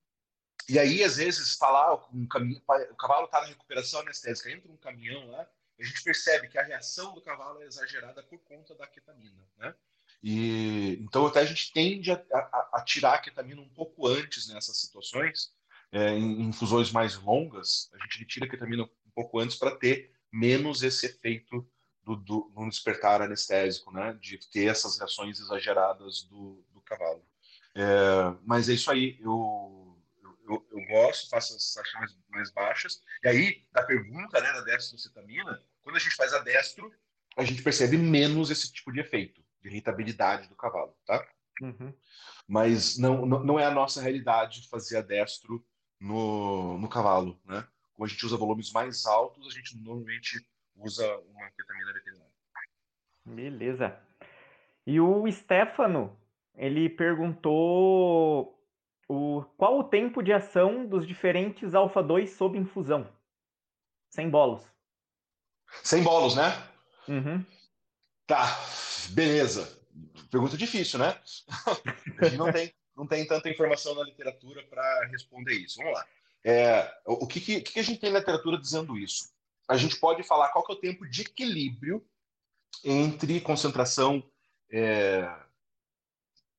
e 0.70 0.78
aí, 0.78 1.04
às 1.04 1.18
vezes, 1.18 1.58
tá 1.58 2.08
um 2.14 2.28
caminho, 2.28 2.62
o 2.92 2.96
cavalo 2.96 3.26
está 3.26 3.42
na 3.42 3.48
recuperação 3.48 4.02
anestésica, 4.02 4.52
entra 4.52 4.72
um 4.72 4.78
caminhão 4.78 5.32
lá, 5.32 5.50
a 5.80 5.84
gente 5.84 6.04
percebe 6.04 6.48
que 6.48 6.58
a 6.58 6.64
reação 6.64 7.14
do 7.14 7.22
cavalo 7.22 7.62
é 7.62 7.66
exagerada 7.66 8.22
por 8.24 8.40
conta 8.40 8.76
da 8.76 8.86
ketamina, 8.86 9.44
né? 9.58 9.74
E, 10.22 11.00
então, 11.02 11.26
até 11.26 11.40
a 11.40 11.46
gente 11.46 11.72
tende 11.72 12.12
a, 12.12 12.22
a, 12.34 12.70
a 12.74 12.84
tirar 12.84 13.14
a 13.14 13.20
ketamina 13.20 13.62
um 13.62 13.70
pouco 13.70 14.06
antes 14.06 14.48
nessas 14.50 14.78
situações, 14.78 15.54
é, 15.92 16.10
em 16.10 16.42
infusões 16.42 16.92
mais 16.92 17.16
longas, 17.16 17.90
a 17.94 17.98
gente 18.04 18.26
tira 18.26 18.46
a 18.46 18.50
ketamina 18.50 18.84
um 18.84 19.12
pouco 19.16 19.40
antes 19.40 19.56
para 19.56 19.76
ter 19.76 20.12
menos 20.32 20.84
esse 20.84 21.06
efeito 21.08 21.68
do, 22.10 22.16
do, 22.16 22.52
no 22.56 22.70
despertar 22.70 23.22
anestésico, 23.22 23.92
né? 23.92 24.18
De 24.20 24.38
ter 24.50 24.66
essas 24.66 24.98
reações 24.98 25.40
exageradas 25.40 26.24
do, 26.24 26.64
do 26.74 26.82
cavalo. 26.82 27.24
É, 27.76 28.36
mas 28.46 28.68
é 28.68 28.74
isso 28.74 28.90
aí, 28.90 29.18
eu, 29.22 29.98
eu, 30.48 30.68
eu 30.72 30.86
gosto, 30.88 31.30
faço 31.30 31.56
as 31.56 31.74
taxas 31.74 31.94
mais, 31.94 32.18
mais, 32.30 32.52
baixas. 32.52 33.04
E 33.24 33.28
aí, 33.28 33.68
da 33.72 33.84
pergunta 33.84 34.42
né, 34.42 34.52
da 34.54 34.62
destrocetamina, 34.62 35.62
quando 35.82 35.98
a 35.98 36.00
gente 36.00 36.16
faz 36.16 36.34
a 36.34 36.40
destro, 36.40 36.92
a 37.38 37.44
gente 37.44 37.62
percebe 37.62 37.98
menos 37.98 38.50
esse 38.50 38.72
tipo 38.72 38.92
de 38.92 39.00
efeito, 39.00 39.44
de 39.62 39.70
irritabilidade 39.70 40.48
do 40.50 40.56
cavalo, 40.56 40.96
tá? 41.06 41.26
Uhum. 41.62 41.94
Mas 42.48 42.98
não, 42.98 43.26
não, 43.26 43.44
não 43.44 43.60
é 43.60 43.66
a 43.66 43.72
nossa 43.72 44.02
realidade 44.02 44.68
fazer 44.68 44.98
a 44.98 45.02
destro 45.02 45.64
no, 46.00 46.78
no 46.80 46.90
cavalo, 46.90 47.40
né? 47.46 47.68
Como 47.94 48.06
a 48.06 48.10
gente 48.10 48.26
usa 48.26 48.38
volumes 48.38 48.72
mais 48.72 49.06
altos, 49.06 49.48
a 49.48 49.52
gente 49.52 49.78
normalmente 49.78 50.44
usa 50.80 51.06
uma 51.18 51.48
anfetamina 51.48 51.94
veterinária. 51.94 52.32
Beleza. 53.26 54.00
E 54.86 55.00
o 55.00 55.30
Stefano, 55.32 56.18
ele 56.56 56.90
perguntou 56.90 58.60
o, 59.08 59.44
qual 59.58 59.80
o 59.80 59.84
tempo 59.84 60.22
de 60.22 60.34
ação 60.34 60.86
dos 60.86 61.08
diferentes 61.08 61.74
alfa-2 61.74 62.28
sob 62.28 62.58
infusão? 62.58 63.08
Sem 64.10 64.30
bolos. 64.30 64.64
Sem 65.84 66.02
bolos, 66.02 66.36
né? 66.36 66.52
Uhum. 67.08 67.46
Tá, 68.26 68.46
beleza. 69.10 69.80
Pergunta 70.32 70.58
difícil, 70.58 71.00
né? 71.00 71.20
a 72.20 72.26
gente 72.26 72.38
não 72.38 72.52
tem, 72.52 72.74
não 72.96 73.08
tem 73.08 73.26
tanta 73.26 73.50
informação 73.50 73.96
na 73.96 74.04
literatura 74.04 74.64
para 74.64 75.08
responder 75.08 75.54
isso. 75.54 75.78
Vamos 75.78 75.94
lá. 75.94 76.06
É, 76.44 76.92
o 77.06 77.28
que, 77.28 77.42
que, 77.42 77.62
que, 77.62 77.80
a 77.80 77.84
gente 77.84 78.00
tem 78.00 78.12
na 78.12 78.20
literatura 78.20 78.58
dizendo 78.58 78.98
isso? 78.98 79.34
A 79.70 79.78
gente 79.78 79.98
pode 79.98 80.24
falar 80.24 80.50
qual 80.50 80.66
que 80.66 80.72
é 80.74 80.76
o 80.76 80.80
tempo 80.80 81.08
de 81.08 81.22
equilíbrio 81.22 82.04
entre 82.84 83.40
concentração 83.40 84.28
é, 84.72 85.32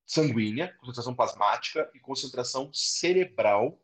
sanguínea, 0.07 0.73
concentração 0.79 1.15
plasmática 1.15 1.91
e 1.93 1.99
concentração 1.99 2.73
cerebral 2.73 3.83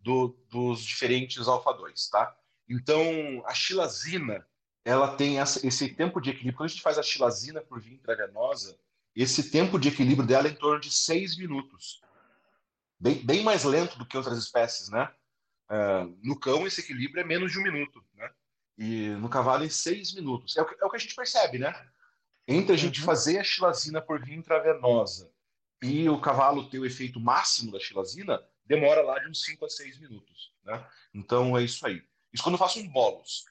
do, 0.00 0.36
dos 0.50 0.82
diferentes 0.84 1.46
alfa-2, 1.46 2.10
tá? 2.10 2.36
Então, 2.68 3.00
a 3.46 3.54
xilazina, 3.54 4.44
ela 4.84 5.16
tem 5.16 5.38
essa, 5.38 5.64
esse 5.64 5.94
tempo 5.94 6.20
de 6.20 6.30
equilíbrio. 6.30 6.56
Quando 6.56 6.66
a 6.66 6.72
gente 6.72 6.82
faz 6.82 6.98
a 6.98 7.02
xilazina 7.02 7.60
por 7.60 7.80
via 7.80 7.94
intravenosa, 7.94 8.76
esse 9.14 9.50
tempo 9.52 9.78
de 9.78 9.88
equilíbrio 9.88 10.26
dela 10.26 10.48
é 10.48 10.50
em 10.50 10.56
torno 10.56 10.80
de 10.80 10.90
seis 10.90 11.38
minutos. 11.38 12.02
Bem, 12.98 13.24
bem 13.24 13.42
mais 13.44 13.62
lento 13.62 13.96
do 13.98 14.06
que 14.06 14.16
outras 14.16 14.36
espécies, 14.36 14.88
né? 14.88 15.12
Uh, 15.70 16.18
no 16.22 16.38
cão, 16.38 16.66
esse 16.66 16.80
equilíbrio 16.80 17.20
é 17.20 17.24
menos 17.24 17.52
de 17.52 17.58
um 17.60 17.62
minuto? 17.62 18.03
E 18.76 19.08
no 19.10 19.28
cavalo 19.28 19.64
em 19.64 19.70
seis 19.70 20.12
minutos. 20.14 20.56
É 20.56 20.62
o 20.62 20.66
que, 20.66 20.74
é 20.80 20.84
o 20.84 20.90
que 20.90 20.96
a 20.96 21.00
gente 21.00 21.14
percebe, 21.14 21.58
né? 21.58 21.74
Entre 22.46 22.74
a 22.74 22.76
gente 22.76 23.00
uhum. 23.00 23.06
fazer 23.06 23.38
a 23.38 23.44
xilazina 23.44 24.00
por 24.02 24.22
via 24.22 24.34
intravenosa 24.34 25.30
e 25.82 26.08
o 26.08 26.20
cavalo 26.20 26.68
ter 26.68 26.78
o 26.78 26.86
efeito 26.86 27.20
máximo 27.20 27.72
da 27.72 27.80
xilazina, 27.80 28.42
demora 28.64 29.02
lá 29.02 29.18
de 29.18 29.28
uns 29.28 29.42
5 29.42 29.64
a 29.64 29.68
6 29.68 29.98
minutos. 29.98 30.52
Né? 30.62 30.86
Então 31.12 31.56
é 31.56 31.62
isso 31.62 31.86
aí. 31.86 32.02
Isso 32.32 32.42
quando 32.42 32.54
eu 32.54 32.58
faço 32.58 32.80
um 32.80 32.88
bolos. 32.88 33.44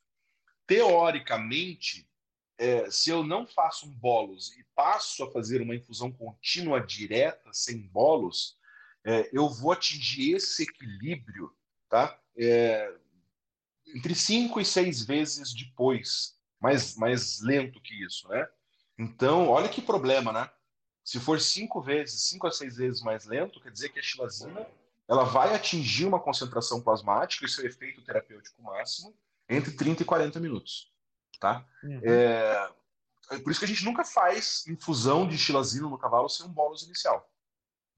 Teoricamente, 0.65 2.07
é, 2.57 2.89
se 2.89 3.09
eu 3.09 3.23
não 3.23 3.45
faço 3.45 3.87
um 3.87 3.93
bolos 3.93 4.51
e 4.57 4.63
passo 4.75 5.23
a 5.23 5.31
fazer 5.31 5.61
uma 5.61 5.75
infusão 5.75 6.11
contínua 6.11 6.79
direta, 6.79 7.51
sem 7.51 7.79
bolos, 7.79 8.57
é, 9.05 9.29
eu 9.33 9.49
vou 9.49 9.71
atingir 9.71 10.35
esse 10.35 10.63
equilíbrio 10.63 11.53
tá? 11.93 12.19
É, 12.35 12.91
entre 13.93 14.15
cinco 14.15 14.59
e 14.59 14.65
seis 14.65 15.03
vezes 15.03 15.53
depois, 15.53 16.35
mais, 16.59 16.95
mais 16.95 17.41
lento 17.41 17.81
que 17.81 17.93
isso, 18.03 18.27
né? 18.27 18.47
Então, 18.97 19.49
olha 19.49 19.69
que 19.69 19.81
problema, 19.81 20.31
né? 20.31 20.49
Se 21.03 21.19
for 21.19 21.39
cinco 21.39 21.81
vezes, 21.81 22.21
cinco 22.23 22.47
a 22.47 22.51
seis 22.51 22.77
vezes 22.77 23.01
mais 23.01 23.25
lento, 23.25 23.59
quer 23.59 23.71
dizer 23.71 23.89
que 23.89 23.99
a 23.99 24.03
xilazina 24.03 24.65
ela 25.07 25.25
vai 25.25 25.53
atingir 25.53 26.05
uma 26.05 26.19
concentração 26.19 26.81
plasmática 26.81 27.45
e 27.45 27.49
seu 27.49 27.65
efeito 27.65 28.01
terapêutico 28.01 28.61
máximo 28.61 29.13
entre 29.49 29.71
30 29.71 30.03
e 30.03 30.05
40 30.05 30.39
minutos, 30.39 30.91
tá? 31.39 31.65
Uhum. 31.83 32.01
É, 32.03 32.71
é, 33.31 33.39
por 33.39 33.51
isso 33.51 33.59
que 33.59 33.65
a 33.65 33.67
gente 33.67 33.83
nunca 33.83 34.05
faz 34.05 34.65
infusão 34.67 35.27
de 35.27 35.37
xilazina 35.37 35.89
no 35.89 35.97
cavalo 35.97 36.29
sem 36.29 36.45
um 36.45 36.49
bolos 36.49 36.83
inicial, 36.83 37.29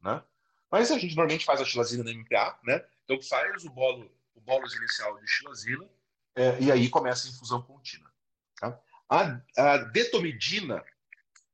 né? 0.01 0.23
Mas 0.71 0.91
a 0.91 0.97
gente 0.97 1.15
normalmente 1.15 1.45
faz 1.45 1.61
a 1.61 1.65
xilazina 1.65 2.03
na 2.03 2.11
MPA, 2.11 2.59
né? 2.63 2.83
Então 3.03 3.21
faz 3.21 3.63
o 3.63 3.69
bolo 3.69 4.09
o 4.35 4.41
bolos 4.41 4.75
inicial 4.75 5.17
de 5.19 5.27
xilazina, 5.27 5.89
é, 6.35 6.61
e 6.61 6.71
aí 6.71 6.89
começa 6.89 7.27
a 7.27 7.31
infusão 7.31 7.61
contínua. 7.61 8.11
Tá? 8.59 8.79
A, 9.09 9.41
a 9.57 9.77
detomidina, 9.77 10.83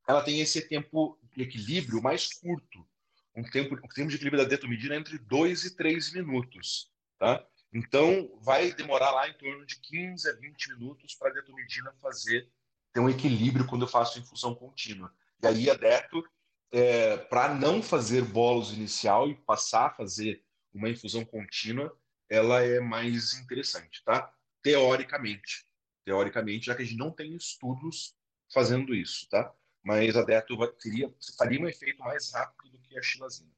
ela 0.08 0.24
tem 0.24 0.42
esse 0.42 0.68
tempo 0.68 1.18
de 1.36 1.44
equilíbrio 1.44 2.02
mais 2.02 2.34
curto. 2.34 2.86
Um 3.36 3.44
tempo, 3.44 3.76
o 3.76 3.88
tempo 3.90 4.10
de 4.10 4.16
equilíbrio 4.16 4.44
da 4.44 4.50
detomidina 4.50 4.96
é 4.96 4.98
entre 4.98 5.18
2 5.18 5.66
e 5.66 5.76
3 5.76 6.14
minutos. 6.14 6.92
Tá? 7.18 7.46
Então, 7.74 8.30
vai 8.42 8.74
demorar 8.74 9.12
lá 9.12 9.30
em 9.30 9.34
torno 9.38 9.66
de 9.66 9.80
15 9.80 10.30
a 10.30 10.34
20 10.34 10.74
minutos 10.74 11.16
para 11.16 11.30
a 11.30 11.34
detomidina 11.34 11.94
fazer, 12.02 12.50
ter 12.92 13.00
um 13.00 13.10
equilíbrio 13.10 13.66
quando 13.66 13.84
eu 13.84 13.88
faço 13.88 14.20
infusão 14.20 14.54
contínua. 14.54 15.14
E 15.42 15.48
aí 15.48 15.70
a 15.70 15.76
deto, 15.76 16.24
é, 16.72 17.18
para 17.18 17.54
não 17.54 17.82
fazer 17.82 18.24
bolos 18.24 18.74
inicial 18.74 19.30
e 19.30 19.36
passar 19.36 19.88
a 19.88 19.94
fazer 19.94 20.44
uma 20.74 20.90
infusão 20.90 21.24
contínua, 21.24 21.96
ela 22.32 22.64
é 22.64 22.80
mais 22.80 23.34
interessante, 23.34 24.02
tá? 24.06 24.34
Teoricamente. 24.64 25.68
Teoricamente, 26.06 26.68
já 26.68 26.76
que 26.76 26.82
a 26.82 26.86
gente 26.86 26.98
não 26.98 27.12
tem 27.12 27.36
estudos 27.36 28.16
fazendo 28.54 28.96
isso, 28.96 29.28
tá? 29.30 29.54
Mas 29.84 30.16
a 30.16 30.24
Deto 30.24 30.56
teria, 30.78 31.14
faria 31.38 31.60
um 31.60 31.68
efeito 31.68 32.00
mais 32.02 32.32
rápido 32.32 32.70
do 32.72 32.80
que 32.80 32.98
a 32.98 33.02
xilazina. 33.02 33.52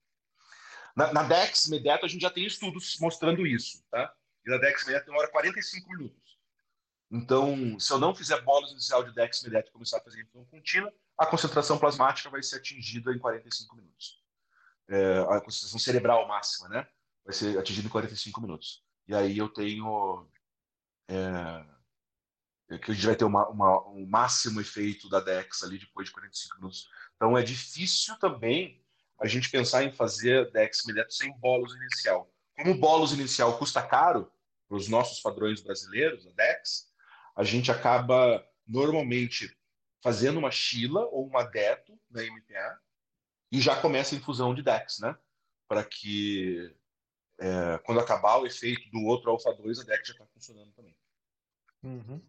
Na, 0.96 1.14
na 1.14 1.24
Dex 1.24 1.68
Medeto, 1.68 2.06
a 2.06 2.10
gente 2.10 2.22
já 2.22 2.32
tem 2.32 2.46
estudos 2.46 2.98
mostrando 3.00 3.46
isso, 3.46 3.84
tá? 3.92 4.12
E 4.44 4.50
na 4.50 4.58
Dex 4.58 4.86
Medeto 4.88 5.06
demora 5.06 5.28
45 5.28 5.90
minutos. 5.90 6.40
Então, 7.12 7.80
se 7.80 7.94
eu 7.94 8.00
não 8.00 8.16
fizer 8.16 8.42
bolas 8.42 8.72
inicial 8.72 9.04
de 9.04 9.14
Dex 9.14 9.44
Medeto 9.44 9.70
e 9.70 9.72
começar 9.72 9.98
a 9.98 10.02
fazer 10.02 10.22
infusão 10.24 10.46
contínua, 10.46 10.92
a 11.16 11.28
concentração 11.28 11.78
plasmática 11.78 12.28
vai 12.28 12.42
ser 12.42 12.56
atingida 12.56 13.12
em 13.12 13.20
45 13.20 13.76
minutos. 13.76 14.20
É, 14.90 15.20
a 15.20 15.40
concentração 15.42 15.78
cerebral 15.78 16.28
máxima, 16.28 16.70
né? 16.70 16.88
Vai 17.26 17.34
ser 17.34 17.58
atingido 17.58 17.88
em 17.88 17.92
45 17.92 18.42
minutos. 18.42 18.84
E 19.08 19.16
aí 19.16 19.38
eu 19.38 19.50
tenho 19.50 20.28
é, 21.10 22.78
que 22.80 22.92
a 22.92 22.94
gente 22.94 23.06
vai 23.06 23.16
ter 23.16 23.26
uma, 23.26 23.48
uma, 23.50 23.88
um 23.90 24.06
máximo 24.06 24.62
efeito 24.62 25.10
da 25.10 25.20
DEX 25.20 25.64
ali 25.64 25.78
depois 25.78 26.08
de 26.08 26.14
45 26.14 26.56
minutos. 26.58 26.90
Então 27.16 27.38
é 27.38 27.44
difícil 27.44 28.18
também 28.20 28.84
a 29.20 29.28
gente 29.28 29.50
pensar 29.50 29.84
em 29.84 29.92
fazer 29.92 30.52
DEX 30.52 30.84
imediato 30.84 31.14
sem 31.14 31.32
bolos 31.40 31.74
inicial. 31.76 32.32
Como 32.56 32.72
o 32.72 32.78
bolos 32.78 33.14
inicial 33.14 33.58
custa 33.58 33.82
caro 33.82 34.32
para 34.68 34.78
os 34.78 34.88
nossos 34.88 35.20
padrões 35.22 35.62
brasileiros, 35.62 36.28
a 36.28 36.32
DEX, 36.32 36.92
a 37.36 37.44
gente 37.44 37.72
acaba 37.72 38.46
normalmente 38.68 39.56
fazendo 40.02 40.38
uma 40.38 40.52
Chila 40.52 41.06
ou 41.06 41.26
uma 41.26 41.44
Deto 41.44 41.98
na 42.10 42.22
MPA 42.22 42.80
e 43.52 43.62
já 43.62 43.80
começa 43.80 44.14
a 44.14 44.18
infusão 44.18 44.54
de 44.54 44.62
DEX, 44.62 45.00
né? 45.00 45.18
Para 45.68 45.84
que 45.84 46.76
é, 47.40 47.80
quando 47.84 48.00
acabar 48.00 48.38
o 48.38 48.46
efeito 48.46 48.90
do 48.92 49.04
outro 49.06 49.32
alfa 49.32 49.54
2, 49.54 49.80
a 49.80 49.84
DEX 49.84 50.08
já 50.08 50.14
está 50.14 50.26
funcionando 50.34 50.72
também. 50.74 50.96
Uhum. 51.84 52.22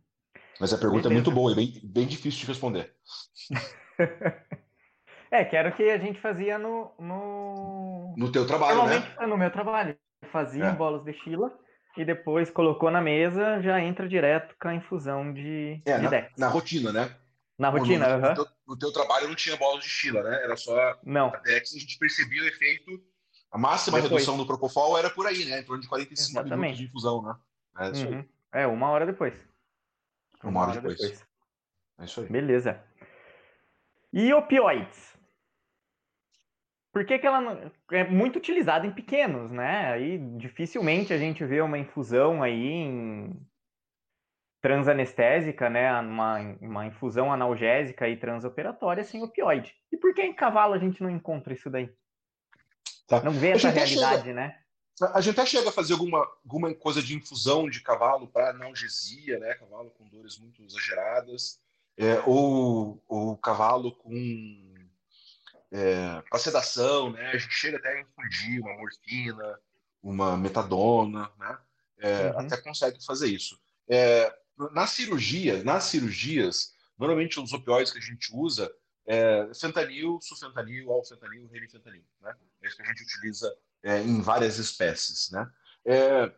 Mas 0.60 0.72
a 0.72 0.78
pergunta 0.78 1.08
Beleza. 1.08 1.14
é 1.14 1.22
muito 1.22 1.30
boa 1.30 1.52
e 1.52 1.54
bem, 1.54 1.80
bem 1.82 2.06
difícil 2.06 2.40
de 2.40 2.46
responder. 2.46 2.94
é, 5.30 5.44
que 5.44 5.56
era 5.56 5.68
o 5.68 5.76
que 5.76 5.90
a 5.90 5.98
gente 5.98 6.20
fazia 6.20 6.58
no. 6.58 6.92
No, 6.98 8.14
no 8.16 8.32
teu 8.32 8.46
trabalho, 8.46 8.76
Normalmente, 8.76 9.18
né? 9.18 9.26
No 9.26 9.36
meu 9.36 9.50
trabalho. 9.50 9.98
Fazia 10.32 10.64
é. 10.64 10.72
bolos 10.72 11.04
de 11.04 11.12
Chila 11.12 11.56
e 11.96 12.04
depois 12.04 12.50
colocou 12.50 12.90
na 12.90 13.00
mesa, 13.00 13.60
já 13.62 13.80
entra 13.80 14.08
direto 14.08 14.54
com 14.60 14.68
a 14.68 14.74
infusão 14.74 15.32
de, 15.32 15.80
é, 15.84 15.96
de 15.96 16.02
na, 16.02 16.10
Dex. 16.10 16.32
Na 16.36 16.48
rotina, 16.48 16.92
né? 16.92 17.16
Na 17.58 17.68
rotina, 17.68 18.08
no, 18.08 18.14
uhum. 18.14 18.28
no, 18.28 18.34
teu, 18.34 18.46
no, 18.66 18.78
teu, 18.78 18.92
trabalho 18.92 19.28
não 19.28 19.34
tinha 19.34 19.56
bolas 19.56 19.84
de 19.84 19.88
Chila, 19.88 20.22
né? 20.22 20.42
Era 20.42 20.56
só 20.56 20.98
não. 21.04 21.28
a 21.28 21.36
Dex 21.36 21.72
e 21.72 21.76
a 21.76 21.80
gente 21.80 21.98
percebia 21.98 22.42
o 22.42 22.46
efeito. 22.46 23.00
A 23.54 23.58
máxima 23.58 23.98
depois. 23.98 24.10
redução 24.10 24.36
do 24.36 24.44
Propofol 24.44 24.98
era 24.98 25.08
por 25.08 25.28
aí, 25.28 25.44
né? 25.44 25.60
Em 25.60 25.62
torno 25.62 25.80
de 25.80 25.88
45 25.88 26.40
Exatamente. 26.40 26.60
minutos 26.60 26.78
de 26.78 26.84
infusão, 26.86 27.22
né? 27.22 27.36
É, 27.78 27.90
isso 27.92 28.08
uhum. 28.08 28.24
é 28.52 28.66
uma 28.66 28.90
hora 28.90 29.06
depois. 29.06 29.32
Uma, 30.42 30.50
uma 30.50 30.60
hora, 30.62 30.70
hora 30.72 30.80
depois. 30.80 30.98
depois. 30.98 31.26
É 32.00 32.04
isso 32.04 32.20
aí. 32.20 32.28
Beleza. 32.28 32.82
E 34.12 34.34
opioides? 34.34 35.16
Por 36.92 37.06
que, 37.06 37.16
que 37.16 37.26
ela 37.28 37.72
é 37.92 38.02
muito 38.02 38.40
utilizada 38.40 38.88
em 38.88 38.92
pequenos, 38.92 39.52
né? 39.52 39.92
Aí 39.92 40.18
dificilmente 40.36 41.12
a 41.12 41.18
gente 41.18 41.44
vê 41.44 41.60
uma 41.60 41.78
infusão 41.78 42.42
aí 42.42 42.66
em 42.66 43.40
transanestésica, 44.60 45.70
né? 45.70 45.92
Uma, 46.00 46.40
uma 46.60 46.86
infusão 46.86 47.32
analgésica 47.32 48.08
e 48.08 48.16
transoperatória 48.16 49.04
sem 49.04 49.22
opioide. 49.22 49.72
E 49.92 49.96
por 49.96 50.12
que 50.12 50.22
em 50.22 50.34
cavalo 50.34 50.74
a 50.74 50.78
gente 50.78 51.00
não 51.00 51.10
encontra 51.10 51.54
isso 51.54 51.70
daí? 51.70 51.88
Tá. 53.06 53.22
Não 53.22 53.32
vê 53.32 53.50
essa 53.50 53.70
realidade, 53.70 54.22
chega, 54.22 54.34
né? 54.34 54.58
A 55.12 55.20
gente 55.20 55.38
até 55.38 55.48
chega 55.48 55.68
a 55.68 55.72
fazer 55.72 55.94
alguma, 55.94 56.18
alguma 56.44 56.72
coisa 56.74 57.02
de 57.02 57.16
infusão 57.16 57.68
de 57.68 57.80
cavalo 57.80 58.28
para 58.28 58.50
analgesia, 58.50 59.38
né? 59.38 59.54
Cavalo 59.54 59.90
com 59.90 60.08
dores 60.08 60.38
muito 60.38 60.62
exageradas, 60.62 61.60
é, 61.96 62.20
ou, 62.26 63.02
ou 63.08 63.36
cavalo 63.36 63.92
com 63.92 64.74
é, 65.72 66.22
para 66.30 66.38
sedação, 66.38 67.10
né? 67.10 67.30
A 67.30 67.36
gente 67.36 67.52
chega 67.52 67.78
até 67.78 67.88
a 67.88 68.00
infundir 68.00 68.60
uma 68.60 68.74
morfina, 68.74 69.60
uma 70.00 70.36
metadona, 70.36 71.28
né? 71.38 71.58
É, 71.98 72.30
uhum. 72.30 72.40
Até 72.40 72.56
consegue 72.58 73.04
fazer 73.04 73.28
isso. 73.28 73.58
É, 73.88 74.32
na 74.72 74.86
cirurgia, 74.86 75.64
nas 75.64 75.84
cirurgias, 75.84 76.72
normalmente 76.96 77.40
os 77.40 77.52
opioides 77.52 77.92
que 77.92 77.98
a 77.98 78.02
gente 78.02 78.30
usa 78.32 78.72
é 79.06 79.50
fentanil, 79.54 80.18
sulfentanil, 80.22 80.90
alfentanil, 80.92 81.48
remifentanil, 81.48 82.04
né? 82.20 82.34
Que 82.70 82.82
a 82.82 82.86
gente 82.86 83.02
utiliza 83.02 83.56
é, 83.82 84.00
em 84.00 84.20
várias 84.20 84.58
espécies, 84.58 85.30
né? 85.30 85.50
É, 85.84 86.32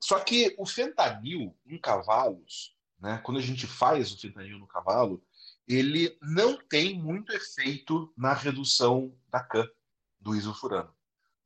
só 0.00 0.18
que 0.18 0.54
o 0.58 0.66
fentanil 0.66 1.56
em 1.64 1.78
cavalos, 1.78 2.76
né? 3.00 3.20
Quando 3.24 3.38
a 3.38 3.42
gente 3.42 3.66
faz 3.66 4.12
o 4.12 4.20
fentanil 4.20 4.58
no 4.58 4.66
cavalo, 4.66 5.24
ele 5.66 6.16
não 6.20 6.56
tem 6.56 6.98
muito 6.98 7.32
efeito 7.32 8.12
na 8.16 8.32
redução 8.32 9.16
da 9.28 9.40
CAN, 9.40 9.68
do 10.20 10.34
isofurano. 10.34 10.94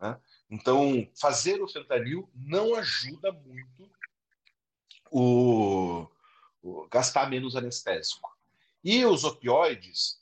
Né? 0.01 0.19
Então, 0.51 1.09
fazer 1.19 1.63
o 1.63 1.69
fentanil 1.69 2.29
não 2.35 2.75
ajuda 2.75 3.33
muito 3.33 3.91
o, 5.11 6.07
o 6.63 6.89
gastar 6.89 7.29
menos 7.29 7.57
anestésico. 7.57 8.37
E 8.83 9.05
os 9.05 9.25
opioides, 9.25 10.21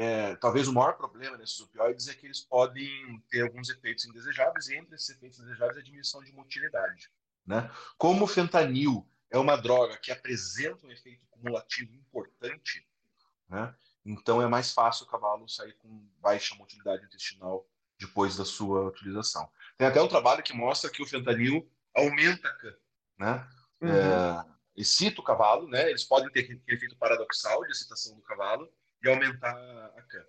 é, 0.00 0.34
talvez 0.36 0.66
o 0.66 0.72
maior 0.72 0.96
problema 0.96 1.36
desses 1.36 1.60
opioides 1.60 2.08
é 2.08 2.14
que 2.14 2.24
eles 2.24 2.40
podem 2.40 3.22
ter 3.28 3.42
alguns 3.42 3.68
efeitos 3.68 4.06
indesejáveis, 4.06 4.68
e 4.68 4.76
entre 4.76 4.94
esses 4.94 5.10
efeitos 5.10 5.38
indesejáveis 5.38 5.76
a 5.76 5.82
diminuição 5.82 6.24
de 6.24 6.32
motilidade. 6.32 7.12
Né? 7.44 7.70
Como 7.98 8.24
o 8.24 8.26
fentanil 8.26 9.06
é 9.30 9.36
uma 9.36 9.56
droga 9.56 9.98
que 9.98 10.10
apresenta 10.10 10.86
um 10.86 10.90
efeito 10.90 11.26
cumulativo 11.28 11.92
importante, 11.94 12.88
né? 13.46 13.74
Então 14.02 14.40
é 14.40 14.48
mais 14.48 14.72
fácil 14.72 15.04
o 15.04 15.08
cavalo 15.08 15.46
sair 15.46 15.74
com 15.74 16.08
baixa 16.18 16.54
motilidade 16.54 17.04
intestinal 17.04 17.68
depois 17.98 18.36
da 18.36 18.44
sua 18.46 18.86
utilização. 18.86 19.50
Tem 19.76 19.86
até 19.86 20.00
um 20.00 20.08
trabalho 20.08 20.42
que 20.42 20.54
mostra 20.54 20.90
que 20.90 21.02
o 21.02 21.06
fentanil 21.06 21.70
aumenta 21.94 22.48
a 22.48 22.54
CAN, 22.54 22.76
né? 23.18 23.48
Uhum. 23.82 23.90
É, 23.90 24.44
excita 24.74 25.20
o 25.20 25.24
cavalo, 25.24 25.68
né? 25.68 25.90
Eles 25.90 26.04
podem 26.04 26.30
ter 26.30 26.40
aquele 26.40 26.62
efeito 26.68 26.96
paradoxal 26.96 27.62
de 27.66 27.72
excitação 27.72 28.16
do 28.16 28.22
cavalo 28.22 28.72
e 29.02 29.08
aumentar 29.08 29.54
a 29.96 30.02
CAN. 30.02 30.24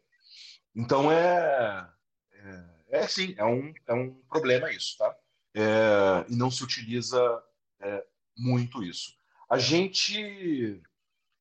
Então 0.75 1.11
é, 1.11 1.89
é, 2.33 2.65
é 2.89 3.07
sim, 3.07 3.35
é 3.37 3.45
um, 3.45 3.73
é 3.87 3.93
um 3.93 4.13
problema 4.29 4.71
isso, 4.71 4.97
tá? 4.97 5.15
É, 5.53 6.25
e 6.29 6.35
não 6.35 6.49
se 6.49 6.63
utiliza 6.63 7.43
é, 7.81 8.05
muito 8.37 8.83
isso. 8.83 9.13
A 9.49 9.57
gente 9.57 10.81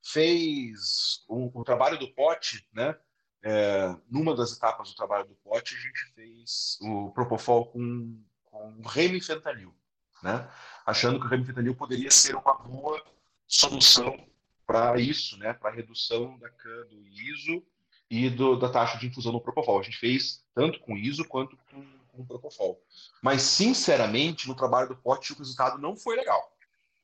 fez 0.02 1.24
o, 1.28 1.60
o 1.60 1.64
trabalho 1.64 1.98
do 1.98 2.12
pote, 2.12 2.66
né? 2.72 2.98
É, 3.42 3.96
numa 4.10 4.34
das 4.34 4.52
etapas 4.52 4.90
do 4.90 4.96
trabalho 4.96 5.26
do 5.26 5.34
pote, 5.36 5.74
a 5.74 5.78
gente 5.78 6.12
fez 6.14 6.76
o 6.82 7.10
Propofol 7.12 7.66
com, 7.66 8.22
com 8.44 8.82
remifentanil, 8.82 9.74
né? 10.22 10.50
Achando 10.84 11.18
que 11.18 11.26
o 11.26 11.28
remifentanil 11.28 11.74
poderia 11.74 12.10
ser 12.10 12.34
uma 12.34 12.54
boa 12.58 13.02
solução 13.46 14.29
para 14.70 15.00
isso, 15.00 15.36
né? 15.36 15.52
Para 15.52 15.74
redução 15.74 16.38
da 16.38 16.48
CAN 16.48 16.86
do 16.88 17.04
ISO 17.08 17.60
e 18.08 18.30
do, 18.30 18.56
da 18.56 18.68
taxa 18.68 18.98
de 18.98 19.08
infusão 19.08 19.32
no 19.32 19.40
Propofol. 19.40 19.80
A 19.80 19.82
gente 19.82 19.98
fez 19.98 20.44
tanto 20.54 20.78
com 20.78 20.96
ISO 20.96 21.24
quanto 21.24 21.56
com, 21.72 21.84
com 22.08 22.24
Propofol. 22.24 22.80
Mas, 23.20 23.42
sinceramente, 23.42 24.46
no 24.46 24.54
trabalho 24.54 24.90
do 24.90 24.96
pote, 24.96 25.32
o 25.32 25.36
resultado 25.36 25.76
não 25.76 25.96
foi 25.96 26.14
legal, 26.14 26.56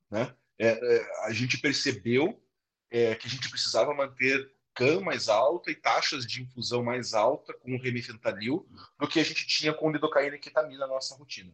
né? 0.09 0.32
É, 0.56 0.68
é, 0.68 1.26
a 1.26 1.32
gente 1.32 1.59
percebeu 1.59 2.40
é, 2.88 3.16
que 3.16 3.26
a 3.26 3.30
gente 3.30 3.51
precisava 3.51 3.93
manter 3.93 4.48
CAM 4.72 5.01
mais 5.01 5.28
alta 5.28 5.68
e 5.68 5.74
taxas 5.74 6.24
de 6.24 6.43
infusão 6.43 6.84
mais 6.84 7.14
alta 7.14 7.52
com 7.52 7.74
o 7.74 7.82
remifentanil 7.82 8.64
do 8.97 9.09
que 9.09 9.18
a 9.18 9.24
gente 9.24 9.44
tinha 9.44 9.74
com 9.74 9.90
lidocaína 9.90 10.36
e 10.36 10.38
ketamina 10.38 10.86
na 10.86 10.94
nossa 10.94 11.16
rotina. 11.16 11.52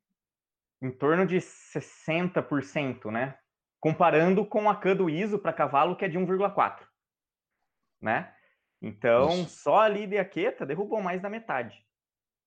em 0.81 0.91
torno 0.91 1.27
de 1.27 1.37
60%, 1.37 3.11
né? 3.11 3.37
Comparando 3.79 4.45
com 4.45 4.69
a 4.69 4.75
CAN 4.77 4.95
do 4.95 5.09
ISO 5.09 5.37
para 5.37 5.51
cavalo, 5.51 5.97
que 5.97 6.05
é 6.05 6.07
de 6.07 6.17
1,4, 6.17 6.87
né? 8.01 8.33
Então, 8.81 9.27
Isso. 9.29 9.61
só 9.61 9.81
a 9.81 9.89
Lida 9.89 10.15
e 10.15 10.17
a 10.17 10.25
Queta 10.25 10.65
derrubou 10.65 11.01
mais 11.01 11.21
da 11.21 11.29
metade, 11.29 11.85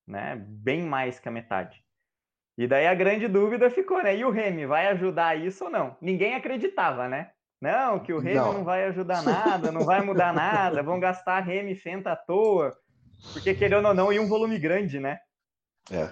né? 0.06 0.36
Bem 0.36 0.82
mais 0.82 1.20
que 1.20 1.28
a 1.28 1.32
metade. 1.32 1.84
E 2.58 2.66
daí 2.66 2.86
a 2.86 2.94
grande 2.94 3.28
dúvida 3.28 3.70
ficou, 3.70 4.02
né? 4.02 4.16
E 4.16 4.24
o 4.24 4.30
Remy 4.30 4.64
vai 4.64 4.86
ajudar 4.88 5.38
isso 5.38 5.64
ou 5.64 5.70
não? 5.70 5.94
Ninguém 6.00 6.34
acreditava, 6.34 7.06
né? 7.06 7.32
Não, 7.60 7.98
que 7.98 8.12
o 8.12 8.18
Remy 8.18 8.36
não, 8.36 8.52
não 8.54 8.64
vai 8.64 8.84
ajudar 8.84 9.22
nada, 9.22 9.72
não 9.72 9.84
vai 9.84 10.02
mudar 10.02 10.32
nada, 10.32 10.82
vão 10.82 11.00
gastar 11.00 11.40
Remy 11.40 11.74
Fenta 11.74 12.12
à 12.12 12.16
toa, 12.16 12.76
porque 13.32 13.54
querendo 13.54 13.88
ou 13.88 13.94
não, 13.94 14.12
ia 14.12 14.20
um 14.20 14.28
volume 14.28 14.58
grande, 14.58 15.00
né? 15.00 15.18
É. 15.90 16.10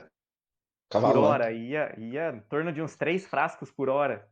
Cavalo, 0.89 1.15
por 1.15 1.25
hora, 1.25 1.53
ia, 1.53 1.95
ia 1.99 2.31
em 2.31 2.41
torno 2.41 2.73
de 2.73 2.81
uns 2.81 2.97
três 2.97 3.27
frascos 3.27 3.71
por 3.71 3.89
hora. 3.89 4.29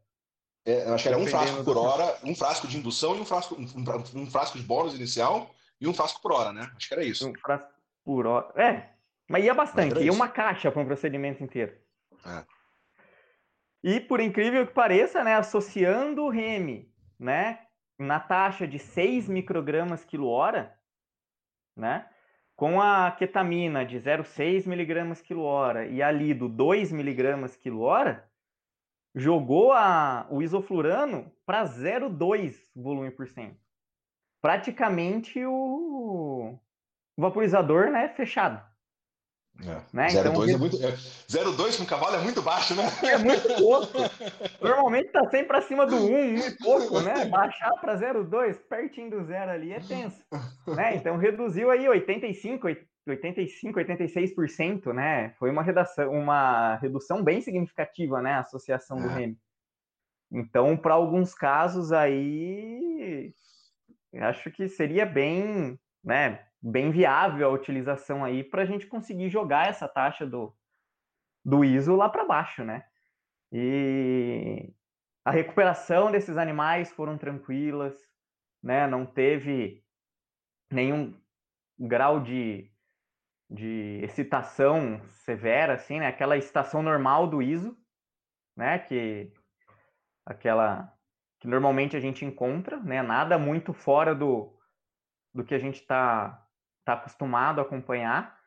É, 0.65 0.89
eu 0.89 0.95
acho 0.95 1.03
que 1.03 1.09
era 1.09 1.19
um 1.19 1.27
frasco 1.27 1.65
por 1.65 1.77
hora, 1.77 2.17
um 2.25 2.35
frasco 2.35 2.69
de 2.69 2.79
indução 2.79 3.17
e 3.17 3.21
um 3.21 3.25
frasco, 3.25 3.57
um, 3.57 4.23
um 4.23 4.31
frasco 4.31 4.57
de 4.57 4.65
bônus 4.65 4.95
inicial 4.95 5.53
e 5.81 5.89
um 5.89 5.93
frasco 5.93 6.23
por 6.23 6.33
hora, 6.33 6.53
né? 6.53 6.71
Acho 6.77 6.89
que 6.89 6.95
era 6.95 7.05
isso. 7.05 7.29
Um 7.29 7.35
frasco 7.35 7.71
por 8.05 8.27
hora. 8.27 8.53
É, 8.55 8.91
mas 9.29 9.45
ia 9.45 9.55
bastante, 9.55 9.95
mas 9.95 10.05
ia 10.05 10.13
uma 10.13 10.29
caixa 10.29 10.71
para 10.71 10.81
um 10.81 10.87
procedimento 10.87 11.43
inteiro. 11.43 11.77
É. 12.25 12.45
E 13.83 13.99
por 13.99 14.21
incrível 14.21 14.65
que 14.65 14.73
pareça, 14.73 15.25
né, 15.25 15.35
associando 15.35 16.23
o 16.23 16.31
REME, 16.31 16.92
né, 17.23 17.61
na 17.99 18.19
taxa 18.19 18.67
de 18.67 18.79
6 18.79 19.29
microgramas 19.29 20.05
quilo 20.05 20.29
hora, 20.29 20.77
né, 21.77 22.09
com 22.57 22.81
a 22.81 23.11
ketamina 23.13 23.85
de 23.85 23.99
0,6 23.99 24.67
miligramas 24.67 25.23
quilo 25.23 25.43
hora 25.43 25.87
e 25.87 26.03
a 26.03 26.11
lido 26.11 26.49
2 26.49 26.91
miligramas 26.93 27.57
quilo 27.57 27.81
hora, 27.81 28.29
jogou 29.15 29.73
a, 29.73 30.27
o 30.31 30.43
isoflurano 30.43 31.31
para 31.47 31.65
0,2 31.65 32.57
volume 32.75 33.11
por 33.11 33.29
cento. 33.29 33.61
Praticamente 34.41 35.45
o, 35.45 36.59
o 37.17 37.21
vaporizador 37.21 37.91
né, 37.91 38.09
fechado. 38.09 38.72
É. 39.61 39.83
Né? 39.93 40.09
0,2 40.09 40.19
então, 40.19 40.49
é 40.49 40.57
muito. 40.57 40.77
É, 40.85 40.91
0,2 40.91 41.79
com 41.79 41.85
cavalo 41.85 42.17
é 42.17 42.21
muito 42.21 42.43
baixo, 42.43 42.75
né? 42.75 42.85
É 43.03 43.19
muito 43.19 43.49
pouco. 43.57 43.99
Normalmente 44.61 45.13
tá 45.13 45.29
sempre 45.31 45.57
acima 45.57 45.87
do 45.87 45.97
1, 45.97 46.35
1 46.35 46.39
e 46.39 46.59
pouco, 46.59 47.01
né? 47.01 47.27
Baixar 47.27 47.71
para 47.81 47.97
0,2, 47.97 48.59
pertinho 48.69 49.11
do 49.11 49.25
zero 49.25 49.51
ali, 49.51 49.73
é 49.73 49.81
tenso. 49.81 50.25
Né? 50.67 50.97
Então 50.97 51.17
reduziu 51.17 51.71
aí 51.71 51.89
85, 51.89 52.67
85, 53.07 53.79
86%, 53.79 54.93
né? 54.93 55.31
Foi 55.39 55.51
uma 55.51 55.63
redação, 55.63 56.11
uma 56.11 56.77
redução 56.77 57.23
bem 57.23 57.41
significativa, 57.41 58.21
né? 58.21 58.33
A 58.33 58.41
associação 58.41 58.97
do 58.97 59.09
é. 59.11 59.15
REM. 59.15 59.39
Então, 60.31 60.77
para 60.77 60.95
alguns 60.95 61.35
casos 61.35 61.93
aí, 61.93 63.35
acho 64.15 64.51
que 64.51 64.67
seria 64.67 65.05
bem, 65.05 65.79
né? 66.03 66.41
Bem 66.63 66.91
viável 66.93 67.49
a 67.49 67.53
utilização 67.53 68.25
aí 68.25 68.45
para 68.45 68.63
a 68.63 68.65
gente 68.65 68.87
conseguir 68.87 69.29
jogar 69.29 69.69
essa 69.69 69.89
taxa 69.89 70.25
do, 70.25 70.57
do 71.45 71.65
ISO 71.65 71.97
lá 71.97 72.09
para 72.09 72.25
baixo, 72.25 72.63
né? 72.65 72.87
E 73.51 74.73
a 75.25 75.31
recuperação 75.31 76.11
desses 76.11 76.37
animais 76.37 76.93
foram 76.93 77.19
tranquilas, 77.19 77.95
né? 78.63 78.87
Não 78.87 79.05
teve 79.05 79.85
nenhum 80.71 81.21
grau 81.79 82.21
de, 82.21 82.71
de 83.51 84.01
excitação 84.05 85.05
severa, 85.25 85.75
assim, 85.75 85.99
né? 85.99 86.07
Aquela 86.07 86.37
excitação 86.37 86.83
normal 86.83 87.27
do 87.27 87.43
ISO, 87.43 87.77
né? 88.57 88.79
Que 88.79 89.33
aquela 90.25 90.97
que 91.41 91.49
normalmente 91.49 91.97
a 91.97 92.01
gente 92.01 92.25
encontra, 92.25 92.79
né? 92.79 93.03
Nada 93.03 93.37
muito 93.37 93.73
fora 93.73 94.15
do, 94.15 94.57
do 95.35 95.45
que 95.45 95.53
a 95.53 95.59
gente 95.59 95.81
está 95.81 96.42
está 96.83 96.95
acostumado 96.95 97.61
a 97.61 97.63
acompanhar. 97.63 98.39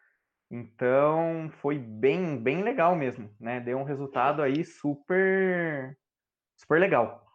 Então 0.52 1.50
foi 1.62 1.80
bem, 1.80 2.38
bem 2.42 2.64
legal 2.64 2.96
mesmo, 2.96 3.34
né? 3.40 3.60
Deu 3.60 3.78
um 3.80 3.84
resultado 3.84 4.42
aí 4.42 4.64
super, 4.64 5.98
super 6.56 6.80
legal. 6.80 7.26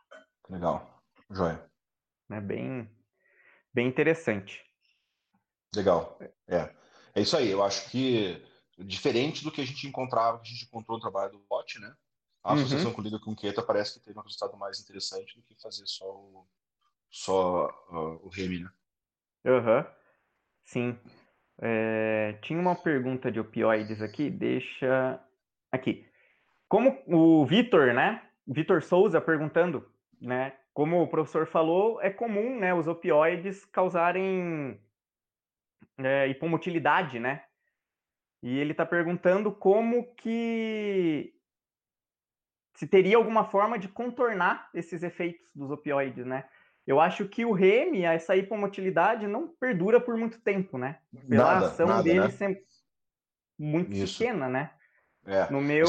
Legal, 0.49 1.03
joia. 1.31 1.69
Né? 2.29 2.41
Bem, 2.41 2.91
bem 3.75 3.89
interessante. 3.89 4.65
Legal, 5.75 6.19
é. 6.49 6.75
É 7.15 7.21
isso 7.21 7.37
aí. 7.37 7.51
Eu 7.51 7.63
acho 7.63 7.91
que 7.91 8.43
diferente 8.79 9.43
do 9.45 9.51
que 9.51 9.61
a 9.61 9.67
gente 9.67 9.87
encontrava, 9.87 10.39
que 10.39 10.49
a 10.49 10.53
gente 10.53 10.65
encontrou 10.65 10.97
no 10.97 11.03
trabalho 11.03 11.33
do 11.33 11.45
bot, 11.49 11.79
né? 11.81 11.95
A 12.43 12.53
uhum. 12.53 12.59
associação 12.59 12.93
com 12.93 13.03
o 13.03 13.21
com 13.21 13.37
Keta 13.37 13.63
parece 13.63 13.95
que 13.95 14.05
teve 14.05 14.19
um 14.19 14.23
resultado 14.23 14.57
mais 14.57 14.81
interessante 14.81 15.37
do 15.37 15.43
que 15.43 15.61
fazer 15.61 15.87
só 15.87 16.07
o, 16.07 16.49
só 17.11 17.69
uh, 17.91 18.27
o 18.27 18.29
REMI, 18.29 18.61
né? 18.61 18.71
Aham. 19.45 19.79
Uhum. 19.79 20.00
Sim. 20.71 20.97
É, 21.61 22.39
tinha 22.43 22.61
uma 22.61 22.77
pergunta 22.77 23.31
de 23.31 23.41
opioides 23.41 24.01
aqui, 24.01 24.31
deixa 24.31 25.21
aqui. 25.73 26.07
Como 26.69 27.03
o 27.09 27.45
Vitor, 27.45 27.93
né? 27.93 28.23
Vitor 28.47 28.81
Souza 28.81 29.21
perguntando, 29.21 29.85
né? 30.21 30.57
Como 30.73 31.03
o 31.03 31.09
professor 31.09 31.45
falou, 31.49 32.01
é 32.01 32.09
comum, 32.09 32.57
né, 32.61 32.73
os 32.73 32.87
opioides 32.87 33.65
causarem 33.65 34.81
é, 35.99 36.29
hipomotilidade, 36.29 37.19
né? 37.19 37.43
E 38.41 38.57
ele 38.57 38.71
está 38.71 38.87
perguntando 38.87 39.51
como 39.51 40.15
que 40.15 41.35
se 42.77 42.87
teria 42.87 43.17
alguma 43.17 43.45
forma 43.45 43.77
de 43.77 43.89
contornar 43.89 44.71
esses 44.73 45.03
efeitos 45.03 45.51
dos 45.53 45.73
opioides, 45.73 46.25
né? 46.25 46.49
Eu 46.87 47.01
acho 47.01 47.29
que 47.29 47.45
o 47.45 47.53
Remy, 47.53 48.03
essa 48.03 48.37
hipomotilidade, 48.37 49.27
não 49.27 49.49
perdura 49.49 50.01
por 50.01 50.17
muito 50.17 50.41
tempo, 50.41 50.79
né? 50.79 50.99
Pela 51.29 51.55
nada, 51.55 51.67
ação 51.67 51.87
nada, 51.87 52.03
dele 52.03 52.21
né? 52.21 52.31
sempre 52.31 52.65
muito 53.59 53.93
Isso. 53.93 54.19
pequena, 54.19 54.49
né? 54.49 54.73
É. 55.27 55.51
No 55.51 55.61
meu. 55.61 55.87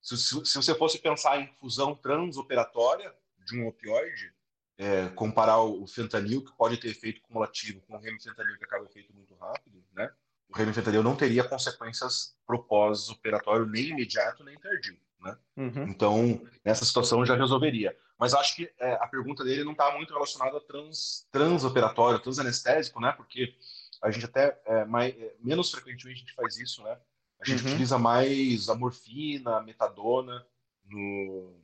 Se, 0.00 0.16
se, 0.16 0.44
se, 0.44 0.56
você 0.56 0.74
fosse 0.74 0.98
pensar 0.98 1.40
em 1.40 1.46
fusão 1.60 1.94
transoperatória 1.94 3.14
de 3.46 3.56
um 3.56 3.68
opioide, 3.68 4.34
é, 4.76 5.08
comparar 5.10 5.60
o 5.60 5.86
fentanil, 5.86 6.44
que 6.44 6.56
pode 6.56 6.76
ter 6.76 6.88
efeito 6.88 7.22
cumulativo, 7.22 7.80
com 7.82 7.94
o 7.94 8.00
remifentanil, 8.00 8.58
que 8.58 8.64
acaba 8.64 8.84
efeito 8.84 9.14
muito 9.14 9.34
rápido, 9.36 9.82
né? 9.92 10.10
O 10.48 10.56
remifentanil 10.56 11.02
não 11.02 11.16
teria 11.16 11.44
consequências 11.44 12.36
pro 12.44 12.62
pós-operatório 12.64 13.64
nem 13.64 13.90
imediato 13.90 14.44
nem 14.44 14.58
tardio. 14.58 14.98
Né? 15.20 15.36
Uhum. 15.56 15.84
Então, 15.84 16.42
nessa 16.64 16.84
situação 16.84 17.24
já 17.24 17.36
resolveria. 17.36 17.96
Mas 18.22 18.34
acho 18.34 18.54
que 18.54 18.72
é, 18.78 18.92
a 18.92 19.08
pergunta 19.08 19.42
dele 19.42 19.64
não 19.64 19.72
está 19.72 19.90
muito 19.96 20.12
relacionada 20.12 20.56
a 20.56 20.60
trans, 20.60 21.26
transoperatório, 21.32 22.20
transanestésico, 22.20 23.00
né? 23.00 23.10
Porque 23.10 23.52
a 24.00 24.12
gente 24.12 24.26
até, 24.26 24.62
é, 24.64 24.84
mais, 24.84 25.12
é, 25.12 25.34
menos 25.40 25.72
frequentemente 25.72 26.18
a 26.18 26.20
gente 26.20 26.34
faz 26.34 26.56
isso, 26.56 26.84
né? 26.84 26.96
A 27.40 27.44
gente 27.44 27.64
uhum. 27.64 27.70
utiliza 27.70 27.98
mais 27.98 28.68
a 28.68 28.76
morfina, 28.76 29.56
a 29.56 29.62
metadona 29.64 30.46
no, 30.84 31.60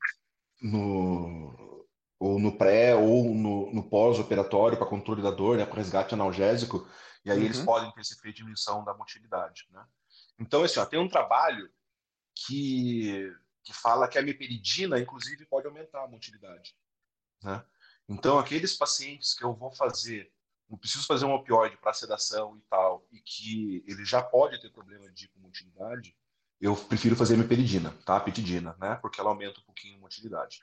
no, 0.61 1.87
ou 2.19 2.41
no 2.41 2.59
pré 2.59 2.97
ou 2.97 3.33
no, 3.33 3.73
no 3.73 3.89
pós-operatório 3.89 4.77
para 4.77 4.85
controle 4.85 5.23
da 5.23 5.31
dor, 5.31 5.59
né? 5.59 5.65
Para 5.65 5.77
resgate 5.77 6.15
analgésico. 6.15 6.89
E 7.25 7.31
aí 7.31 7.39
uhum. 7.39 7.45
eles 7.45 7.61
podem 7.61 7.93
ter 7.93 8.01
esse 8.01 8.15
efeito 8.15 8.35
de 8.35 8.39
diminuição 8.39 8.83
da 8.83 8.95
motilidade, 8.95 9.69
né? 9.71 9.87
Então, 10.41 10.65
assim, 10.65 10.81
ó, 10.81 10.85
tem 10.85 10.99
um 10.99 11.09
trabalho 11.09 11.71
que 12.35 13.33
que 13.69 13.75
fala 13.75 14.09
que 14.09 14.19
a 14.19 14.23
meperidina, 14.23 14.99
inclusive, 14.99 15.45
pode 15.45 15.67
aumentar 15.67 16.03
a 16.03 16.09
motilidade. 16.09 16.75
Né? 17.43 17.63
Então, 18.09 18.39
aqueles 18.39 18.75
pacientes 18.75 19.35
que 19.35 19.45
eu 19.45 19.53
vou 19.53 19.71
fazer, 19.71 20.33
não 20.71 20.79
preciso 20.79 21.07
fazer 21.07 21.27
um 21.27 21.35
opioide 21.35 21.77
para 21.77 21.93
sedação 21.93 22.57
e 22.57 22.63
tal, 22.63 23.07
e 23.13 23.21
que 23.21 23.85
ele 23.87 24.07
já 24.07 24.23
pode 24.23 24.59
ter 24.59 24.71
problema 24.71 25.13
de 25.13 25.27
hipomotilidade, 25.27 26.17
eu 26.59 26.75
prefiro 26.75 27.15
fazer 27.15 27.37
meperidina, 27.37 27.91
tá? 28.07 28.19
Petidina, 28.19 28.75
né? 28.81 28.95
Porque 29.03 29.21
ela 29.21 29.29
aumenta 29.29 29.61
um 29.61 29.65
pouquinho 29.65 29.99
a 29.99 30.01
motilidade. 30.01 30.63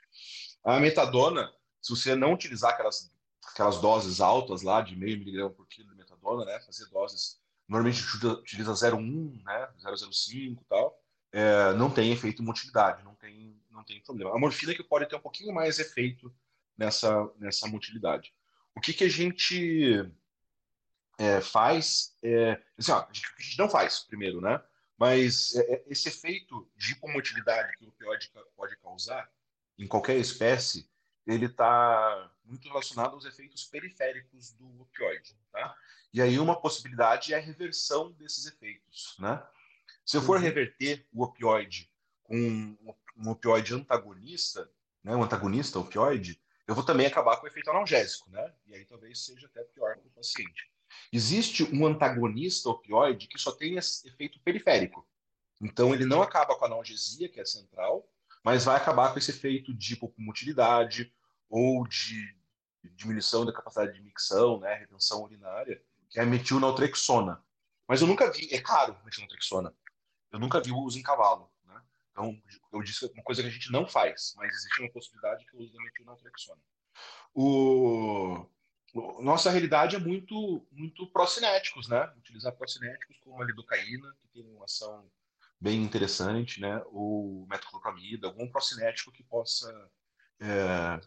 A 0.64 0.80
metadona, 0.80 1.48
se 1.80 1.90
você 1.90 2.16
não 2.16 2.32
utilizar 2.32 2.72
aquelas, 2.72 3.14
aquelas 3.52 3.80
doses 3.80 4.20
altas 4.20 4.62
lá, 4.62 4.82
de 4.82 4.96
meio 4.96 5.16
miligrama 5.16 5.50
por 5.50 5.68
quilo 5.68 5.90
de 5.90 5.94
metadona, 5.94 6.44
né? 6.44 6.58
Fazer 6.58 6.86
doses, 6.86 7.40
normalmente 7.68 8.02
utiliza 8.26 8.72
0,1, 8.72 9.44
né? 9.44 9.68
0,05 9.78 10.60
e 10.60 10.64
tal 10.68 11.05
é, 11.32 11.72
não 11.74 11.90
tem 11.90 12.12
efeito 12.12 12.42
motilidade, 12.42 13.02
não 13.04 13.14
tem, 13.14 13.60
não 13.70 13.84
tem 13.84 14.00
problema. 14.02 14.34
A 14.34 14.38
morfina 14.38 14.74
que 14.74 14.82
pode 14.82 15.08
ter 15.08 15.16
um 15.16 15.20
pouquinho 15.20 15.54
mais 15.54 15.78
efeito 15.78 16.34
nessa, 16.76 17.30
nessa 17.38 17.66
motilidade. 17.66 18.32
O 18.74 18.80
que, 18.80 18.92
que 18.92 19.04
a 19.04 19.08
gente 19.08 20.10
é, 21.18 21.40
faz, 21.40 22.14
é, 22.22 22.60
assim, 22.78 22.92
ó, 22.92 23.06
a, 23.08 23.12
gente, 23.12 23.26
a 23.38 23.42
gente 23.42 23.58
não 23.58 23.68
faz, 23.68 24.00
primeiro, 24.00 24.40
né? 24.40 24.62
Mas 24.98 25.54
é, 25.54 25.74
é, 25.74 25.84
esse 25.88 26.08
efeito 26.08 26.68
de 26.76 26.92
hipomotilidade 26.92 27.76
que 27.76 27.84
o 27.84 27.88
opioide 27.88 28.30
pode 28.56 28.76
causar 28.76 29.30
em 29.78 29.86
qualquer 29.86 30.16
espécie, 30.16 30.88
ele 31.26 31.46
está 31.46 32.30
muito 32.44 32.68
relacionado 32.68 33.14
aos 33.14 33.24
efeitos 33.24 33.64
periféricos 33.64 34.52
do 34.52 34.82
opioide, 34.82 35.36
tá? 35.52 35.74
E 36.12 36.22
aí 36.22 36.38
uma 36.38 36.58
possibilidade 36.58 37.34
é 37.34 37.36
a 37.36 37.40
reversão 37.40 38.12
desses 38.12 38.46
efeitos, 38.46 39.16
né? 39.18 39.42
Se 40.06 40.16
eu 40.16 40.22
for 40.22 40.36
uhum. 40.36 40.44
reverter 40.44 41.04
o 41.12 41.24
opioide 41.24 41.90
com 42.22 42.76
um 43.16 43.30
opioide 43.30 43.74
antagonista, 43.74 44.70
né, 45.02 45.16
um 45.16 45.22
antagonista 45.24 45.80
opioide, 45.80 46.40
eu 46.66 46.74
vou 46.74 46.84
também 46.84 47.06
acabar 47.06 47.36
com 47.36 47.44
o 47.44 47.48
efeito 47.48 47.70
analgésico, 47.70 48.30
né? 48.30 48.52
E 48.66 48.74
aí 48.74 48.84
talvez 48.84 49.24
seja 49.24 49.46
até 49.46 49.62
pior 49.64 49.96
para 49.96 50.06
o 50.06 50.10
paciente. 50.10 50.70
Existe 51.12 51.64
um 51.64 51.86
antagonista 51.86 52.68
opioide 52.68 53.26
que 53.26 53.38
só 53.38 53.50
tem 53.50 53.76
esse 53.76 54.06
efeito 54.08 54.40
periférico. 54.40 55.06
Então, 55.60 55.92
ele 55.92 56.04
não 56.04 56.22
acaba 56.22 56.56
com 56.56 56.64
a 56.64 56.68
analgesia, 56.68 57.28
que 57.28 57.40
é 57.40 57.44
central, 57.44 58.08
mas 58.44 58.64
vai 58.64 58.76
acabar 58.76 59.12
com 59.12 59.18
esse 59.18 59.30
efeito 59.30 59.74
de 59.74 59.94
hipomotilidade 59.94 61.12
ou 61.48 61.86
de 61.86 62.36
diminuição 62.94 63.44
da 63.44 63.52
capacidade 63.52 63.94
de 63.94 64.02
micção, 64.02 64.60
né, 64.60 64.74
retenção 64.74 65.22
urinária, 65.24 65.82
que 66.08 66.20
é 66.20 66.22
a 66.22 66.26
metilnaltrexona. 66.26 67.42
Mas 67.88 68.00
eu 68.00 68.06
nunca 68.06 68.30
vi, 68.30 68.52
é 68.52 68.60
caro 68.60 68.96
metilnaltrexona. 69.04 69.74
Eu 70.36 70.40
nunca 70.40 70.60
vi 70.60 70.70
o 70.70 70.78
uso 70.78 70.98
em 70.98 71.02
cavalo. 71.02 71.50
Né? 71.64 71.82
Então, 72.10 72.42
eu 72.72 72.82
disse 72.82 73.06
uma 73.06 73.22
coisa 73.22 73.42
que 73.42 73.48
a 73.48 73.50
gente 73.50 73.72
não 73.72 73.86
faz, 73.86 74.34
mas 74.36 74.54
existe 74.54 74.80
uma 74.82 74.92
possibilidade 74.92 75.46
que 75.46 75.56
eu 75.56 75.60
use 75.60 75.72
da 75.72 75.82
metilnaltrexona. 75.82 76.60
O 77.34 78.46
nossa 79.20 79.50
realidade 79.50 79.94
é 79.94 79.98
muito 79.98 80.66
muito 80.72 81.06
procinéticos, 81.08 81.86
né? 81.86 82.10
Utilizar 82.16 82.52
procinéticos 82.56 83.18
como 83.18 83.42
a 83.42 83.44
lidocaína, 83.44 84.16
que 84.20 84.28
tem 84.28 84.42
uma 84.54 84.64
ação 84.64 85.10
bem 85.60 85.82
interessante, 85.82 86.60
né? 86.60 86.82
Ou 86.86 87.46
metoclopramida, 87.46 88.26
algum 88.26 88.50
procinético 88.50 89.12
que 89.12 89.22
possa 89.22 89.90
é, 90.40 91.00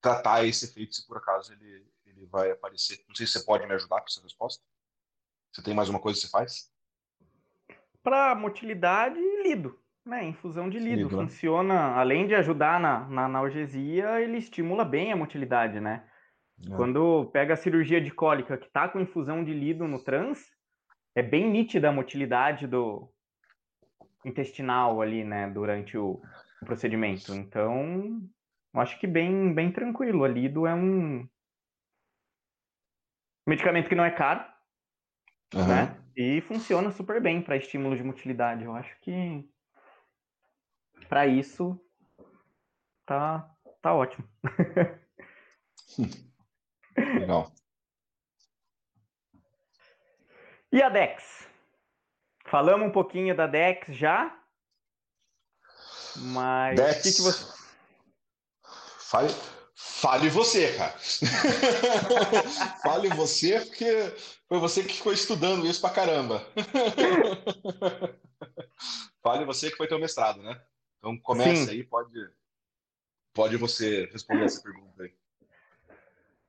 tratar 0.00 0.44
esse 0.44 0.66
efeito 0.66 0.94
se 0.94 1.04
por 1.04 1.16
acaso 1.16 1.52
ele, 1.52 1.90
ele 2.04 2.26
vai 2.26 2.50
aparecer. 2.52 3.04
Não 3.08 3.14
sei 3.16 3.26
se 3.26 3.32
você 3.32 3.44
pode 3.44 3.66
me 3.66 3.74
ajudar 3.74 4.00
com 4.00 4.06
essa 4.06 4.22
resposta. 4.22 4.62
Você 5.52 5.62
tem 5.62 5.74
mais 5.74 5.88
uma 5.88 6.00
coisa 6.00 6.20
que 6.20 6.26
você 6.26 6.30
faz? 6.30 6.70
Para 8.06 8.36
motilidade, 8.36 9.18
lido. 9.42 9.76
Né, 10.04 10.22
infusão 10.26 10.70
de 10.70 10.78
lido. 10.78 10.96
lido 10.96 11.16
né? 11.16 11.24
Funciona, 11.24 11.96
além 11.96 12.28
de 12.28 12.36
ajudar 12.36 12.78
na, 12.78 13.00
na 13.08 13.24
analgesia, 13.24 14.20
ele 14.20 14.38
estimula 14.38 14.84
bem 14.84 15.10
a 15.10 15.16
motilidade, 15.16 15.80
né? 15.80 16.08
É. 16.64 16.76
Quando 16.76 17.28
pega 17.32 17.54
a 17.54 17.56
cirurgia 17.56 18.00
de 18.00 18.12
cólica 18.12 18.56
que 18.56 18.68
está 18.68 18.88
com 18.88 19.00
infusão 19.00 19.42
de 19.42 19.52
lido 19.52 19.88
no 19.88 19.98
trans, 19.98 20.38
é 21.16 21.22
bem 21.22 21.50
nítida 21.50 21.88
a 21.88 21.92
motilidade 21.92 22.68
do 22.68 23.12
intestinal 24.24 25.02
ali, 25.02 25.24
né, 25.24 25.50
durante 25.50 25.98
o, 25.98 26.22
o 26.62 26.64
procedimento. 26.64 27.34
Então, 27.34 28.22
eu 28.72 28.80
acho 28.80 29.00
que 29.00 29.08
bem, 29.08 29.52
bem 29.52 29.72
tranquilo. 29.72 30.22
A 30.22 30.28
lido 30.28 30.64
é 30.64 30.72
um 30.72 31.28
medicamento 33.48 33.88
que 33.88 33.96
não 33.96 34.04
é 34.04 34.12
caro, 34.12 34.44
uhum. 35.52 35.66
né? 35.66 36.05
E 36.16 36.40
funciona 36.40 36.90
super 36.90 37.20
bem 37.20 37.42
para 37.42 37.58
estímulo 37.58 37.94
de 37.94 38.02
motilidade. 38.02 38.64
Eu 38.64 38.74
acho 38.74 38.98
que 39.00 39.46
para 41.08 41.26
isso 41.26 41.78
tá, 43.04 43.54
tá 43.82 43.94
ótimo. 43.94 44.26
Legal. 46.96 47.52
E 50.72 50.82
a 50.82 50.88
Dex? 50.88 51.46
Falamos 52.46 52.88
um 52.88 52.92
pouquinho 52.92 53.36
da 53.36 53.46
Dex 53.46 53.94
já, 53.94 54.42
mas 56.16 56.76
Dex. 56.76 56.98
o 56.98 57.02
que, 57.02 57.12
que 57.12 57.22
você. 57.22 57.44
Fale, 58.98 59.28
fale 60.06 60.28
você, 60.28 60.72
cara. 60.76 60.94
fale 62.80 63.08
você, 63.08 63.58
porque 63.58 63.90
foi 64.48 64.60
você 64.60 64.84
que 64.84 64.94
ficou 64.94 65.12
estudando 65.12 65.66
isso 65.66 65.80
pra 65.80 65.90
caramba. 65.90 66.46
fale 69.20 69.44
você 69.44 69.68
que 69.68 69.76
foi 69.76 69.88
teu 69.88 69.98
mestrado, 69.98 70.40
né? 70.44 70.62
Então 70.98 71.18
comece 71.18 71.64
Sim. 71.64 71.70
aí, 71.72 71.82
pode, 71.82 72.30
pode 73.34 73.56
você 73.56 74.08
responder 74.12 74.44
essa 74.44 74.62
pergunta 74.62 75.02
aí. 75.02 75.12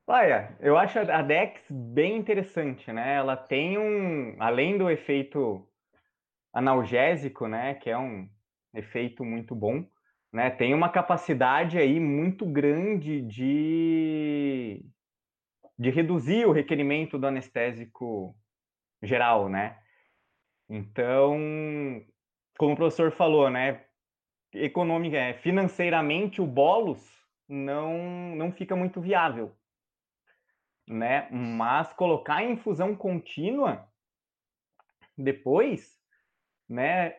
Olha, 0.05 0.55
eu 0.59 0.77
acho 0.77 0.99
a 0.99 1.23
Dex 1.23 1.59
bem 1.67 2.15
interessante, 2.15 2.93
né? 2.93 3.15
Ela 3.15 3.35
tem 3.35 3.79
um, 3.79 4.35
além 4.39 4.77
do 4.77 4.87
efeito 4.87 5.67
analgésico, 6.53 7.47
né, 7.47 7.73
que 7.73 7.89
é 7.89 7.97
um 7.97 8.29
efeito 8.73 9.25
muito 9.25 9.55
bom, 9.55 9.83
né, 10.31 10.49
tem 10.49 10.73
uma 10.73 10.89
capacidade 10.89 11.77
aí 11.77 11.99
muito 11.99 12.45
grande 12.45 13.21
de 13.21 14.85
de 15.79 15.91
reduzir 15.91 16.45
o 16.47 16.51
requerimento 16.51 17.19
do 17.19 17.27
anestésico 17.27 18.35
geral, 19.01 19.47
né? 19.47 19.79
Então, 20.69 21.37
como 22.57 22.73
o 22.73 22.75
professor 22.75 23.11
falou, 23.11 23.49
né, 23.49 23.85
econômica, 24.53 25.17
é, 25.17 25.33
financeiramente 25.35 26.41
o 26.41 26.47
bolos 26.47 27.25
não 27.47 28.35
não 28.35 28.51
fica 28.51 28.75
muito 28.75 28.99
viável, 29.01 29.55
né? 30.87 31.29
Mas 31.31 31.93
colocar 31.93 32.43
em 32.43 32.53
infusão 32.53 32.95
contínua 32.95 33.87
depois, 35.17 35.99
né? 36.69 37.15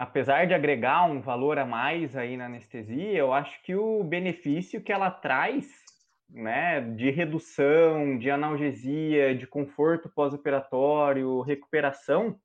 Apesar 0.00 0.46
de 0.46 0.54
agregar 0.54 1.04
um 1.04 1.20
valor 1.20 1.58
a 1.58 1.66
mais 1.66 2.16
aí 2.16 2.34
na 2.34 2.46
anestesia, 2.46 3.18
eu 3.18 3.34
acho 3.34 3.62
que 3.62 3.74
o 3.74 4.02
benefício 4.02 4.82
que 4.82 4.90
ela 4.90 5.10
traz, 5.10 5.84
né, 6.26 6.80
de 6.80 7.10
redução, 7.10 8.16
de 8.16 8.30
analgesia, 8.30 9.34
de 9.34 9.46
conforto 9.46 10.08
pós-operatório, 10.08 11.42
recuperação, 11.42 12.40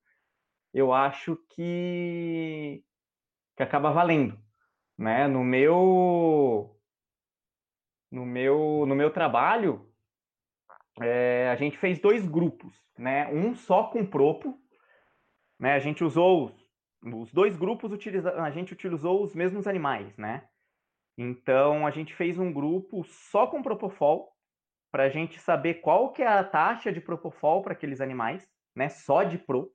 eu 0.73 0.91
acho 0.91 1.37
que 1.51 2.83
que 3.55 3.63
acaba 3.63 3.89
valendo, 3.89 4.37
né? 4.97 5.25
No 5.25 5.41
meu 5.41 6.77
no 8.11 8.25
meu 8.25 8.85
no 8.85 8.95
meu 8.95 9.09
trabalho, 9.11 9.89
é, 11.01 11.47
a 11.49 11.55
gente 11.55 11.77
fez 11.77 11.99
dois 11.99 12.27
grupos, 12.27 12.75
né? 12.97 13.29
Um 13.29 13.55
só 13.55 13.85
com 13.85 14.05
propo, 14.05 14.59
né? 15.57 15.75
A 15.75 15.79
gente 15.79 16.03
usou 16.03 16.53
os 17.05 17.31
dois 17.31 17.55
grupos 17.55 17.91
utiliza, 17.91 18.31
a 18.41 18.49
gente 18.49 18.73
utilizou 18.73 19.23
os 19.23 19.35
mesmos 19.35 19.67
animais, 19.67 20.17
né? 20.17 20.43
Então 21.17 21.85
a 21.85 21.91
gente 21.91 22.13
fez 22.13 22.37
um 22.37 22.51
grupo 22.51 23.03
só 23.05 23.47
com 23.47 23.61
propofol 23.61 24.33
para 24.91 25.03
a 25.03 25.09
gente 25.09 25.39
saber 25.39 25.75
qual 25.75 26.11
que 26.11 26.23
é 26.23 26.27
a 26.27 26.43
taxa 26.43 26.91
de 26.91 26.99
propofol 26.99 27.61
para 27.61 27.73
aqueles 27.73 28.01
animais, 28.01 28.47
né? 28.75 28.89
Só 28.89 29.23
de 29.23 29.37
propo 29.37 29.73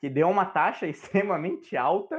que 0.00 0.08
deu 0.08 0.28
uma 0.28 0.44
taxa 0.44 0.86
extremamente 0.88 1.76
alta. 1.76 2.16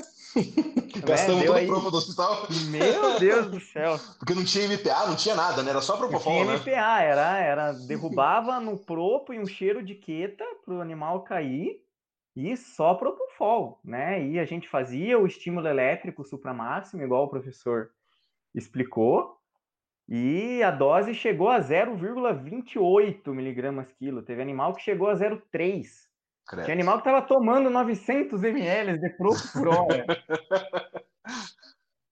Gastamos 1.05 1.41
né? 1.41 1.47
toda 1.47 1.61
a 1.61 1.65
prova 1.65 1.91
do 1.91 1.97
hospital. 1.97 2.47
Meu 2.69 3.19
Deus 3.19 3.51
do 3.51 3.59
céu. 3.59 3.97
Porque 4.17 4.33
não 4.33 4.43
tinha 4.43 4.67
MPA, 4.67 5.07
não 5.07 5.15
tinha 5.15 5.35
nada, 5.35 5.63
né? 5.63 5.69
Era 5.69 5.81
só 5.81 5.97
propofol, 5.97 6.45
não 6.45 6.59
tinha 6.59 6.75
né? 6.75 6.81
MPA, 6.81 7.01
era, 7.01 7.37
era 7.37 7.73
derrubava 7.73 8.59
no 8.59 8.77
propo 8.77 9.33
e 9.33 9.39
um 9.39 9.45
cheiro 9.45 9.83
de 9.83 9.95
queta 9.95 10.45
para 10.65 10.73
o 10.73 10.81
animal 10.81 11.23
cair 11.23 11.81
e 12.35 12.55
só 12.55 12.93
propofol, 12.93 13.79
né? 13.83 14.23
E 14.23 14.39
a 14.39 14.45
gente 14.45 14.67
fazia 14.67 15.17
o 15.19 15.25
estímulo 15.25 15.67
elétrico 15.67 16.23
supramáximo, 16.23 17.03
igual 17.03 17.25
o 17.25 17.29
professor 17.29 17.91
explicou, 18.53 19.37
e 20.07 20.63
a 20.63 20.71
dose 20.71 21.13
chegou 21.13 21.49
a 21.49 21.59
0,28 21.59 23.27
miligramas 23.33 23.91
quilo. 23.93 24.23
Teve 24.23 24.41
animal 24.41 24.73
que 24.73 24.81
chegou 24.81 25.09
a 25.09 25.15
0,3 25.15 26.09
Credo. 26.49 26.65
Tinha 26.65 26.73
animal 26.73 26.95
que 26.95 27.07
estava 27.07 27.21
tomando 27.21 27.69
900 27.69 28.43
ml 28.43 28.97
de 28.97 29.09
propo 29.11 29.39
por 29.53 29.67
hora. 29.67 30.03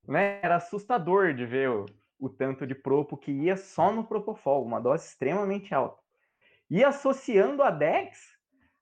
né? 0.07 0.39
Era 0.43 0.57
assustador 0.57 1.33
de 1.33 1.43
ver 1.43 1.71
o, 1.71 1.87
o 2.19 2.29
tanto 2.29 2.67
de 2.67 2.75
propo 2.75 3.17
que 3.17 3.31
ia 3.31 3.57
só 3.57 3.91
no 3.91 4.05
propofol, 4.05 4.63
uma 4.63 4.79
dose 4.79 5.07
extremamente 5.07 5.73
alta. 5.73 5.99
E 6.69 6.83
associando 6.83 7.63
a 7.63 7.71
DEX, 7.71 8.36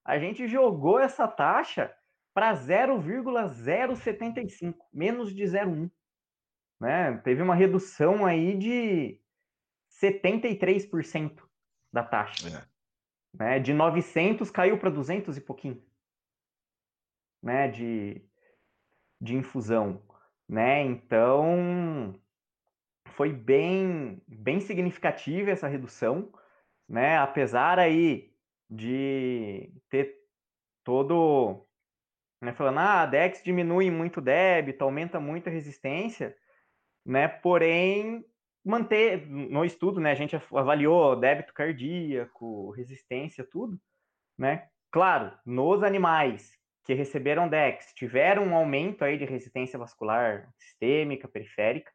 a 0.06 0.18
gente 0.20 0.48
jogou 0.48 1.00
essa 1.00 1.28
taxa 1.28 1.92
para 2.34 2.54
0,075, 2.54 4.88
menos 4.94 5.34
de 5.34 5.44
0,1. 5.44 5.92
Né? 6.80 7.18
Teve 7.24 7.42
uma 7.42 7.56
redução 7.56 8.24
aí 8.26 8.56
de 8.56 9.20
73% 10.02 11.42
da 11.92 12.04
taxa. 12.04 12.48
É. 12.50 12.64
Né? 13.34 13.60
De 13.60 13.74
900 13.74 14.52
caiu 14.52 14.78
para 14.78 14.92
200 14.92 15.36
e 15.38 15.42
pouquinho. 15.42 15.84
Né? 17.42 17.68
De, 17.70 18.22
de 19.20 19.36
infusão, 19.36 20.04
né? 20.48 20.84
Então 20.84 22.14
foi 23.12 23.32
bem, 23.32 24.22
bem 24.28 24.60
significativa 24.60 25.52
essa 25.52 25.68
redução, 25.68 26.34
né? 26.88 27.18
Apesar 27.18 27.80
aí 27.80 28.35
de 28.70 29.72
ter 29.90 30.16
todo, 30.84 31.66
né, 32.42 32.54
falando, 32.54 32.80
ah, 32.80 33.02
a 33.02 33.06
DEX 33.06 33.44
diminui 33.44 33.90
muito 33.90 34.22
débito, 34.22 34.84
aumenta 34.84 35.20
muito 35.20 35.48
a 35.48 35.52
resistência, 35.52 36.36
né? 37.06 37.28
Porém, 37.28 38.26
manter 38.64 39.28
no 39.28 39.64
estudo, 39.64 40.00
né? 40.00 40.12
A 40.12 40.16
gente 40.16 40.36
avaliou 40.36 41.16
débito 41.16 41.54
cardíaco, 41.54 42.72
resistência, 42.72 43.44
tudo, 43.44 43.80
né? 44.38 44.68
Claro, 44.92 45.38
nos 45.46 45.84
animais 45.84 46.58
que 46.84 46.94
receberam 46.94 47.50
DEX 47.50 47.94
tiveram 47.94 48.44
um 48.44 48.56
aumento 48.56 49.04
aí 49.04 49.18
de 49.18 49.26
resistência 49.26 49.78
vascular 49.78 50.50
sistêmica, 50.58 51.28
periférica, 51.28 51.92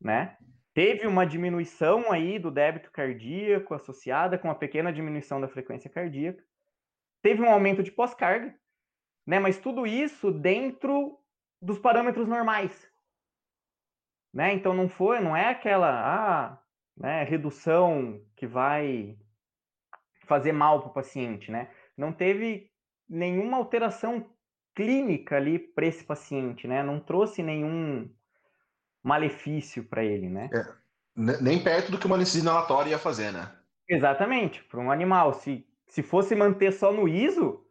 né? 0.00 0.36
Teve 0.74 1.06
uma 1.06 1.24
diminuição 1.24 2.10
aí 2.10 2.36
do 2.36 2.50
débito 2.50 2.90
cardíaco 2.90 3.72
associada 3.74 4.36
com 4.36 4.48
uma 4.48 4.56
pequena 4.56 4.92
diminuição 4.92 5.40
da 5.40 5.46
frequência 5.46 5.88
cardíaca. 5.88 6.44
Teve 7.22 7.40
um 7.40 7.48
aumento 7.48 7.80
de 7.80 7.92
pós-carga, 7.92 8.52
né? 9.24 9.38
Mas 9.38 9.56
tudo 9.56 9.86
isso 9.86 10.32
dentro 10.32 11.16
dos 11.62 11.78
parâmetros 11.78 12.26
normais, 12.26 12.90
né? 14.32 14.52
Então 14.52 14.74
não 14.74 14.88
foi, 14.88 15.20
não 15.20 15.36
é 15.36 15.48
aquela 15.48 15.88
ah, 15.88 16.62
né, 16.96 17.22
redução 17.22 18.20
que 18.34 18.46
vai 18.46 19.16
fazer 20.26 20.52
mal 20.52 20.80
para 20.80 20.90
o 20.90 20.94
paciente, 20.94 21.52
né? 21.52 21.70
Não 21.96 22.12
teve 22.12 22.68
nenhuma 23.08 23.58
alteração 23.58 24.28
clínica 24.74 25.36
ali 25.36 25.56
para 25.56 25.86
esse 25.86 26.02
paciente, 26.02 26.66
né? 26.66 26.82
Não 26.82 26.98
trouxe 26.98 27.44
nenhum 27.44 28.12
malefício 29.04 29.84
para 29.84 30.02
ele, 30.02 30.30
né? 30.30 30.48
É, 30.52 30.74
nem 31.14 31.62
perto 31.62 31.92
do 31.92 31.98
que 31.98 32.06
uma 32.06 32.16
anestesia 32.16 32.40
inalatória 32.40 32.90
ia 32.90 32.98
fazer, 32.98 33.30
né? 33.30 33.52
Exatamente, 33.86 34.64
para 34.64 34.80
um 34.80 34.90
animal. 34.90 35.34
Se, 35.34 35.64
se 35.86 36.02
fosse 36.02 36.34
manter 36.34 36.72
só 36.72 36.90
no 36.90 37.06
ISO, 37.06 37.62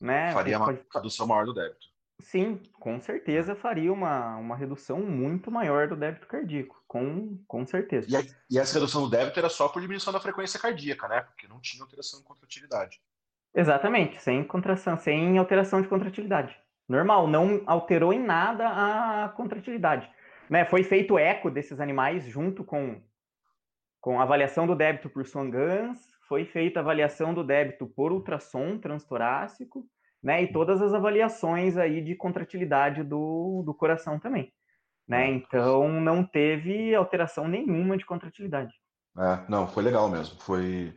né? 0.00 0.32
Faria 0.32 0.58
uma 0.58 0.76
redução 0.92 1.26
maior 1.26 1.46
do 1.46 1.54
débito. 1.54 1.86
Sim, 2.18 2.60
com 2.80 2.98
certeza 2.98 3.54
faria 3.54 3.92
uma, 3.92 4.36
uma 4.36 4.56
redução 4.56 5.00
muito 5.00 5.50
maior 5.50 5.86
do 5.86 5.94
débito 5.94 6.26
cardíaco, 6.26 6.82
com, 6.88 7.38
com 7.46 7.64
certeza. 7.64 8.10
E, 8.10 8.16
a, 8.16 8.22
e 8.50 8.58
essa 8.58 8.74
redução 8.74 9.02
do 9.02 9.10
débito 9.10 9.38
era 9.38 9.50
só 9.50 9.68
por 9.68 9.80
diminuição 9.80 10.12
da 10.12 10.20
frequência 10.20 10.58
cardíaca, 10.58 11.06
né? 11.06 11.20
Porque 11.20 11.46
não 11.46 11.60
tinha 11.60 11.82
alteração 11.82 12.18
de 12.18 12.24
contratilidade. 12.24 13.00
Exatamente, 13.54 14.20
sem 14.20 14.42
contração, 14.42 14.98
sem 14.98 15.38
alteração 15.38 15.80
de 15.80 15.88
contratilidade 15.88 16.58
normal, 16.88 17.26
não 17.26 17.62
alterou 17.66 18.12
em 18.12 18.22
nada 18.22 18.68
a 18.68 19.28
contratilidade. 19.30 20.10
Né? 20.48 20.64
Foi 20.64 20.82
feito 20.82 21.18
eco 21.18 21.50
desses 21.50 21.80
animais 21.80 22.24
junto 22.24 22.64
com, 22.64 23.00
com 24.00 24.20
a 24.20 24.22
avaliação 24.22 24.66
do 24.66 24.74
débito 24.74 25.10
por 25.10 25.26
Swan-Ganz, 25.26 25.98
foi 26.28 26.44
feita 26.44 26.80
avaliação 26.80 27.32
do 27.32 27.44
débito 27.44 27.86
por 27.86 28.12
ultrassom 28.12 28.78
transtorácico, 28.78 29.86
né? 30.22 30.42
E 30.42 30.52
todas 30.52 30.82
as 30.82 30.92
avaliações 30.92 31.76
aí 31.76 32.02
de 32.02 32.16
contratilidade 32.16 33.04
do, 33.04 33.62
do 33.64 33.72
coração 33.72 34.18
também. 34.18 34.52
Né? 35.06 35.28
Então 35.30 36.00
não 36.00 36.24
teve 36.24 36.92
alteração 36.94 37.46
nenhuma 37.46 37.96
de 37.96 38.04
contratilidade. 38.04 38.74
É, 39.16 39.48
não, 39.48 39.68
foi 39.68 39.84
legal 39.84 40.10
mesmo. 40.10 40.40
Foi, 40.40 40.92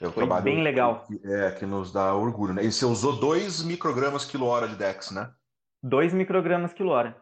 é 0.00 0.10
Foi 0.10 0.42
bem 0.42 0.62
legal. 0.62 1.06
Que, 1.06 1.20
é, 1.24 1.50
que 1.52 1.64
nos 1.64 1.90
dá 1.90 2.14
orgulho, 2.14 2.52
né? 2.52 2.64
E 2.64 2.70
você 2.70 2.84
usou 2.84 3.16
2 3.18 3.62
microgramas 3.62 4.24
quilo-hora 4.24 4.68
de 4.68 4.76
DEX, 4.76 5.10
né? 5.10 5.30
2 5.82 6.12
microgramas 6.12 6.72
quilo-hora. 6.72 7.16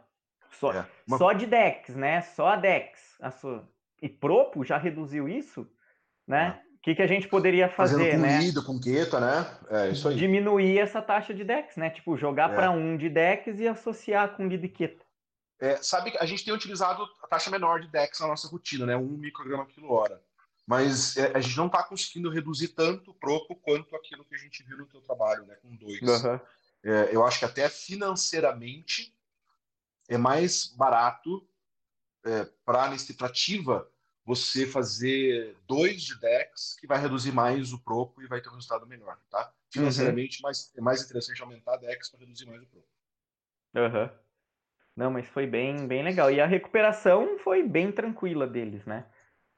Só, 0.50 0.72
é. 0.72 0.86
Uma... 1.06 1.18
só 1.18 1.32
de 1.32 1.46
DEX, 1.46 1.94
né? 1.94 2.22
Só 2.22 2.48
a 2.48 2.56
DEX. 2.56 3.16
A 3.20 3.30
sua... 3.30 3.68
E 4.02 4.08
Propo 4.08 4.64
já 4.64 4.76
reduziu 4.76 5.28
isso, 5.28 5.66
né? 6.26 6.60
É. 6.60 6.74
O 6.74 6.80
que, 6.84 6.94
que 6.96 7.02
a 7.02 7.06
gente 7.06 7.28
poderia 7.28 7.68
fazer, 7.68 7.96
Fazendo 7.96 8.20
com 8.20 8.26
né? 8.26 8.38
Lido, 8.40 8.62
com 8.62 8.80
Queta, 8.80 9.18
né? 9.18 9.58
É 9.70 9.88
isso 9.88 10.06
aí. 10.08 10.16
Diminuir 10.16 10.78
essa 10.78 11.00
taxa 11.00 11.32
de 11.32 11.42
DEX, 11.42 11.76
né? 11.76 11.90
Tipo, 11.90 12.16
jogar 12.16 12.50
é. 12.50 12.54
para 12.54 12.70
um 12.70 12.96
de 12.96 13.08
DEX 13.08 13.58
e 13.60 13.68
associar 13.68 14.36
com 14.36 14.46
e 14.46 14.68
Queta. 14.68 15.02
É, 15.60 15.76
sabe 15.76 16.10
que 16.10 16.18
a 16.18 16.26
gente 16.26 16.44
tem 16.44 16.52
utilizado 16.52 17.06
a 17.22 17.28
taxa 17.28 17.50
menor 17.50 17.80
de 17.80 17.88
DEX 17.88 18.20
na 18.20 18.26
nossa 18.26 18.48
rotina, 18.48 18.84
né? 18.84 18.96
1 18.96 19.00
micrograma 19.00 19.64
quilo-hora 19.64 20.20
mas 20.66 21.16
é, 21.16 21.36
a 21.36 21.40
gente 21.40 21.56
não 21.56 21.66
está 21.66 21.82
conseguindo 21.82 22.30
reduzir 22.30 22.68
tanto 22.68 23.10
o 23.10 23.14
Proco 23.14 23.54
quanto 23.56 23.94
aquilo 23.94 24.24
que 24.24 24.34
a 24.34 24.38
gente 24.38 24.62
viu 24.62 24.78
no 24.78 24.86
teu 24.86 25.00
trabalho, 25.00 25.44
né, 25.46 25.56
com 25.56 25.74
dois. 25.76 26.00
Uhum. 26.00 26.40
É, 26.82 27.14
eu 27.14 27.24
acho 27.24 27.38
que 27.38 27.44
até 27.44 27.68
financeiramente 27.68 29.14
é 30.08 30.18
mais 30.18 30.66
barato 30.66 31.46
é, 32.24 32.44
para 32.64 32.84
anestetrativa 32.84 33.88
você 34.24 34.66
fazer 34.66 35.54
dois 35.66 36.02
de 36.02 36.18
DEX, 36.18 36.76
que 36.80 36.86
vai 36.86 36.98
reduzir 36.98 37.30
mais 37.30 37.72
o 37.72 37.78
Proco 37.78 38.22
e 38.22 38.26
vai 38.26 38.40
ter 38.40 38.48
um 38.48 38.54
resultado 38.54 38.86
melhor, 38.86 39.18
tá? 39.30 39.52
Financeiramente, 39.70 40.38
uhum. 40.38 40.44
mais, 40.44 40.72
é 40.74 40.80
mais 40.80 41.02
interessante 41.02 41.42
aumentar 41.42 41.74
a 41.74 41.76
DEX 41.76 42.08
para 42.08 42.20
reduzir 42.20 42.46
mais 42.46 42.62
o 42.62 42.66
Proco. 42.66 42.88
Uhum. 43.74 44.10
Não, 44.96 45.10
mas 45.10 45.26
foi 45.28 45.46
bem, 45.46 45.86
bem 45.86 46.02
legal. 46.02 46.30
E 46.30 46.40
a 46.40 46.46
recuperação 46.46 47.38
foi 47.38 47.62
bem 47.62 47.92
tranquila 47.92 48.46
deles, 48.46 48.86
né? 48.86 49.04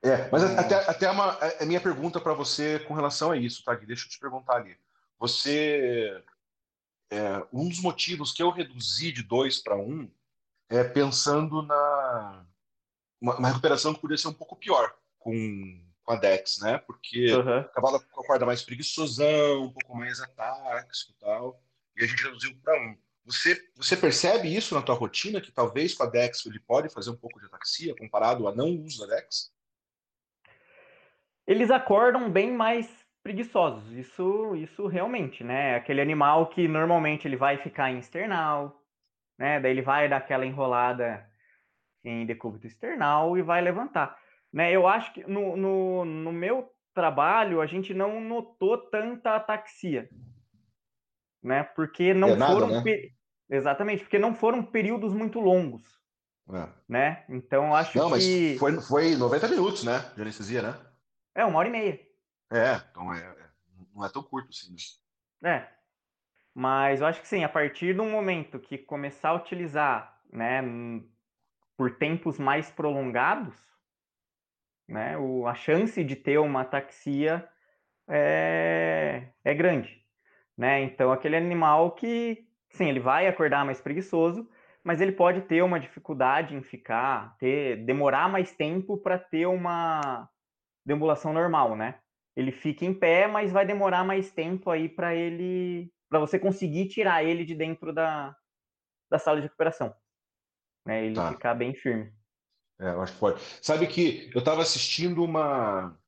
É, 0.06 0.28
mas 0.30 0.44
até, 0.44 0.74
até 0.88 1.10
uma, 1.10 1.36
a 1.60 1.64
minha 1.64 1.80
pergunta 1.80 2.20
para 2.20 2.32
você 2.32 2.78
com 2.80 2.94
relação 2.94 3.32
a 3.32 3.36
isso, 3.36 3.64
tá, 3.64 3.74
Gui? 3.74 3.86
Deixa 3.86 4.06
eu 4.06 4.10
te 4.10 4.20
perguntar 4.20 4.56
ali. 4.56 4.76
Você. 5.18 6.22
É, 7.10 7.44
um 7.52 7.68
dos 7.68 7.80
motivos 7.80 8.32
que 8.32 8.42
eu 8.42 8.50
reduzi 8.50 9.12
de 9.12 9.22
2 9.22 9.58
para 9.58 9.76
1 9.76 10.10
é 10.68 10.82
pensando 10.82 11.62
na 11.62 12.44
uma, 13.20 13.36
uma, 13.36 13.48
recuperação 13.48 13.94
que 13.94 14.00
poderia 14.00 14.20
ser 14.20 14.28
um 14.28 14.32
pouco 14.32 14.56
pior 14.56 14.92
com, 15.18 15.80
com 16.02 16.12
a 16.12 16.16
Dex, 16.16 16.58
né? 16.58 16.78
Porque 16.78 17.32
uhum. 17.32 17.60
o 17.60 17.68
cavalo 17.68 17.96
acorda 17.96 18.44
mais 18.44 18.62
preguiçosão, 18.62 19.64
um 19.64 19.72
pouco 19.72 19.96
mais 19.96 20.20
atáxico 20.20 21.12
e 21.12 21.20
tal, 21.20 21.62
e 21.96 22.04
a 22.04 22.06
gente 22.06 22.22
reduziu 22.22 22.56
para 22.62 22.76
1. 22.80 22.96
Você, 23.26 23.70
você 23.74 23.96
percebe 23.96 24.54
isso 24.54 24.74
na 24.74 24.82
tua 24.82 24.94
rotina, 24.94 25.40
que 25.40 25.50
talvez 25.50 25.94
com 25.94 26.04
a 26.04 26.06
Dex 26.06 26.44
ele 26.46 26.60
pode 26.60 26.88
fazer 26.88 27.10
um 27.10 27.16
pouco 27.16 27.40
de 27.40 27.46
ataxia 27.46 27.94
comparado 27.96 28.46
a 28.46 28.54
não 28.54 28.68
uso 28.68 29.06
da 29.06 29.16
Dex? 29.16 29.52
Eles 31.46 31.70
acordam 31.70 32.30
bem 32.30 32.52
mais 32.52 32.88
preguiçosos. 33.22 33.92
Isso, 33.92 34.54
isso 34.56 34.86
realmente, 34.86 35.42
né? 35.42 35.76
Aquele 35.76 36.00
animal 36.00 36.46
que 36.46 36.68
normalmente 36.68 37.26
ele 37.26 37.36
vai 37.36 37.58
ficar 37.58 37.90
em 37.90 37.98
external, 37.98 38.82
né? 39.38 39.60
Daí 39.60 39.72
ele 39.72 39.82
vai 39.82 40.08
dar 40.08 40.18
aquela 40.18 40.46
enrolada 40.46 41.26
em 42.04 42.24
decúbito 42.24 42.66
external 42.66 43.36
e 43.36 43.42
vai 43.42 43.60
levantar. 43.60 44.16
Né? 44.52 44.72
Eu 44.72 44.86
acho 44.86 45.12
que 45.12 45.28
no, 45.28 45.56
no, 45.56 46.04
no 46.04 46.32
meu 46.32 46.70
trabalho 46.94 47.60
a 47.60 47.66
gente 47.66 47.92
não 47.92 48.20
notou 48.20 48.78
tanta 48.78 49.34
ataxia, 49.34 50.08
né? 51.42 51.62
Porque 51.62 52.14
não 52.14 52.30
é 52.30 52.36
foram 52.36 52.68
nada, 52.68 52.84
né? 52.84 53.10
exatamente, 53.50 54.02
porque 54.04 54.18
não 54.18 54.34
foram 54.34 54.62
períodos 54.62 55.12
muito 55.12 55.40
longos, 55.40 55.82
é. 56.50 56.68
né? 56.88 57.24
Então 57.28 57.74
acho 57.74 57.98
não, 57.98 58.06
que 58.06 58.10
mas 58.12 58.58
foi 58.58 58.80
foi 58.80 59.16
90 59.16 59.48
minutos, 59.48 59.84
né? 59.84 59.98
De 60.14 60.22
anestesia, 60.22 60.62
né? 60.62 60.74
É, 61.36 61.44
uma 61.44 61.58
hora 61.58 61.68
e 61.68 61.70
meia. 61.70 62.00
É, 62.50 62.80
então 62.90 63.12
é, 63.12 63.18
é, 63.18 63.46
não 63.94 64.04
é 64.04 64.08
tão 64.08 64.22
curto 64.22 64.48
assim. 64.48 64.74
Né? 65.42 65.50
É. 65.50 65.76
Mas 66.54 67.02
eu 67.02 67.06
acho 67.06 67.20
que 67.20 67.28
sim, 67.28 67.44
a 67.44 67.48
partir 67.48 67.94
do 67.94 68.04
momento 68.04 68.58
que 68.58 68.78
começar 68.78 69.28
a 69.28 69.34
utilizar, 69.34 70.18
né, 70.32 70.62
por 71.76 71.98
tempos 71.98 72.38
mais 72.38 72.70
prolongados, 72.70 73.54
né, 74.88 75.18
o, 75.18 75.46
a 75.46 75.54
chance 75.54 76.02
de 76.02 76.16
ter 76.16 76.38
uma 76.38 76.62
ataxia 76.62 77.46
é, 78.08 79.28
é 79.44 79.54
grande, 79.54 80.02
né? 80.56 80.80
Então 80.80 81.12
aquele 81.12 81.36
animal 81.36 81.90
que, 81.94 82.48
sim, 82.70 82.88
ele 82.88 83.00
vai 83.00 83.26
acordar 83.26 83.66
mais 83.66 83.80
preguiçoso, 83.82 84.48
mas 84.82 85.02
ele 85.02 85.12
pode 85.12 85.42
ter 85.42 85.60
uma 85.62 85.78
dificuldade 85.78 86.54
em 86.54 86.62
ficar, 86.62 87.36
ter, 87.36 87.84
demorar 87.84 88.30
mais 88.30 88.52
tempo 88.52 88.96
para 88.96 89.18
ter 89.18 89.44
uma 89.44 90.30
deambulação 90.86 91.32
normal, 91.32 91.76
né? 91.76 91.98
Ele 92.36 92.52
fica 92.52 92.84
em 92.84 92.94
pé, 92.94 93.26
mas 93.26 93.52
vai 93.52 93.66
demorar 93.66 94.04
mais 94.04 94.30
tempo 94.30 94.70
aí 94.70 94.88
para 94.88 95.14
ele, 95.14 95.92
para 96.08 96.20
você 96.20 96.38
conseguir 96.38 96.88
tirar 96.88 97.24
ele 97.24 97.44
de 97.44 97.54
dentro 97.54 97.92
da, 97.92 98.34
da 99.10 99.18
sala 99.18 99.38
de 99.38 99.44
recuperação, 99.44 99.94
né? 100.86 101.04
Ele 101.04 101.14
tá. 101.14 101.32
ficar 101.32 101.54
bem 101.54 101.74
firme. 101.74 102.14
É, 102.78 102.90
eu 102.90 103.02
acho 103.02 103.14
que 103.14 103.18
pode. 103.18 103.40
Sabe 103.60 103.86
que 103.86 104.30
eu 104.34 104.38
estava 104.38 104.62
assistindo 104.62 105.24
uma, 105.24 105.98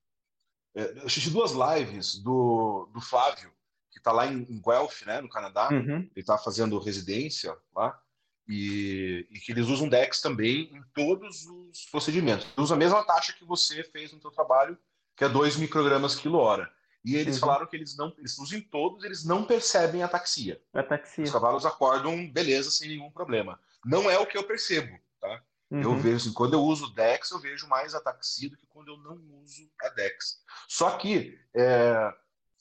é, 0.78 0.98
eu 1.00 1.06
assisti 1.06 1.30
duas 1.30 1.52
lives 1.52 2.22
do, 2.22 2.88
do 2.92 3.00
Flávio, 3.00 3.50
que 3.90 3.98
está 3.98 4.12
lá 4.12 4.26
em, 4.26 4.42
em 4.42 4.60
Guelph, 4.60 5.02
né, 5.06 5.20
no 5.20 5.28
Canadá. 5.28 5.68
Uhum. 5.72 5.96
Ele 5.96 6.12
está 6.16 6.38
fazendo 6.38 6.78
residência 6.78 7.56
lá. 7.74 8.00
E, 8.48 9.26
e, 9.30 9.38
que 9.40 9.52
eles 9.52 9.68
usam 9.68 9.88
DEX 9.88 10.22
também 10.22 10.70
em 10.72 10.82
todos 10.94 11.46
os 11.46 11.84
procedimentos. 11.90 12.46
Usam 12.56 12.76
a 12.76 12.78
mesma 12.78 13.04
taxa 13.04 13.32
que 13.32 13.44
você 13.44 13.84
fez 13.84 14.12
no 14.12 14.20
seu 14.20 14.30
trabalho, 14.30 14.78
que 15.16 15.24
é 15.24 15.28
2 15.28 15.56
microgramas 15.56 16.14
quilo 16.14 16.38
hora. 16.38 16.70
E 17.04 17.16
eles 17.16 17.36
uhum. 17.36 17.40
falaram 17.40 17.66
que 17.66 17.76
eles 17.76 17.96
não, 17.96 18.12
eles 18.18 18.38
usam 18.38 18.60
todos, 18.60 19.04
eles 19.04 19.24
não 19.24 19.44
percebem 19.44 20.02
ataxia. 20.02 20.60
Ataxia. 20.72 21.24
Os 21.24 21.30
cavalos 21.30 21.66
acordam, 21.66 22.30
beleza, 22.30 22.70
sem 22.70 22.88
nenhum 22.88 23.10
problema. 23.10 23.60
Não 23.84 24.10
é 24.10 24.18
o 24.18 24.26
que 24.26 24.36
eu 24.36 24.44
percebo, 24.44 24.98
tá? 25.20 25.42
Uhum. 25.70 25.82
Eu 25.82 25.96
vejo 25.96 26.16
assim, 26.16 26.32
quando 26.32 26.54
eu 26.54 26.62
uso 26.62 26.92
Dex, 26.94 27.30
eu 27.30 27.38
vejo 27.38 27.68
mais 27.68 27.94
ataxia 27.94 28.48
do 28.48 28.56
que 28.56 28.66
quando 28.66 28.88
eu 28.88 28.96
não 28.96 29.18
uso 29.42 29.70
a 29.82 29.88
Dex. 29.90 30.42
Só 30.66 30.96
que 30.96 31.38
é, 31.54 32.12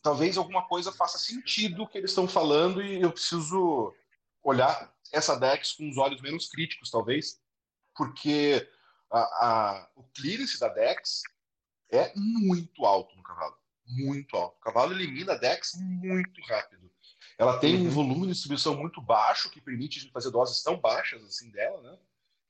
talvez 0.01 0.37
alguma 0.37 0.67
coisa 0.67 0.91
faça 0.91 1.17
sentido 1.17 1.83
o 1.83 1.87
que 1.87 1.97
eles 1.97 2.11
estão 2.11 2.27
falando 2.27 2.81
e 2.81 3.01
eu 3.01 3.11
preciso 3.11 3.93
olhar 4.43 4.93
essa 5.11 5.35
Dex 5.35 5.73
com 5.73 5.89
os 5.89 5.97
olhos 5.97 6.21
menos 6.21 6.47
críticos, 6.49 6.91
talvez, 6.91 7.39
porque 7.95 8.67
a, 9.11 9.19
a, 9.19 9.89
o 9.95 10.03
clearance 10.15 10.59
da 10.59 10.69
Dex 10.69 11.21
é 11.91 12.13
muito 12.15 12.85
alto 12.85 13.15
no 13.15 13.23
cavalo. 13.23 13.55
Muito 13.85 14.35
alto. 14.35 14.57
O 14.57 14.61
cavalo 14.61 14.93
elimina 14.93 15.33
a 15.33 15.37
Dex 15.37 15.71
muito 15.79 16.41
rápido. 16.41 16.91
Ela 17.37 17.59
tem 17.59 17.75
uhum. 17.75 17.87
um 17.87 17.89
volume 17.89 18.27
de 18.27 18.33
distribuição 18.33 18.75
muito 18.75 19.01
baixo, 19.01 19.49
que 19.49 19.61
permite 19.61 19.99
a 19.99 20.01
gente 20.01 20.11
fazer 20.11 20.31
doses 20.31 20.61
tão 20.61 20.79
baixas 20.79 21.23
assim 21.23 21.49
dela, 21.51 21.81
né? 21.81 21.97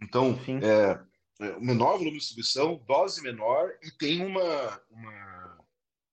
Então, 0.02 0.40
é, 0.64 1.46
é, 1.46 1.60
menor 1.60 1.98
volume 1.98 2.14
de 2.14 2.20
distribuição, 2.20 2.84
dose 2.88 3.22
menor 3.22 3.72
e 3.84 3.92
tem 3.92 4.26
uma, 4.26 4.82
uma, 4.90 5.66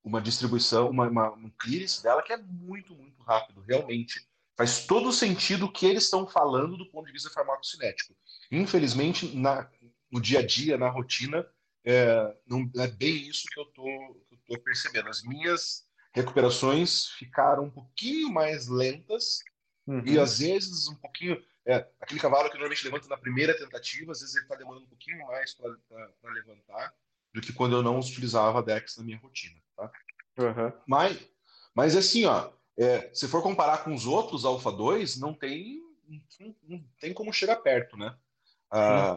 uma 0.02 0.20
distribuição, 0.20 0.90
uma, 0.90 1.08
uma, 1.08 1.32
um 1.32 1.50
clearance 1.58 2.02
dela 2.02 2.22
que 2.22 2.32
é 2.32 2.36
muito, 2.36 2.94
muito 2.94 3.22
rápido, 3.22 3.62
realmente. 3.62 4.26
Faz 4.56 4.86
todo 4.86 5.12
sentido 5.12 5.66
o 5.66 5.72
que 5.72 5.86
eles 5.86 6.04
estão 6.04 6.26
falando 6.26 6.76
do 6.76 6.88
ponto 6.90 7.06
de 7.06 7.12
vista 7.12 7.30
farmacocinético. 7.30 8.14
Infelizmente, 8.50 9.36
na, 9.36 9.68
no 10.10 10.20
dia 10.20 10.38
a 10.40 10.46
dia, 10.46 10.78
na 10.78 10.88
rotina, 10.88 11.44
é, 11.84 12.36
não 12.46 12.70
é 12.76 12.86
bem 12.86 13.28
isso 13.28 13.46
que 13.52 13.58
eu 13.58 13.64
estou 13.64 14.62
percebendo. 14.62 15.08
As 15.08 15.22
minhas 15.22 15.84
recuperações 16.14 17.08
ficaram 17.08 17.64
um 17.64 17.70
pouquinho 17.70 18.32
mais 18.32 18.68
lentas 18.68 19.40
uhum. 19.86 20.02
e 20.06 20.18
às 20.18 20.38
vezes 20.38 20.86
um 20.86 20.94
pouquinho 20.94 21.42
é, 21.66 21.86
aquele 22.00 22.20
cavalo 22.20 22.48
que 22.48 22.54
normalmente 22.54 22.84
levanta 22.84 23.08
na 23.08 23.16
primeira 23.16 23.56
tentativa, 23.56 24.12
às 24.12 24.20
vezes 24.20 24.34
ele 24.36 24.44
está 24.44 24.54
demorando 24.54 24.84
um 24.84 24.88
pouquinho 24.88 25.18
mais 25.26 25.54
para 25.54 26.32
levantar 26.32 26.94
do 27.32 27.40
que 27.40 27.52
quando 27.52 27.74
eu 27.74 27.82
não 27.82 27.98
utilizava 27.98 28.58
a 28.58 28.62
Dex 28.62 28.96
na 28.96 29.04
minha 29.04 29.18
rotina. 29.18 29.58
Tá? 29.76 29.90
Uhum. 30.38 30.72
Mas, 30.86 31.18
mas 31.74 31.96
assim, 31.96 32.24
ó, 32.26 32.52
é, 32.76 33.10
se 33.14 33.28
for 33.28 33.42
comparar 33.42 33.84
com 33.84 33.94
os 33.94 34.06
outros 34.06 34.44
Alpha 34.44 34.72
2, 34.72 35.18
não 35.18 35.32
tem, 35.32 35.80
não, 36.40 36.56
não 36.68 36.84
tem 36.98 37.12
como 37.12 37.32
chegar 37.32 37.56
perto, 37.56 37.96
né? 37.96 38.16
A, 38.70 39.12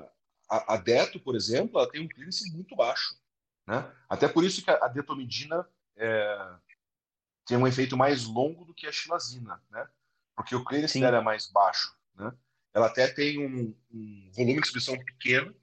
a, 0.49 0.75
a, 0.75 0.77
Deto, 0.77 1.19
por 1.19 1.35
exemplo, 1.35 1.79
ela 1.79 1.89
tem 1.89 2.01
um 2.01 2.07
clearance 2.07 2.51
muito 2.51 2.75
baixo. 2.75 3.17
Né? 3.65 3.91
Até 4.07 4.27
por 4.27 4.43
isso 4.43 4.63
que 4.63 4.69
a, 4.69 4.85
a 4.85 4.87
detomidina 4.87 5.67
é, 5.95 6.55
tem 7.45 7.57
um 7.57 7.67
efeito 7.67 7.97
mais 7.97 8.25
longo 8.25 8.63
do 8.63 8.73
que 8.73 8.85
a 8.85 8.91
xilazina, 8.91 9.61
né? 9.71 9.87
Porque 10.35 10.55
o 10.55 10.63
clearance 10.63 10.99
dela 10.99 11.17
é 11.17 11.21
mais 11.21 11.47
baixo. 11.47 11.97
Né? 12.15 12.31
Ela 12.73 12.85
até 12.85 13.07
tem 13.07 13.39
um, 13.39 13.75
um, 13.91 14.29
volume 14.31 14.55
de 14.55 14.61
distribuição 14.61 15.03
pequeno, 15.03 15.55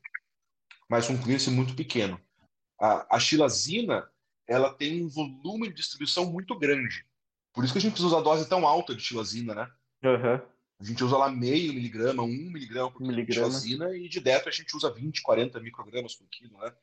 mas 0.89 1.09
um 1.09 1.17
clearance 1.17 1.49
muito 1.51 1.77
pequeno. 1.77 2.21
A, 2.81 3.17
a 3.17 3.21
xilazina 3.21 4.11
ela 4.47 4.75
tem 4.75 5.05
um 5.05 5.09
volume 5.09 5.69
de 5.69 5.75
distribuição 5.75 6.31
muito 6.31 6.59
grande. 6.59 7.07
Por 7.55 7.65
isso 7.65 7.73
que 7.73 7.79
a 7.79 7.81
gente 7.81 7.93
precisa 7.93 8.09
usar 8.09 8.21
dose 8.21 8.49
tão 8.49 8.67
alta 8.67 8.95
de 8.95 9.01
xilazina, 9.01 9.55
né? 9.55 9.71
Uhum. 10.03 10.55
A 10.81 10.85
gente 10.85 11.05
usa 11.05 11.17
lá 11.17 11.31
meio 11.31 11.73
miligrama, 11.73 12.25
um 12.25 12.51
miligrama 12.51 12.91
por 12.91 12.99
quilo 12.99 13.25
de 13.25 13.33
xilazina 13.33 13.97
e 13.97 14.09
de 14.09 14.21
deto 14.21 14.49
a 14.49 14.53
gente 14.53 14.77
usa 14.77 14.91
20, 14.91 15.23
40 15.23 15.61
microgramas 15.61 16.17
por 16.17 16.29
quilo, 16.29 16.59
né? 16.59 16.75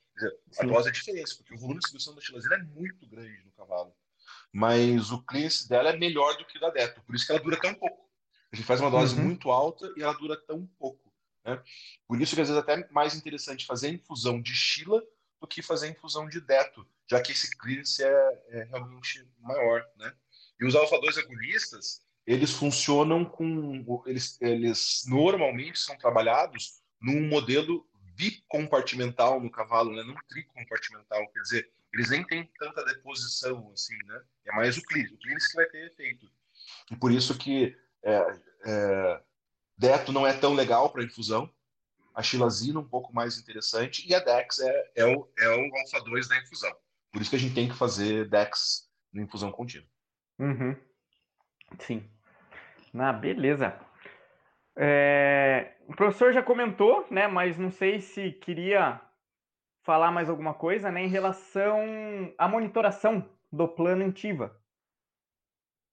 A 0.59 0.65
dose 0.65 0.89
é 0.89 0.91
diferente, 0.91 1.35
porque 1.35 1.53
o 1.53 1.57
volume 1.57 1.79
de 1.79 1.81
distribuição 1.81 2.15
da 2.15 2.21
xilazina 2.21 2.55
é 2.55 2.63
muito 2.63 3.05
grande 3.07 3.43
no 3.43 3.51
cavalo. 3.51 3.93
Mas 4.51 5.11
o 5.11 5.21
clearance 5.21 5.67
dela 5.67 5.89
é 5.89 5.97
melhor 5.97 6.37
do 6.37 6.45
que 6.45 6.57
o 6.57 6.61
da 6.61 6.69
deto, 6.69 7.01
por 7.03 7.15
isso 7.15 7.25
que 7.25 7.33
ela 7.33 7.41
dura 7.41 7.59
tão 7.59 7.73
pouco. 7.73 8.09
A 8.51 8.55
gente 8.55 8.65
faz 8.65 8.79
uma 8.79 8.89
dose 8.89 9.15
uhum. 9.15 9.23
muito 9.23 9.51
alta 9.51 9.93
e 9.97 10.01
ela 10.01 10.13
dura 10.13 10.37
tão 10.37 10.65
pouco. 10.79 11.11
Né? 11.45 11.61
Por 12.07 12.21
isso 12.21 12.33
que 12.33 12.41
às 12.41 12.49
vezes 12.49 12.63
é 12.63 12.73
até 12.73 12.87
mais 12.91 13.15
interessante 13.15 13.65
fazer 13.65 13.89
infusão 13.89 14.41
de 14.41 14.53
Sheila 14.53 15.01
do 15.39 15.47
que 15.47 15.61
fazer 15.61 15.89
infusão 15.89 16.27
de 16.27 16.39
Deto, 16.39 16.87
já 17.09 17.21
que 17.21 17.31
esse 17.31 17.57
clearance 17.57 18.03
é, 18.03 18.43
é 18.49 18.63
realmente 18.63 19.27
maior. 19.39 19.85
Né? 19.97 20.13
E 20.61 20.65
os 20.65 20.75
alfa-2 20.75 21.17
agonistas, 21.17 22.01
eles 22.25 22.51
funcionam 22.51 23.25
com... 23.25 24.03
Eles, 24.05 24.39
eles 24.39 25.03
normalmente 25.07 25.79
são 25.79 25.97
trabalhados 25.97 26.81
num 27.01 27.27
modelo 27.27 27.89
bicompartimental 28.15 29.41
no 29.41 29.49
cavalo, 29.49 29.95
né? 29.95 30.03
não 30.03 30.15
tricompartimental, 30.29 31.27
quer 31.31 31.41
dizer, 31.41 31.71
eles 31.93 32.09
nem 32.11 32.23
têm 32.25 32.49
tanta 32.59 32.85
deposição 32.85 33.71
assim, 33.73 33.97
né? 34.05 34.21
É 34.45 34.55
mais 34.55 34.77
o 34.77 34.83
clearance, 34.83 35.15
o 35.15 35.19
clearance 35.19 35.49
que 35.49 35.55
vai 35.55 35.65
ter 35.65 35.87
efeito. 35.87 36.31
E 36.91 36.95
por 36.95 37.11
isso 37.11 37.37
que 37.37 37.75
é, 38.03 38.39
é, 38.65 39.21
Deto 39.77 40.11
não 40.11 40.25
é 40.25 40.33
tão 40.33 40.53
legal 40.53 40.89
para 40.91 41.03
infusão. 41.03 41.51
A 42.13 42.21
Xilazina 42.21 42.79
um 42.79 42.87
pouco 42.87 43.13
mais 43.13 43.37
interessante. 43.37 44.07
E 44.07 44.13
a 44.13 44.19
Dex 44.19 44.59
é, 44.59 44.91
é 44.95 45.05
o, 45.05 45.29
é 45.37 45.49
o 45.49 45.75
alfa 45.75 45.99
2 46.01 46.27
da 46.27 46.37
infusão. 46.37 46.73
Por 47.11 47.21
isso 47.21 47.29
que 47.29 47.35
a 47.35 47.39
gente 47.39 47.55
tem 47.55 47.67
que 47.67 47.75
fazer 47.75 48.29
Dex 48.29 48.89
na 49.11 49.23
infusão 49.23 49.51
contínua. 49.51 49.87
Uhum. 50.41 50.75
Sim. 51.79 52.09
Na 52.93 53.13
beleza. 53.13 53.79
É, 54.75 55.75
o 55.87 55.95
professor 55.95 56.33
já 56.33 56.43
comentou, 56.43 57.05
né? 57.09 57.27
Mas 57.27 57.57
não 57.57 57.71
sei 57.71 58.01
se 58.01 58.31
queria 58.31 58.99
falar 59.83 60.11
mais 60.11 60.29
alguma 60.29 60.53
coisa, 60.53 60.91
né? 60.91 61.01
Em 61.01 61.07
relação 61.07 61.79
à 62.37 62.47
monitoração 62.47 63.29
do 63.51 63.67
plano 63.67 64.03
Intiva 64.03 64.59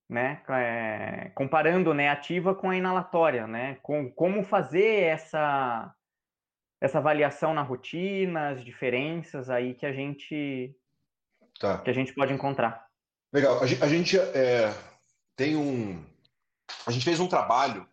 né? 0.09 0.43
É, 0.49 1.31
comparando 1.35 1.93
né, 1.93 2.09
ativa 2.09 2.55
com 2.55 2.70
a 2.70 2.77
inalatória, 2.77 3.47
né? 3.47 3.77
Com, 3.83 4.11
como 4.11 4.43
fazer 4.43 5.03
essa, 5.03 5.95
essa 6.81 6.99
avaliação 6.99 7.53
na 7.53 7.62
rotina, 7.62 8.49
as 8.49 8.65
diferenças 8.65 9.51
aí 9.51 9.75
que 9.75 9.85
a 9.85 9.93
gente 9.93 10.75
tá. 11.61 11.79
que 11.79 11.91
a 11.91 11.93
gente 11.93 12.15
pode 12.15 12.33
encontrar. 12.33 12.88
Legal. 13.33 13.63
A 13.63 13.67
gente, 13.67 13.83
a 13.85 13.89
gente 13.89 14.19
é, 14.19 14.75
tem 15.37 15.57
um 15.57 16.05
a 16.87 16.91
gente 16.91 17.05
fez 17.05 17.21
um 17.21 17.29
trabalho 17.29 17.87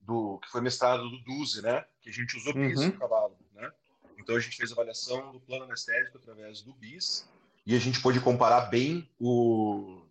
do 0.00 0.38
que 0.38 0.50
foi 0.50 0.60
mestrado 0.60 1.08
do 1.08 1.18
Duze, 1.24 1.62
né? 1.62 1.84
Que 2.00 2.10
a 2.10 2.12
gente 2.12 2.36
usou 2.36 2.52
BIS 2.52 2.80
uhum. 2.80 2.86
no 2.88 2.98
cavalo, 2.98 3.38
né? 3.52 3.70
Então 4.18 4.36
a 4.36 4.40
gente 4.40 4.56
fez 4.56 4.72
avaliação 4.72 5.32
do 5.32 5.40
plano 5.40 5.64
anestésico 5.64 6.18
através 6.18 6.62
do 6.62 6.74
BIS 6.74 7.28
e 7.64 7.74
a 7.74 7.78
gente 7.78 8.00
pôde 8.00 8.20
comparar 8.20 8.62
bem 8.62 9.10
o 9.18 10.06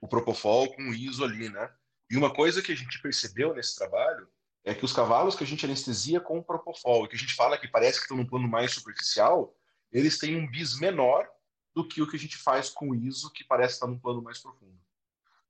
o 0.00 0.06
Propofol 0.06 0.72
com 0.74 0.82
o 0.82 0.94
ISO 0.94 1.24
ali, 1.24 1.48
né? 1.48 1.70
E 2.10 2.16
uma 2.16 2.32
coisa 2.32 2.62
que 2.62 2.70
a 2.72 2.76
gente 2.76 3.02
percebeu 3.02 3.52
nesse 3.54 3.76
trabalho 3.76 4.28
é 4.64 4.74
que 4.74 4.84
os 4.84 4.92
cavalos 4.92 5.34
que 5.34 5.42
a 5.42 5.46
gente 5.46 5.64
anestesia 5.64 6.20
com 6.20 6.38
o 6.38 6.44
Propofol, 6.44 7.08
que 7.08 7.16
a 7.16 7.18
gente 7.18 7.34
fala 7.34 7.58
que 7.58 7.66
parece 7.66 7.98
que 7.98 8.04
estão 8.04 8.16
num 8.16 8.26
plano 8.26 8.48
mais 8.48 8.72
superficial, 8.72 9.54
eles 9.90 10.18
têm 10.18 10.36
um 10.36 10.48
bis 10.48 10.78
menor 10.78 11.28
do 11.74 11.86
que 11.86 12.02
o 12.02 12.08
que 12.08 12.16
a 12.16 12.18
gente 12.18 12.36
faz 12.36 12.70
com 12.70 12.90
o 12.90 12.94
ISO, 12.94 13.32
que 13.32 13.44
parece 13.44 13.74
estar 13.74 13.86
num 13.86 13.98
plano 13.98 14.22
mais 14.22 14.38
profundo. 14.38 14.78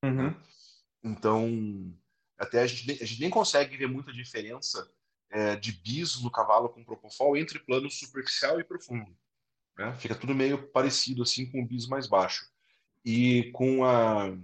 Uhum. 0.05 0.35
Então, 1.03 1.95
até 2.37 2.63
a 2.63 2.67
gente, 2.67 3.03
a 3.03 3.07
gente, 3.07 3.21
nem 3.21 3.31
consegue 3.31 3.77
ver 3.77 3.89
muita 3.89 4.13
diferença 4.13 4.91
é, 5.31 5.57
de 5.57 5.73
bis 5.73 6.23
no 6.23 6.31
cavalo 6.31 6.69
com 6.69 6.85
Propofol 6.85 7.37
entre 7.37 7.59
plano 7.59 7.91
superficial 7.91 8.61
e 8.61 8.65
profundo. 8.65 9.17
Né? 9.77 9.95
Fica 9.97 10.15
tudo 10.15 10.35
meio 10.35 10.69
parecido 10.71 11.23
assim 11.23 11.51
com 11.51 11.63
o 11.63 11.67
bis 11.67 11.87
mais 11.87 12.07
baixo. 12.07 12.49
E 13.05 13.51
com 13.53 13.85
a, 13.85 14.37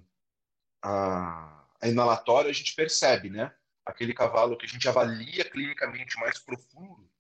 a, 0.82 1.66
a 1.80 1.88
inalatória, 1.88 2.50
a 2.50 2.54
gente 2.54 2.74
percebe, 2.74 3.28
né? 3.28 3.54
Aquele 3.84 4.14
cavalo 4.14 4.56
que 4.56 4.64
a 4.64 4.68
gente 4.68 4.88
avalia 4.88 5.44
clinicamente 5.44 6.18
mais 6.18 6.38
profundo, 6.38 7.10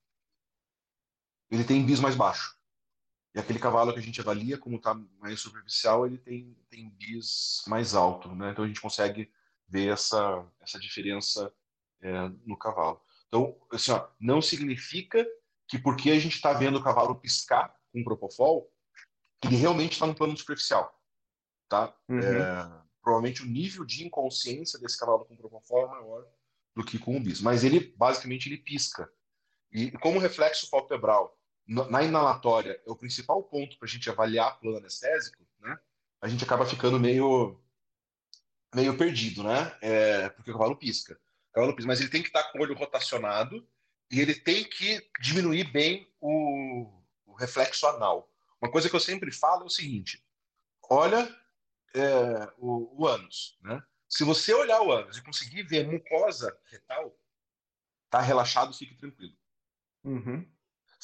ele 1.50 1.64
tem 1.64 1.84
bis 1.84 2.00
mais 2.00 2.14
baixo. 2.14 2.56
E 3.34 3.40
aquele 3.40 3.58
cavalo 3.58 3.92
que 3.92 3.98
a 3.98 4.02
gente 4.02 4.20
avalia 4.20 4.56
como 4.56 4.76
está 4.76 4.94
mais 5.18 5.40
superficial, 5.40 6.06
ele 6.06 6.18
tem, 6.18 6.56
tem 6.70 6.88
bis 6.90 7.64
mais 7.66 7.94
alto, 7.94 8.34
né? 8.34 8.50
Então 8.50 8.64
a 8.64 8.68
gente 8.68 8.80
consegue 8.80 9.30
ver 9.68 9.92
essa, 9.92 10.46
essa 10.60 10.78
diferença 10.78 11.52
é, 12.00 12.28
no 12.46 12.56
cavalo. 12.56 13.00
Então, 13.26 13.56
assim, 13.72 13.90
ó, 13.90 14.06
não 14.20 14.40
significa 14.40 15.26
que 15.66 15.78
porque 15.78 16.10
a 16.10 16.18
gente 16.18 16.36
está 16.36 16.52
vendo 16.52 16.78
o 16.78 16.82
cavalo 16.82 17.16
piscar 17.16 17.74
com 17.92 18.04
propofol, 18.04 18.70
ele 19.42 19.56
realmente 19.56 19.92
está 19.92 20.06
no 20.06 20.14
plano 20.14 20.36
superficial 20.36 20.94
tá? 21.74 21.94
Uhum. 22.08 22.20
É, 22.20 22.82
provavelmente 23.02 23.42
o 23.42 23.46
nível 23.46 23.84
de 23.84 24.04
inconsciência 24.04 24.78
desse 24.78 24.98
cavalo 24.98 25.24
com 25.24 25.36
propofol 25.36 25.86
é 25.86 25.90
maior 25.90 26.26
do 26.74 26.84
que 26.84 26.98
com 26.98 27.16
o 27.16 27.20
bis, 27.20 27.40
mas 27.40 27.64
ele 27.64 27.94
basicamente 27.96 28.48
ele 28.48 28.58
pisca. 28.58 29.10
E 29.72 29.90
como 29.98 30.20
reflexo 30.20 30.70
palpebral 30.70 31.36
na 31.66 32.02
inalatória 32.02 32.80
é 32.86 32.90
o 32.90 32.96
principal 32.96 33.42
ponto 33.42 33.78
para 33.78 33.86
a 33.86 33.90
gente 33.90 34.08
avaliar 34.10 34.58
plano 34.60 34.78
anestésico, 34.78 35.42
né? 35.60 35.78
A 36.20 36.28
gente 36.28 36.44
acaba 36.44 36.66
ficando 36.66 37.00
meio 37.00 37.60
meio 38.74 38.96
perdido, 38.98 39.42
né? 39.42 39.76
É, 39.80 40.28
porque 40.30 40.50
o 40.50 40.54
cavalo 40.54 40.76
pisca. 40.76 41.18
O 41.50 41.54
cavalo 41.54 41.74
pisca, 41.74 41.86
mas 41.86 42.00
ele 42.00 42.10
tem 42.10 42.22
que 42.22 42.28
estar 42.28 42.44
com 42.44 42.58
o 42.58 42.62
olho 42.62 42.74
rotacionado 42.74 43.66
e 44.10 44.20
ele 44.20 44.34
tem 44.34 44.64
que 44.64 45.08
diminuir 45.20 45.70
bem 45.72 46.12
o, 46.20 46.90
o 47.24 47.34
reflexo 47.34 47.86
anal. 47.86 48.30
Uma 48.60 48.70
coisa 48.70 48.88
que 48.90 48.96
eu 48.96 49.00
sempre 49.00 49.32
falo 49.32 49.62
é 49.62 49.66
o 49.66 49.70
seguinte: 49.70 50.22
olha 50.90 51.34
é, 51.94 52.52
o, 52.58 53.02
o 53.02 53.06
ânus, 53.06 53.58
né? 53.62 53.82
Se 54.08 54.22
você 54.22 54.52
olhar 54.52 54.80
o 54.82 54.92
ânus 54.92 55.16
e 55.16 55.22
conseguir 55.22 55.62
ver 55.62 55.86
mucosa 55.86 56.56
retal, 56.66 57.18
tá 58.10 58.20
relaxado, 58.20 58.74
fique 58.74 58.94
tranquilo. 58.94 59.36
Uhum. 60.04 60.46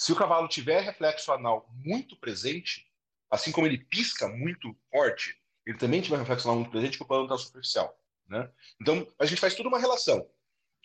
Se 0.01 0.12
o 0.12 0.16
cavalo 0.16 0.48
tiver 0.48 0.81
reflexo 0.81 1.31
anal 1.31 1.68
muito 1.74 2.16
presente, 2.16 2.90
assim 3.31 3.52
como 3.52 3.66
ele 3.66 3.77
pisca 3.77 4.27
muito 4.27 4.74
forte, 4.90 5.39
ele 5.66 5.77
também 5.77 6.01
tiver 6.01 6.16
reflexo 6.16 6.48
anal 6.48 6.60
muito 6.60 6.70
presente, 6.70 6.97
que 6.97 7.02
o 7.02 7.06
plano 7.06 7.24
está 7.24 7.36
superficial. 7.36 7.94
Né? 8.27 8.51
Então, 8.81 9.06
a 9.18 9.27
gente 9.27 9.43
faz 9.43 9.55
tudo 9.55 9.68
uma 9.68 9.78
relação. 9.78 10.27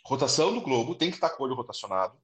Rotação 0.04 0.54
do 0.54 0.60
globo, 0.60 0.96
tem 0.96 1.12
que 1.12 1.16
estar 1.16 1.30
com 1.30 1.42
o 1.42 1.46
olho 1.46 1.56
rotacionado, 1.56 2.22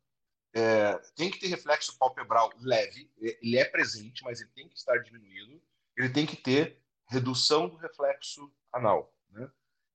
é, 0.53 0.99
tem 1.15 1.31
que 1.31 1.39
ter 1.39 1.47
reflexo 1.47 1.97
palpebral 1.97 2.51
leve, 2.59 3.09
ele 3.18 3.57
é 3.57 3.63
presente, 3.63 4.22
mas 4.26 4.41
ele 4.41 4.51
tem 4.53 4.68
que 4.68 4.76
estar 4.76 4.97
diminuído, 4.97 5.63
ele 5.95 6.09
tem 6.09 6.26
que 6.26 6.35
ter 6.35 6.84
redução 7.07 7.69
do 7.69 7.77
reflexo 7.77 8.51
anal, 8.73 9.15
né? 9.30 9.49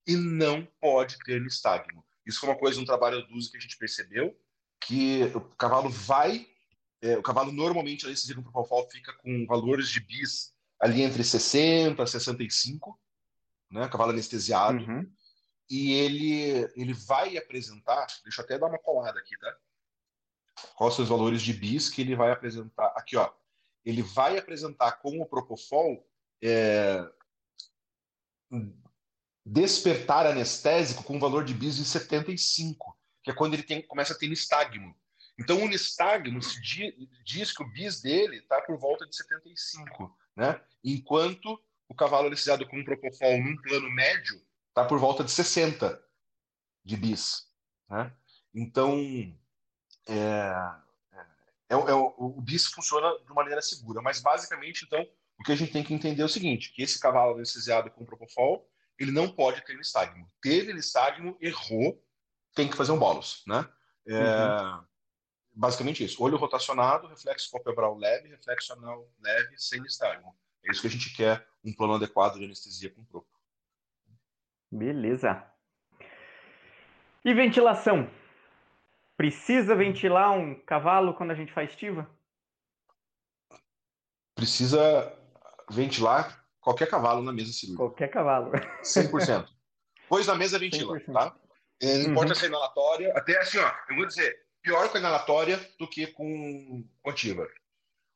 E 0.07 0.17
não 0.17 0.65
pode 0.81 1.19
ter 1.19 1.43
nistagmo. 1.43 2.03
Isso 2.25 2.41
foi 2.41 2.49
uma 2.49 2.59
coisa 2.59 2.81
no 2.81 2.87
trabalho 2.87 3.21
do 3.21 3.35
Duzi 3.35 3.51
que 3.51 3.59
a 3.59 3.61
gente 3.61 3.77
percebeu, 3.77 4.35
que 4.81 5.25
o 5.35 5.43
cavalo 5.43 5.91
vai, 5.91 6.56
é, 7.07 7.19
o 7.19 7.23
cavalo 7.23 7.53
normalmente, 7.53 8.09
esse 8.11 8.35
no 8.35 8.43
Propofol 8.43 8.89
fica 8.91 9.13
com 9.15 9.47
valores 9.47 9.89
de 9.89 10.01
bis 10.01 10.55
ali 10.81 11.03
entre 11.03 11.23
60 11.23 12.03
e 12.03 12.07
65, 12.07 12.99
né? 13.71 13.89
Cavalo 13.89 14.11
anestesiado. 14.11 14.79
Uhum. 14.79 15.11
E 15.69 15.93
ele, 15.93 16.73
ele 16.77 16.93
vai 16.93 17.37
apresentar, 17.37 18.07
deixa 18.23 18.41
eu 18.41 18.45
até 18.45 18.59
dar 18.59 18.67
uma 18.67 18.79
colada 18.79 19.19
aqui, 19.19 19.37
tá? 19.39 19.57
Quais 20.77 20.95
são 20.95 21.03
os 21.03 21.09
valores 21.09 21.43
de 21.43 21.53
bis 21.53 21.89
que 21.89 22.01
ele 22.01 22.17
vai 22.17 22.31
apresentar? 22.31 22.87
Aqui, 22.97 23.17
ó. 23.17 23.31
Ele 23.85 24.03
vai 24.03 24.39
apresentar 24.39 24.93
com 24.93 25.21
o 25.21 25.27
Propofol 25.27 26.05
é, 26.43 27.09
despertar 29.45 30.27
anestésico 30.27 31.05
com 31.05 31.21
valor 31.21 31.45
de 31.45 31.55
bis 31.55 31.77
de 31.77 31.85
75, 31.85 32.99
que 33.23 33.31
é 33.31 33.35
quando 33.35 33.55
ele 33.55 33.63
tem, 33.63 33.81
começa 33.87 34.13
a 34.13 34.19
ter 34.19 34.29
nistagmo. 34.29 34.95
Então, 35.39 35.63
o 35.63 35.69
nistagmo 35.69 36.43
se 36.43 36.61
diz, 36.61 37.53
que 37.53 37.63
o 37.63 37.69
bis 37.69 38.01
dele 38.01 38.39
está 38.39 38.61
por 38.63 38.79
volta 38.79 39.07
de 39.07 39.15
75, 39.15 40.17
né? 40.35 40.61
enquanto 40.83 41.61
o 41.89 41.95
cavalo 41.95 42.27
anestesiado 42.29 42.67
com 42.67 42.79
um 42.79 42.85
propofol 42.85 43.39
num 43.39 43.57
plano 43.61 43.91
médio 43.91 44.41
está 44.69 44.85
por 44.85 44.99
volta 44.99 45.23
de 45.23 45.31
60 45.31 46.03
de 46.85 46.97
bis. 46.97 47.47
Né? 47.89 48.13
Então, 48.55 48.97
é, 50.09 50.53
é, 51.69 51.75
é, 51.75 51.95
o, 51.95 52.15
o 52.17 52.41
bis 52.41 52.67
funciona 52.67 53.19
de 53.19 53.33
maneira 53.35 53.61
segura, 53.61 54.01
mas 54.01 54.21
basicamente, 54.21 54.85
então, 54.87 55.07
o 55.39 55.43
que 55.45 55.53
a 55.53 55.57
gente 55.57 55.73
tem 55.73 55.85
que 55.85 55.93
entender 55.93 56.23
é 56.23 56.25
o 56.25 56.31
seguinte, 56.31 56.73
que 56.73 56.83
esse 56.83 56.99
cavalo 56.99 57.35
anestesiado 57.35 57.91
com 57.91 58.07
propofol, 58.07 58.71
ele 58.99 59.11
não 59.11 59.29
pode 59.29 59.63
ter 59.67 59.77
nistagmo. 59.77 60.31
Teve 60.41 60.73
nistagmo, 60.73 61.37
errou, 61.41 62.03
tem 62.55 62.69
que 62.69 62.77
fazer 62.77 62.93
um 62.93 62.99
bolos, 62.99 63.43
né? 63.47 63.69
É, 64.09 64.15
uhum. 64.15 64.85
Basicamente 65.59 66.05
isso. 66.05 66.23
Olho 66.23 66.37
rotacionado, 66.37 67.09
reflexo 67.09 67.51
palpebral 67.51 67.97
leve, 67.97 68.29
reflexo 68.29 68.75
anal 68.75 69.09
leve, 69.19 69.57
sem 69.57 69.81
nistagmo. 69.81 70.37
É 70.63 70.71
isso 70.71 70.83
que 70.83 70.87
a 70.87 70.91
gente 70.91 71.17
quer, 71.17 71.49
um 71.65 71.73
plano 71.73 71.95
adequado 71.95 72.35
de 72.35 72.45
anestesia 72.45 72.91
com 72.91 73.03
propo. 73.05 73.27
Beleza. 74.71 75.43
E 77.25 77.33
ventilação? 77.33 78.11
Precisa 79.17 79.75
ventilar 79.75 80.33
um 80.33 80.55
cavalo 80.55 81.15
quando 81.15 81.31
a 81.31 81.35
gente 81.35 81.53
faz 81.55 81.71
estiva? 81.71 82.07
Precisa 84.35 85.19
ventilar 85.71 86.45
qualquer 86.61 86.91
cavalo 86.91 87.23
na 87.23 87.33
mesa 87.33 87.53
cirúrgica. 87.53 87.83
Qualquer 87.83 88.09
cavalo. 88.09 88.53
100%. 88.85 89.49
Pois 90.07 90.27
na 90.27 90.35
mesa 90.35 90.59
ventila, 90.59 90.99
100%. 90.99 91.13
tá? 91.15 91.35
Não 91.83 92.11
importa 92.11 92.33
uhum. 92.33 92.35
se 92.35 92.45
é 92.45 92.49
inalatória, 92.49 93.13
até 93.17 93.39
assim, 93.39 93.59
ó, 93.59 93.73
eu 93.89 93.97
vou 93.97 94.07
dizer, 94.07 94.46
pior 94.67 94.91
com 94.91 94.97
a 94.97 95.01
inalatória 95.01 95.57
do 95.79 95.89
que 95.89 96.09
com, 96.09 96.85
com 97.01 97.09
ativa. 97.11 97.49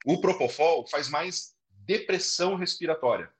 O 0.05 0.21
Propofol 0.21 0.85
faz 0.89 1.09
mais 1.09 1.55
depressão 1.87 2.57
respiratória. 2.57 3.33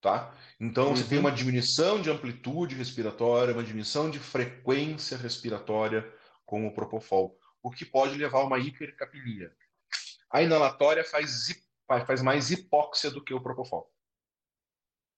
Tá? 0.00 0.34
Então, 0.58 0.88
uhum. 0.88 0.96
você 0.96 1.04
tem 1.04 1.18
uhum. 1.18 1.24
uma 1.24 1.32
diminuição 1.32 2.00
de 2.00 2.10
amplitude 2.10 2.74
respiratória, 2.74 3.52
uma 3.52 3.62
diminuição 3.62 4.10
de 4.10 4.18
frequência 4.18 5.18
respiratória 5.18 6.10
com 6.46 6.66
o 6.66 6.72
Propofol, 6.72 7.38
o 7.62 7.70
que 7.70 7.84
pode 7.84 8.16
levar 8.16 8.38
a 8.38 8.44
uma 8.44 8.58
hipercapnia. 8.58 9.54
A 10.30 10.42
inalatória 10.42 11.04
faz, 11.04 11.48
faz 12.06 12.22
mais 12.22 12.50
hipóxia 12.50 13.10
do 13.10 13.22
que 13.22 13.34
o 13.34 13.42
Propofol. 13.42 13.92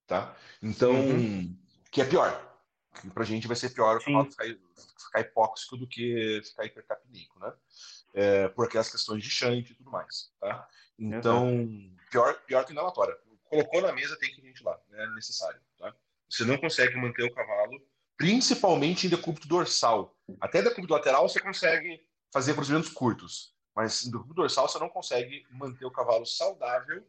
Tá? 0.04 0.36
Então, 0.60 0.94
uhum. 0.94 1.56
que 1.92 2.00
é 2.00 2.04
pior. 2.04 2.55
Para 3.12 3.22
a 3.22 3.26
gente 3.26 3.46
vai 3.46 3.56
ser 3.56 3.70
pior 3.70 4.00
ficar, 4.00 4.24
ficar 4.24 5.20
hipóxico 5.20 5.76
do 5.76 5.86
que 5.86 6.40
ficar 6.44 6.64
hipercapníco, 6.64 7.38
né? 7.38 7.52
É, 8.14 8.48
por 8.48 8.66
aquelas 8.66 8.90
questões 8.90 9.22
de 9.22 9.30
chante 9.30 9.72
e 9.72 9.74
tudo 9.74 9.90
mais, 9.90 10.30
tá? 10.40 10.66
Então, 10.98 11.68
pior, 12.10 12.34
pior 12.46 12.64
que 12.64 12.72
inalatória. 12.72 13.16
Colocou 13.48 13.82
na 13.82 13.92
mesa, 13.92 14.18
tem 14.18 14.34
que 14.34 14.40
ventilar, 14.40 14.78
né? 14.88 15.04
é 15.04 15.14
necessário. 15.14 15.60
Tá? 15.78 15.94
Você 16.28 16.44
não 16.44 16.56
consegue 16.56 16.96
manter 16.96 17.22
o 17.24 17.34
cavalo, 17.34 17.80
principalmente 18.16 19.06
em 19.06 19.10
decúbito 19.10 19.46
dorsal. 19.46 20.16
Até 20.40 20.62
decúbito 20.62 20.92
lateral 20.92 21.28
você 21.28 21.38
consegue 21.38 22.00
fazer 22.32 22.54
procedimentos 22.54 22.90
curtos, 22.90 23.54
mas 23.74 24.04
em 24.04 24.10
decúbito 24.10 24.34
dorsal 24.34 24.68
você 24.68 24.78
não 24.78 24.88
consegue 24.88 25.46
manter 25.50 25.84
o 25.84 25.90
cavalo 25.90 26.26
saudável 26.26 27.06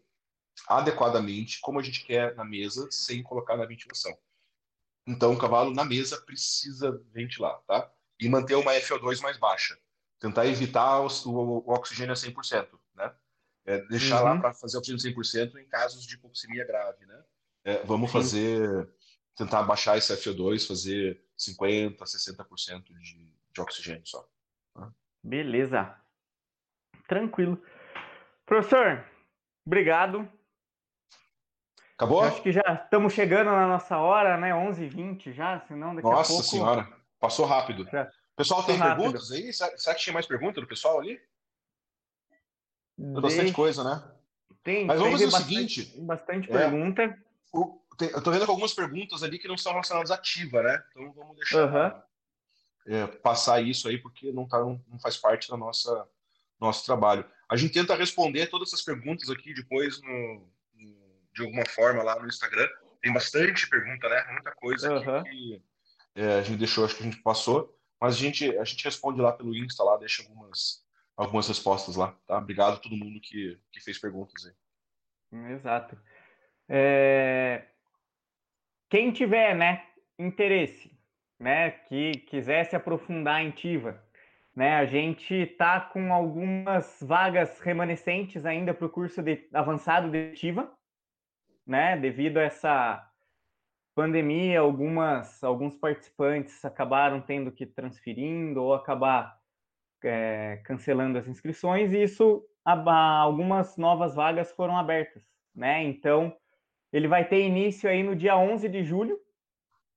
adequadamente, 0.67 1.59
como 1.61 1.79
a 1.79 1.83
gente 1.83 2.03
quer 2.03 2.35
na 2.35 2.43
mesa, 2.43 2.87
sem 2.91 3.21
colocar 3.23 3.55
na 3.55 3.65
ventilação. 3.65 4.17
Então, 5.07 5.33
o 5.33 5.37
cavalo 5.37 5.73
na 5.73 5.85
mesa 5.85 6.21
precisa 6.21 7.01
ventilar, 7.13 7.57
tá? 7.65 7.89
E 8.19 8.27
manter 8.27 8.55
uma 8.55 8.73
FO2 8.73 9.21
mais 9.21 9.37
baixa. 9.37 9.79
Tentar 10.19 10.45
evitar 10.47 10.99
o, 10.99 11.07
o, 11.07 11.63
o 11.65 11.73
oxigênio 11.73 12.11
a 12.11 12.15
100%, 12.15 12.67
né? 12.95 13.15
É, 13.65 13.81
deixar 13.87 14.19
uhum. 14.19 14.25
lá 14.25 14.39
para 14.39 14.53
fazer 14.53 14.77
oxigênio 14.77 15.15
100% 15.15 15.55
em 15.57 15.67
casos 15.67 16.05
de 16.05 16.15
hipoxemia 16.15 16.65
grave, 16.65 17.05
né? 17.05 17.23
É, 17.63 17.83
vamos 17.83 18.11
fazer, 18.11 18.89
tentar 19.35 19.63
baixar 19.63 19.97
esse 19.97 20.13
FO2, 20.13 20.67
fazer 20.67 21.23
50%, 21.37 21.97
60% 21.97 22.83
de, 22.83 23.33
de 23.53 23.61
oxigênio 23.61 24.05
só. 24.05 24.27
Tá? 24.73 24.91
Beleza. 25.23 25.95
Tranquilo. 27.07 27.61
Professor, 28.45 29.05
obrigado. 29.65 30.29
Acabou? 31.97 32.21
acho 32.21 32.43
que 32.43 32.51
já 32.51 32.61
estamos 32.83 33.11
chegando 33.11 33.47
na 33.47 33.67
nossa 33.67 33.97
hora, 33.97 34.37
né? 34.37 34.51
11h20 34.51 35.33
já, 35.33 35.59
senão 35.61 35.95
daqui 35.95 36.07
nossa 36.07 36.21
a 36.21 36.25
pouco... 36.27 36.33
Nossa 36.33 36.49
senhora, 36.49 36.87
passou 37.19 37.45
rápido. 37.47 37.89
Já. 37.91 38.07
Pessoal, 38.35 38.63
tem 38.63 38.75
rápido. 38.75 38.97
perguntas 38.97 39.31
aí? 39.31 39.51
Será 39.51 39.95
que 39.95 40.01
tinha 40.01 40.13
mais 40.13 40.27
perguntas 40.27 40.63
do 40.63 40.67
pessoal 40.67 40.99
ali? 40.99 41.19
Tem 42.95 43.13
bastante 43.21 43.51
coisa, 43.51 43.83
né? 43.83 44.03
Tem, 44.63 44.85
Mas 44.85 44.99
vamos 44.99 45.13
fazer 45.13 45.25
o 45.25 45.31
bastante, 45.31 45.83
seguinte. 45.83 46.01
Bastante 46.01 46.51
é, 46.51 46.53
pergunta. 46.53 47.17
O, 47.51 47.81
tem, 47.97 48.09
eu 48.09 48.21
tô 48.21 48.29
vendo 48.29 48.47
algumas 48.47 48.73
perguntas 48.75 49.23
ali 49.23 49.39
que 49.39 49.47
não 49.47 49.57
são 49.57 49.71
relacionadas 49.71 50.11
à 50.11 50.15
ativa, 50.15 50.61
né? 50.61 50.83
Então 50.91 51.11
vamos 51.13 51.35
deixar 51.35 51.65
uhum. 51.65 52.93
é, 52.93 53.07
passar 53.07 53.59
isso 53.59 53.87
aí, 53.87 53.97
porque 53.97 54.31
não, 54.31 54.47
tá, 54.47 54.59
não, 54.59 54.79
não 54.87 54.99
faz 54.99 55.17
parte 55.17 55.49
da 55.49 55.57
nossa 55.57 56.07
nosso 56.59 56.85
trabalho. 56.85 57.25
A 57.49 57.55
gente 57.55 57.73
tenta 57.73 57.95
responder 57.95 58.47
todas 58.47 58.69
essas 58.69 58.83
perguntas 58.83 59.29
aqui 59.29 59.53
depois 59.53 60.01
no, 60.01 60.47
de 61.37 61.43
alguma 61.43 61.65
forma 61.67 62.03
lá 62.03 62.19
no 62.19 62.27
Instagram. 62.27 62.67
Tem 63.01 63.13
bastante 63.13 63.69
pergunta, 63.69 64.09
né? 64.09 64.25
Muita 64.31 64.51
coisa 64.51 64.93
uhum. 64.93 65.23
que 65.23 65.61
é, 66.15 66.39
a 66.39 66.41
gente 66.41 66.57
deixou, 66.57 66.83
acho 66.83 66.95
que 66.95 67.03
a 67.03 67.05
gente 67.05 67.21
passou, 67.21 67.77
mas 68.01 68.15
a 68.15 68.17
gente, 68.17 68.57
a 68.57 68.63
gente 68.63 68.83
responde 68.83 69.21
lá 69.21 69.31
pelo 69.31 69.55
Insta, 69.55 69.83
lá, 69.83 69.97
deixa 69.97 70.23
algumas 70.23 70.85
algumas 71.15 71.47
respostas 71.47 71.95
lá, 71.95 72.15
tá? 72.27 72.37
Obrigado 72.37 72.75
a 72.75 72.79
todo 72.79 72.95
mundo 72.95 73.19
que, 73.19 73.59
que 73.71 73.81
fez 73.81 73.97
perguntas 73.97 74.45
aí. 74.45 75.51
Exato. 75.51 75.97
É... 76.69 77.65
Quem 78.87 79.11
tiver, 79.11 79.55
né, 79.55 79.83
interesse, 80.17 80.95
né, 81.39 81.71
que 81.71 82.11
quisesse 82.27 82.75
aprofundar 82.75 83.43
em 83.43 83.51
TIVA, 83.51 84.01
né, 84.55 84.75
a 84.75 84.85
gente 84.85 85.47
tá 85.57 85.81
com 85.81 86.13
algumas 86.13 86.99
vagas 87.01 87.59
remanescentes 87.59 88.45
ainda 88.45 88.73
para 88.73 88.85
o 88.85 88.89
curso 88.89 89.21
de 89.21 89.49
avançado 89.53 90.09
de 90.09 90.33
TIVA, 90.33 90.71
né, 91.67 91.97
devido 91.97 92.37
a 92.37 92.43
essa 92.43 93.11
pandemia, 93.93 94.59
algumas 94.59 95.43
alguns 95.43 95.75
participantes 95.75 96.63
acabaram 96.63 97.19
tendo 97.19 97.51
que 97.51 97.65
transferindo 97.65 98.63
ou 98.63 98.73
acabar 98.73 99.37
é, 100.03 100.61
cancelando 100.63 101.17
as 101.17 101.27
inscrições 101.27 101.91
e 101.91 102.03
isso 102.03 102.47
algumas 102.63 103.75
novas 103.75 104.15
vagas 104.15 104.51
foram 104.51 104.77
abertas, 104.77 105.23
né? 105.55 105.83
Então 105.83 106.35
ele 106.93 107.07
vai 107.07 107.27
ter 107.27 107.45
início 107.45 107.89
aí 107.89 108.03
no 108.03 108.15
dia 108.15 108.37
11 108.37 108.69
de 108.69 108.83
julho, 108.83 109.19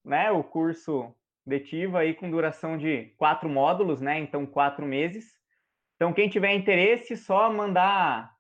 né? 0.05 0.31
O 0.31 0.43
curso 0.43 1.15
detiva 1.45 2.01
aí 2.01 2.15
com 2.15 2.31
duração 2.31 2.79
de 2.79 3.07
quatro 3.19 3.49
módulos, 3.49 4.01
né? 4.01 4.19
Então 4.19 4.47
quatro 4.47 4.87
meses. 4.87 5.39
Então 5.97 6.13
quem 6.13 6.29
tiver 6.29 6.55
interesse, 6.55 7.17
só 7.17 7.53
mandar 7.53 8.35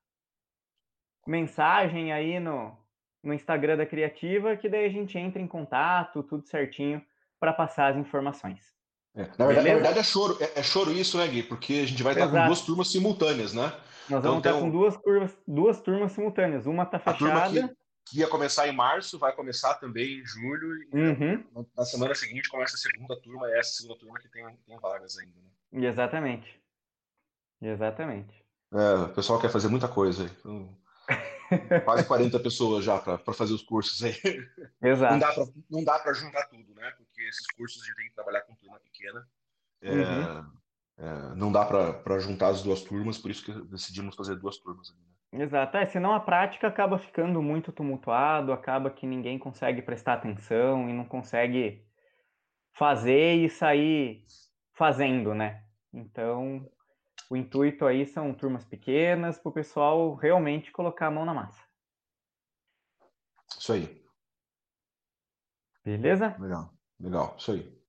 mensagem 1.26 2.12
aí 2.12 2.40
no 2.40 2.79
no 3.22 3.34
Instagram 3.34 3.76
da 3.76 3.86
Criativa, 3.86 4.56
que 4.56 4.68
daí 4.68 4.86
a 4.86 4.90
gente 4.90 5.18
entra 5.18 5.40
em 5.40 5.46
contato, 5.46 6.22
tudo 6.22 6.46
certinho, 6.46 7.02
para 7.38 7.52
passar 7.52 7.92
as 7.92 7.96
informações. 7.96 8.74
É. 9.14 9.22
Na, 9.38 9.46
verdade, 9.46 9.68
na, 9.68 9.74
verdade, 9.74 9.98
é 9.98 10.02
choro, 10.02 10.38
é, 10.40 10.60
é, 10.60 10.62
choro 10.62 10.92
isso, 10.92 11.18
né, 11.18 11.26
Gui? 11.26 11.42
Porque 11.42 11.74
a 11.74 11.86
gente 11.86 12.02
vai 12.02 12.12
estar 12.12 12.26
Exato. 12.26 12.40
com 12.40 12.46
duas 12.46 12.60
turmas 12.62 12.88
simultâneas, 12.92 13.52
né? 13.52 13.72
Nós 14.08 14.22
vamos 14.22 14.38
então, 14.38 14.52
estar 14.56 14.60
com 14.60 14.70
duas, 14.70 14.96
curvas, 14.96 15.36
duas 15.46 15.80
turmas 15.80 16.12
simultâneas. 16.12 16.66
Uma 16.66 16.84
está 16.84 16.98
fechada. 16.98 17.68
Que, 17.68 17.74
que, 18.06 18.18
ia 18.20 18.28
começar 18.28 18.68
em 18.68 18.72
março, 18.72 19.18
vai 19.18 19.32
começar 19.32 19.74
também 19.74 20.20
em 20.20 20.24
julho. 20.24 20.68
Uhum. 20.92 21.66
Na 21.76 21.84
semana 21.84 22.14
seguinte 22.14 22.48
começa 22.48 22.74
a 22.76 22.78
segunda 22.78 23.20
turma, 23.20 23.48
e 23.48 23.58
essa 23.58 23.72
segunda 23.72 23.98
turma 23.98 24.18
que 24.18 24.28
tem, 24.28 24.44
tem 24.66 24.78
vagas 24.78 25.18
ainda. 25.18 25.34
Né? 25.72 25.86
Exatamente. 25.86 26.60
Exatamente. 27.60 28.44
É, 28.72 28.94
o 29.04 29.08
pessoal 29.10 29.40
quer 29.40 29.50
fazer 29.50 29.68
muita 29.68 29.88
coisa 29.88 30.24
aí. 30.24 30.30
Então, 30.38 30.68
quase 31.84 32.06
40 32.06 32.38
pessoas 32.40 32.84
já 32.84 32.98
para 32.98 33.34
fazer 33.34 33.52
os 33.52 33.62
cursos 33.62 34.02
aí. 34.02 34.14
Exato. 34.82 35.52
Não 35.68 35.82
dá 35.84 35.98
para 35.98 36.12
juntar 36.12 36.46
tudo, 36.48 36.74
né? 36.74 36.92
Porque 36.96 37.22
esses 37.22 37.46
cursos 37.56 37.82
a 37.82 37.86
gente 37.86 37.96
tem 37.96 38.08
que 38.08 38.14
trabalhar 38.14 38.42
com 38.42 38.54
turma 38.54 38.78
pequena. 38.80 39.26
É, 39.82 39.92
uhum. 39.92 40.52
é, 40.98 41.34
não 41.34 41.50
dá 41.50 41.64
para 41.64 42.18
juntar 42.18 42.48
as 42.48 42.62
duas 42.62 42.82
turmas, 42.82 43.18
por 43.18 43.30
isso 43.30 43.44
que 43.44 43.52
decidimos 43.68 44.14
fazer 44.14 44.36
duas 44.36 44.58
turmas. 44.58 44.90
Né? 44.90 45.42
Exato, 45.42 45.76
é, 45.76 45.86
senão 45.86 46.12
a 46.12 46.20
prática 46.20 46.66
acaba 46.66 46.98
ficando 46.98 47.40
muito 47.40 47.72
tumultuado, 47.72 48.52
acaba 48.52 48.90
que 48.90 49.06
ninguém 49.06 49.38
consegue 49.38 49.80
prestar 49.80 50.14
atenção 50.14 50.88
e 50.90 50.92
não 50.92 51.04
consegue 51.04 51.86
fazer 52.72 53.36
e 53.36 53.48
sair 53.48 54.24
fazendo, 54.74 55.34
né? 55.34 55.64
Então, 55.92 56.68
o 57.30 57.36
intuito 57.36 57.86
aí 57.86 58.04
são 58.04 58.34
turmas 58.34 58.64
pequenas 58.64 59.38
para 59.38 59.48
o 59.48 59.52
pessoal 59.52 60.16
realmente 60.16 60.72
colocar 60.72 61.06
a 61.06 61.10
mão 61.12 61.24
na 61.24 61.32
massa. 61.32 61.62
Isso 63.56 63.72
aí. 63.72 64.04
Beleza? 65.84 66.36
Legal, 66.40 66.74
legal, 66.98 67.36
isso 67.38 67.52
aí. 67.52 67.80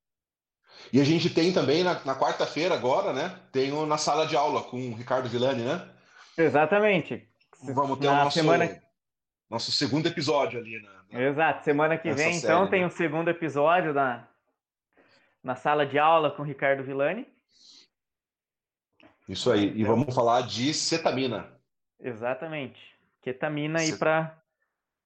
E 0.94 1.02
a 1.02 1.04
gente 1.04 1.34
tem 1.34 1.52
também 1.52 1.84
na, 1.84 2.06
na 2.06 2.16
quarta-feira 2.16 2.76
agora, 2.76 3.12
né? 3.14 3.40
Tem 3.52 3.72
o 3.74 3.86
na 3.86 3.98
sala 3.98 4.28
de 4.28 4.36
aula 4.36 4.64
com 4.64 4.78
o 4.78 4.96
Ricardo 4.96 5.28
Villani, 5.28 5.64
né? 5.64 5.90
Exatamente. 6.38 7.28
Vamos 7.64 8.00
ter 8.00 8.08
na 8.08 8.14
o 8.14 8.24
nosso, 8.26 8.40
semana... 8.40 8.82
nosso 9.50 9.72
segundo 9.72 10.08
episódio 10.08 10.60
ali, 10.60 10.82
né? 10.82 11.28
Exato. 11.28 11.64
Semana 11.64 11.98
que 11.98 12.12
vem, 12.12 12.30
então, 12.30 12.40
série, 12.40 12.46
então, 12.46 12.64
né? 12.66 12.70
tem 12.70 12.86
o 12.86 12.92
segundo 12.92 13.30
episódio 13.30 13.94
na, 13.94 14.28
na 15.44 15.56
sala 15.56 15.86
de 15.86 16.00
aula 16.00 16.32
com 16.32 16.44
o 16.44 16.46
Ricardo 16.46 16.84
Villani. 16.84 17.28
Isso 19.28 19.52
aí. 19.52 19.72
E 19.78 19.84
vamos 19.84 20.14
falar 20.14 20.42
de 20.42 20.74
cetamina. 20.74 21.52
Exatamente. 22.00 22.80
Ketamina 23.22 23.80
aí 23.80 23.96
para 23.98 24.44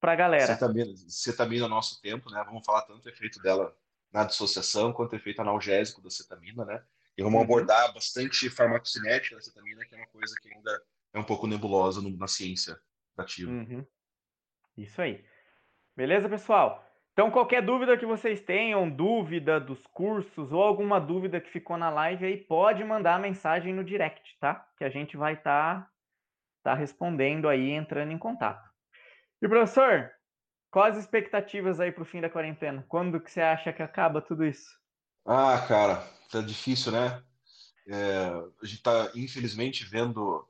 a 0.01 0.15
galera. 0.15 0.47
Cetamina, 0.47 0.93
cetamina 1.07 1.67
nosso 1.67 2.01
tempo, 2.01 2.29
né? 2.31 2.41
Vamos 2.45 2.65
falar 2.65 2.83
tanto 2.83 3.01
do 3.01 3.09
efeito 3.09 3.41
dela 3.41 3.75
na 4.11 4.23
dissociação 4.23 4.93
quanto 4.93 5.13
o 5.13 5.15
efeito 5.15 5.41
analgésico 5.41 6.01
da 6.01 6.09
cetamina, 6.09 6.63
né? 6.63 6.81
E 7.17 7.23
vamos 7.23 7.37
uhum. 7.37 7.43
abordar 7.43 7.93
bastante 7.93 8.49
farmacocinética 8.49 9.35
da 9.35 9.41
cetamina, 9.41 9.85
que 9.85 9.93
é 9.93 9.97
uma 9.97 10.07
coisa 10.07 10.33
que 10.41 10.53
ainda 10.53 10.81
é 11.13 11.19
um 11.19 11.23
pouco 11.23 11.47
nebulosa 11.47 12.01
no, 12.01 12.15
na 12.15 12.27
ciência 12.27 12.79
ativa. 13.17 13.51
Uhum. 13.51 13.85
Isso 14.77 15.01
aí. 15.01 15.23
Beleza, 15.95 16.27
pessoal? 16.27 16.85
Então, 17.15 17.31
qualquer 17.31 17.61
dúvida 17.61 17.97
que 17.97 18.05
vocês 18.05 18.41
tenham, 18.41 18.89
dúvida 18.89 19.57
dos 19.57 19.79
cursos 19.87 20.51
ou 20.51 20.61
alguma 20.61 20.99
dúvida 20.99 21.39
que 21.39 21.49
ficou 21.49 21.77
na 21.77 21.89
live 21.89 22.25
aí, 22.25 22.35
pode 22.35 22.83
mandar 22.83 23.21
mensagem 23.21 23.73
no 23.73 23.85
direct, 23.85 24.37
tá? 24.37 24.67
Que 24.77 24.83
a 24.83 24.89
gente 24.89 25.15
vai 25.15 25.35
estar 25.35 25.83
tá, 25.83 25.91
tá 26.61 26.73
respondendo 26.73 27.47
aí, 27.47 27.71
entrando 27.71 28.11
em 28.11 28.17
contato. 28.17 28.69
E 29.41 29.47
professor, 29.47 30.11
quais 30.69 30.97
as 30.97 31.05
expectativas 31.05 31.79
aí 31.79 31.89
para 31.89 32.03
o 32.03 32.05
fim 32.05 32.19
da 32.19 32.29
quarentena? 32.29 32.85
Quando 32.89 33.21
que 33.21 33.31
você 33.31 33.39
acha 33.39 33.71
que 33.71 33.81
acaba 33.81 34.21
tudo 34.21 34.43
isso? 34.43 34.77
Ah, 35.25 35.63
cara, 35.65 36.05
tá 36.29 36.41
difícil, 36.41 36.91
né? 36.91 37.23
É, 37.87 38.25
a 38.61 38.65
gente 38.65 38.83
tá, 38.83 39.09
infelizmente, 39.15 39.85
vendo 39.85 40.45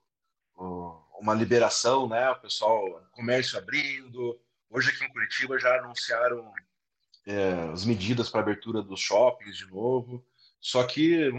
uma 1.19 1.35
liberação, 1.35 2.09
né? 2.09 2.27
O 2.31 2.39
pessoal, 2.39 2.81
comércio 3.11 3.59
abrindo, 3.59 4.39
Hoje 4.75 4.89
aqui 4.89 5.05
em 5.05 5.09
Curitiba 5.09 5.57
já 5.57 5.79
anunciaram 5.79 6.53
é, 7.25 7.53
as 7.71 7.85
medidas 7.85 8.29
para 8.29 8.41
abertura 8.41 8.81
dos 8.81 8.99
shoppings 8.99 9.55
de 9.55 9.65
novo. 9.67 10.27
Só 10.59 10.83
que 10.83 11.31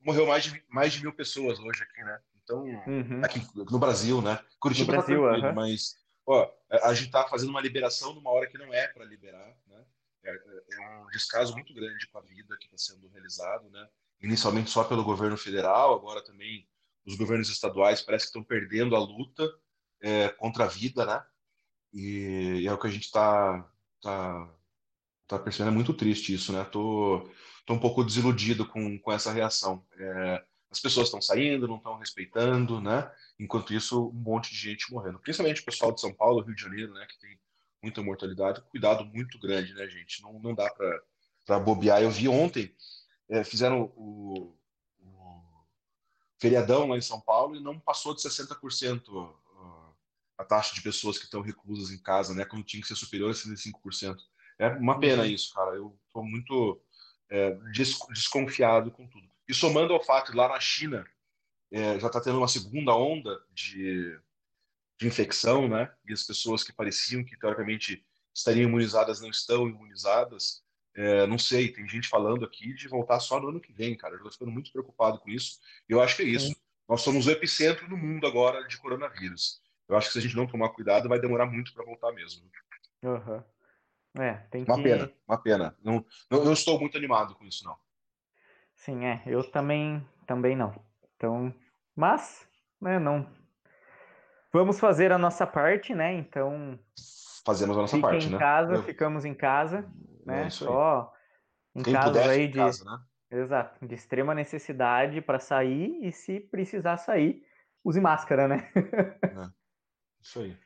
morreu 0.00 0.26
mais 0.26 0.44
de, 0.44 0.64
mais 0.66 0.94
de 0.94 1.02
mil 1.02 1.12
pessoas 1.12 1.58
hoje 1.58 1.82
aqui, 1.82 2.02
né? 2.02 2.18
Então, 2.42 2.62
uhum. 2.64 3.20
aqui 3.22 3.46
no 3.54 3.78
Brasil, 3.78 4.22
né? 4.22 4.42
Curitiba 4.58 4.92
no 4.92 4.98
tá 4.98 5.06
Brasil, 5.06 5.22
tranquilo, 5.22 5.48
uhum. 5.48 5.54
mas 5.54 5.96
ó, 6.26 6.50
a 6.70 6.94
gente 6.94 7.08
está 7.08 7.28
fazendo 7.28 7.50
uma 7.50 7.60
liberação 7.60 8.14
numa 8.14 8.30
hora 8.30 8.46
que 8.46 8.56
não 8.56 8.72
é 8.72 8.88
para 8.88 9.04
liberar, 9.04 9.54
né? 9.66 9.84
É, 10.24 10.30
é, 10.30 11.02
um 11.02 11.06
descaso 11.08 11.52
muito 11.52 11.74
grande 11.74 12.06
com 12.06 12.16
a 12.16 12.22
vida 12.22 12.56
que 12.58 12.64
está 12.64 12.78
sendo 12.78 13.08
realizado, 13.08 13.68
né? 13.68 13.86
Inicialmente 14.22 14.70
só 14.70 14.84
pelo 14.84 15.04
governo 15.04 15.36
federal, 15.36 15.94
agora 15.94 16.24
também 16.24 16.66
os 17.04 17.14
governos 17.14 17.50
estaduais 17.50 18.00
parece 18.00 18.24
que 18.24 18.28
estão 18.30 18.42
perdendo 18.42 18.96
a 18.96 18.98
luta 18.98 19.46
é, 20.00 20.30
contra 20.30 20.64
a 20.64 20.68
vida, 20.68 21.04
né? 21.04 21.22
E, 21.92 22.60
e 22.62 22.66
é 22.66 22.72
o 22.72 22.78
que 22.78 22.86
a 22.86 22.90
gente 22.90 23.04
está 23.04 23.68
tá, 24.00 24.48
tá 25.26 25.38
percebendo. 25.38 25.72
É 25.72 25.74
muito 25.74 25.94
triste 25.94 26.34
isso, 26.34 26.52
né? 26.52 26.64
Tô, 26.64 27.28
tô 27.66 27.74
um 27.74 27.78
pouco 27.78 28.04
desiludido 28.04 28.66
com, 28.66 28.98
com 28.98 29.12
essa 29.12 29.32
reação. 29.32 29.84
É, 29.98 30.44
as 30.70 30.80
pessoas 30.80 31.08
estão 31.08 31.20
saindo, 31.20 31.66
não 31.66 31.76
estão 31.76 31.98
respeitando, 31.98 32.80
né? 32.80 33.10
Enquanto 33.38 33.74
isso, 33.74 34.08
um 34.08 34.12
monte 34.12 34.50
de 34.50 34.56
gente 34.56 34.92
morrendo. 34.92 35.18
Principalmente 35.18 35.62
o 35.62 35.64
pessoal 35.64 35.92
de 35.92 36.00
São 36.00 36.12
Paulo, 36.12 36.42
Rio 36.42 36.54
de 36.54 36.62
Janeiro, 36.62 36.92
né? 36.94 37.06
Que 37.06 37.18
tem 37.18 37.40
muita 37.82 38.02
mortalidade. 38.02 38.62
Cuidado 38.70 39.04
muito 39.04 39.38
grande, 39.38 39.74
né, 39.74 39.88
gente? 39.88 40.22
Não, 40.22 40.38
não 40.38 40.54
dá 40.54 40.70
para 41.46 41.58
bobear. 41.58 42.02
Eu 42.02 42.10
vi 42.10 42.28
ontem, 42.28 42.74
é, 43.28 43.42
fizeram 43.42 43.92
o, 43.96 44.56
o 45.00 45.64
feriadão 46.38 46.88
lá 46.88 46.96
em 46.96 47.02
São 47.02 47.20
Paulo 47.20 47.56
e 47.56 47.60
não 47.60 47.78
passou 47.80 48.14
de 48.14 48.22
60% 48.22 49.34
a 50.40 50.44
taxa 50.44 50.74
de 50.74 50.80
pessoas 50.80 51.18
que 51.18 51.24
estão 51.24 51.42
reclusas 51.42 51.90
em 51.90 51.98
casa, 51.98 52.34
né, 52.34 52.46
quando 52.46 52.64
tinha 52.64 52.80
que 52.80 52.88
ser 52.88 52.96
superior 52.96 53.30
a 53.30 53.34
65%. 53.34 54.16
É 54.58 54.68
uma 54.68 54.98
pena 54.98 55.22
uhum. 55.22 55.28
isso, 55.28 55.52
cara. 55.52 55.76
Eu 55.76 55.98
estou 56.06 56.24
muito 56.24 56.80
é, 57.28 57.50
des 57.72 57.98
desconfiado 58.08 58.90
com 58.90 59.06
tudo. 59.06 59.28
E 59.46 59.52
somando 59.52 59.92
ao 59.92 60.02
fato 60.02 60.32
de 60.32 60.38
lá 60.38 60.48
na 60.48 60.58
China 60.58 61.06
é, 61.70 62.00
já 62.00 62.06
está 62.06 62.20
tendo 62.22 62.38
uma 62.38 62.48
segunda 62.48 62.94
onda 62.94 63.38
de, 63.52 64.18
de 64.98 65.06
infecção, 65.06 65.68
né, 65.68 65.92
e 66.08 66.12
as 66.12 66.22
pessoas 66.22 66.64
que 66.64 66.72
pareciam 66.72 67.22
que 67.22 67.38
teoricamente 67.38 68.02
estariam 68.34 68.68
imunizadas 68.68 69.20
não 69.20 69.28
estão 69.28 69.68
imunizadas. 69.68 70.62
É, 70.96 71.26
não 71.26 71.38
sei, 71.38 71.70
tem 71.70 71.86
gente 71.86 72.08
falando 72.08 72.46
aqui 72.46 72.72
de 72.72 72.88
voltar 72.88 73.20
só 73.20 73.38
no 73.38 73.50
ano 73.50 73.60
que 73.60 73.74
vem, 73.74 73.94
cara. 73.94 74.14
Eu 74.14 74.18
estou 74.18 74.32
ficando 74.32 74.52
muito 74.52 74.72
preocupado 74.72 75.18
com 75.18 75.28
isso. 75.28 75.58
E 75.86 75.92
eu 75.92 76.00
acho 76.00 76.16
que 76.16 76.22
é 76.22 76.26
isso. 76.26 76.56
Nós 76.88 77.02
somos 77.02 77.26
o 77.26 77.30
epicentro 77.30 77.86
do 77.88 77.96
mundo 77.96 78.26
agora 78.26 78.66
de 78.66 78.78
coronavírus 78.78 79.60
eu 79.90 79.96
acho 79.96 80.06
que 80.06 80.12
se 80.12 80.18
a 80.20 80.22
gente 80.22 80.36
não 80.36 80.46
tomar 80.46 80.68
cuidado, 80.70 81.08
vai 81.08 81.18
demorar 81.18 81.46
muito 81.46 81.74
para 81.74 81.84
voltar 81.84 82.12
mesmo. 82.12 82.48
Uhum. 83.02 83.42
É, 84.22 84.34
tem 84.50 84.64
uma 84.64 84.76
que... 84.76 84.82
pena, 84.82 85.12
uma 85.26 85.42
pena. 85.42 85.76
Não, 85.82 86.04
não, 86.30 86.44
não, 86.44 86.52
estou 86.52 86.78
muito 86.78 86.96
animado 86.96 87.34
com 87.34 87.44
isso, 87.44 87.64
não. 87.64 87.76
Sim, 88.74 89.04
é. 89.04 89.22
Eu 89.26 89.42
também, 89.50 90.06
também 90.26 90.56
não. 90.56 90.72
Então, 91.16 91.52
mas, 91.94 92.48
né, 92.80 92.98
não. 92.98 93.26
Vamos 94.52 94.80
fazer 94.80 95.12
a 95.12 95.18
nossa 95.18 95.46
parte, 95.46 95.94
né? 95.94 96.14
Então. 96.14 96.78
Fazemos 97.44 97.76
a 97.76 97.80
nossa 97.80 97.98
parte, 97.98 98.26
em 98.26 98.30
né? 98.30 98.38
casa, 98.38 98.74
eu... 98.74 98.82
ficamos 98.82 99.24
em 99.24 99.34
casa, 99.34 99.78
é 99.78 100.26
né? 100.26 100.50
Só 100.50 101.12
em 101.74 101.82
Quem 101.82 101.94
casos 101.94 102.16
aí 102.16 102.48
de. 102.48 102.58
Casa, 102.58 102.84
né? 102.84 102.98
Exato, 103.32 103.86
de 103.86 103.94
extrema 103.94 104.34
necessidade 104.34 105.20
para 105.20 105.38
sair 105.38 106.04
e 106.04 106.10
se 106.10 106.40
precisar 106.40 106.96
sair, 106.96 107.44
use 107.84 108.00
máscara, 108.00 108.48
né? 108.48 108.70
É. 108.74 109.59
Isso 110.20 110.40
aí. 110.40 110.56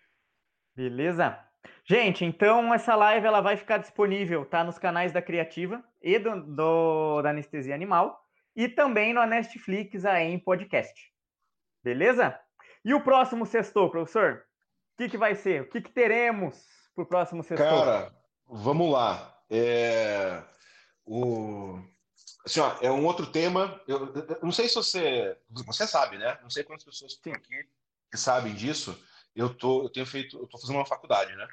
Beleza? 0.74 1.38
Gente, 1.84 2.24
então 2.24 2.72
essa 2.72 2.94
live 2.94 3.26
ela 3.26 3.40
vai 3.40 3.56
ficar 3.56 3.78
disponível, 3.78 4.44
tá? 4.44 4.64
Nos 4.64 4.78
canais 4.78 5.12
da 5.12 5.22
Criativa 5.22 5.82
e 6.02 6.18
do, 6.18 6.42
do 6.42 7.22
da 7.22 7.30
Anestesia 7.30 7.74
Animal 7.74 8.20
e 8.56 8.68
também 8.68 9.12
no 9.12 9.24
Netflix 9.24 10.04
aí 10.04 10.32
em 10.32 10.38
podcast. 10.38 11.12
Beleza? 11.82 12.38
E 12.84 12.94
o 12.94 13.02
próximo 13.02 13.46
sextou, 13.46 13.90
professor? 13.90 14.44
O 14.94 14.96
que, 14.96 15.08
que 15.08 15.18
vai 15.18 15.34
ser? 15.34 15.62
O 15.62 15.68
que, 15.68 15.80
que 15.80 15.90
teremos 15.90 16.62
pro 16.94 17.06
próximo 17.06 17.42
sextou? 17.42 17.68
Cara, 17.68 18.14
vamos 18.46 18.90
lá. 18.90 19.38
É... 19.50 20.42
O... 21.04 21.78
Assim, 22.44 22.60
ó, 22.60 22.76
é 22.80 22.90
um 22.90 23.04
outro 23.04 23.26
tema. 23.26 23.80
Eu, 23.86 24.14
eu, 24.14 24.38
não 24.42 24.52
sei 24.52 24.68
se 24.68 24.74
você. 24.74 25.36
Você 25.50 25.86
sabe, 25.86 26.18
né? 26.18 26.38
Não 26.42 26.50
sei 26.50 26.62
quantas 26.62 26.84
pessoas 26.84 27.12
estão 27.12 27.32
aqui 27.32 27.68
que 28.10 28.18
sabem 28.18 28.54
disso 28.54 28.98
eu 29.34 29.52
tô, 29.52 29.84
eu 29.84 29.88
tenho 29.90 30.06
feito, 30.06 30.38
eu 30.38 30.46
tô 30.46 30.58
fazendo 30.58 30.76
uma 30.76 30.86
faculdade, 30.86 31.34
né? 31.36 31.48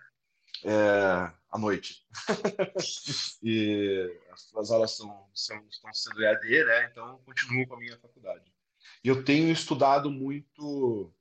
É, 0.63 1.31
à 1.49 1.57
noite. 1.57 2.05
e 3.41 4.19
as 4.55 4.71
aulas 4.71 4.91
são, 4.91 5.29
são, 5.33 5.57
estão 5.67 5.93
sendo 5.93 6.23
EAD, 6.23 6.65
né? 6.65 6.89
Então, 6.91 7.19
continuo 7.25 7.67
com 7.67 7.75
a 7.75 7.79
minha 7.79 7.97
faculdade. 7.97 8.51
E 9.03 9.07
eu 9.07 9.23
tenho 9.23 9.51
estudado 9.51 10.11
muito 10.11 11.13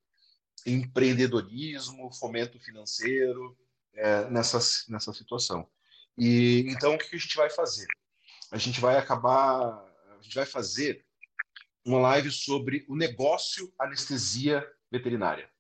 empreendedorismo, 0.67 2.13
fomento 2.13 2.59
financeiro, 2.59 3.57
é, 3.95 4.29
nessa, 4.31 4.59
nessa 4.89 5.13
situação. 5.13 5.69
E 6.17 6.67
então 6.69 6.95
o 6.95 6.99
que 6.99 7.17
a 7.17 7.19
gente 7.19 7.37
vai 7.37 7.49
fazer? 7.49 7.87
A 8.51 8.59
gente 8.59 8.81
vai 8.81 8.99
acabar, 8.99 9.85
a 10.19 10.23
gente 10.23 10.35
vai 10.35 10.45
fazer 10.45 11.05
uma 11.85 11.99
live 12.01 12.31
sobre 12.31 12.85
o 12.89 12.97
negócio 12.97 13.73
anestesia 13.79 14.67
veterinária, 14.91 15.51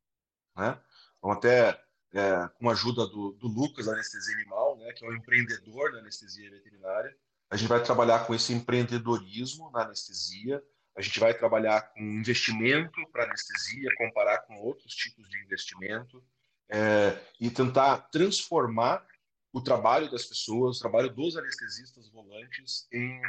né? 0.57 0.79
Vamos 1.23 1.39
até 1.39 1.81
é, 2.13 2.49
com 2.59 2.69
a 2.69 2.73
ajuda 2.73 3.07
do, 3.07 3.33
do 3.33 3.49
Lucas 3.49 3.89
anestesia 3.89 4.35
animal, 4.37 4.77
né, 4.79 4.93
que 4.93 5.05
é 5.05 5.09
um 5.09 5.15
empreendedor 5.15 5.93
da 5.93 5.99
anestesia 5.99 6.51
veterinária. 6.51 7.17
A 7.51 7.57
gente 7.57 7.69
vai 7.69 7.83
trabalhar 7.83 8.27
com 8.27 8.35
esse 8.35 8.53
empreendedorismo 8.53 9.71
na 9.71 9.83
anestesia. 9.83 10.63
A 10.97 11.03
gente 11.03 11.19
vai 11.19 11.35
trabalhar 11.35 11.83
com 11.93 12.01
investimento 12.01 13.01
para 13.13 13.25
anestesia, 13.25 13.91
comparar 13.97 14.39
com 14.41 14.61
outros 14.61 14.95
tipos 14.95 15.29
de 15.29 15.43
investimento 15.45 16.23
é, 16.69 17.19
e 17.41 17.51
tentar 17.51 17.99
transformar 18.11 19.05
o 19.53 19.61
trabalho 19.61 20.11
das 20.11 20.25
pessoas, 20.25 20.77
o 20.77 20.81
trabalho 20.81 21.11
dos 21.11 21.37
anestesistas 21.37 22.09
volantes 22.11 22.87
em 22.93 23.21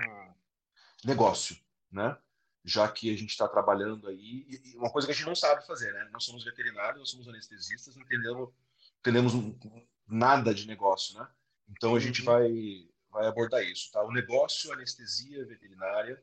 negócio, 1.03 1.57
né? 1.91 2.15
Já 2.63 2.88
que 2.88 3.13
a 3.13 3.17
gente 3.17 3.31
está 3.31 3.47
trabalhando 3.47 4.07
aí, 4.07 4.45
e 4.47 4.77
uma 4.77 4.91
coisa 4.91 5.07
que 5.07 5.11
a 5.11 5.15
gente 5.15 5.25
não 5.25 5.35
sabe 5.35 5.65
fazer, 5.65 5.91
né? 5.93 6.09
Nós 6.11 6.23
somos 6.23 6.43
veterinários, 6.43 6.99
nós 6.99 7.09
somos 7.09 7.27
anestesistas, 7.27 7.97
entendemos, 7.97 8.49
entendemos 8.99 9.33
nada 10.07 10.53
de 10.53 10.67
negócio, 10.67 11.17
né? 11.17 11.27
Então 11.69 11.95
a 11.95 11.99
gente 11.99 12.19
uhum. 12.21 12.25
vai, 12.25 12.89
vai 13.09 13.27
abordar 13.27 13.63
isso, 13.63 13.91
tá? 13.91 14.03
O 14.03 14.11
negócio, 14.11 14.71
anestesia 14.71 15.45
veterinária, 15.45 16.21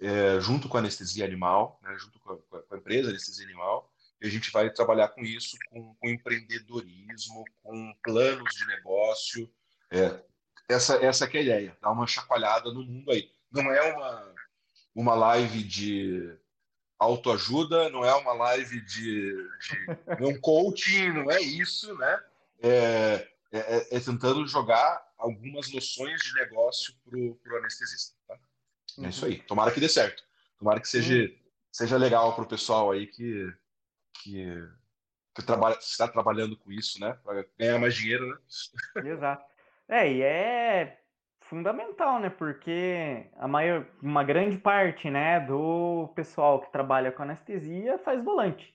é, 0.00 0.40
junto 0.40 0.68
com 0.68 0.76
a 0.76 0.80
anestesia 0.80 1.24
animal, 1.24 1.78
né? 1.82 1.94
junto 1.98 2.18
com 2.20 2.32
a, 2.32 2.62
com 2.62 2.74
a 2.74 2.78
empresa 2.78 3.10
anestesia 3.10 3.44
animal, 3.44 3.92
e 4.20 4.26
a 4.26 4.30
gente 4.30 4.50
vai 4.50 4.70
trabalhar 4.70 5.08
com 5.08 5.22
isso, 5.22 5.56
com, 5.70 5.94
com 5.94 6.08
empreendedorismo, 6.08 7.44
com 7.62 7.94
planos 8.02 8.54
de 8.54 8.66
negócio. 8.66 9.50
É, 9.90 10.22
essa, 10.68 10.96
essa 11.04 11.24
é 11.24 11.38
a 11.38 11.42
ideia, 11.42 11.78
dar 11.80 11.90
uma 11.90 12.06
chacoalhada 12.06 12.72
no 12.72 12.82
mundo 12.84 13.10
aí. 13.10 13.30
Não 13.50 13.70
é 13.72 13.92
uma, 13.92 14.34
uma 14.94 15.14
live 15.14 15.62
de 15.62 16.36
autoajuda, 16.98 17.88
não 17.88 18.04
é 18.04 18.14
uma 18.14 18.32
live 18.34 18.80
de, 18.82 19.34
de 20.18 20.24
um 20.24 20.38
coaching, 20.40 21.12
não 21.12 21.30
é 21.30 21.40
isso, 21.40 21.96
né? 21.96 22.24
É, 22.62 23.28
é, 23.52 23.96
é, 23.96 24.00
tentando 24.00 24.46
jogar 24.46 25.02
algumas 25.16 25.72
noções 25.72 26.20
de 26.20 26.34
negócio 26.34 26.94
para 27.04 27.18
o 27.18 27.56
anestesista. 27.58 28.14
Tá? 28.28 28.38
É 29.02 29.08
isso 29.08 29.24
aí. 29.24 29.42
Tomara 29.42 29.72
que 29.72 29.80
dê 29.80 29.88
certo. 29.88 30.22
Tomara 30.58 30.78
que 30.78 30.88
seja, 30.88 31.14
uhum. 31.14 31.38
seja 31.72 31.96
legal 31.96 32.34
para 32.34 32.44
o 32.44 32.48
pessoal 32.48 32.90
aí 32.90 33.06
que, 33.06 33.50
que, 34.22 34.68
que 35.34 35.42
trabalha, 35.42 35.78
está 35.78 36.06
trabalhando 36.06 36.56
com 36.56 36.70
isso, 36.70 37.00
né? 37.00 37.18
Para 37.24 37.46
ganhar 37.58 37.78
mais 37.78 37.94
dinheiro, 37.94 38.28
né? 38.28 39.10
Exato. 39.10 39.44
É, 39.88 40.12
e 40.12 40.22
é 40.22 41.00
fundamental, 41.50 42.20
né? 42.20 42.30
Porque 42.30 43.26
a 43.36 43.48
maior, 43.48 43.84
uma 44.00 44.22
grande 44.22 44.56
parte, 44.56 45.10
né, 45.10 45.40
do 45.40 46.10
pessoal 46.14 46.60
que 46.60 46.70
trabalha 46.70 47.10
com 47.10 47.24
anestesia 47.24 47.98
faz 47.98 48.24
volante, 48.24 48.72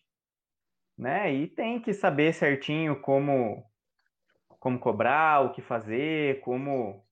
né? 0.97 1.33
E 1.33 1.47
tem 1.47 1.81
que 1.81 1.93
saber 1.93 2.33
certinho 2.33 3.01
como 3.01 3.65
como 4.59 4.79
cobrar, 4.79 5.45
o 5.45 5.53
que 5.53 5.61
fazer, 5.61 6.41
como 6.41 7.05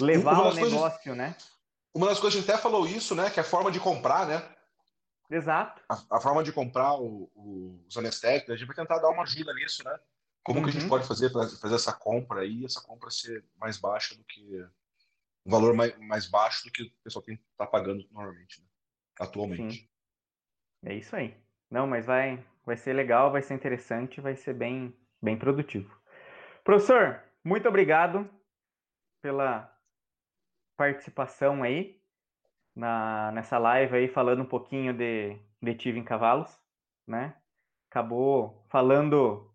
levar 0.00 0.38
o 0.40 0.54
negócio, 0.54 1.02
coisas, 1.02 1.16
né? 1.16 1.36
Uma 1.92 2.06
das 2.06 2.20
coisas 2.20 2.34
que 2.34 2.38
a 2.38 2.40
gente 2.40 2.50
até 2.50 2.62
falou 2.62 2.86
isso, 2.86 3.14
né? 3.14 3.30
Que 3.30 3.40
é 3.40 3.42
a 3.42 3.46
forma 3.46 3.70
de 3.70 3.80
comprar, 3.80 4.26
né? 4.26 4.42
Exato. 5.28 5.82
A, 5.88 6.16
a 6.16 6.20
forma 6.20 6.42
de 6.42 6.52
comprar 6.52 6.94
o, 6.94 7.30
o, 7.34 7.84
os 7.86 7.96
anestésicos, 7.96 8.54
a 8.54 8.56
gente 8.56 8.66
vai 8.66 8.76
tentar 8.76 8.98
dar 8.98 9.10
uma 9.10 9.24
ajuda 9.24 9.52
nisso, 9.54 9.82
né? 9.84 9.98
Como 10.44 10.58
uhum. 10.58 10.64
que 10.64 10.70
a 10.70 10.72
gente 10.72 10.82
uhum. 10.84 10.88
pode 10.88 11.06
fazer 11.06 11.30
para 11.30 11.48
fazer 11.48 11.74
essa 11.74 11.92
compra 11.92 12.40
aí, 12.40 12.64
essa 12.64 12.80
compra 12.80 13.10
ser 13.10 13.44
mais 13.58 13.78
baixa 13.78 14.14
do 14.16 14.24
que 14.24 14.66
um 15.44 15.50
valor 15.50 15.74
mais, 15.74 15.96
mais 15.98 16.26
baixo 16.28 16.64
do 16.64 16.72
que 16.72 16.82
o 16.82 16.92
pessoal 17.02 17.22
tem 17.22 17.40
tá 17.56 17.66
pagando 17.66 18.06
normalmente, 18.10 18.60
né? 18.60 18.66
atualmente. 19.20 19.80
Sim. 19.80 19.88
É 20.84 20.94
isso 20.94 21.14
aí. 21.14 21.36
Não, 21.70 21.86
mas 21.86 22.06
vai 22.06 22.44
vai 22.64 22.76
ser 22.76 22.92
legal, 22.92 23.30
vai 23.30 23.42
ser 23.42 23.54
interessante, 23.54 24.20
vai 24.20 24.36
ser 24.36 24.54
bem 24.54 24.94
bem 25.20 25.38
produtivo. 25.38 25.96
Professor, 26.64 27.22
muito 27.44 27.68
obrigado 27.68 28.28
pela 29.20 29.72
participação 30.76 31.62
aí 31.62 32.00
na, 32.74 33.30
nessa 33.32 33.58
live 33.58 33.96
aí 33.96 34.08
falando 34.08 34.42
um 34.42 34.48
pouquinho 34.48 34.92
de, 34.92 35.38
de 35.60 35.74
Tive 35.74 35.98
em 35.98 36.04
Cavalos, 36.04 36.58
né? 37.06 37.36
Acabou 37.90 38.64
falando 38.68 39.51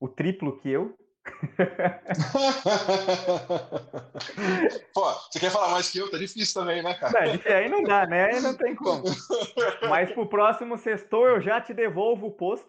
o 0.00 0.08
triplo 0.08 0.58
que 0.58 0.70
eu. 0.70 0.96
Pô, 4.94 5.12
você 5.12 5.38
quer 5.38 5.50
falar 5.50 5.72
mais 5.72 5.90
que 5.90 5.98
eu? 5.98 6.10
Tá 6.10 6.16
difícil 6.16 6.58
também, 6.60 6.82
né, 6.82 6.94
cara? 6.94 7.26
Não, 7.26 7.32
aí 7.54 7.68
não 7.68 7.82
dá, 7.82 8.06
né? 8.06 8.32
Aí 8.32 8.40
não 8.40 8.56
tem 8.56 8.74
como. 8.74 9.04
Mas 9.88 10.10
pro 10.12 10.26
próximo 10.28 10.78
sextor 10.78 11.28
eu 11.28 11.38
já 11.40 11.60
te 11.60 11.74
devolvo 11.74 12.28
o 12.28 12.32
posto. 12.32 12.66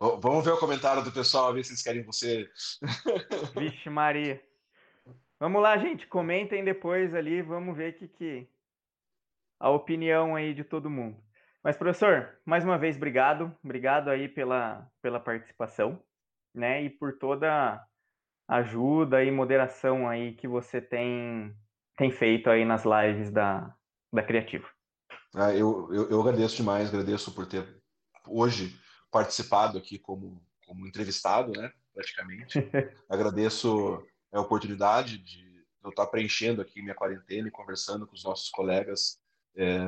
Vamos 0.00 0.44
ver 0.44 0.52
o 0.52 0.58
comentário 0.58 1.04
do 1.04 1.12
pessoal, 1.12 1.52
ver 1.52 1.62
se 1.62 1.72
eles 1.72 1.82
querem 1.82 2.02
você. 2.02 2.48
Vixe, 3.54 3.90
Maria. 3.90 4.42
Vamos 5.38 5.60
lá, 5.60 5.76
gente. 5.76 6.06
Comentem 6.06 6.64
depois 6.64 7.14
ali, 7.14 7.42
vamos 7.42 7.76
ver 7.76 7.98
que, 7.98 8.08
que 8.08 8.48
a 9.58 9.68
opinião 9.70 10.34
aí 10.34 10.54
de 10.54 10.64
todo 10.64 10.88
mundo. 10.88 11.22
Mas, 11.62 11.76
professor, 11.76 12.38
mais 12.44 12.64
uma 12.64 12.78
vez, 12.78 12.96
obrigado. 12.96 13.54
Obrigado 13.62 14.08
aí 14.08 14.28
pela, 14.28 14.90
pela 15.02 15.20
participação, 15.20 16.02
né? 16.54 16.82
E 16.82 16.88
por 16.90 17.18
toda 17.18 17.86
a 18.48 18.56
ajuda 18.56 19.22
e 19.22 19.30
moderação 19.30 20.08
aí 20.08 20.34
que 20.34 20.48
você 20.48 20.80
tem, 20.80 21.54
tem 21.96 22.10
feito 22.10 22.48
aí 22.48 22.64
nas 22.64 22.84
lives 22.84 23.30
da, 23.30 23.74
da 24.10 24.22
Criativa. 24.22 24.66
Ah, 25.34 25.54
eu, 25.54 25.92
eu, 25.92 26.10
eu 26.10 26.20
agradeço 26.20 26.56
demais, 26.56 26.88
agradeço 26.88 27.32
por 27.32 27.46
ter 27.46 27.64
hoje 28.26 28.74
participado 29.10 29.76
aqui 29.76 29.98
como, 29.98 30.42
como 30.66 30.86
entrevistado, 30.86 31.52
né? 31.52 31.70
Praticamente. 31.92 32.58
agradeço 33.06 34.02
a 34.32 34.40
oportunidade 34.40 35.18
de 35.18 35.62
eu 35.84 35.90
estar 35.90 36.06
preenchendo 36.06 36.62
aqui 36.62 36.80
minha 36.80 36.94
quarentena 36.94 37.48
e 37.48 37.52
conversando 37.52 38.06
com 38.06 38.14
os 38.14 38.24
nossos 38.24 38.48
colegas 38.48 39.19
é, 39.56 39.78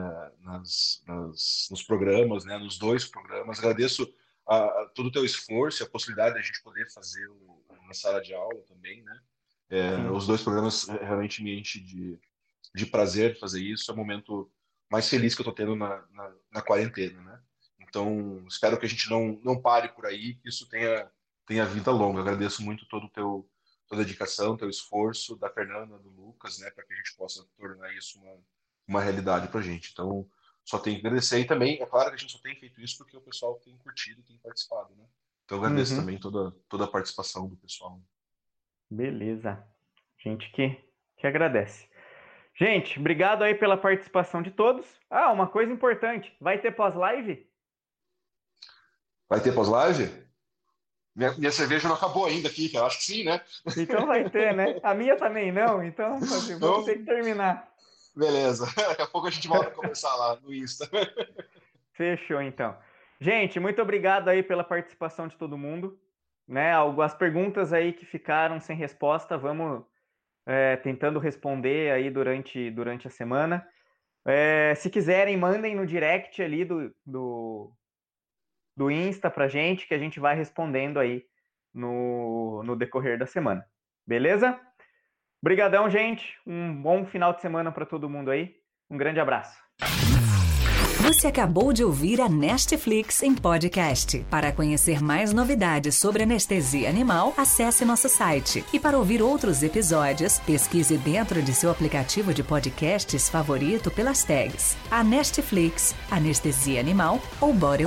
nas, 0.40 1.02
nas, 1.06 1.68
nos 1.70 1.82
programas, 1.82 2.44
né, 2.44 2.58
nos 2.58 2.78
dois 2.78 3.04
programas. 3.04 3.58
Agradeço 3.58 4.12
a, 4.46 4.56
a, 4.56 4.90
todo 4.94 5.06
o 5.06 5.12
teu 5.12 5.24
esforço 5.24 5.82
e 5.82 5.84
a 5.84 5.88
possibilidade 5.88 6.34
de 6.34 6.40
a 6.40 6.42
gente 6.42 6.62
poder 6.62 6.90
fazer 6.92 7.26
o, 7.28 7.62
na 7.86 7.94
sala 7.94 8.20
de 8.20 8.34
aula 8.34 8.60
também, 8.68 9.02
né? 9.02 9.20
É, 9.70 10.10
os 10.10 10.26
dois 10.26 10.42
programas 10.42 10.86
realmente 10.86 11.42
me 11.42 11.58
enchem 11.58 11.82
de, 11.82 12.18
de 12.74 12.86
prazer 12.86 13.38
fazer 13.38 13.62
isso. 13.62 13.90
É 13.90 13.94
o 13.94 13.96
momento 13.96 14.50
mais 14.90 15.08
feliz 15.08 15.34
que 15.34 15.40
eu 15.40 15.44
estou 15.44 15.54
tendo 15.54 15.74
na, 15.74 16.04
na, 16.10 16.34
na, 16.52 16.62
quarentena, 16.62 17.22
né? 17.22 17.40
Então, 17.80 18.44
espero 18.46 18.78
que 18.78 18.84
a 18.84 18.88
gente 18.88 19.08
não, 19.08 19.40
não 19.42 19.60
pare 19.60 19.88
por 19.88 20.04
aí, 20.04 20.34
que 20.34 20.48
isso 20.48 20.68
tenha, 20.68 21.10
tenha 21.46 21.64
vida 21.64 21.90
longa. 21.90 22.20
agradeço 22.20 22.62
muito 22.62 22.86
todo 22.86 23.06
o 23.06 23.10
teu 23.10 23.48
toda 23.88 24.00
a 24.00 24.04
dedicação, 24.06 24.56
teu 24.56 24.70
esforço 24.70 25.36
da 25.36 25.50
Fernanda, 25.50 25.98
do 25.98 26.08
Lucas, 26.08 26.58
né, 26.58 26.70
para 26.70 26.82
que 26.82 26.94
a 26.94 26.96
gente 26.96 27.14
possa 27.14 27.46
tornar 27.58 27.94
isso 27.94 28.18
uma, 28.18 28.38
uma 28.92 29.02
realidade 29.02 29.48
para 29.48 29.60
a 29.60 29.62
gente. 29.62 29.90
Então, 29.92 30.26
só 30.64 30.78
tenho 30.78 31.00
que 31.00 31.06
agradecer. 31.06 31.40
E 31.40 31.44
também, 31.44 31.80
é 31.80 31.86
claro 31.86 32.10
que 32.10 32.16
a 32.16 32.18
gente 32.18 32.32
só 32.32 32.38
tem 32.38 32.54
feito 32.54 32.80
isso 32.80 32.98
porque 32.98 33.16
o 33.16 33.20
pessoal 33.20 33.54
tem 33.64 33.76
curtido 33.78 34.20
e 34.20 34.24
tem 34.24 34.36
participado, 34.38 34.94
né? 34.94 35.04
Então, 35.44 35.58
eu 35.58 35.64
agradeço 35.64 35.94
uhum. 35.94 36.00
também 36.00 36.18
toda, 36.18 36.52
toda 36.68 36.84
a 36.84 36.88
participação 36.88 37.48
do 37.48 37.56
pessoal. 37.56 38.00
Beleza. 38.90 39.62
Gente 40.18 40.50
que, 40.52 40.78
que 41.16 41.26
agradece. 41.26 41.88
Gente, 42.54 42.98
obrigado 42.98 43.42
aí 43.42 43.54
pela 43.54 43.76
participação 43.76 44.42
de 44.42 44.50
todos. 44.50 44.86
Ah, 45.10 45.32
uma 45.32 45.46
coisa 45.46 45.72
importante, 45.72 46.34
vai 46.40 46.58
ter 46.58 46.72
pós-live? 46.72 47.46
Vai 49.28 49.40
ter 49.40 49.52
pós-live? 49.52 50.22
Minha, 51.14 51.32
minha, 51.32 51.50
cerveja 51.50 51.88
não 51.88 51.96
acabou 51.96 52.26
ainda 52.26 52.48
aqui, 52.48 52.70
eu 52.74 52.86
acho 52.86 52.98
que 52.98 53.04
sim, 53.04 53.24
né? 53.24 53.40
Então 53.76 54.06
vai 54.06 54.28
ter, 54.30 54.54
né? 54.54 54.78
A 54.82 54.94
minha 54.94 55.16
também 55.18 55.50
não, 55.50 55.82
então 55.82 56.20
vamos 56.20 56.50
então, 56.50 56.84
ter 56.84 56.98
que 56.98 57.04
terminar. 57.04 57.71
Beleza, 58.14 58.66
daqui 58.76 59.02
a 59.02 59.06
pouco 59.06 59.26
a 59.26 59.30
gente 59.30 59.48
volta 59.48 59.68
a 59.68 59.72
conversar 59.72 60.14
lá 60.16 60.38
no 60.40 60.52
Insta. 60.52 60.88
Fechou, 61.92 62.40
então. 62.42 62.76
Gente, 63.20 63.60
muito 63.60 63.80
obrigado 63.80 64.28
aí 64.28 64.42
pela 64.42 64.64
participação 64.64 65.28
de 65.28 65.36
todo 65.36 65.58
mundo. 65.58 65.98
Né, 66.46 66.72
as 67.02 67.14
perguntas 67.14 67.72
aí 67.72 67.92
que 67.92 68.04
ficaram 68.04 68.60
sem 68.60 68.76
resposta, 68.76 69.38
vamos 69.38 69.84
é, 70.44 70.76
tentando 70.76 71.18
responder 71.18 71.92
aí 71.92 72.10
durante, 72.10 72.70
durante 72.70 73.06
a 73.06 73.10
semana. 73.10 73.66
É, 74.26 74.74
se 74.74 74.90
quiserem, 74.90 75.36
mandem 75.36 75.74
no 75.74 75.86
direct 75.86 76.42
ali 76.42 76.64
do, 76.64 76.94
do, 77.06 77.72
do 78.76 78.90
Insta 78.90 79.30
pra 79.30 79.48
gente, 79.48 79.86
que 79.86 79.94
a 79.94 79.98
gente 79.98 80.20
vai 80.20 80.36
respondendo 80.36 80.98
aí 80.98 81.24
no, 81.72 82.62
no 82.64 82.76
decorrer 82.76 83.18
da 83.18 83.26
semana. 83.26 83.64
Beleza? 84.06 84.60
Obrigadão, 85.42 85.90
gente. 85.90 86.36
Um 86.46 86.72
bom 86.72 87.04
final 87.04 87.32
de 87.32 87.40
semana 87.40 87.72
para 87.72 87.84
todo 87.84 88.08
mundo 88.08 88.30
aí. 88.30 88.54
Um 88.88 88.96
grande 88.96 89.18
abraço. 89.18 89.60
Você 91.02 91.26
acabou 91.26 91.72
de 91.72 91.82
ouvir 91.82 92.20
a 92.20 92.28
Nestflix 92.28 93.24
em 93.24 93.34
podcast. 93.34 94.24
Para 94.30 94.52
conhecer 94.52 95.02
mais 95.02 95.32
novidades 95.32 95.96
sobre 95.96 96.22
anestesia 96.22 96.88
animal, 96.88 97.34
acesse 97.36 97.84
nosso 97.84 98.08
site. 98.08 98.64
E 98.72 98.78
para 98.78 98.96
ouvir 98.96 99.20
outros 99.20 99.64
episódios, 99.64 100.38
pesquise 100.38 100.96
dentro 100.96 101.42
de 101.42 101.52
seu 101.52 101.72
aplicativo 101.72 102.32
de 102.32 102.44
podcasts 102.44 103.28
favorito 103.28 103.90
pelas 103.90 104.22
tags 104.22 104.78
Anestflix, 104.92 105.92
Anestesia 106.08 106.78
Animal 106.78 107.18
ou 107.40 107.52
Body 107.52 107.82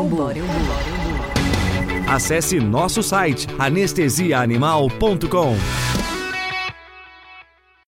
Acesse 2.13 2.59
nosso 2.59 3.01
site 3.01 3.47
anestesiaanimal.com. 3.57 6.14